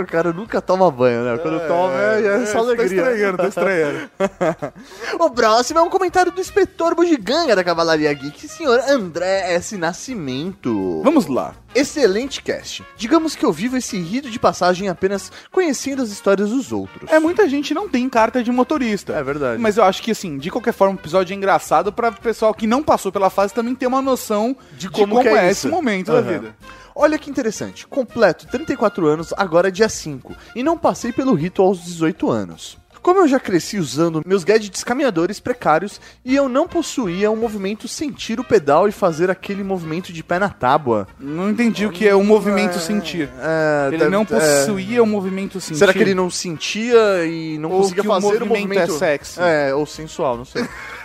O 0.00 0.06
cara 0.06 0.32
nunca 0.32 0.60
toma 0.60 0.90
banho, 0.90 1.22
né? 1.24 1.38
Quando 1.38 1.60
toma 1.66 1.92
é, 1.94 2.27
é 2.28 2.46
só 2.46 2.58
Tô 2.60 2.64
alegria. 2.70 2.86
estranhando, 2.86 3.38
tô 3.38 3.46
estranhando. 3.48 4.10
O 5.18 5.30
próximo 5.30 5.78
é 5.78 5.82
um 5.82 5.90
comentário 5.90 6.30
do 6.32 6.40
inspetor 6.40 6.94
bugiganga 6.94 7.54
da 7.56 7.64
Cavalaria 7.64 8.12
Geek, 8.12 8.46
senhor 8.48 8.80
André 8.88 9.52
S. 9.54 9.76
Nascimento. 9.76 11.00
Vamos 11.02 11.26
lá. 11.26 11.54
Excelente 11.74 12.42
cast. 12.42 12.84
Digamos 12.96 13.34
que 13.36 13.44
eu 13.44 13.52
vivo 13.52 13.76
esse 13.76 13.98
rito 13.98 14.30
de 14.30 14.38
passagem 14.38 14.88
apenas 14.88 15.30
conhecendo 15.52 16.02
as 16.02 16.10
histórias 16.10 16.50
dos 16.50 16.72
outros. 16.72 17.10
É, 17.10 17.18
muita 17.18 17.48
gente 17.48 17.74
não 17.74 17.88
tem 17.88 18.08
carta 18.08 18.42
de 18.42 18.50
motorista. 18.50 19.12
É 19.12 19.22
verdade. 19.22 19.60
Mas 19.60 19.76
eu 19.76 19.84
acho 19.84 20.02
que, 20.02 20.10
assim, 20.10 20.38
de 20.38 20.50
qualquer 20.50 20.72
forma, 20.72 20.94
o 20.94 20.98
episódio 20.98 21.32
é 21.34 21.36
engraçado 21.36 21.92
pra 21.92 22.10
pessoal 22.10 22.54
que 22.54 22.66
não 22.66 22.82
passou 22.82 23.12
pela 23.12 23.30
fase 23.30 23.52
também 23.52 23.74
ter 23.74 23.86
uma 23.86 24.00
noção 24.02 24.56
de 24.76 24.88
como, 24.90 25.20
que 25.20 25.28
é, 25.28 25.46
é 25.46 25.50
esse 25.50 25.68
momento 25.68 26.10
da 26.12 26.18
Aham. 26.18 26.32
vida. 26.32 26.56
Olha 27.00 27.16
que 27.16 27.30
interessante. 27.30 27.86
Completo 27.86 28.48
34 28.48 29.06
anos, 29.06 29.32
agora 29.36 29.68
é 29.68 29.70
dia 29.70 29.88
5. 29.88 30.34
E 30.56 30.64
não 30.64 30.76
passei 30.76 31.12
pelo 31.12 31.32
rito 31.32 31.62
aos 31.62 31.84
18 31.84 32.28
anos. 32.28 32.76
Como 33.00 33.20
eu 33.20 33.28
já 33.28 33.38
cresci 33.38 33.78
usando 33.78 34.20
meus 34.26 34.42
gadgets 34.42 34.82
caminhadores 34.82 35.38
precários 35.38 36.00
e 36.24 36.34
eu 36.34 36.48
não 36.48 36.66
possuía 36.66 37.30
um 37.30 37.36
movimento 37.36 37.86
sentir 37.86 38.40
o 38.40 38.44
pedal 38.44 38.88
e 38.88 38.92
fazer 38.92 39.30
aquele 39.30 39.62
movimento 39.62 40.12
de 40.12 40.24
pé 40.24 40.40
na 40.40 40.48
tábua. 40.48 41.06
Não 41.20 41.48
entendi 41.48 41.86
o 41.86 41.92
que 41.92 42.08
é 42.08 42.16
o 42.16 42.24
movimento 42.24 42.80
sentir. 42.80 43.30
É, 43.38 43.94
Ele 43.94 44.08
não 44.08 44.22
é. 44.22 44.24
possuía 44.24 45.00
o 45.00 45.06
movimento 45.06 45.60
sentir. 45.60 45.78
Será 45.78 45.92
que 45.92 46.00
ele 46.00 46.14
não 46.14 46.28
sentia 46.28 47.24
e 47.24 47.56
não 47.58 47.70
Ou 47.70 47.82
conseguia 47.82 48.02
que 48.02 48.08
o 48.08 48.12
fazer 48.12 48.42
o 48.42 48.46
movimento 48.46 48.48
movimento 48.48 48.94
é 48.94 48.98
sexy? 48.98 49.40
É, 49.40 49.72
ou 49.72 49.86
sensual, 49.86 50.36
não 50.36 50.44
sei. 50.44 50.68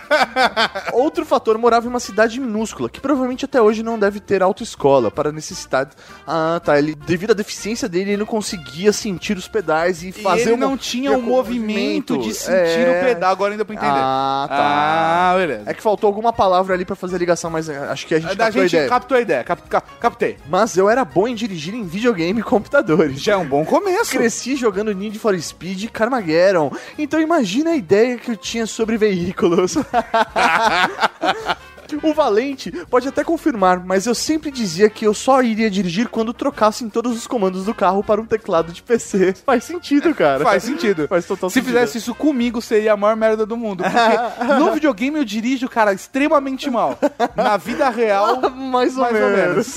Outro 0.92 1.24
fator 1.24 1.58
morava 1.58 1.86
em 1.86 1.88
uma 1.88 2.00
cidade 2.00 2.38
minúscula, 2.40 2.88
que 2.88 3.00
provavelmente 3.00 3.44
até 3.44 3.60
hoje 3.60 3.82
não 3.82 3.98
deve 3.98 4.20
ter 4.20 4.42
autoescola 4.42 5.10
para 5.10 5.32
necessidade. 5.32 5.90
Ah, 6.26 6.60
tá. 6.64 6.78
Ele, 6.78 6.94
devido 6.94 7.30
à 7.32 7.34
deficiência 7.34 7.88
dele, 7.88 8.10
ele 8.10 8.16
não 8.18 8.26
conseguia 8.26 8.92
sentir 8.92 9.36
os 9.36 9.48
pedais 9.48 10.02
e 10.02 10.08
E 10.08 10.12
fazer 10.12 10.42
ele 10.42 10.52
o 10.52 10.56
não 10.56 10.76
tinha 10.76 11.12
o 11.12 11.18
o 11.18 11.22
movimento 11.22 12.18
de 12.18 12.34
sentir 12.34 12.86
É. 12.86 13.00
o 13.02 13.04
pedal. 13.06 13.30
Agora 13.32 13.52
ainda 13.52 13.64
pra 13.64 13.74
entender. 13.74 13.90
Ah, 13.92 14.46
tá. 14.48 14.56
Ah, 14.56 15.34
beleza. 15.36 15.62
É 15.66 15.74
que 15.74 15.82
faltou 15.82 16.06
alguma 16.08 16.32
palavra 16.32 16.74
ali 16.74 16.84
pra 16.84 16.94
fazer 16.96 17.16
a 17.16 17.18
ligação, 17.18 17.50
mas 17.50 17.68
é, 17.68 17.76
acho 17.88 18.06
que 18.06 18.14
a 18.14 18.20
gente 18.20 18.34
da 18.36 18.44
captou 18.46 18.62
a 18.62 18.66
ideia. 18.66 18.88
captou 18.88 19.16
a 19.16 19.20
ideia. 19.20 19.44
Cap, 19.44 19.62
cap- 19.68 19.90
captei. 20.00 20.36
Mas 20.48 20.76
eu 20.76 20.88
era 20.88 21.04
bom 21.04 21.26
em 21.26 21.34
dirigir 21.34 21.74
em 21.74 21.82
videogame 21.84 22.40
e 22.40 22.42
computadores. 22.42 23.20
Já 23.20 23.32
é 23.34 23.36
um 23.36 23.46
bom 23.46 23.64
começo. 23.64 24.10
Cresci 24.12 24.56
jogando 24.56 24.92
Need 24.92 25.18
for 25.18 25.38
Speed 25.40 25.84
e 25.84 25.88
Carmageddon. 25.88 26.70
Então 26.98 27.20
imagina 27.20 27.70
a 27.70 27.76
ideia 27.76 28.16
que 28.18 28.30
eu 28.30 28.36
tinha 28.36 28.66
sobre 28.66 28.96
veículos. 28.96 29.76
O 32.02 32.12
Valente 32.12 32.72
pode 32.90 33.06
até 33.06 33.22
confirmar, 33.22 33.78
mas 33.84 34.06
eu 34.06 34.14
sempre 34.14 34.50
dizia 34.50 34.88
que 34.90 35.06
eu 35.06 35.14
só 35.14 35.42
iria 35.42 35.70
dirigir 35.70 36.08
quando 36.08 36.32
trocassem 36.32 36.88
todos 36.88 37.16
os 37.16 37.26
comandos 37.26 37.66
do 37.66 37.74
carro 37.74 38.02
para 38.02 38.20
um 38.20 38.26
teclado 38.26 38.72
de 38.72 38.82
PC. 38.82 39.34
Faz 39.44 39.64
sentido, 39.64 40.12
cara. 40.16 40.42
Faz 40.44 40.62
sentido. 40.64 41.06
Faz 41.08 41.26
total 41.26 41.50
Se 41.50 41.54
sentido. 41.54 41.72
fizesse 41.72 41.98
isso 41.98 42.14
comigo, 42.14 42.60
seria 42.60 42.94
a 42.94 42.96
maior 42.96 43.16
merda 43.16 43.46
do 43.46 43.56
mundo. 43.56 43.84
Porque 43.84 44.54
no 44.54 44.72
videogame 44.72 45.18
eu 45.18 45.24
dirijo, 45.24 45.68
cara, 45.68 45.92
extremamente 45.92 46.70
mal. 46.70 46.98
Na 47.36 47.56
vida 47.56 47.88
real, 47.90 48.50
mais 48.50 48.96
ou 48.96 49.02
mais 49.02 49.22
ou 49.22 49.30
menos. 49.30 49.76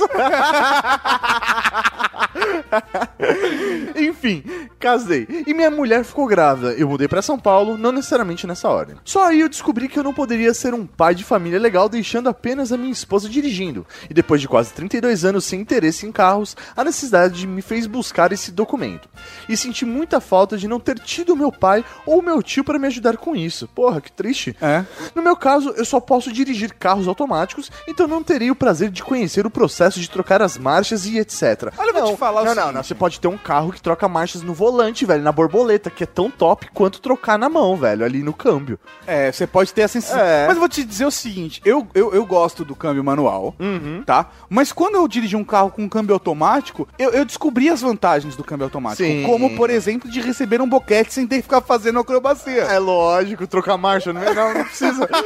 Enfim, 3.95 4.43
casei. 4.79 5.27
E 5.45 5.53
minha 5.53 5.71
mulher 5.71 6.03
ficou 6.03 6.27
grávida. 6.27 6.73
Eu 6.73 6.87
mudei 6.87 7.07
pra 7.07 7.21
São 7.21 7.39
Paulo, 7.39 7.77
não 7.77 7.91
necessariamente 7.91 8.45
nessa 8.45 8.69
ordem. 8.69 8.95
Só 9.03 9.25
aí 9.25 9.39
eu 9.39 9.49
descobri 9.49 9.87
que 9.87 9.97
eu 9.97 10.03
não 10.03 10.13
poderia 10.13 10.53
ser 10.53 10.73
um 10.73 10.85
pai 10.85 11.15
de 11.15 11.23
família 11.23 11.59
legal 11.59 11.89
deixando 11.89 12.29
apenas 12.29 12.71
a 12.71 12.77
minha 12.77 12.91
esposa 12.91 13.29
dirigindo. 13.29 13.85
E 14.09 14.13
depois 14.13 14.41
de 14.41 14.47
quase 14.47 14.73
32 14.73 15.25
anos 15.25 15.45
sem 15.45 15.61
interesse 15.61 16.05
em 16.05 16.11
carros, 16.11 16.55
a 16.75 16.83
necessidade 16.83 17.45
me 17.47 17.61
fez 17.61 17.87
buscar 17.87 18.31
esse 18.31 18.51
documento. 18.51 19.09
E 19.47 19.57
senti 19.57 19.85
muita 19.85 20.19
falta 20.19 20.57
de 20.57 20.67
não 20.67 20.79
ter 20.79 20.99
tido 20.99 21.35
meu 21.35 21.51
pai 21.51 21.83
ou 22.05 22.21
meu 22.21 22.41
tio 22.41 22.63
para 22.63 22.79
me 22.79 22.87
ajudar 22.87 23.17
com 23.17 23.35
isso. 23.35 23.67
Porra, 23.67 24.01
que 24.01 24.11
triste. 24.11 24.55
É. 24.61 24.85
No 25.15 25.21
meu 25.21 25.35
caso, 25.35 25.73
eu 25.75 25.85
só 25.85 25.99
posso 25.99 26.31
dirigir 26.31 26.73
carros 26.73 27.07
automáticos, 27.07 27.71
então 27.87 28.07
não 28.07 28.23
terei 28.23 28.51
o 28.51 28.55
prazer 28.55 28.89
de 28.89 29.03
conhecer 29.03 29.45
o 29.45 29.49
processo 29.49 29.99
de 29.99 30.09
trocar 30.09 30.41
as 30.41 30.57
marchas 30.57 31.05
e 31.05 31.17
etc. 31.17 31.73
Olha, 31.77 31.89
eu 31.89 31.93
vou 31.93 32.01
não, 32.03 32.13
te 32.13 32.17
falar 32.17 32.26
o 32.31 32.35
Não, 32.35 32.43
não, 32.45 32.53
seguinte. 32.55 32.73
não. 32.75 32.83
Você 32.83 32.95
pode 32.95 33.19
ter 33.19 33.27
um 33.27 33.37
carro 33.37 33.71
que 33.71 33.81
troca 33.81 34.07
marchas 34.07 34.41
no 34.41 34.53
volante, 34.53 35.05
velho, 35.05 35.23
na 35.23 35.31
borboleta, 35.31 35.89
que 35.89 36.03
é 36.03 36.07
tão 36.07 36.29
top 36.29 36.69
quanto 36.73 36.99
trocar 37.01 37.37
na 37.39 37.49
mão, 37.49 37.75
velho, 37.75 38.05
ali 38.05 38.21
no 38.23 38.33
câmbio. 38.33 38.79
É, 39.05 39.31
você 39.31 39.45
pode 39.47 39.73
ter 39.73 39.81
essa 39.81 39.99
sensação. 39.99 40.19
É. 40.23 40.45
Mas 40.47 40.55
eu 40.55 40.59
vou 40.59 40.69
te 40.69 40.83
dizer 40.83 41.05
o 41.05 41.11
seguinte: 41.11 41.61
eu, 41.65 41.87
eu, 41.93 42.13
eu 42.13 42.25
gosto 42.25 42.63
do 42.65 42.75
câmbio 42.75 43.03
manual, 43.03 43.55
Uhum. 43.59 44.03
tá? 44.05 44.29
Mas 44.49 44.71
quando 44.71 44.95
eu 44.95 45.07
dirigi 45.07 45.35
um 45.35 45.43
carro 45.43 45.71
com 45.71 45.87
câmbio 45.89 46.13
automático, 46.13 46.87
eu, 46.99 47.11
eu 47.11 47.25
descobri 47.25 47.69
as 47.69 47.81
vantagens 47.81 48.35
do 48.35 48.43
câmbio 48.43 48.65
automático. 48.65 49.03
Sim. 49.07 49.23
Como, 49.25 49.55
por 49.55 49.69
exemplo, 49.69 50.09
de 50.09 50.21
receber 50.21 50.61
um 50.61 50.69
boquete 50.69 51.13
sem 51.13 51.25
ter 51.27 51.37
que 51.37 51.41
ficar 51.43 51.61
fazendo 51.61 51.99
acrobacia. 51.99 52.63
É 52.63 52.79
lógico, 52.79 53.47
trocar 53.47 53.77
marcha, 53.77 54.11
não, 54.13 54.21
é- 54.21 54.33
não, 54.33 54.53
não 54.53 54.63
precisa. 54.63 55.07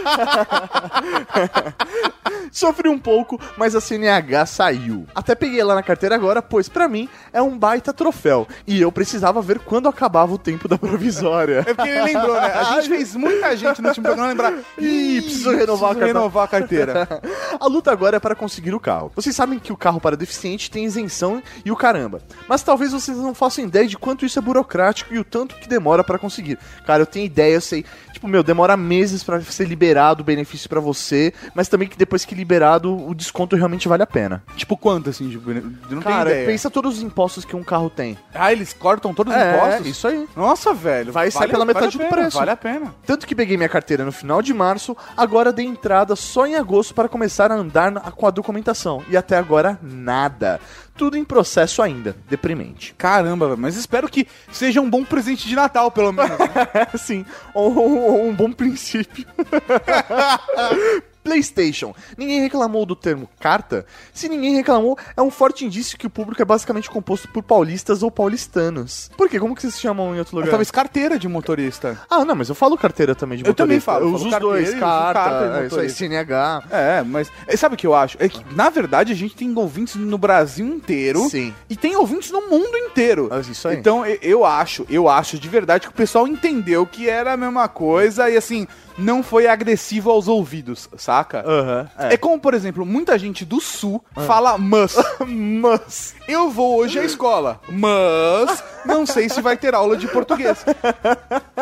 Sofri 2.51 2.89
um 2.89 2.99
pouco, 2.99 3.39
mas 3.57 3.75
a 3.75 3.81
CNH 3.81 4.45
saiu. 4.45 5.05
Até 5.15 5.35
peguei 5.35 5.59
ela 5.59 5.75
na 5.75 5.83
carteira 5.83 6.15
agora, 6.15 6.41
pois 6.41 6.67
pra 6.67 6.87
mim 6.91 7.09
é 7.33 7.41
um 7.41 7.57
baita 7.57 7.93
troféu. 7.93 8.47
E 8.67 8.81
eu 8.81 8.91
precisava 8.91 9.41
ver 9.41 9.59
quando 9.59 9.87
acabava 9.87 10.33
o 10.33 10.37
tempo 10.37 10.67
da 10.67 10.77
provisória. 10.77 11.63
É 11.65 11.73
porque 11.73 11.89
ele 11.89 12.01
lembrou, 12.01 12.35
né? 12.35 12.53
A 12.53 12.63
gente 12.75 12.89
fez 12.95 13.15
muita 13.15 13.55
gente 13.55 13.81
no 13.81 13.87
último 13.87 14.05
programa 14.05 14.29
lembrar. 14.29 14.53
Ih, 14.77 15.21
preciso 15.21 15.51
renovar 15.51 15.91
a 15.91 15.95
preciso 15.95 16.13
renovar 16.13 16.43
a 16.43 16.47
carteira. 16.47 17.07
A 17.59 17.67
luta 17.67 17.91
agora 17.91 18.17
é 18.17 18.19
para 18.19 18.35
conseguir 18.35 18.73
o 18.73 18.79
carro. 18.79 19.11
Vocês 19.15 19.35
sabem 19.35 19.59
que 19.59 19.71
o 19.71 19.77
carro 19.77 19.99
para 19.99 20.17
deficiente 20.17 20.71
tem 20.71 20.85
isenção 20.85 21.43
e 21.63 21.71
o 21.71 21.75
caramba. 21.75 22.21
Mas 22.47 22.63
talvez 22.63 22.91
vocês 22.91 23.17
não 23.17 23.33
façam 23.33 23.63
ideia 23.63 23.87
de 23.87 23.97
quanto 23.97 24.25
isso 24.25 24.39
é 24.39 24.41
burocrático 24.41 25.13
e 25.13 25.19
o 25.19 25.23
tanto 25.23 25.55
que 25.55 25.67
demora 25.67 26.03
para 26.03 26.17
conseguir. 26.17 26.57
Cara, 26.85 27.03
eu 27.03 27.05
tenho 27.05 27.25
ideia, 27.25 27.55
eu 27.55 27.61
sei. 27.61 27.85
Tipo, 28.13 28.27
meu, 28.27 28.43
demora 28.43 28.77
meses 28.77 29.23
para 29.23 29.41
ser 29.41 29.67
liberado 29.67 30.21
o 30.21 30.23
benefício 30.23 30.69
para 30.69 30.79
você, 30.79 31.33
mas 31.55 31.67
também 31.67 31.87
que 31.87 31.97
depois 31.97 32.25
que 32.25 32.35
liberado, 32.35 32.95
o 33.07 33.15
desconto 33.15 33.55
realmente 33.55 33.87
vale 33.87 34.03
a 34.03 34.07
pena. 34.07 34.43
tipo, 34.55 34.77
quanto 34.77 35.09
assim? 35.09 35.27
De... 35.27 35.35
Eu 35.37 35.63
não 35.89 36.01
Cara, 36.01 36.29
ideia. 36.29 36.45
Todos 36.81 36.97
os 36.97 37.03
impostos 37.03 37.45
que 37.45 37.55
um 37.55 37.63
carro 37.63 37.91
tem. 37.91 38.17
Ah, 38.33 38.51
eles 38.51 38.73
cortam 38.73 39.13
todos 39.13 39.31
os 39.35 39.39
É, 39.39 39.55
impostos? 39.55 39.85
isso 39.87 40.07
aí. 40.07 40.27
Nossa, 40.35 40.73
velho. 40.73 41.11
Vai 41.13 41.29
sair 41.29 41.47
pela 41.49 41.63
metade 41.63 41.91
do 41.91 41.99
pena, 41.99 42.09
preço. 42.09 42.37
Vale 42.39 42.49
a 42.49 42.57
pena. 42.57 42.95
Tanto 43.05 43.27
que 43.27 43.35
peguei 43.35 43.55
minha 43.55 43.69
carteira 43.69 44.03
no 44.03 44.11
final 44.11 44.41
de 44.41 44.51
março, 44.51 44.97
agora 45.15 45.53
dei 45.53 45.65
entrada 45.65 46.15
só 46.15 46.47
em 46.47 46.55
agosto 46.55 46.95
para 46.95 47.07
começar 47.07 47.51
a 47.51 47.55
andar 47.55 47.91
com 48.13 48.25
a 48.25 48.31
documentação. 48.31 49.03
E 49.07 49.15
até 49.15 49.37
agora, 49.37 49.77
nada. 49.83 50.59
Tudo 50.97 51.17
em 51.17 51.23
processo 51.23 51.83
ainda. 51.83 52.15
Deprimente. 52.27 52.95
Caramba, 52.97 53.45
velho, 53.49 53.59
mas 53.61 53.75
espero 53.75 54.09
que 54.09 54.27
seja 54.51 54.81
um 54.81 54.89
bom 54.89 55.03
presente 55.05 55.47
de 55.47 55.55
Natal, 55.55 55.91
pelo 55.91 56.11
menos. 56.11 56.37
né? 56.39 56.47
Sim, 56.97 57.23
um, 57.55 58.27
um 58.29 58.33
bom 58.33 58.51
princípio. 58.51 59.25
PlayStation. 61.23 61.93
Ninguém 62.17 62.41
reclamou 62.41 62.85
do 62.85 62.95
termo 62.95 63.29
carta? 63.39 63.85
Se 64.13 64.27
ninguém 64.27 64.55
reclamou, 64.55 64.97
é 65.15 65.21
um 65.21 65.31
forte 65.31 65.65
indício 65.65 65.97
que 65.97 66.07
o 66.07 66.09
público 66.09 66.41
é 66.41 66.45
basicamente 66.45 66.89
composto 66.89 67.27
por 67.29 67.43
paulistas 67.43 68.03
ou 68.03 68.11
paulistanos. 68.11 69.09
Por 69.17 69.29
quê? 69.29 69.39
Como 69.39 69.55
que 69.55 69.61
vocês 69.61 69.75
se 69.75 69.81
chamam 69.81 70.15
em 70.15 70.19
outro 70.19 70.35
lugar? 70.35 70.49
Talvez 70.49 70.71
carteira 70.71 71.17
de 71.17 71.27
motorista. 71.27 71.99
Ah, 72.09 72.25
não, 72.25 72.35
mas 72.35 72.49
eu 72.49 72.55
falo 72.55 72.77
carteira 72.77 73.13
também 73.15 73.37
de 73.37 73.45
Eu 73.45 73.53
também 73.53 73.77
motorista. 73.77 73.91
falo, 73.91 74.05
Eu 74.05 74.09
eu 74.09 74.15
uso 74.15 74.29
falo 74.29 74.35
os 74.35 74.53
dois, 74.53 74.73
carta, 74.79 75.19
carta 75.19 75.59
é, 75.63 75.67
isso 75.67 75.79
aí. 75.79 75.89
CNH. 75.89 76.63
É, 76.69 77.03
mas 77.03 77.31
é, 77.47 77.55
sabe 77.55 77.75
o 77.75 77.77
que 77.77 77.87
eu 77.87 77.93
acho? 77.93 78.17
É 78.19 78.27
que, 78.27 78.43
na 78.55 78.69
verdade, 78.69 79.11
a 79.11 79.15
gente 79.15 79.35
tem 79.35 79.53
ouvintes 79.55 79.95
no 79.95 80.17
Brasil 80.17 80.65
inteiro. 80.65 81.29
Sim. 81.29 81.53
E 81.69 81.75
tem 81.75 81.95
ouvintes 81.95 82.31
no 82.31 82.41
mundo 82.49 82.75
inteiro. 82.77 83.29
É 83.31 83.39
isso 83.41 83.67
aí. 83.67 83.77
Então, 83.77 84.05
eu, 84.05 84.17
eu 84.21 84.45
acho, 84.45 84.85
eu 84.89 85.07
acho 85.07 85.37
de 85.37 85.47
verdade 85.49 85.85
que 85.87 85.93
o 85.93 85.95
pessoal 85.95 86.27
entendeu 86.27 86.85
que 86.85 87.09
era 87.09 87.33
a 87.33 87.37
mesma 87.37 87.67
coisa 87.67 88.29
e, 88.29 88.37
assim, 88.37 88.67
não 89.01 89.23
foi 89.23 89.47
agressivo 89.47 90.11
aos 90.11 90.27
ouvidos, 90.27 90.89
saca? 90.97 91.43
Aham. 91.45 91.89
É. 91.97 92.17
como, 92.17 92.39
por 92.39 92.53
exemplo, 92.53 92.85
muita 92.85 93.17
gente 93.17 93.43
do 93.43 93.59
sul 93.59 94.03
fala 94.25 94.57
mas. 94.57 94.95
mas. 95.27 96.15
Eu 96.27 96.49
vou 96.49 96.77
hoje 96.77 96.99
à 96.99 97.03
escola, 97.03 97.59
mas 97.67 98.63
não 98.85 99.05
sei 99.05 99.27
se 99.27 99.41
vai 99.41 99.57
ter 99.57 99.73
aula 99.73 99.97
de 99.97 100.07
português. 100.07 100.63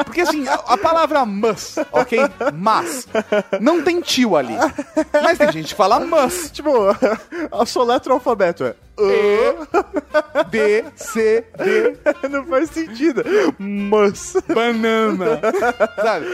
Porque 0.06 0.22
assim, 0.22 0.48
a, 0.48 0.54
a 0.54 0.78
palavra 0.78 1.26
mas, 1.26 1.78
ok? 1.92 2.20
Mas. 2.54 3.08
Não 3.60 3.82
tem 3.82 4.02
tio 4.02 4.36
ali. 4.36 4.56
Mas 5.24 5.38
tem 5.38 5.52
gente 5.52 5.70
que 5.70 5.76
fala 5.76 6.00
mas. 6.00 6.52
Tipo, 6.52 6.70
a 7.52 7.66
soletra 7.66 8.14
alfabeto 8.14 8.64
é. 8.64 8.76
E, 9.00 9.79
B, 10.50 10.84
C, 10.96 11.46
D, 11.58 11.98
Não 12.30 12.46
faz 12.46 12.70
sentido. 12.70 13.24
Mas. 13.58 14.34
banana. 14.54 15.40
Sabe? 15.96 16.26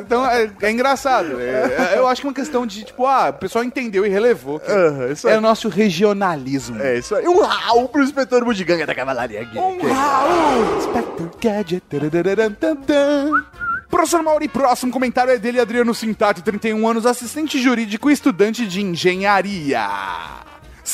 Então 0.00 0.26
é, 0.26 0.50
é 0.62 0.70
engraçado. 0.70 1.40
É- 1.40 1.94
é- 1.94 1.98
eu 1.98 2.06
acho 2.06 2.20
que 2.20 2.26
é 2.26 2.30
uma 2.30 2.34
questão 2.34 2.66
de, 2.66 2.84
tipo, 2.84 3.06
ah, 3.06 3.30
o 3.30 3.34
pessoal 3.34 3.64
entendeu 3.64 4.04
e 4.04 4.08
relevou. 4.08 4.60
que 4.60 4.70
Aham, 4.70 5.12
isso 5.12 5.28
é 5.28 5.38
o 5.38 5.40
nosso 5.40 5.68
regionalismo. 5.68 6.80
É 6.80 6.98
isso 6.98 7.14
aí. 7.14 7.26
Um 7.26 7.40
Raul 7.42 7.88
pro 7.88 8.02
inspetor 8.02 8.44
Budiganga 8.44 8.86
da 8.86 8.94
Cavalaria 8.94 9.44
Geek. 9.44 9.58
Um 9.58 9.78
Raul! 9.92 10.80
Spectre 10.80 11.30
Gadget. 11.40 11.84
Professor 13.90 14.22
Mauri, 14.22 14.48
próximo 14.48 14.90
comentário 14.90 15.32
é 15.32 15.38
dele, 15.38 15.60
Adriano 15.60 15.94
Sintati, 15.94 16.42
31 16.42 16.88
anos, 16.88 17.06
assistente 17.06 17.62
jurídico 17.62 18.10
e 18.10 18.12
estudante 18.12 18.66
de 18.66 18.82
engenharia. 18.82 19.86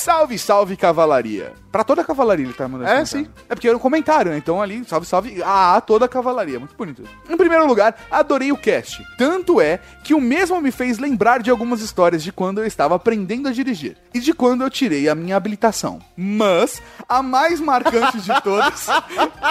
Salve, 0.00 0.38
salve, 0.38 0.76
cavalaria. 0.78 1.52
Pra 1.70 1.84
toda 1.84 2.00
a 2.00 2.04
cavalaria 2.04 2.46
ele 2.46 2.54
tá 2.54 2.66
mandando 2.66 2.90
É, 2.90 2.94
comentário. 2.96 3.30
É 3.50 3.54
porque 3.54 3.68
era 3.68 3.76
um 3.76 3.80
comentário, 3.80 4.30
né? 4.32 4.38
Então 4.38 4.60
ali, 4.60 4.82
salve, 4.86 5.06
salve 5.06 5.42
a 5.44 5.78
toda 5.80 6.06
a 6.06 6.08
cavalaria. 6.08 6.58
Muito 6.58 6.74
bonito. 6.74 7.04
Em 7.28 7.36
primeiro 7.36 7.66
lugar, 7.66 7.94
adorei 8.10 8.50
o 8.50 8.56
cast. 8.56 9.04
Tanto 9.18 9.60
é 9.60 9.78
que 10.02 10.14
o 10.14 10.20
mesmo 10.20 10.58
me 10.58 10.72
fez 10.72 10.98
lembrar 10.98 11.42
de 11.42 11.50
algumas 11.50 11.82
histórias 11.82 12.22
de 12.22 12.32
quando 12.32 12.62
eu 12.62 12.66
estava 12.66 12.94
aprendendo 12.94 13.46
a 13.46 13.52
dirigir. 13.52 13.98
E 14.14 14.20
de 14.20 14.32
quando 14.32 14.62
eu 14.64 14.70
tirei 14.70 15.06
a 15.06 15.14
minha 15.14 15.36
habilitação. 15.36 16.00
Mas, 16.16 16.82
a 17.06 17.22
mais 17.22 17.60
marcante 17.60 18.22
de 18.22 18.32
todas 18.42 18.86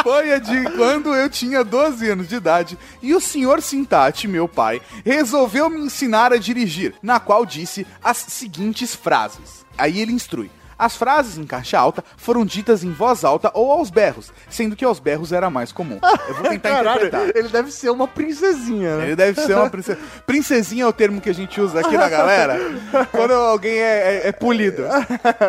foi 0.01 0.33
a 0.33 0.39
de 0.39 0.63
quando 0.71 1.13
eu 1.13 1.29
tinha 1.29 1.63
12 1.63 2.09
anos 2.09 2.27
de 2.27 2.35
idade 2.35 2.75
e 3.03 3.13
o 3.13 3.21
senhor 3.21 3.61
Sintati, 3.61 4.27
meu 4.27 4.47
pai, 4.47 4.81
resolveu 5.05 5.69
me 5.69 5.79
ensinar 5.79 6.33
a 6.33 6.37
dirigir, 6.37 6.95
na 7.03 7.19
qual 7.19 7.45
disse 7.45 7.85
as 8.03 8.17
seguintes 8.17 8.95
frases. 8.95 9.68
Aí 9.79 9.99
ele 10.01 10.11
instrui. 10.11 10.51
As 10.77 10.95
frases 10.95 11.37
em 11.37 11.43
caixa 11.43 11.77
alta 11.77 12.01
foram 12.15 12.45
ditas 12.45 12.85
em 12.85 12.91
voz 12.93 13.25
alta 13.25 13.51
ou 13.53 13.69
aos 13.69 13.89
berros, 13.89 14.31
sendo 14.49 14.77
que 14.77 14.85
aos 14.85 14.97
berros 14.97 15.33
era 15.33 15.49
mais 15.49 15.73
comum. 15.73 15.99
Eu 16.29 16.35
vou 16.35 16.43
tentar 16.49 16.69
Caralho, 16.69 17.05
interpretar. 17.07 17.35
ele 17.35 17.49
deve 17.49 17.69
ser 17.69 17.89
uma 17.89 18.07
princesinha, 18.07 18.95
né? 18.95 19.03
Ele 19.07 19.15
deve 19.17 19.41
ser 19.41 19.55
uma 19.57 19.69
princesa. 19.69 19.99
Princesinha 20.25 20.85
é 20.85 20.87
o 20.87 20.93
termo 20.93 21.19
que 21.19 21.29
a 21.29 21.33
gente 21.33 21.59
usa 21.59 21.81
aqui 21.81 21.97
na 21.97 22.07
galera 22.07 22.57
quando 23.11 23.31
alguém 23.33 23.77
é, 23.77 24.21
é- 24.23 24.27
é 24.29 24.31
polido. 24.31 24.83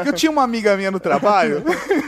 Eu 0.04 0.12
tinha 0.12 0.32
uma 0.32 0.42
amiga 0.42 0.76
minha 0.76 0.90
no 0.90 0.98
trabalho. 0.98 1.62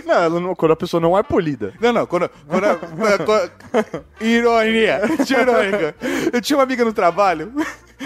Não, 0.05 0.15
ela 0.17 0.41
não- 0.41 0.55
quando 0.57 0.73
a 0.73 0.77
pessoa 0.77 1.01
não 1.01 1.17
é 1.17 1.23
polida. 1.23 1.73
Não, 1.81 1.93
não, 1.93 2.07
quando. 2.07 2.29
quando, 2.49 3.25
quando- 3.25 4.05
ironia, 4.21 5.01
irônica. 5.31 5.95
Eu 6.33 6.41
tinha 6.41 6.57
uma 6.57 6.65
amiga 6.65 6.85
no 6.85 6.93
trabalho 6.93 7.53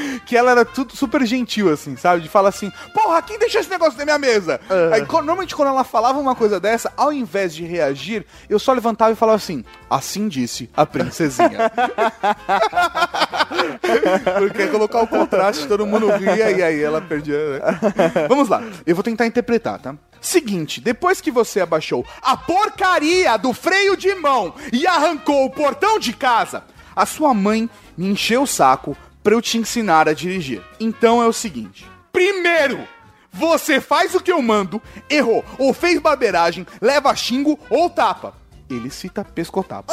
que 0.27 0.37
ela 0.37 0.51
era 0.51 0.65
tudo 0.65 0.95
super 0.97 1.25
gentil, 1.27 1.73
assim, 1.73 1.97
sabe? 1.97 2.23
De 2.23 2.29
falar 2.29 2.49
assim, 2.51 2.71
porra, 2.95 3.21
quem 3.23 3.39
deixou 3.39 3.61
esse 3.61 3.71
negócio 3.71 3.99
na 3.99 4.05
minha 4.05 4.19
mesa? 4.19 4.61
Aí, 4.93 5.05
co- 5.07 5.17
normalmente, 5.19 5.55
quando 5.55 5.69
ela 5.69 5.85
falava 5.85 6.19
uma 6.19 6.35
coisa 6.35 6.59
dessa, 6.61 6.93
ao 6.97 7.13
invés 7.13 7.55
de 7.55 7.65
reagir, 7.65 8.25
eu 8.49 8.59
só 8.59 8.73
levantava 8.73 9.13
e 9.13 9.17
falava 9.17 9.37
assim, 9.37 9.65
assim 9.91 10.29
disse 10.29 10.71
a 10.77 10.85
princesinha. 10.87 11.71
Porque 14.39 14.67
colocar 14.69 15.03
o 15.03 15.07
contraste, 15.07 15.67
todo 15.67 15.87
mundo 15.87 16.09
ria 16.17 16.51
e 16.51 16.63
aí 16.63 16.83
ela 16.83 17.01
perdia. 17.01 17.37
né? 17.59 17.81
Vamos 18.29 18.49
lá, 18.49 18.63
eu 18.87 18.95
vou 18.95 19.05
tentar 19.05 19.27
interpretar, 19.27 19.79
tá? 19.79 19.95
Seguinte, 20.21 20.81
depois 20.81 21.21
que 21.21 21.31
você 21.31 21.61
abaixou 21.61 22.05
a 22.23 22.37
porcaria 22.37 23.37
do 23.37 23.53
freio 23.53 23.97
de 23.97 24.15
mão 24.15 24.55
e 24.73 24.87
arrancou 24.87 25.45
o 25.45 25.51
portão 25.51 25.99
de 25.99 26.13
casa, 26.13 26.65
a 26.95 27.07
sua 27.07 27.35
mãe 27.35 27.69
me 27.97 28.09
encheu 28.09 28.43
o 28.43 28.47
saco 28.47 28.97
pra 29.27 29.35
eu 29.35 29.43
te 29.43 29.59
ensinar 29.59 30.09
a 30.09 30.13
dirigir. 30.13 30.63
Então 30.79 31.21
é 31.21 31.27
o 31.27 31.33
seguinte: 31.33 31.85
primeiro, 32.13 32.87
você 33.33 33.81
faz 33.81 34.15
o 34.15 34.21
que 34.21 34.31
eu 34.31 34.41
mando, 34.41 34.81
errou, 35.11 35.45
ou 35.59 35.75
fez 35.75 35.99
barbeiragem, 36.01 36.65
leva 36.81 37.15
xingo 37.17 37.59
ou 37.69 37.91
tapa. 37.91 38.35
Ele 38.71 38.89
cita 38.89 39.25
pescotapa. 39.25 39.93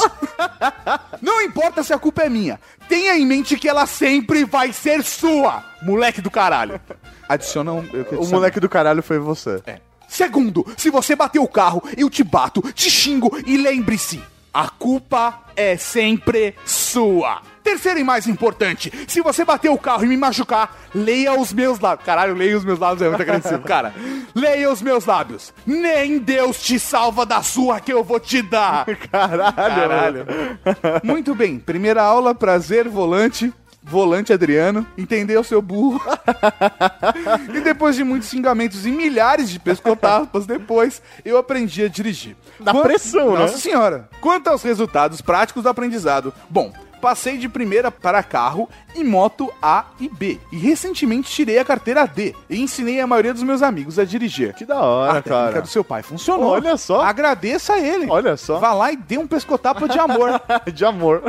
Não 1.19 1.41
importa 1.41 1.81
se 1.81 1.91
a 1.91 1.97
culpa 1.97 2.21
é 2.21 2.29
minha. 2.29 2.59
Tenha 2.87 3.17
em 3.17 3.25
mente 3.25 3.57
que 3.57 3.67
ela 3.67 3.87
sempre 3.87 4.45
vai 4.45 4.71
ser 4.71 5.03
sua, 5.03 5.63
moleque 5.81 6.21
do 6.21 6.29
caralho. 6.29 6.79
Adiciona 7.27 7.73
um. 7.73 7.87
eu 7.91 8.21
O 8.21 8.27
moleque 8.27 8.59
do 8.59 8.69
caralho 8.69 9.01
foi 9.01 9.17
você. 9.17 9.63
É. 9.65 9.79
Segundo, 10.07 10.63
se 10.77 10.91
você 10.91 11.15
bater 11.15 11.39
o 11.39 11.47
carro, 11.47 11.83
eu 11.97 12.07
te 12.07 12.23
bato, 12.23 12.61
te 12.71 12.89
xingo 12.89 13.35
e 13.47 13.57
lembre-se, 13.57 14.21
a 14.53 14.69
culpa 14.69 15.41
é 15.55 15.75
sempre 15.75 16.55
sua. 16.65 17.41
Terceiro 17.63 17.99
e 17.99 18.03
mais 18.03 18.27
importante, 18.27 18.91
se 19.07 19.21
você 19.21 19.45
bater 19.45 19.69
o 19.69 19.77
carro 19.77 20.03
e 20.03 20.07
me 20.07 20.17
machucar, 20.17 20.75
leia 20.93 21.33
os 21.33 21.53
meus 21.53 21.79
lábios. 21.79 22.05
Caralho, 22.05 22.35
leia 22.35 22.57
os 22.57 22.65
meus 22.65 22.77
lábios 22.77 23.01
é 23.01 23.09
muito 23.09 23.21
agressivo, 23.21 23.61
cara. 23.61 23.93
Leia 24.35 24.69
os 24.69 24.81
meus 24.81 25.05
lábios. 25.05 25.53
Nem 25.65 26.19
Deus 26.19 26.61
te 26.61 26.77
salva 26.77 27.25
da 27.25 27.41
sua 27.41 27.79
que 27.79 27.93
eu 27.93 28.03
vou 28.03 28.19
te 28.19 28.41
dar. 28.41 28.85
Caralho. 29.09 29.53
Caralho. 29.55 30.25
Muito 31.03 31.33
bem, 31.33 31.57
primeira 31.57 32.03
aula, 32.03 32.35
prazer, 32.35 32.89
volante. 32.89 33.53
Volante 33.85 34.31
Adriano, 34.31 34.87
entendeu 34.97 35.43
seu 35.43 35.61
burro? 35.61 36.01
e 37.53 37.59
depois 37.59 37.97
de 37.97 38.03
muitos 38.03 38.29
xingamentos 38.29 38.85
e 38.85 38.91
milhares 38.91 39.49
de 39.49 39.59
pescotapas 39.59 40.45
depois, 40.45 41.01
eu 41.25 41.37
aprendi 41.37 41.83
a 41.83 41.89
dirigir. 41.89 42.37
Dá 42.61 42.73
pressão, 42.73 43.33
né? 43.33 43.39
Nossa 43.39 43.57
senhora. 43.57 44.07
Quanto 44.21 44.47
aos 44.47 44.63
resultados 44.63 45.19
práticos 45.19 45.63
do 45.63 45.69
aprendizado, 45.69 46.33
bom, 46.49 46.71
passei 47.03 47.37
de 47.37 47.49
primeira 47.49 47.91
para 47.91 48.23
carro 48.23 48.69
e 48.95 49.03
moto 49.03 49.53
A 49.61 49.87
e 49.99 50.07
B. 50.07 50.39
E 50.53 50.57
recentemente 50.57 51.29
tirei 51.29 51.59
a 51.59 51.65
carteira 51.65 52.07
D 52.07 52.33
e 52.49 52.61
ensinei 52.61 53.01
a 53.01 53.05
maioria 53.05 53.33
dos 53.33 53.43
meus 53.43 53.61
amigos 53.61 53.99
a 53.99 54.05
dirigir. 54.05 54.53
Que 54.53 54.63
da 54.63 54.79
hora, 54.79 55.19
a 55.19 55.21
técnica 55.21 55.49
cara. 55.49 55.61
do 55.63 55.67
seu 55.67 55.83
pai 55.83 56.01
funcionou. 56.01 56.51
Olha 56.51 56.77
só. 56.77 57.01
Agradeça 57.01 57.73
a 57.73 57.79
ele. 57.81 58.07
Olha 58.09 58.37
só. 58.37 58.57
Vá 58.57 58.71
lá 58.71 58.93
e 58.93 58.95
dê 58.95 59.17
um 59.17 59.27
pescotapa 59.27 59.85
de 59.85 59.99
amor. 59.99 60.41
De 60.73 60.85
amor. 60.85 61.21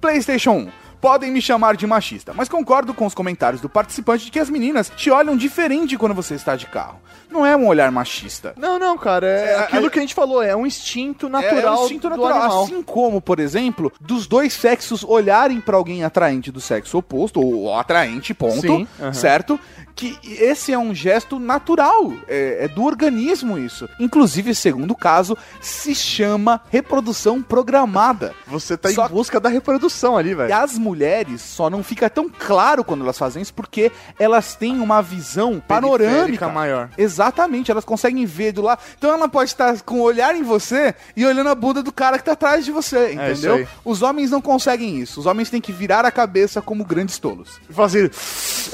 PlayStation 0.00 0.52
1. 0.52 0.70
Podem 1.02 1.30
me 1.32 1.42
chamar 1.42 1.76
de 1.76 1.86
machista, 1.86 2.32
mas 2.32 2.48
concordo 2.48 2.94
com 2.94 3.04
os 3.04 3.12
comentários 3.12 3.60
do 3.60 3.68
participante 3.68 4.24
de 4.24 4.30
que 4.30 4.38
as 4.38 4.48
meninas 4.48 4.88
te 4.96 5.10
olham 5.10 5.36
diferente 5.36 5.98
quando 5.98 6.14
você 6.14 6.34
está 6.36 6.54
de 6.56 6.66
carro. 6.66 7.00
Não 7.28 7.44
é 7.44 7.56
um 7.56 7.66
olhar 7.66 7.90
machista. 7.90 8.52
Não, 8.56 8.78
não, 8.78 8.96
cara. 8.96 9.26
É, 9.26 9.44
É, 9.52 9.58
aquilo 9.60 9.86
é- 9.86 9.90
que 9.90 9.98
a 9.98 10.02
gente 10.02 10.14
falou. 10.14 10.42
É 10.42 10.54
um 10.54 10.64
instinto 10.66 11.28
natural, 11.28 11.74
é 11.76 11.80
um 11.80 11.84
instinto 11.84 12.08
natural. 12.10 12.30
animal. 12.42 12.64
Assim 12.64 12.82
como, 12.82 13.20
por 13.20 13.40
exemplo, 13.40 13.90
dos 14.00 14.26
dois 14.28 14.52
sexos 14.52 15.02
olharem 15.02 15.60
pra 15.60 15.76
alguém 15.76 16.04
atraente 16.04 16.52
do 16.52 16.60
sexo 16.60 16.98
oposto, 16.98 17.40
ou 17.40 17.74
atraente, 17.76 18.32
ponto, 18.32 18.60
Sim, 18.60 18.86
aham. 19.00 19.12
certo? 19.12 19.58
Que 19.94 20.18
esse 20.24 20.72
é 20.72 20.78
um 20.78 20.94
gesto 20.94 21.38
natural, 21.38 22.12
é, 22.28 22.64
é 22.64 22.68
do 22.68 22.82
organismo 22.84 23.58
isso. 23.58 23.88
Inclusive, 24.00 24.54
segundo 24.54 24.94
caso, 24.94 25.36
se 25.60 25.94
chama 25.94 26.60
reprodução 26.70 27.42
programada. 27.42 28.34
Você 28.46 28.76
tá 28.76 28.90
Só- 28.90 29.06
em 29.06 29.08
busca 29.10 29.40
da 29.40 29.48
reprodução 29.48 30.16
ali, 30.16 30.30
E 30.30 30.34
velho. 30.34 30.54
as 30.54 30.78
mulheres 30.78 30.91
só 31.38 31.68
não 31.70 31.82
fica 31.82 32.08
tão 32.10 32.28
claro 32.28 32.84
quando 32.84 33.02
elas 33.02 33.18
fazem 33.18 33.42
isso 33.42 33.54
porque 33.54 33.90
elas 34.18 34.54
têm 34.54 34.80
uma 34.80 35.00
visão 35.02 35.60
panorâmica 35.66 36.48
maior. 36.48 36.88
Exatamente, 36.96 37.70
elas 37.70 37.84
conseguem 37.84 38.24
ver 38.26 38.52
do 38.52 38.62
lado. 38.62 38.80
Então 38.96 39.10
ela 39.12 39.28
pode 39.28 39.50
estar 39.50 39.80
com 39.82 39.96
o 39.96 40.02
olhar 40.02 40.34
em 40.34 40.42
você 40.42 40.94
e 41.16 41.24
olhando 41.26 41.48
a 41.50 41.54
bunda 41.54 41.82
do 41.82 41.92
cara 41.92 42.18
que 42.18 42.24
tá 42.24 42.32
atrás 42.32 42.64
de 42.64 42.72
você, 42.72 42.96
É 42.98 43.12
entendeu? 43.12 43.54
aí. 43.56 43.68
Os 43.84 44.02
homens 44.02 44.30
não 44.30 44.40
conseguem 44.40 44.98
isso. 45.00 45.20
Os 45.20 45.26
homens 45.26 45.50
têm 45.50 45.60
que 45.60 45.72
virar 45.72 46.04
a 46.04 46.10
cabeça 46.10 46.60
como 46.62 46.84
grandes 46.84 47.18
tolos. 47.18 47.60
Fazer. 47.70 48.10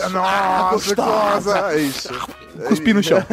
Ah, 0.01 0.09
Nossa, 0.09 0.73
gostosa. 0.95 1.59
É 1.73 1.81
isso. 1.81 2.09
Cuspir 2.67 2.95
no 2.95 3.03
chão. 3.03 3.19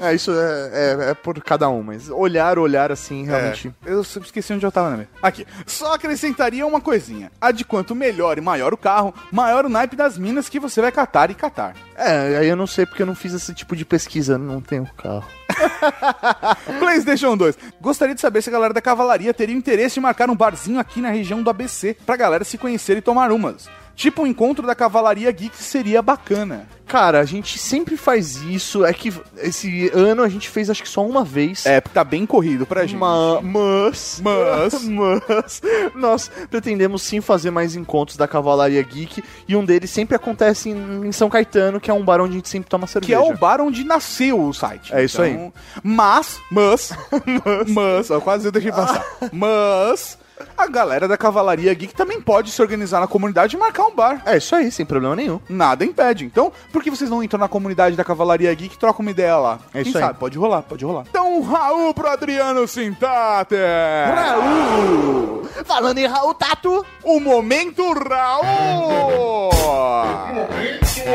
É, 0.00 0.14
isso 0.14 0.32
é, 0.32 0.70
é, 0.72 1.10
é 1.10 1.14
por 1.14 1.42
cada 1.42 1.68
um, 1.68 1.82
mas 1.82 2.10
olhar, 2.10 2.58
olhar 2.58 2.90
assim, 2.90 3.24
realmente. 3.24 3.72
É, 3.84 3.92
eu 3.92 4.00
esqueci 4.00 4.52
onde 4.52 4.64
eu 4.64 4.72
tava, 4.72 4.96
né? 4.96 5.06
Aqui. 5.22 5.46
Só 5.66 5.94
acrescentaria 5.94 6.66
uma 6.66 6.80
coisinha. 6.80 7.30
A 7.40 7.50
de 7.50 7.64
quanto 7.64 7.94
melhor 7.94 8.36
e 8.38 8.40
maior 8.40 8.72
o 8.72 8.76
carro, 8.76 9.14
maior 9.30 9.64
o 9.64 9.68
naipe 9.68 9.96
das 9.96 10.18
minas 10.18 10.48
que 10.48 10.60
você 10.60 10.80
vai 10.80 10.92
catar 10.92 11.30
e 11.30 11.34
catar. 11.34 11.74
É, 11.96 12.38
aí 12.38 12.48
eu 12.48 12.56
não 12.56 12.66
sei 12.66 12.86
porque 12.86 13.02
eu 13.02 13.06
não 13.06 13.14
fiz 13.14 13.32
esse 13.32 13.54
tipo 13.54 13.76
de 13.76 13.84
pesquisa, 13.84 14.36
não 14.36 14.60
tenho 14.60 14.86
carro. 14.96 15.24
PlayStation 16.78 17.36
2. 17.36 17.56
Gostaria 17.80 18.14
de 18.14 18.20
saber 18.20 18.42
se 18.42 18.50
a 18.50 18.52
galera 18.52 18.74
da 18.74 18.80
cavalaria 18.80 19.32
teria 19.32 19.54
interesse 19.54 19.98
em 19.98 20.02
marcar 20.02 20.28
um 20.28 20.36
barzinho 20.36 20.80
aqui 20.80 21.00
na 21.00 21.10
região 21.10 21.42
do 21.42 21.50
ABC 21.50 21.96
pra 22.04 22.16
galera 22.16 22.44
se 22.44 22.58
conhecer 22.58 22.96
e 22.96 23.02
tomar 23.02 23.30
umas. 23.30 23.68
Tipo 23.94 24.22
um 24.22 24.26
encontro 24.26 24.66
da 24.66 24.74
cavalaria 24.74 25.30
geek 25.30 25.56
seria 25.56 26.02
bacana. 26.02 26.66
Cara, 26.86 27.20
a 27.20 27.24
gente 27.24 27.58
sempre 27.58 27.96
faz 27.96 28.36
isso. 28.42 28.84
É 28.84 28.92
que 28.92 29.12
esse 29.38 29.88
ano 29.94 30.22
a 30.22 30.28
gente 30.28 30.50
fez 30.50 30.68
acho 30.68 30.82
que 30.82 30.88
só 30.88 31.04
uma 31.06 31.24
vez. 31.24 31.64
É, 31.64 31.80
tá 31.80 32.04
bem 32.04 32.26
corrido 32.26 32.66
pra 32.66 32.84
gente. 32.84 32.98
Ma- 32.98 33.40
Mas, 33.40 34.20
Mas- 34.22 34.84
mas, 34.88 35.62
nós 35.94 36.30
pretendemos 36.50 37.02
sim 37.02 37.20
fazer 37.20 37.50
mais 37.50 37.74
encontros 37.74 38.16
da 38.18 38.28
Cavalaria 38.28 38.82
Geek 38.82 39.22
e 39.48 39.56
um 39.56 39.64
deles 39.64 39.90
sempre 39.90 40.14
acontece 40.16 40.68
em, 40.70 41.06
em 41.06 41.12
São 41.12 41.30
Caetano, 41.30 41.80
que 41.80 41.90
é 41.90 41.94
um 41.94 42.04
bar 42.04 42.20
onde 42.20 42.32
a 42.32 42.36
gente 42.36 42.48
sempre 42.50 42.68
toma 42.68 42.86
cerveja. 42.86 43.06
Que 43.06 43.14
é 43.14 43.32
o 43.32 43.36
bar 43.36 43.60
onde 43.62 43.82
nasceu 43.84 44.40
o 44.42 44.52
site. 44.52 44.92
É 44.94 45.02
isso 45.04 45.22
aí. 45.22 45.50
Mas, 45.82 46.38
mas, 46.50 46.92
mas, 47.68 48.10
ó, 48.10 48.20
quase 48.20 48.46
eu 48.46 48.52
deixei 48.52 48.70
passar. 48.72 49.04
Mas, 49.32 50.18
a 50.56 50.66
galera 50.66 51.06
da 51.06 51.16
Cavalaria 51.16 51.72
Geek 51.74 51.94
também 51.94 52.20
pode 52.20 52.50
se 52.50 52.60
organizar 52.60 53.00
na 53.00 53.06
comunidade 53.06 53.56
e 53.56 53.58
marcar 53.58 53.86
um 53.86 53.94
bar. 53.94 54.22
É 54.26 54.36
isso 54.36 54.54
aí, 54.54 54.70
sem 54.70 54.84
problema 54.86 55.14
nenhum. 55.16 55.40
Nada 55.48 55.84
impede. 55.84 56.24
Então, 56.24 56.52
por 56.72 56.82
que 56.82 56.90
vocês 56.90 57.10
não 57.10 57.22
entram 57.22 57.38
na 57.38 57.48
comunidade 57.48 57.96
da 57.96 58.04
Cavalaria 58.04 58.52
Geek 58.54 58.74
e 58.74 58.78
trocam 58.78 59.04
uma 59.04 59.10
ideia 59.10 59.36
lá? 59.36 59.58
É 59.72 59.82
isso 59.82 59.92
Quem 59.92 60.00
aí. 60.00 60.06
sabe? 60.08 60.18
Pode 60.18 60.38
rolar, 60.38 60.62
pode 60.62 60.84
rolar. 60.84 61.04
Então, 61.08 61.38
um 61.38 61.42
Raul 61.42 61.94
pro 61.94 62.08
Adriano 62.08 62.66
Sintate! 62.66 63.54
Raul! 64.14 65.44
Falando 65.64 65.98
em 65.98 66.06
Raul 66.06 66.34
Tato, 66.34 66.84
O 67.02 67.20
momento 67.20 67.82
Raul! 67.92 69.50
Tem 70.94 71.14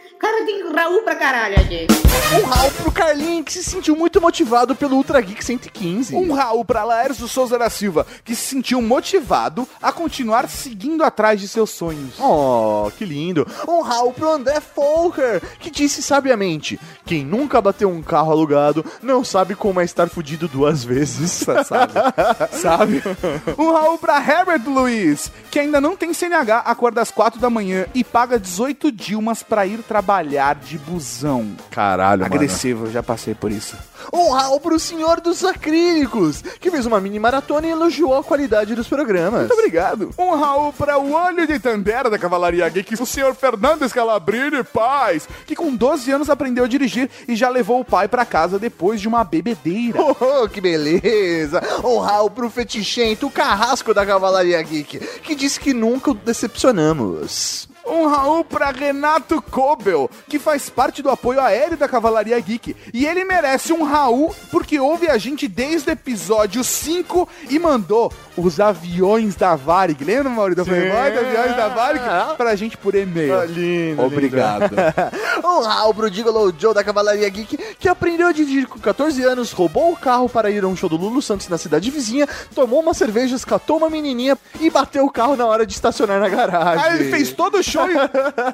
Cara, 0.21 0.45
tem 0.45 0.71
Raul 0.71 1.01
pra 1.01 1.15
caralho 1.15 1.59
aqui. 1.59 1.87
um 2.39 2.45
Raul 2.45 2.71
pro 2.71 2.91
Carlinho, 2.91 3.43
que 3.43 3.51
se 3.51 3.63
sentiu 3.63 3.95
muito 3.95 4.21
motivado 4.21 4.75
pelo 4.75 4.95
Ultra 4.95 5.19
Geek 5.19 5.43
115. 5.43 6.15
Um 6.15 6.31
Raul 6.31 6.63
pra 6.63 6.83
Laércio 6.83 7.27
Souza 7.27 7.57
da 7.57 7.71
Silva, 7.71 8.05
que 8.23 8.35
se 8.35 8.43
sentiu 8.43 8.79
motivado 8.83 9.67
a 9.81 9.91
continuar 9.91 10.47
seguindo 10.47 11.03
atrás 11.03 11.41
de 11.41 11.47
seus 11.47 11.71
sonhos. 11.71 12.19
Oh, 12.19 12.91
que 12.95 13.03
lindo. 13.03 13.47
Um 13.67 13.81
Raul 13.81 14.13
pro 14.13 14.29
André 14.29 14.61
Folker, 14.61 15.41
que 15.59 15.71
disse 15.71 16.03
sabiamente: 16.03 16.79
quem 17.03 17.25
nunca 17.25 17.59
bateu 17.59 17.89
um 17.89 18.03
carro 18.03 18.31
alugado 18.31 18.85
não 19.01 19.23
sabe 19.23 19.55
como 19.55 19.81
é 19.81 19.83
estar 19.83 20.07
fudido 20.07 20.47
duas 20.47 20.83
vezes. 20.83 21.31
sabe? 21.65 21.93
sabe? 22.51 23.01
Um 23.57 23.71
Raul 23.71 23.97
pra 23.97 24.21
Herbert 24.21 24.67
Luiz, 24.67 25.31
que 25.49 25.57
ainda 25.57 25.81
não 25.81 25.97
tem 25.97 26.13
CNH, 26.13 26.59
acorda 26.59 27.01
às 27.01 27.09
4 27.09 27.39
da 27.39 27.49
manhã 27.49 27.87
e 27.95 28.03
paga 28.03 28.39
18 28.39 28.91
Dilmas 28.91 29.41
pra 29.41 29.65
ir 29.65 29.79
trabalhar 29.79 30.10
de 30.61 30.77
busão. 30.77 31.55
Caralho, 31.69 32.25
Agressivo, 32.25 32.85
eu 32.85 32.91
já 32.91 33.01
passei 33.01 33.33
por 33.33 33.49
isso. 33.49 33.77
Um 34.11 34.31
Raul 34.31 34.59
pro 34.59 34.77
senhor 34.77 35.21
dos 35.21 35.43
acrílicos, 35.45 36.41
que 36.59 36.69
fez 36.69 36.85
uma 36.85 36.99
mini 36.99 37.17
maratona 37.17 37.67
e 37.67 37.69
elogiou 37.69 38.17
a 38.17 38.23
qualidade 38.23 38.75
dos 38.75 38.87
programas. 38.87 39.47
Muito 39.47 39.53
obrigado. 39.53 40.09
Um 40.17 40.35
Raul 40.35 40.73
para 40.73 40.97
o 40.97 41.13
olho 41.13 41.47
de 41.47 41.57
Tandera 41.59 42.09
da 42.09 42.19
Cavalaria 42.19 42.67
Geek, 42.67 43.01
o 43.01 43.05
senhor 43.05 43.33
Fernando 43.33 43.87
Scalabrini 43.87 44.63
Paz, 44.63 45.29
que 45.45 45.55
com 45.55 45.73
12 45.73 46.11
anos 46.11 46.29
aprendeu 46.29 46.65
a 46.65 46.67
dirigir 46.67 47.09
e 47.27 47.35
já 47.35 47.47
levou 47.49 47.79
o 47.79 47.85
pai 47.85 48.07
pra 48.07 48.25
casa 48.25 48.59
depois 48.59 48.99
de 48.99 49.07
uma 49.07 49.23
bebedeira. 49.23 49.99
Oh, 50.21 50.47
que 50.47 50.61
beleza! 50.61 51.61
Um 51.83 51.99
Raul 51.99 52.29
pro 52.29 52.49
fetichento, 52.49 53.27
o 53.27 53.31
carrasco 53.31 53.93
da 53.93 54.05
Cavalaria 54.05 54.61
Geek, 54.61 54.99
que 55.23 55.35
disse 55.35 55.59
que 55.59 55.73
nunca 55.73 56.11
o 56.11 56.13
decepcionamos. 56.13 57.67
Um 57.85 58.07
Raul 58.07 58.43
pra 58.43 58.71
Renato 58.71 59.41
Kobel, 59.41 60.09
que 60.27 60.39
faz 60.39 60.69
parte 60.69 61.01
do 61.01 61.09
apoio 61.09 61.41
aéreo 61.41 61.77
da 61.77 61.87
Cavalaria 61.87 62.39
Geek. 62.39 62.75
E 62.93 63.05
ele 63.05 63.23
merece 63.23 63.73
um 63.73 63.83
Raul 63.83 64.33
porque 64.51 64.79
ouve 64.79 65.09
a 65.09 65.17
gente 65.17 65.47
desde 65.47 65.89
o 65.89 65.93
episódio 65.93 66.63
5 66.63 67.27
e 67.49 67.59
mandou 67.59 68.11
os 68.37 68.59
aviões 68.59 69.35
da 69.35 69.55
Varig. 69.55 70.03
Lembra, 70.03 70.29
Maurício? 70.29 70.63
Sim. 70.63 70.71
Playboy, 70.71 71.17
aviões 71.17 71.55
da 71.55 71.67
Varig? 71.67 72.03
Pra 72.37 72.55
gente 72.55 72.77
por 72.77 72.95
e-mail. 72.95 73.39
Ah, 73.39 73.45
lindo, 73.45 74.01
Obrigado. 74.03 74.71
Um 75.43 75.61
Raul 75.61 75.93
pro 75.93 76.11
Gigolo 76.11 76.53
Joe 76.57 76.73
da 76.73 76.83
Cavalaria 76.83 77.27
Geek, 77.27 77.57
que 77.79 77.89
aprendeu 77.89 78.27
a 78.27 78.31
dirigir 78.31 78.67
com 78.67 78.79
14 78.79 79.23
anos, 79.23 79.51
roubou 79.51 79.91
o 79.91 79.97
carro 79.97 80.29
para 80.29 80.49
ir 80.49 80.63
a 80.63 80.67
um 80.67 80.75
show 80.75 80.87
do 80.89 80.95
Lulu 80.97 81.21
Santos 81.21 81.47
na 81.49 81.57
cidade 81.57 81.89
vizinha, 81.89 82.27
tomou 82.53 82.79
umas 82.79 82.97
cervejas, 82.97 83.43
catou 83.43 83.77
uma 83.77 83.89
menininha 83.89 84.37
e 84.59 84.69
bateu 84.69 85.05
o 85.05 85.09
carro 85.11 85.35
na 85.35 85.45
hora 85.45 85.65
de 85.65 85.73
estacionar 85.73 86.19
na 86.19 86.29
garagem. 86.29 86.83
Aí 86.83 86.99
ele 86.99 87.11
fez 87.11 87.31
todo 87.31 87.57
o 87.57 87.63
show 87.71 87.87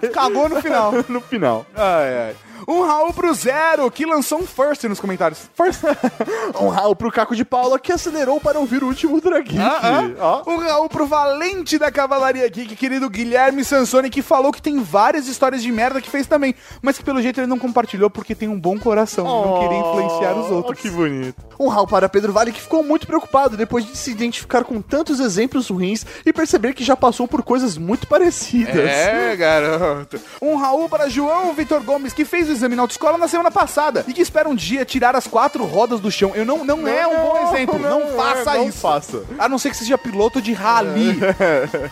e 0.01 0.07
cagou 0.09 0.47
no 0.49 0.61
final. 0.61 0.93
no 1.09 1.21
final. 1.21 1.65
Ai, 1.75 2.17
ai. 2.17 2.35
Um 2.67 2.81
Raul 2.81 3.13
pro 3.13 3.33
Zero, 3.33 3.89
que 3.91 4.05
lançou 4.05 4.39
um 4.39 4.47
first 4.47 4.83
nos 4.85 4.99
comentários. 4.99 5.49
First. 5.53 5.81
Um 6.59 6.69
Raul 6.69 6.95
pro 6.95 7.11
Caco 7.11 7.35
de 7.35 7.43
Paula 7.45 7.77
que 7.77 7.91
acelerou 7.91 8.39
para 8.39 8.59
ouvir 8.59 8.83
o 8.83 8.87
último 8.87 9.19
Draguinho. 9.19 9.61
Ah, 9.61 10.09
ah. 10.19 10.41
Um 10.47 10.57
Raul 10.57 10.89
pro 10.89 11.05
Valente 11.05 11.77
da 11.77 11.91
Cavalaria 11.91 12.47
Geek, 12.49 12.75
querido 12.75 13.09
Guilherme 13.09 13.63
Sansoni, 13.63 14.09
que 14.09 14.21
falou 14.21 14.51
que 14.51 14.61
tem 14.61 14.81
várias 14.81 15.27
histórias 15.27 15.61
de 15.61 15.71
merda 15.71 16.01
que 16.01 16.09
fez 16.09 16.25
também, 16.25 16.55
mas 16.81 16.97
que 16.97 17.03
pelo 17.03 17.21
jeito 17.21 17.39
ele 17.39 17.47
não 17.47 17.59
compartilhou 17.59 18.09
porque 18.09 18.33
tem 18.33 18.47
um 18.47 18.59
bom 18.59 18.77
coração 18.79 19.25
e 19.25 19.47
não 19.47 19.59
queria 19.59 19.79
influenciar 19.79 20.33
os 20.33 20.51
outros. 20.51 20.79
Que 20.79 20.89
bonito. 20.89 21.35
Um 21.59 21.67
Raul 21.67 21.87
para 21.87 22.07
Pedro 22.09 22.31
Vale 22.31 22.51
que 22.51 22.61
ficou 22.61 22.83
muito 22.83 23.05
preocupado 23.07 23.57
depois 23.57 23.85
de 23.85 23.95
se 23.97 24.11
identificar 24.11 24.63
com 24.63 24.81
tantos 24.81 25.19
exemplos 25.19 25.69
ruins 25.69 26.05
e 26.25 26.31
perceber 26.31 26.73
que 26.73 26.83
já 26.83 26.95
passou 26.95 27.27
por 27.27 27.43
coisas 27.43 27.77
muito 27.77 28.07
parecidas. 28.07 28.75
É, 28.75 29.35
garoto. 29.35 30.19
Um 30.41 30.55
Raul 30.55 30.87
para 30.87 31.09
João 31.09 31.53
Vitor 31.53 31.81
Gomes, 31.81 32.13
que 32.13 32.23
fez 32.23 32.46
o 32.49 32.51
exame 32.51 32.75
na 32.75 32.83
autoescola 32.83 33.17
na 33.17 33.27
semana 33.27 33.51
passada 33.51 34.05
e 34.07 34.13
que 34.13 34.21
espera 34.21 34.47
um 34.49 34.55
dia 34.55 34.85
tirar 34.85 35.15
as 35.15 35.27
quatro 35.27 35.65
rodas 35.65 35.99
do 35.99 36.11
chão. 36.11 36.31
Eu 36.35 36.45
não, 36.45 36.63
não, 36.63 36.87
é 36.87 37.07
um 37.07 37.15
bom 37.15 37.47
exemplo. 37.49 37.79
Não, 37.79 37.99
não 37.99 38.07
faça 38.15 38.51
é, 38.51 38.57
não 38.57 38.69
isso. 38.69 38.77
faça. 38.79 39.23
A 39.37 39.49
não 39.49 39.57
ser 39.57 39.69
que 39.69 39.77
seja 39.77 39.97
piloto 39.97 40.41
de 40.41 40.53
rally. 40.53 41.19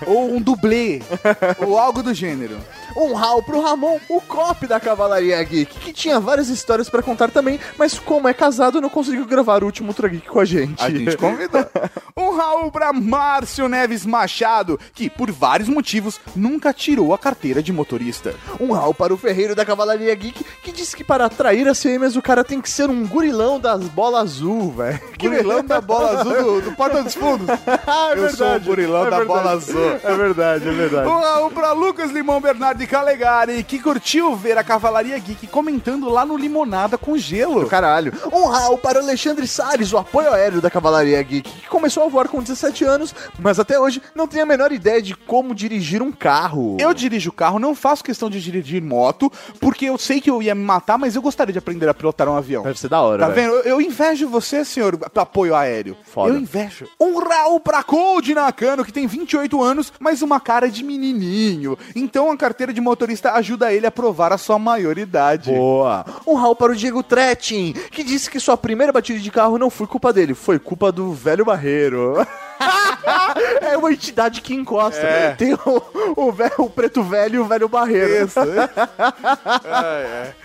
ou 0.06 0.34
um 0.34 0.42
dublê. 0.42 1.02
ou 1.60 1.78
algo 1.78 2.02
do 2.02 2.14
gênero. 2.14 2.58
Um 2.96 3.14
Raul 3.14 3.44
pro 3.44 3.62
Ramon, 3.62 4.00
o 4.10 4.22
cop 4.22 4.66
da 4.68 4.80
Cavalaria 4.80 5.42
Geek, 5.44 5.80
que 5.80 5.94
tinha 5.94 6.20
várias 6.20 6.50
histórias 6.50 6.90
pra 6.90 7.02
contar 7.02 7.30
também, 7.30 7.60
mas 7.78 7.98
como 8.00 8.28
é 8.28 8.34
casado, 8.34 8.80
não 8.82 8.90
conseguiu 8.90 9.26
gravar 9.26 9.64
o 9.64 9.66
último 9.66 9.90
Ultra 9.90 10.08
Geek 10.08 10.28
com 10.28 10.40
a 10.40 10.46
gente. 10.46 10.84
A 10.84 10.90
gente 10.90 11.18
convidou. 11.18 11.66
um 12.16 12.36
Raul 12.36 12.72
pra 12.72 12.94
Márcio 12.94 13.68
Neves 13.68 14.06
Machado, 14.06 14.80
que, 14.94 15.10
por 15.10 15.32
vários 15.32 15.70
motivos, 15.70 16.20
nunca 16.36 16.74
tirou 16.74 17.14
a 17.14 17.18
carteira 17.18 17.62
de 17.62 17.72
motorista. 17.74 18.34
Um 18.60 18.72
Raul 18.72 18.94
para 18.94 19.14
o 19.14 19.18
Ferreiro 19.18 19.56
da 19.56 19.66
Cavalaria 19.66 20.14
Geek, 20.16 20.44
que 20.64 20.72
disse 20.72 20.96
que 20.96 21.04
para 21.04 21.26
atrair 21.26 21.68
as 21.68 21.82
fêmeas 21.82 22.16
o 22.16 22.22
cara 22.22 22.44
tem 22.44 22.62
que 22.62 22.70
ser 22.70 22.90
um 22.90 23.06
gurilão 23.06 23.60
das 23.60 23.84
bolas 23.84 24.26
azul, 24.26 24.72
velho. 24.72 25.00
Gurilão 25.20 25.64
da 25.64 25.82
bola 25.82 26.20
azul 26.20 26.62
do, 26.62 26.62
do 26.62 26.72
Porta 26.76 27.04
dos 27.04 27.16
Fundos. 27.16 27.48
Ah, 27.88 28.12
é 28.16 28.20
Eu 28.20 28.30
sou 28.32 28.56
o 28.56 28.60
gurilão 28.60 29.08
É 29.08 29.10
da 29.10 29.18
verdade. 29.18 29.26
bola 29.28 29.52
azul. 29.52 30.00
É 30.04 30.16
verdade, 30.16 30.68
é 30.68 30.72
verdade. 30.72 31.08
Um 31.08 31.20
Raul 31.20 31.52
pra 31.52 31.72
Lucas 31.74 32.12
Limão 32.12 32.40
Bernardo 32.86 32.88
Calegari, 32.88 33.64
que 33.64 33.80
curtiu 33.80 34.36
ver 34.36 34.58
a 34.58 34.64
Cavalaria 34.64 35.18
Geek 35.18 35.48
comentando 35.48 36.10
lá 36.10 36.26
no 36.26 36.38
Limonada 36.38 36.98
com 36.98 37.18
gelo. 37.18 37.68
Caralho. 37.68 38.14
Um 38.32 38.46
Raul 38.48 38.78
para 38.78 39.00
o 39.00 39.04
Alexandre 39.04 39.48
Salles, 39.48 39.92
o 39.92 39.98
apoio 39.98 40.32
aéreo 40.32 40.62
da 40.62 40.70
Cavalaria 40.70 41.22
Geek, 41.22 41.50
que 41.50 41.68
começou 41.68 42.04
a 42.04 42.08
voar 42.08 42.28
com 42.28 42.42
17 42.42 42.84
anos, 42.84 43.14
mas 43.40 43.60
até 43.60 43.80
hoje 43.80 44.02
não 44.14 44.28
tem 44.28 44.42
a 44.42 44.46
menor 44.46 44.72
ideia 44.72 45.02
de 45.02 45.16
como 45.16 45.54
dirigir 45.56 46.02
um 46.02 46.12
carro. 46.12 46.78
Eu 46.80 46.94
dirijo 46.94 47.32
carro, 47.32 47.60
não 47.60 47.76
faço 47.76 48.04
questão 48.04 48.30
de 48.30 48.40
dirigir 48.42 48.82
moto, 48.82 49.32
porque 49.60 49.86
eu 49.86 49.98
sei 49.98 50.22
que 50.22 50.30
eu 50.30 50.42
ia 50.42 50.54
me 50.56 50.64
matar, 50.64 50.98
mas 50.98 51.16
eu 51.16 51.22
gostaria 51.22 51.54
de 51.54 51.60
aprender 51.60 51.90
a 51.90 51.94
pilotar 51.94 52.30
um 52.30 52.36
avião. 52.36 52.64
Deve 52.64 52.80
ser 52.80 52.90
da 52.90 53.02
hora, 53.02 53.20
Tá 53.26 53.30
velho. 53.30 53.52
vendo? 53.54 53.64
Eu, 53.66 53.72
eu 53.76 53.82
invejo 53.82 54.28
você, 54.30 54.64
senhor 54.64 54.98
apoio 55.16 55.56
aéreo. 55.56 55.98
Foda. 56.04 56.34
Eu 56.34 56.38
invejo. 56.38 56.88
Um 57.00 57.20
Raul 57.20 57.60
pra 57.60 57.84
Cold 57.84 58.34
Nakano, 58.34 58.84
que 58.86 58.94
tem 58.94 59.08
28 59.08 59.62
anos, 59.62 59.92
mas 60.00 60.22
uma 60.22 60.40
cara 60.40 60.70
de 60.70 60.84
menininho. 60.84 61.78
Então 61.96 62.32
a 62.32 62.38
carteira 62.38 62.74
de 62.76 62.82
motorista 62.82 63.32
ajuda 63.34 63.74
ele 63.74 63.88
a 63.88 63.92
provar 63.92 64.32
a 64.32 64.38
sua 64.38 64.60
maioridade. 64.60 65.52
Boa. 65.52 66.06
Um 66.28 66.36
Raul 66.36 66.56
para 66.56 66.72
o 66.72 66.76
Diego 66.76 67.02
Trettin, 67.02 67.74
que 67.90 68.04
disse 68.04 68.30
que 68.30 68.40
sua 68.40 68.56
primeira 68.56 68.94
batida 68.94 69.20
de 69.20 69.32
carro 69.32 69.58
não 69.58 69.72
foi 69.72 69.88
culpa 69.88 70.14
dele, 70.14 70.36
foi 70.36 70.60
culpa 70.60 70.92
do 70.92 71.12
velho 71.14 71.44
barreiro. 71.44 72.16
é 73.62 73.78
uma 73.78 73.92
entidade 73.92 74.42
que 74.42 74.54
encosta. 74.54 75.02
É. 75.06 75.32
Tem 75.36 75.54
o, 75.54 75.82
o, 76.16 76.32
velho- 76.32 76.54
o 76.60 76.70
preto 76.70 77.04
velho 77.04 77.36
e 77.36 77.40
o 77.40 77.46
velho 77.46 77.68
barreiro. 77.70 78.26
Isso. 78.26 78.40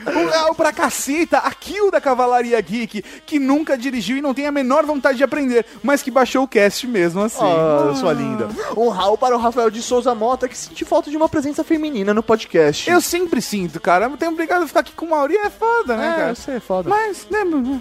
Um 0.06 0.26
Raul 0.28 0.54
pra 0.54 0.72
caceta, 0.72 1.38
a 1.38 1.50
Kill 1.52 1.90
da 1.90 2.00
Cavalaria 2.00 2.60
Geek, 2.60 3.02
que 3.24 3.38
nunca 3.38 3.76
dirigiu 3.76 4.16
e 4.16 4.22
não 4.22 4.34
tem 4.34 4.46
a 4.46 4.52
menor 4.52 4.84
vontade 4.84 5.18
de 5.18 5.24
aprender, 5.24 5.64
mas 5.82 6.02
que 6.02 6.10
baixou 6.10 6.44
o 6.44 6.48
cast 6.48 6.86
mesmo 6.86 7.22
assim. 7.22 7.38
Ah, 7.44 7.92
sua 7.94 8.12
linda. 8.12 8.48
Um 8.76 8.88
Raul 8.88 9.16
para 9.18 9.36
o 9.36 9.38
Rafael 9.40 9.70
de 9.70 9.82
Souza 9.82 10.14
Mota, 10.14 10.48
que 10.48 10.56
sentiu 10.56 10.86
falta 10.86 11.10
de 11.10 11.16
uma 11.16 11.28
presença 11.28 11.62
feminina 11.64 12.12
no 12.14 12.22
podcast. 12.22 12.88
Eu 12.90 13.00
sempre 13.00 13.40
sinto, 13.42 13.80
cara. 13.80 14.06
Eu 14.06 14.16
tenho 14.16 14.32
obrigado 14.32 14.62
a 14.62 14.66
ficar 14.66 14.80
aqui 14.80 14.92
com 14.92 15.06
o 15.06 15.10
Mauri, 15.10 15.36
é 15.36 15.50
foda, 15.50 15.96
né, 15.96 16.08
É, 16.08 16.20
cara? 16.20 16.34
você 16.34 16.52
é 16.52 16.60
foda. 16.60 16.88
Mas, 16.90 17.26
né, 17.30 17.40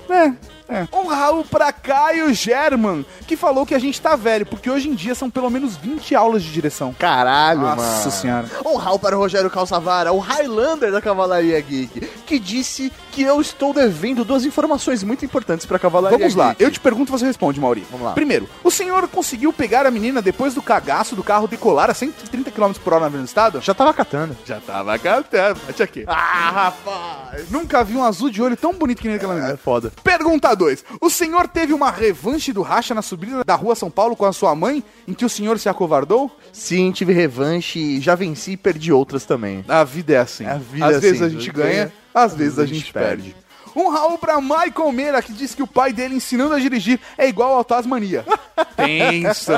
é, 0.10 0.34
é. 0.70 0.88
Um 0.96 1.08
Raul 1.08 1.44
pra 1.44 1.72
Caio 1.74 2.34
German, 2.34 3.06
que 3.28 3.36
falou 3.36 3.66
que 3.66 3.74
a 3.76 3.80
gente 3.80 4.00
tá 4.00 4.16
velho, 4.16 4.46
porque 4.46 4.70
hoje 4.70 4.88
em 4.90 4.94
dia 4.96 5.16
são 5.16 5.30
pelo 5.30 5.50
menos 5.50 5.76
20 5.76 6.16
aulas 6.16 6.44
de 6.44 6.52
direção. 6.52 6.94
Caralho, 6.98 7.62
Nossa 7.62 7.82
mano. 7.82 8.12
senhora. 8.12 8.48
Um 8.66 8.76
Raul 8.78 9.00
para 9.00 9.18
o 9.18 9.20
Rogério 9.20 9.50
Calçavara, 9.50 10.14
o 10.14 10.20
Highlander 10.20 10.92
da 10.92 11.02
Cavalaria 11.02 11.60
Geek, 11.60 12.00
que 12.26 12.38
disse 12.40 12.92
que 13.12 13.24
eu 13.24 13.42
estou 13.42 13.74
devendo 13.74 14.24
duas 14.24 14.46
informações 14.46 15.04
muito 15.04 15.26
importantes 15.26 15.66
pra 15.66 15.80
Cavalaria 15.80 16.18
Vamos 16.18 16.36
lá, 16.36 16.50
Geek. 16.50 16.64
eu 16.64 16.72
te 16.72 16.80
pergunto 16.80 17.12
e 17.12 17.14
você 17.18 17.26
responde, 17.26 17.60
Mauri. 17.60 17.86
Vamos 17.90 18.06
lá. 18.06 18.14
Primeiro, 18.14 18.48
o 18.64 18.72
senhor 18.72 19.08
conseguiu 19.08 19.52
pegar 19.52 19.86
a 19.86 19.92
menina 19.92 20.22
depois 20.22 20.54
do 20.54 20.62
cagaço 20.62 21.16
do 21.16 21.24
carro 21.24 21.48
decolar 21.48 21.90
a 21.90 21.94
130 21.94 22.52
km 22.52 22.72
por 22.84 22.94
hora 22.94 23.02
na 23.02 23.06
Avenida 23.08 23.26
do 23.26 23.28
Estado? 23.28 23.62
Já 23.62 23.74
tava 23.74 23.94
catando. 23.94 24.38
Já 24.46 24.60
tava 24.60 24.98
cantando. 24.98 25.60
Deixa 25.68 25.84
aqui. 25.84 26.04
Ah, 26.08 26.52
rapaz. 26.52 27.50
Nunca 27.50 27.84
vi 27.84 27.96
um 27.96 28.04
azul 28.04 28.30
de 28.30 28.42
olho 28.42 28.56
tão 28.56 28.74
bonito 28.74 29.02
que 29.02 29.08
nem 29.08 29.18
aquela 29.18 29.34
menina. 29.34 29.54
É 29.54 29.58
foda. 29.58 29.92
Pergunta 30.04 30.54
2. 30.56 30.86
O 31.02 31.10
senhor 31.10 31.48
teve 31.48 31.74
uma 31.74 31.92
revanche 31.92 32.54
do 32.54 32.62
racha 32.62 32.94
na 32.94 33.02
subida 33.02 33.44
da 33.44 33.56
rua 33.56 33.76
São 33.76 33.90
Paulo 33.90 34.16
com 34.16 34.26
a 34.26 34.34
sua 34.34 34.56
mãe, 34.56 34.84
em 35.08 35.14
que 35.14 35.26
o 35.26 35.30
senhor 35.30 35.58
se 35.60 35.70
acovardou? 35.70 36.32
Sim, 36.52 36.92
tive 36.92 37.14
revanche, 37.14 38.00
já 38.00 38.16
venci 38.16 38.52
e 38.52 38.58
perdi 38.58 38.92
outras 38.92 39.26
também. 39.26 39.64
A 39.68 39.84
vida 39.84 40.14
é 40.14 40.18
assim. 40.18 40.46
A 40.46 40.56
vida 40.56 40.86
às 40.88 40.96
é 40.98 41.00
vezes 41.00 41.22
assim, 41.22 41.36
a 41.36 41.40
gente 41.40 41.52
ganha, 41.52 41.74
ganha, 41.74 41.94
às 42.14 42.36
vezes 42.36 42.60
a 42.60 42.66
gente 42.66 42.92
perde. 42.92 43.36
Um 43.76 43.90
Raul 43.90 44.18
pra 44.18 44.42
Michael 44.42 44.92
Meira, 44.92 45.22
que 45.22 45.32
disse 45.32 45.56
que 45.56 45.64
o 45.64 45.68
pai 45.68 45.94
dele 45.94 46.16
ensinando 46.16 46.54
a 46.54 46.60
dirigir 46.60 47.00
é 47.18 47.28
igual 47.28 47.54
ao 47.54 47.64
Tasmania. 47.64 48.26
Tenso. 48.76 49.52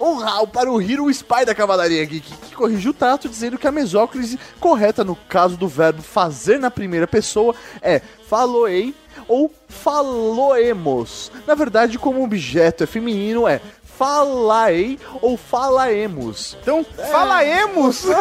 Um 0.00 0.16
Raul 0.16 0.46
para 0.46 0.70
o 0.70 0.80
Hero 0.80 1.10
Spy 1.10 1.44
da 1.44 1.54
Cavalaria 1.54 2.04
Geek, 2.04 2.30
que 2.30 2.54
corrigiu 2.54 2.90
o 2.90 2.94
tato 2.94 3.28
dizendo 3.28 3.58
que 3.58 3.66
a 3.66 3.72
mesóclise 3.72 4.38
correta 4.60 5.02
no 5.02 5.16
caso 5.16 5.56
do 5.56 5.66
verbo 5.66 6.02
fazer 6.02 6.58
na 6.58 6.70
primeira 6.70 7.06
pessoa 7.06 7.54
é 7.80 8.00
faloei 8.28 8.94
ou 9.26 9.52
faloemos. 9.68 11.32
Na 11.46 11.54
verdade, 11.54 11.98
como 11.98 12.22
objeto 12.22 12.84
é 12.84 12.86
feminino, 12.86 13.48
é 13.48 13.60
falaei 13.98 14.98
ou 15.20 15.36
falaemos. 15.36 16.56
Então, 16.62 16.84
falaemos. 17.10 18.04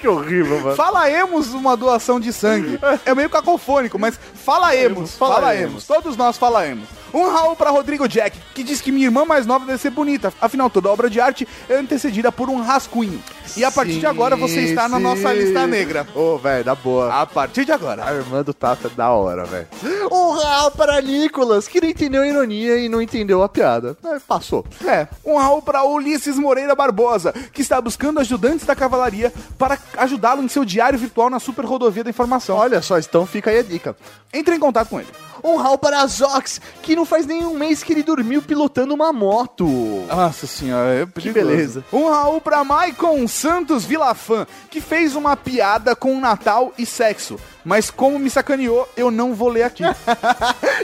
Que 0.00 0.08
horrível, 0.08 0.60
mano. 0.60 0.76
Falaemos 0.76 1.52
uma 1.52 1.76
doação 1.76 2.18
de 2.18 2.32
sangue. 2.32 2.78
É 3.04 3.14
meio 3.14 3.28
cacofônico, 3.28 3.98
mas 3.98 4.18
falaemos, 4.34 5.14
Falaemos. 5.14 5.16
falaemos. 5.16 5.86
Todos 5.86 6.16
nós 6.16 6.38
falaemos. 6.38 6.88
Um 7.12 7.28
Raul 7.28 7.54
pra 7.54 7.70
Rodrigo 7.70 8.08
Jack, 8.08 8.38
que 8.54 8.62
diz 8.62 8.80
que 8.80 8.90
minha 8.90 9.06
irmã 9.06 9.24
mais 9.24 9.44
nova 9.44 9.66
deve 9.66 9.78
ser 9.78 9.90
bonita. 9.90 10.32
Afinal, 10.40 10.70
toda 10.70 10.88
obra 10.88 11.10
de 11.10 11.20
arte 11.20 11.46
é 11.68 11.74
antecedida 11.74 12.32
por 12.32 12.48
um 12.48 12.62
rascunho. 12.62 13.22
E 13.56 13.64
a 13.64 13.70
partir 13.70 13.98
de 13.98 14.06
agora 14.06 14.36
você 14.36 14.60
está 14.60 14.88
na 14.88 14.98
nossa 14.98 15.32
lista 15.32 15.66
negra. 15.66 16.06
Ô, 16.14 16.38
velho, 16.38 16.64
da 16.64 16.74
boa. 16.74 17.12
A 17.20 17.26
partir 17.26 17.64
de 17.64 17.72
agora. 17.72 18.04
A 18.04 18.14
irmã 18.14 18.42
do 18.42 18.54
Tata 18.54 18.88
é 18.88 18.90
da 18.90 19.10
hora, 19.10 19.44
velho. 19.44 19.66
Um 20.10 20.32
Raul 20.32 20.70
para 20.72 21.00
Nicolas, 21.00 21.68
que 21.68 21.80
não 21.80 21.88
entendeu 21.88 22.22
a 22.22 22.26
ironia 22.26 22.76
e 22.78 22.88
não 22.88 23.00
entendeu 23.00 23.42
a 23.42 23.48
piada. 23.48 23.96
É, 24.04 24.18
passou. 24.18 24.64
É, 24.84 25.06
um 25.24 25.36
Raul 25.36 25.62
para 25.62 25.84
Ulisses 25.84 26.36
Moreira 26.36 26.74
Barbosa, 26.74 27.32
que 27.52 27.62
está 27.62 27.80
buscando 27.80 28.18
ajudantes 28.18 28.66
da 28.66 28.74
cavalaria 28.74 29.32
para 29.56 29.78
ajudá-lo 29.98 30.42
em 30.42 30.48
seu 30.48 30.64
diário 30.64 30.98
virtual 30.98 31.30
na 31.30 31.38
super 31.38 31.64
rodovia 31.64 32.02
da 32.02 32.10
informação. 32.10 32.56
Olha 32.56 32.82
só, 32.82 32.98
então 32.98 33.24
fica 33.24 33.50
aí 33.50 33.58
a 33.58 33.62
dica. 33.62 33.96
Entre 34.32 34.54
em 34.54 34.60
contato 34.60 34.88
com 34.88 35.00
ele. 35.00 35.08
Um 35.42 35.56
Raul 35.56 35.78
para 35.78 36.06
Zox, 36.06 36.60
que 36.82 36.94
não 36.94 37.04
faz 37.04 37.26
nenhum 37.26 37.54
mês 37.54 37.82
que 37.82 37.92
ele 37.92 38.02
dormiu 38.02 38.42
pilotando 38.42 38.92
uma 38.94 39.12
moto. 39.12 39.66
Nossa 40.08 40.46
senhora, 40.46 41.02
é 41.02 41.20
Que 41.20 41.30
beleza. 41.30 41.84
Um 41.92 42.08
Raul 42.08 42.40
pra 42.40 42.62
Maicon 42.62 43.26
Santos 43.40 43.84
Vilafã, 43.84 44.46
que 44.70 44.80
fez 44.80 45.14
uma 45.16 45.34
piada 45.36 45.96
com 45.96 46.20
Natal 46.20 46.72
e 46.76 46.84
sexo. 46.84 47.38
Mas 47.64 47.90
como 47.90 48.18
me 48.18 48.28
sacaneou, 48.30 48.88
eu 48.96 49.10
não 49.10 49.34
vou 49.34 49.48
ler 49.48 49.62
aqui. 49.64 49.82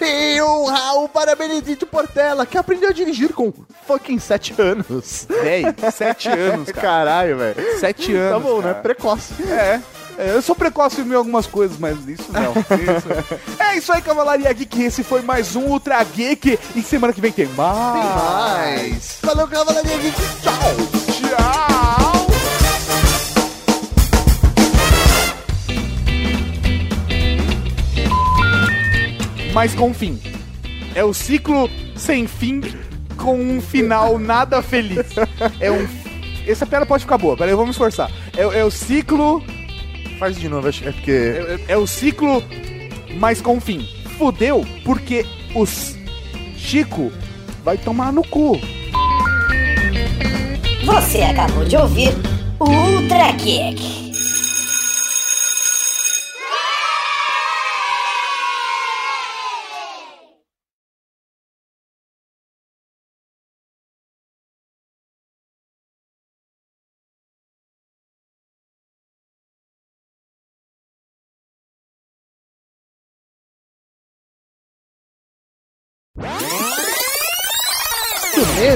E 0.01 0.41
um 0.43 0.67
Raul 0.67 1.09
para 1.09 1.35
Benedito 1.35 1.87
Portela, 1.87 2.45
que 2.47 2.57
aprendeu 2.59 2.91
a 2.91 2.93
dirigir 2.93 3.33
com 3.33 3.53
fucking 3.87 4.19
7 4.19 4.55
anos. 4.61 5.27
Véi, 5.43 5.65
sete 5.93 6.29
anos, 6.29 6.71
cara. 6.71 6.87
Caralho, 6.87 7.39
velho. 7.39 7.81
Sete 7.81 8.13
Tá 8.13 8.19
anos. 8.19 8.43
bom, 8.43 8.57
né? 8.59 8.63
cara. 8.73 8.75
Precoce. 8.83 9.35
É. 9.49 9.81
é, 10.19 10.31
Eu 10.35 10.43
sou 10.43 10.55
precoce 10.55 11.01
em 11.01 11.15
algumas 11.15 11.47
coisas, 11.47 11.79
mas 11.79 11.97
isso 12.07 12.31
não. 12.31 12.53
Isso- 12.53 13.57
É 13.59 13.77
isso 13.77 13.93
aí, 13.93 14.03
Cavalaria 14.03 14.53
Geek. 14.53 14.83
Esse 14.83 15.03
foi 15.03 15.23
mais 15.23 15.57
um 15.57 15.63
Ultra 15.65 16.03
Geek. 16.05 16.59
E 16.75 16.83
semana 16.83 17.13
que 17.13 17.21
vem 17.21 17.33
tem 17.33 17.47
mais. 17.47 17.93
Tem 17.95 18.11
mais. 18.11 19.19
Valeu, 19.23 19.49
Cavalaria 19.49 19.97
Geek. 19.99 20.17
Tchau. 20.43 20.53
Tchau. 21.31 21.76
Mas 29.57 29.75
com 29.75 29.95
fim. 29.95 30.21
É 30.95 31.03
o 31.03 31.15
ciclo 31.15 31.71
sem 31.97 32.27
fim 32.27 32.61
com 33.17 33.41
um 33.41 33.59
final 33.59 34.19
nada 34.19 34.61
feliz. 34.61 35.07
É 35.59 35.73
um. 35.73 35.89
Essa 36.47 36.67
piada 36.67 36.85
pode 36.85 37.05
ficar 37.05 37.17
boa, 37.17 37.35
peraí, 37.39 37.53
eu 37.53 37.57
vou 37.57 37.65
me 37.65 37.73
esforçar. 37.73 38.11
É, 38.37 38.43
é 38.43 38.63
o 38.63 38.71
ciclo 38.71 39.43
Faz 40.19 40.39
de 40.39 40.47
novo, 40.47 40.69
acho 40.69 40.83
que 40.83 40.89
é 40.89 40.93
porque. 40.93 41.11
É, 41.11 41.61
é 41.69 41.77
o 41.79 41.87
ciclo, 41.87 42.45
mas 43.19 43.41
com 43.41 43.59
fim. 43.59 43.89
Fudeu, 44.19 44.63
porque 44.85 45.25
os 45.55 45.97
Chico 46.59 47.11
vai 47.65 47.79
tomar 47.79 48.13
no 48.13 48.23
cu. 48.29 48.61
Você 50.85 51.23
acabou 51.23 51.65
de 51.65 51.79
ouvir 51.79 52.13
o 52.59 52.69
Ultra 52.69 53.33
Kick. 53.39 54.06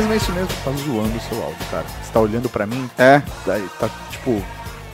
Mesmo, 0.00 0.12
é 0.12 0.16
isso 0.16 0.32
mesmo. 0.32 0.48
Tá 0.64 0.70
zoando 0.72 1.16
o 1.16 1.20
seu 1.20 1.42
áudio, 1.42 1.66
cara. 1.70 1.84
Você 2.02 2.12
tá 2.12 2.20
olhando 2.20 2.48
pra 2.48 2.66
mim, 2.66 2.90
É? 2.98 3.22
daí 3.46 3.66
tá 3.78 3.88
tipo. 4.10 4.42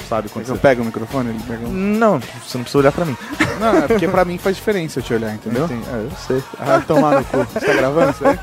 Sabe 0.08 0.28
quando 0.28 0.44
Quando 0.44 0.46
você. 0.46 0.52
eu 0.52 0.58
pego 0.58 0.82
o 0.82 0.84
microfone, 0.84 1.30
ele 1.30 1.40
pega. 1.48 1.66
Não, 1.66 2.20
você 2.20 2.56
não 2.58 2.62
precisa 2.62 2.78
olhar 2.78 2.92
pra 2.92 3.04
mim. 3.04 3.16
Não, 3.58 3.76
é 3.78 3.88
porque 3.88 4.06
pra 4.06 4.24
mim 4.24 4.38
faz 4.38 4.54
diferença 4.54 5.00
eu 5.00 5.02
te 5.02 5.12
olhar, 5.12 5.34
entendeu? 5.34 5.64
Entendi. 5.64 5.82
É, 5.90 5.94
eu 5.94 6.10
sei. 6.28 6.44
Ai, 6.60 6.80
tomar 6.82 7.16
no 7.18 7.24
cu. 7.24 7.38
Você 7.38 7.58
tá 7.66 7.72
gravando 7.72 8.10
isso 8.12 8.24
aí? 8.24 8.38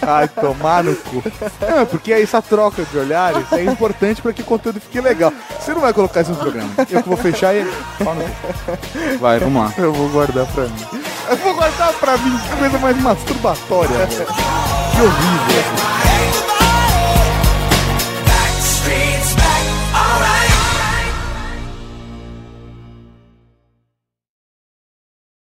Ai, 0.08 0.28
tomar 0.28 0.82
no 0.82 0.96
cu. 0.96 1.22
Não, 1.60 1.80
é 1.80 1.84
porque 1.84 2.14
essa 2.14 2.40
troca 2.40 2.82
de 2.90 2.96
olhares 2.96 3.44
é 3.52 3.62
importante 3.62 4.22
pra 4.22 4.32
que 4.32 4.40
o 4.40 4.44
conteúdo 4.46 4.80
fique 4.80 4.98
legal. 5.02 5.30
Você 5.60 5.74
não 5.74 5.82
vai 5.82 5.92
colocar 5.92 6.22
isso 6.22 6.30
no 6.30 6.38
programa. 6.38 6.70
Eu 6.78 7.02
que 7.02 7.08
vou 7.10 7.18
fechar 7.18 7.52
ele. 7.54 7.70
Vai, 9.20 9.38
vamos 9.38 9.62
lá. 9.64 9.74
Eu 9.76 9.92
vou 9.92 10.08
guardar 10.08 10.46
pra 10.46 10.64
mim. 10.64 10.86
Eu 11.28 11.36
vou 11.36 11.54
guardar 11.54 11.92
pra 11.92 12.16
mim 12.16 12.38
que 12.38 12.56
coisa 12.56 12.78
mais 12.78 12.96
masturbatória, 13.02 14.06
velho. 14.06 14.26
Horrível. 15.02 16.61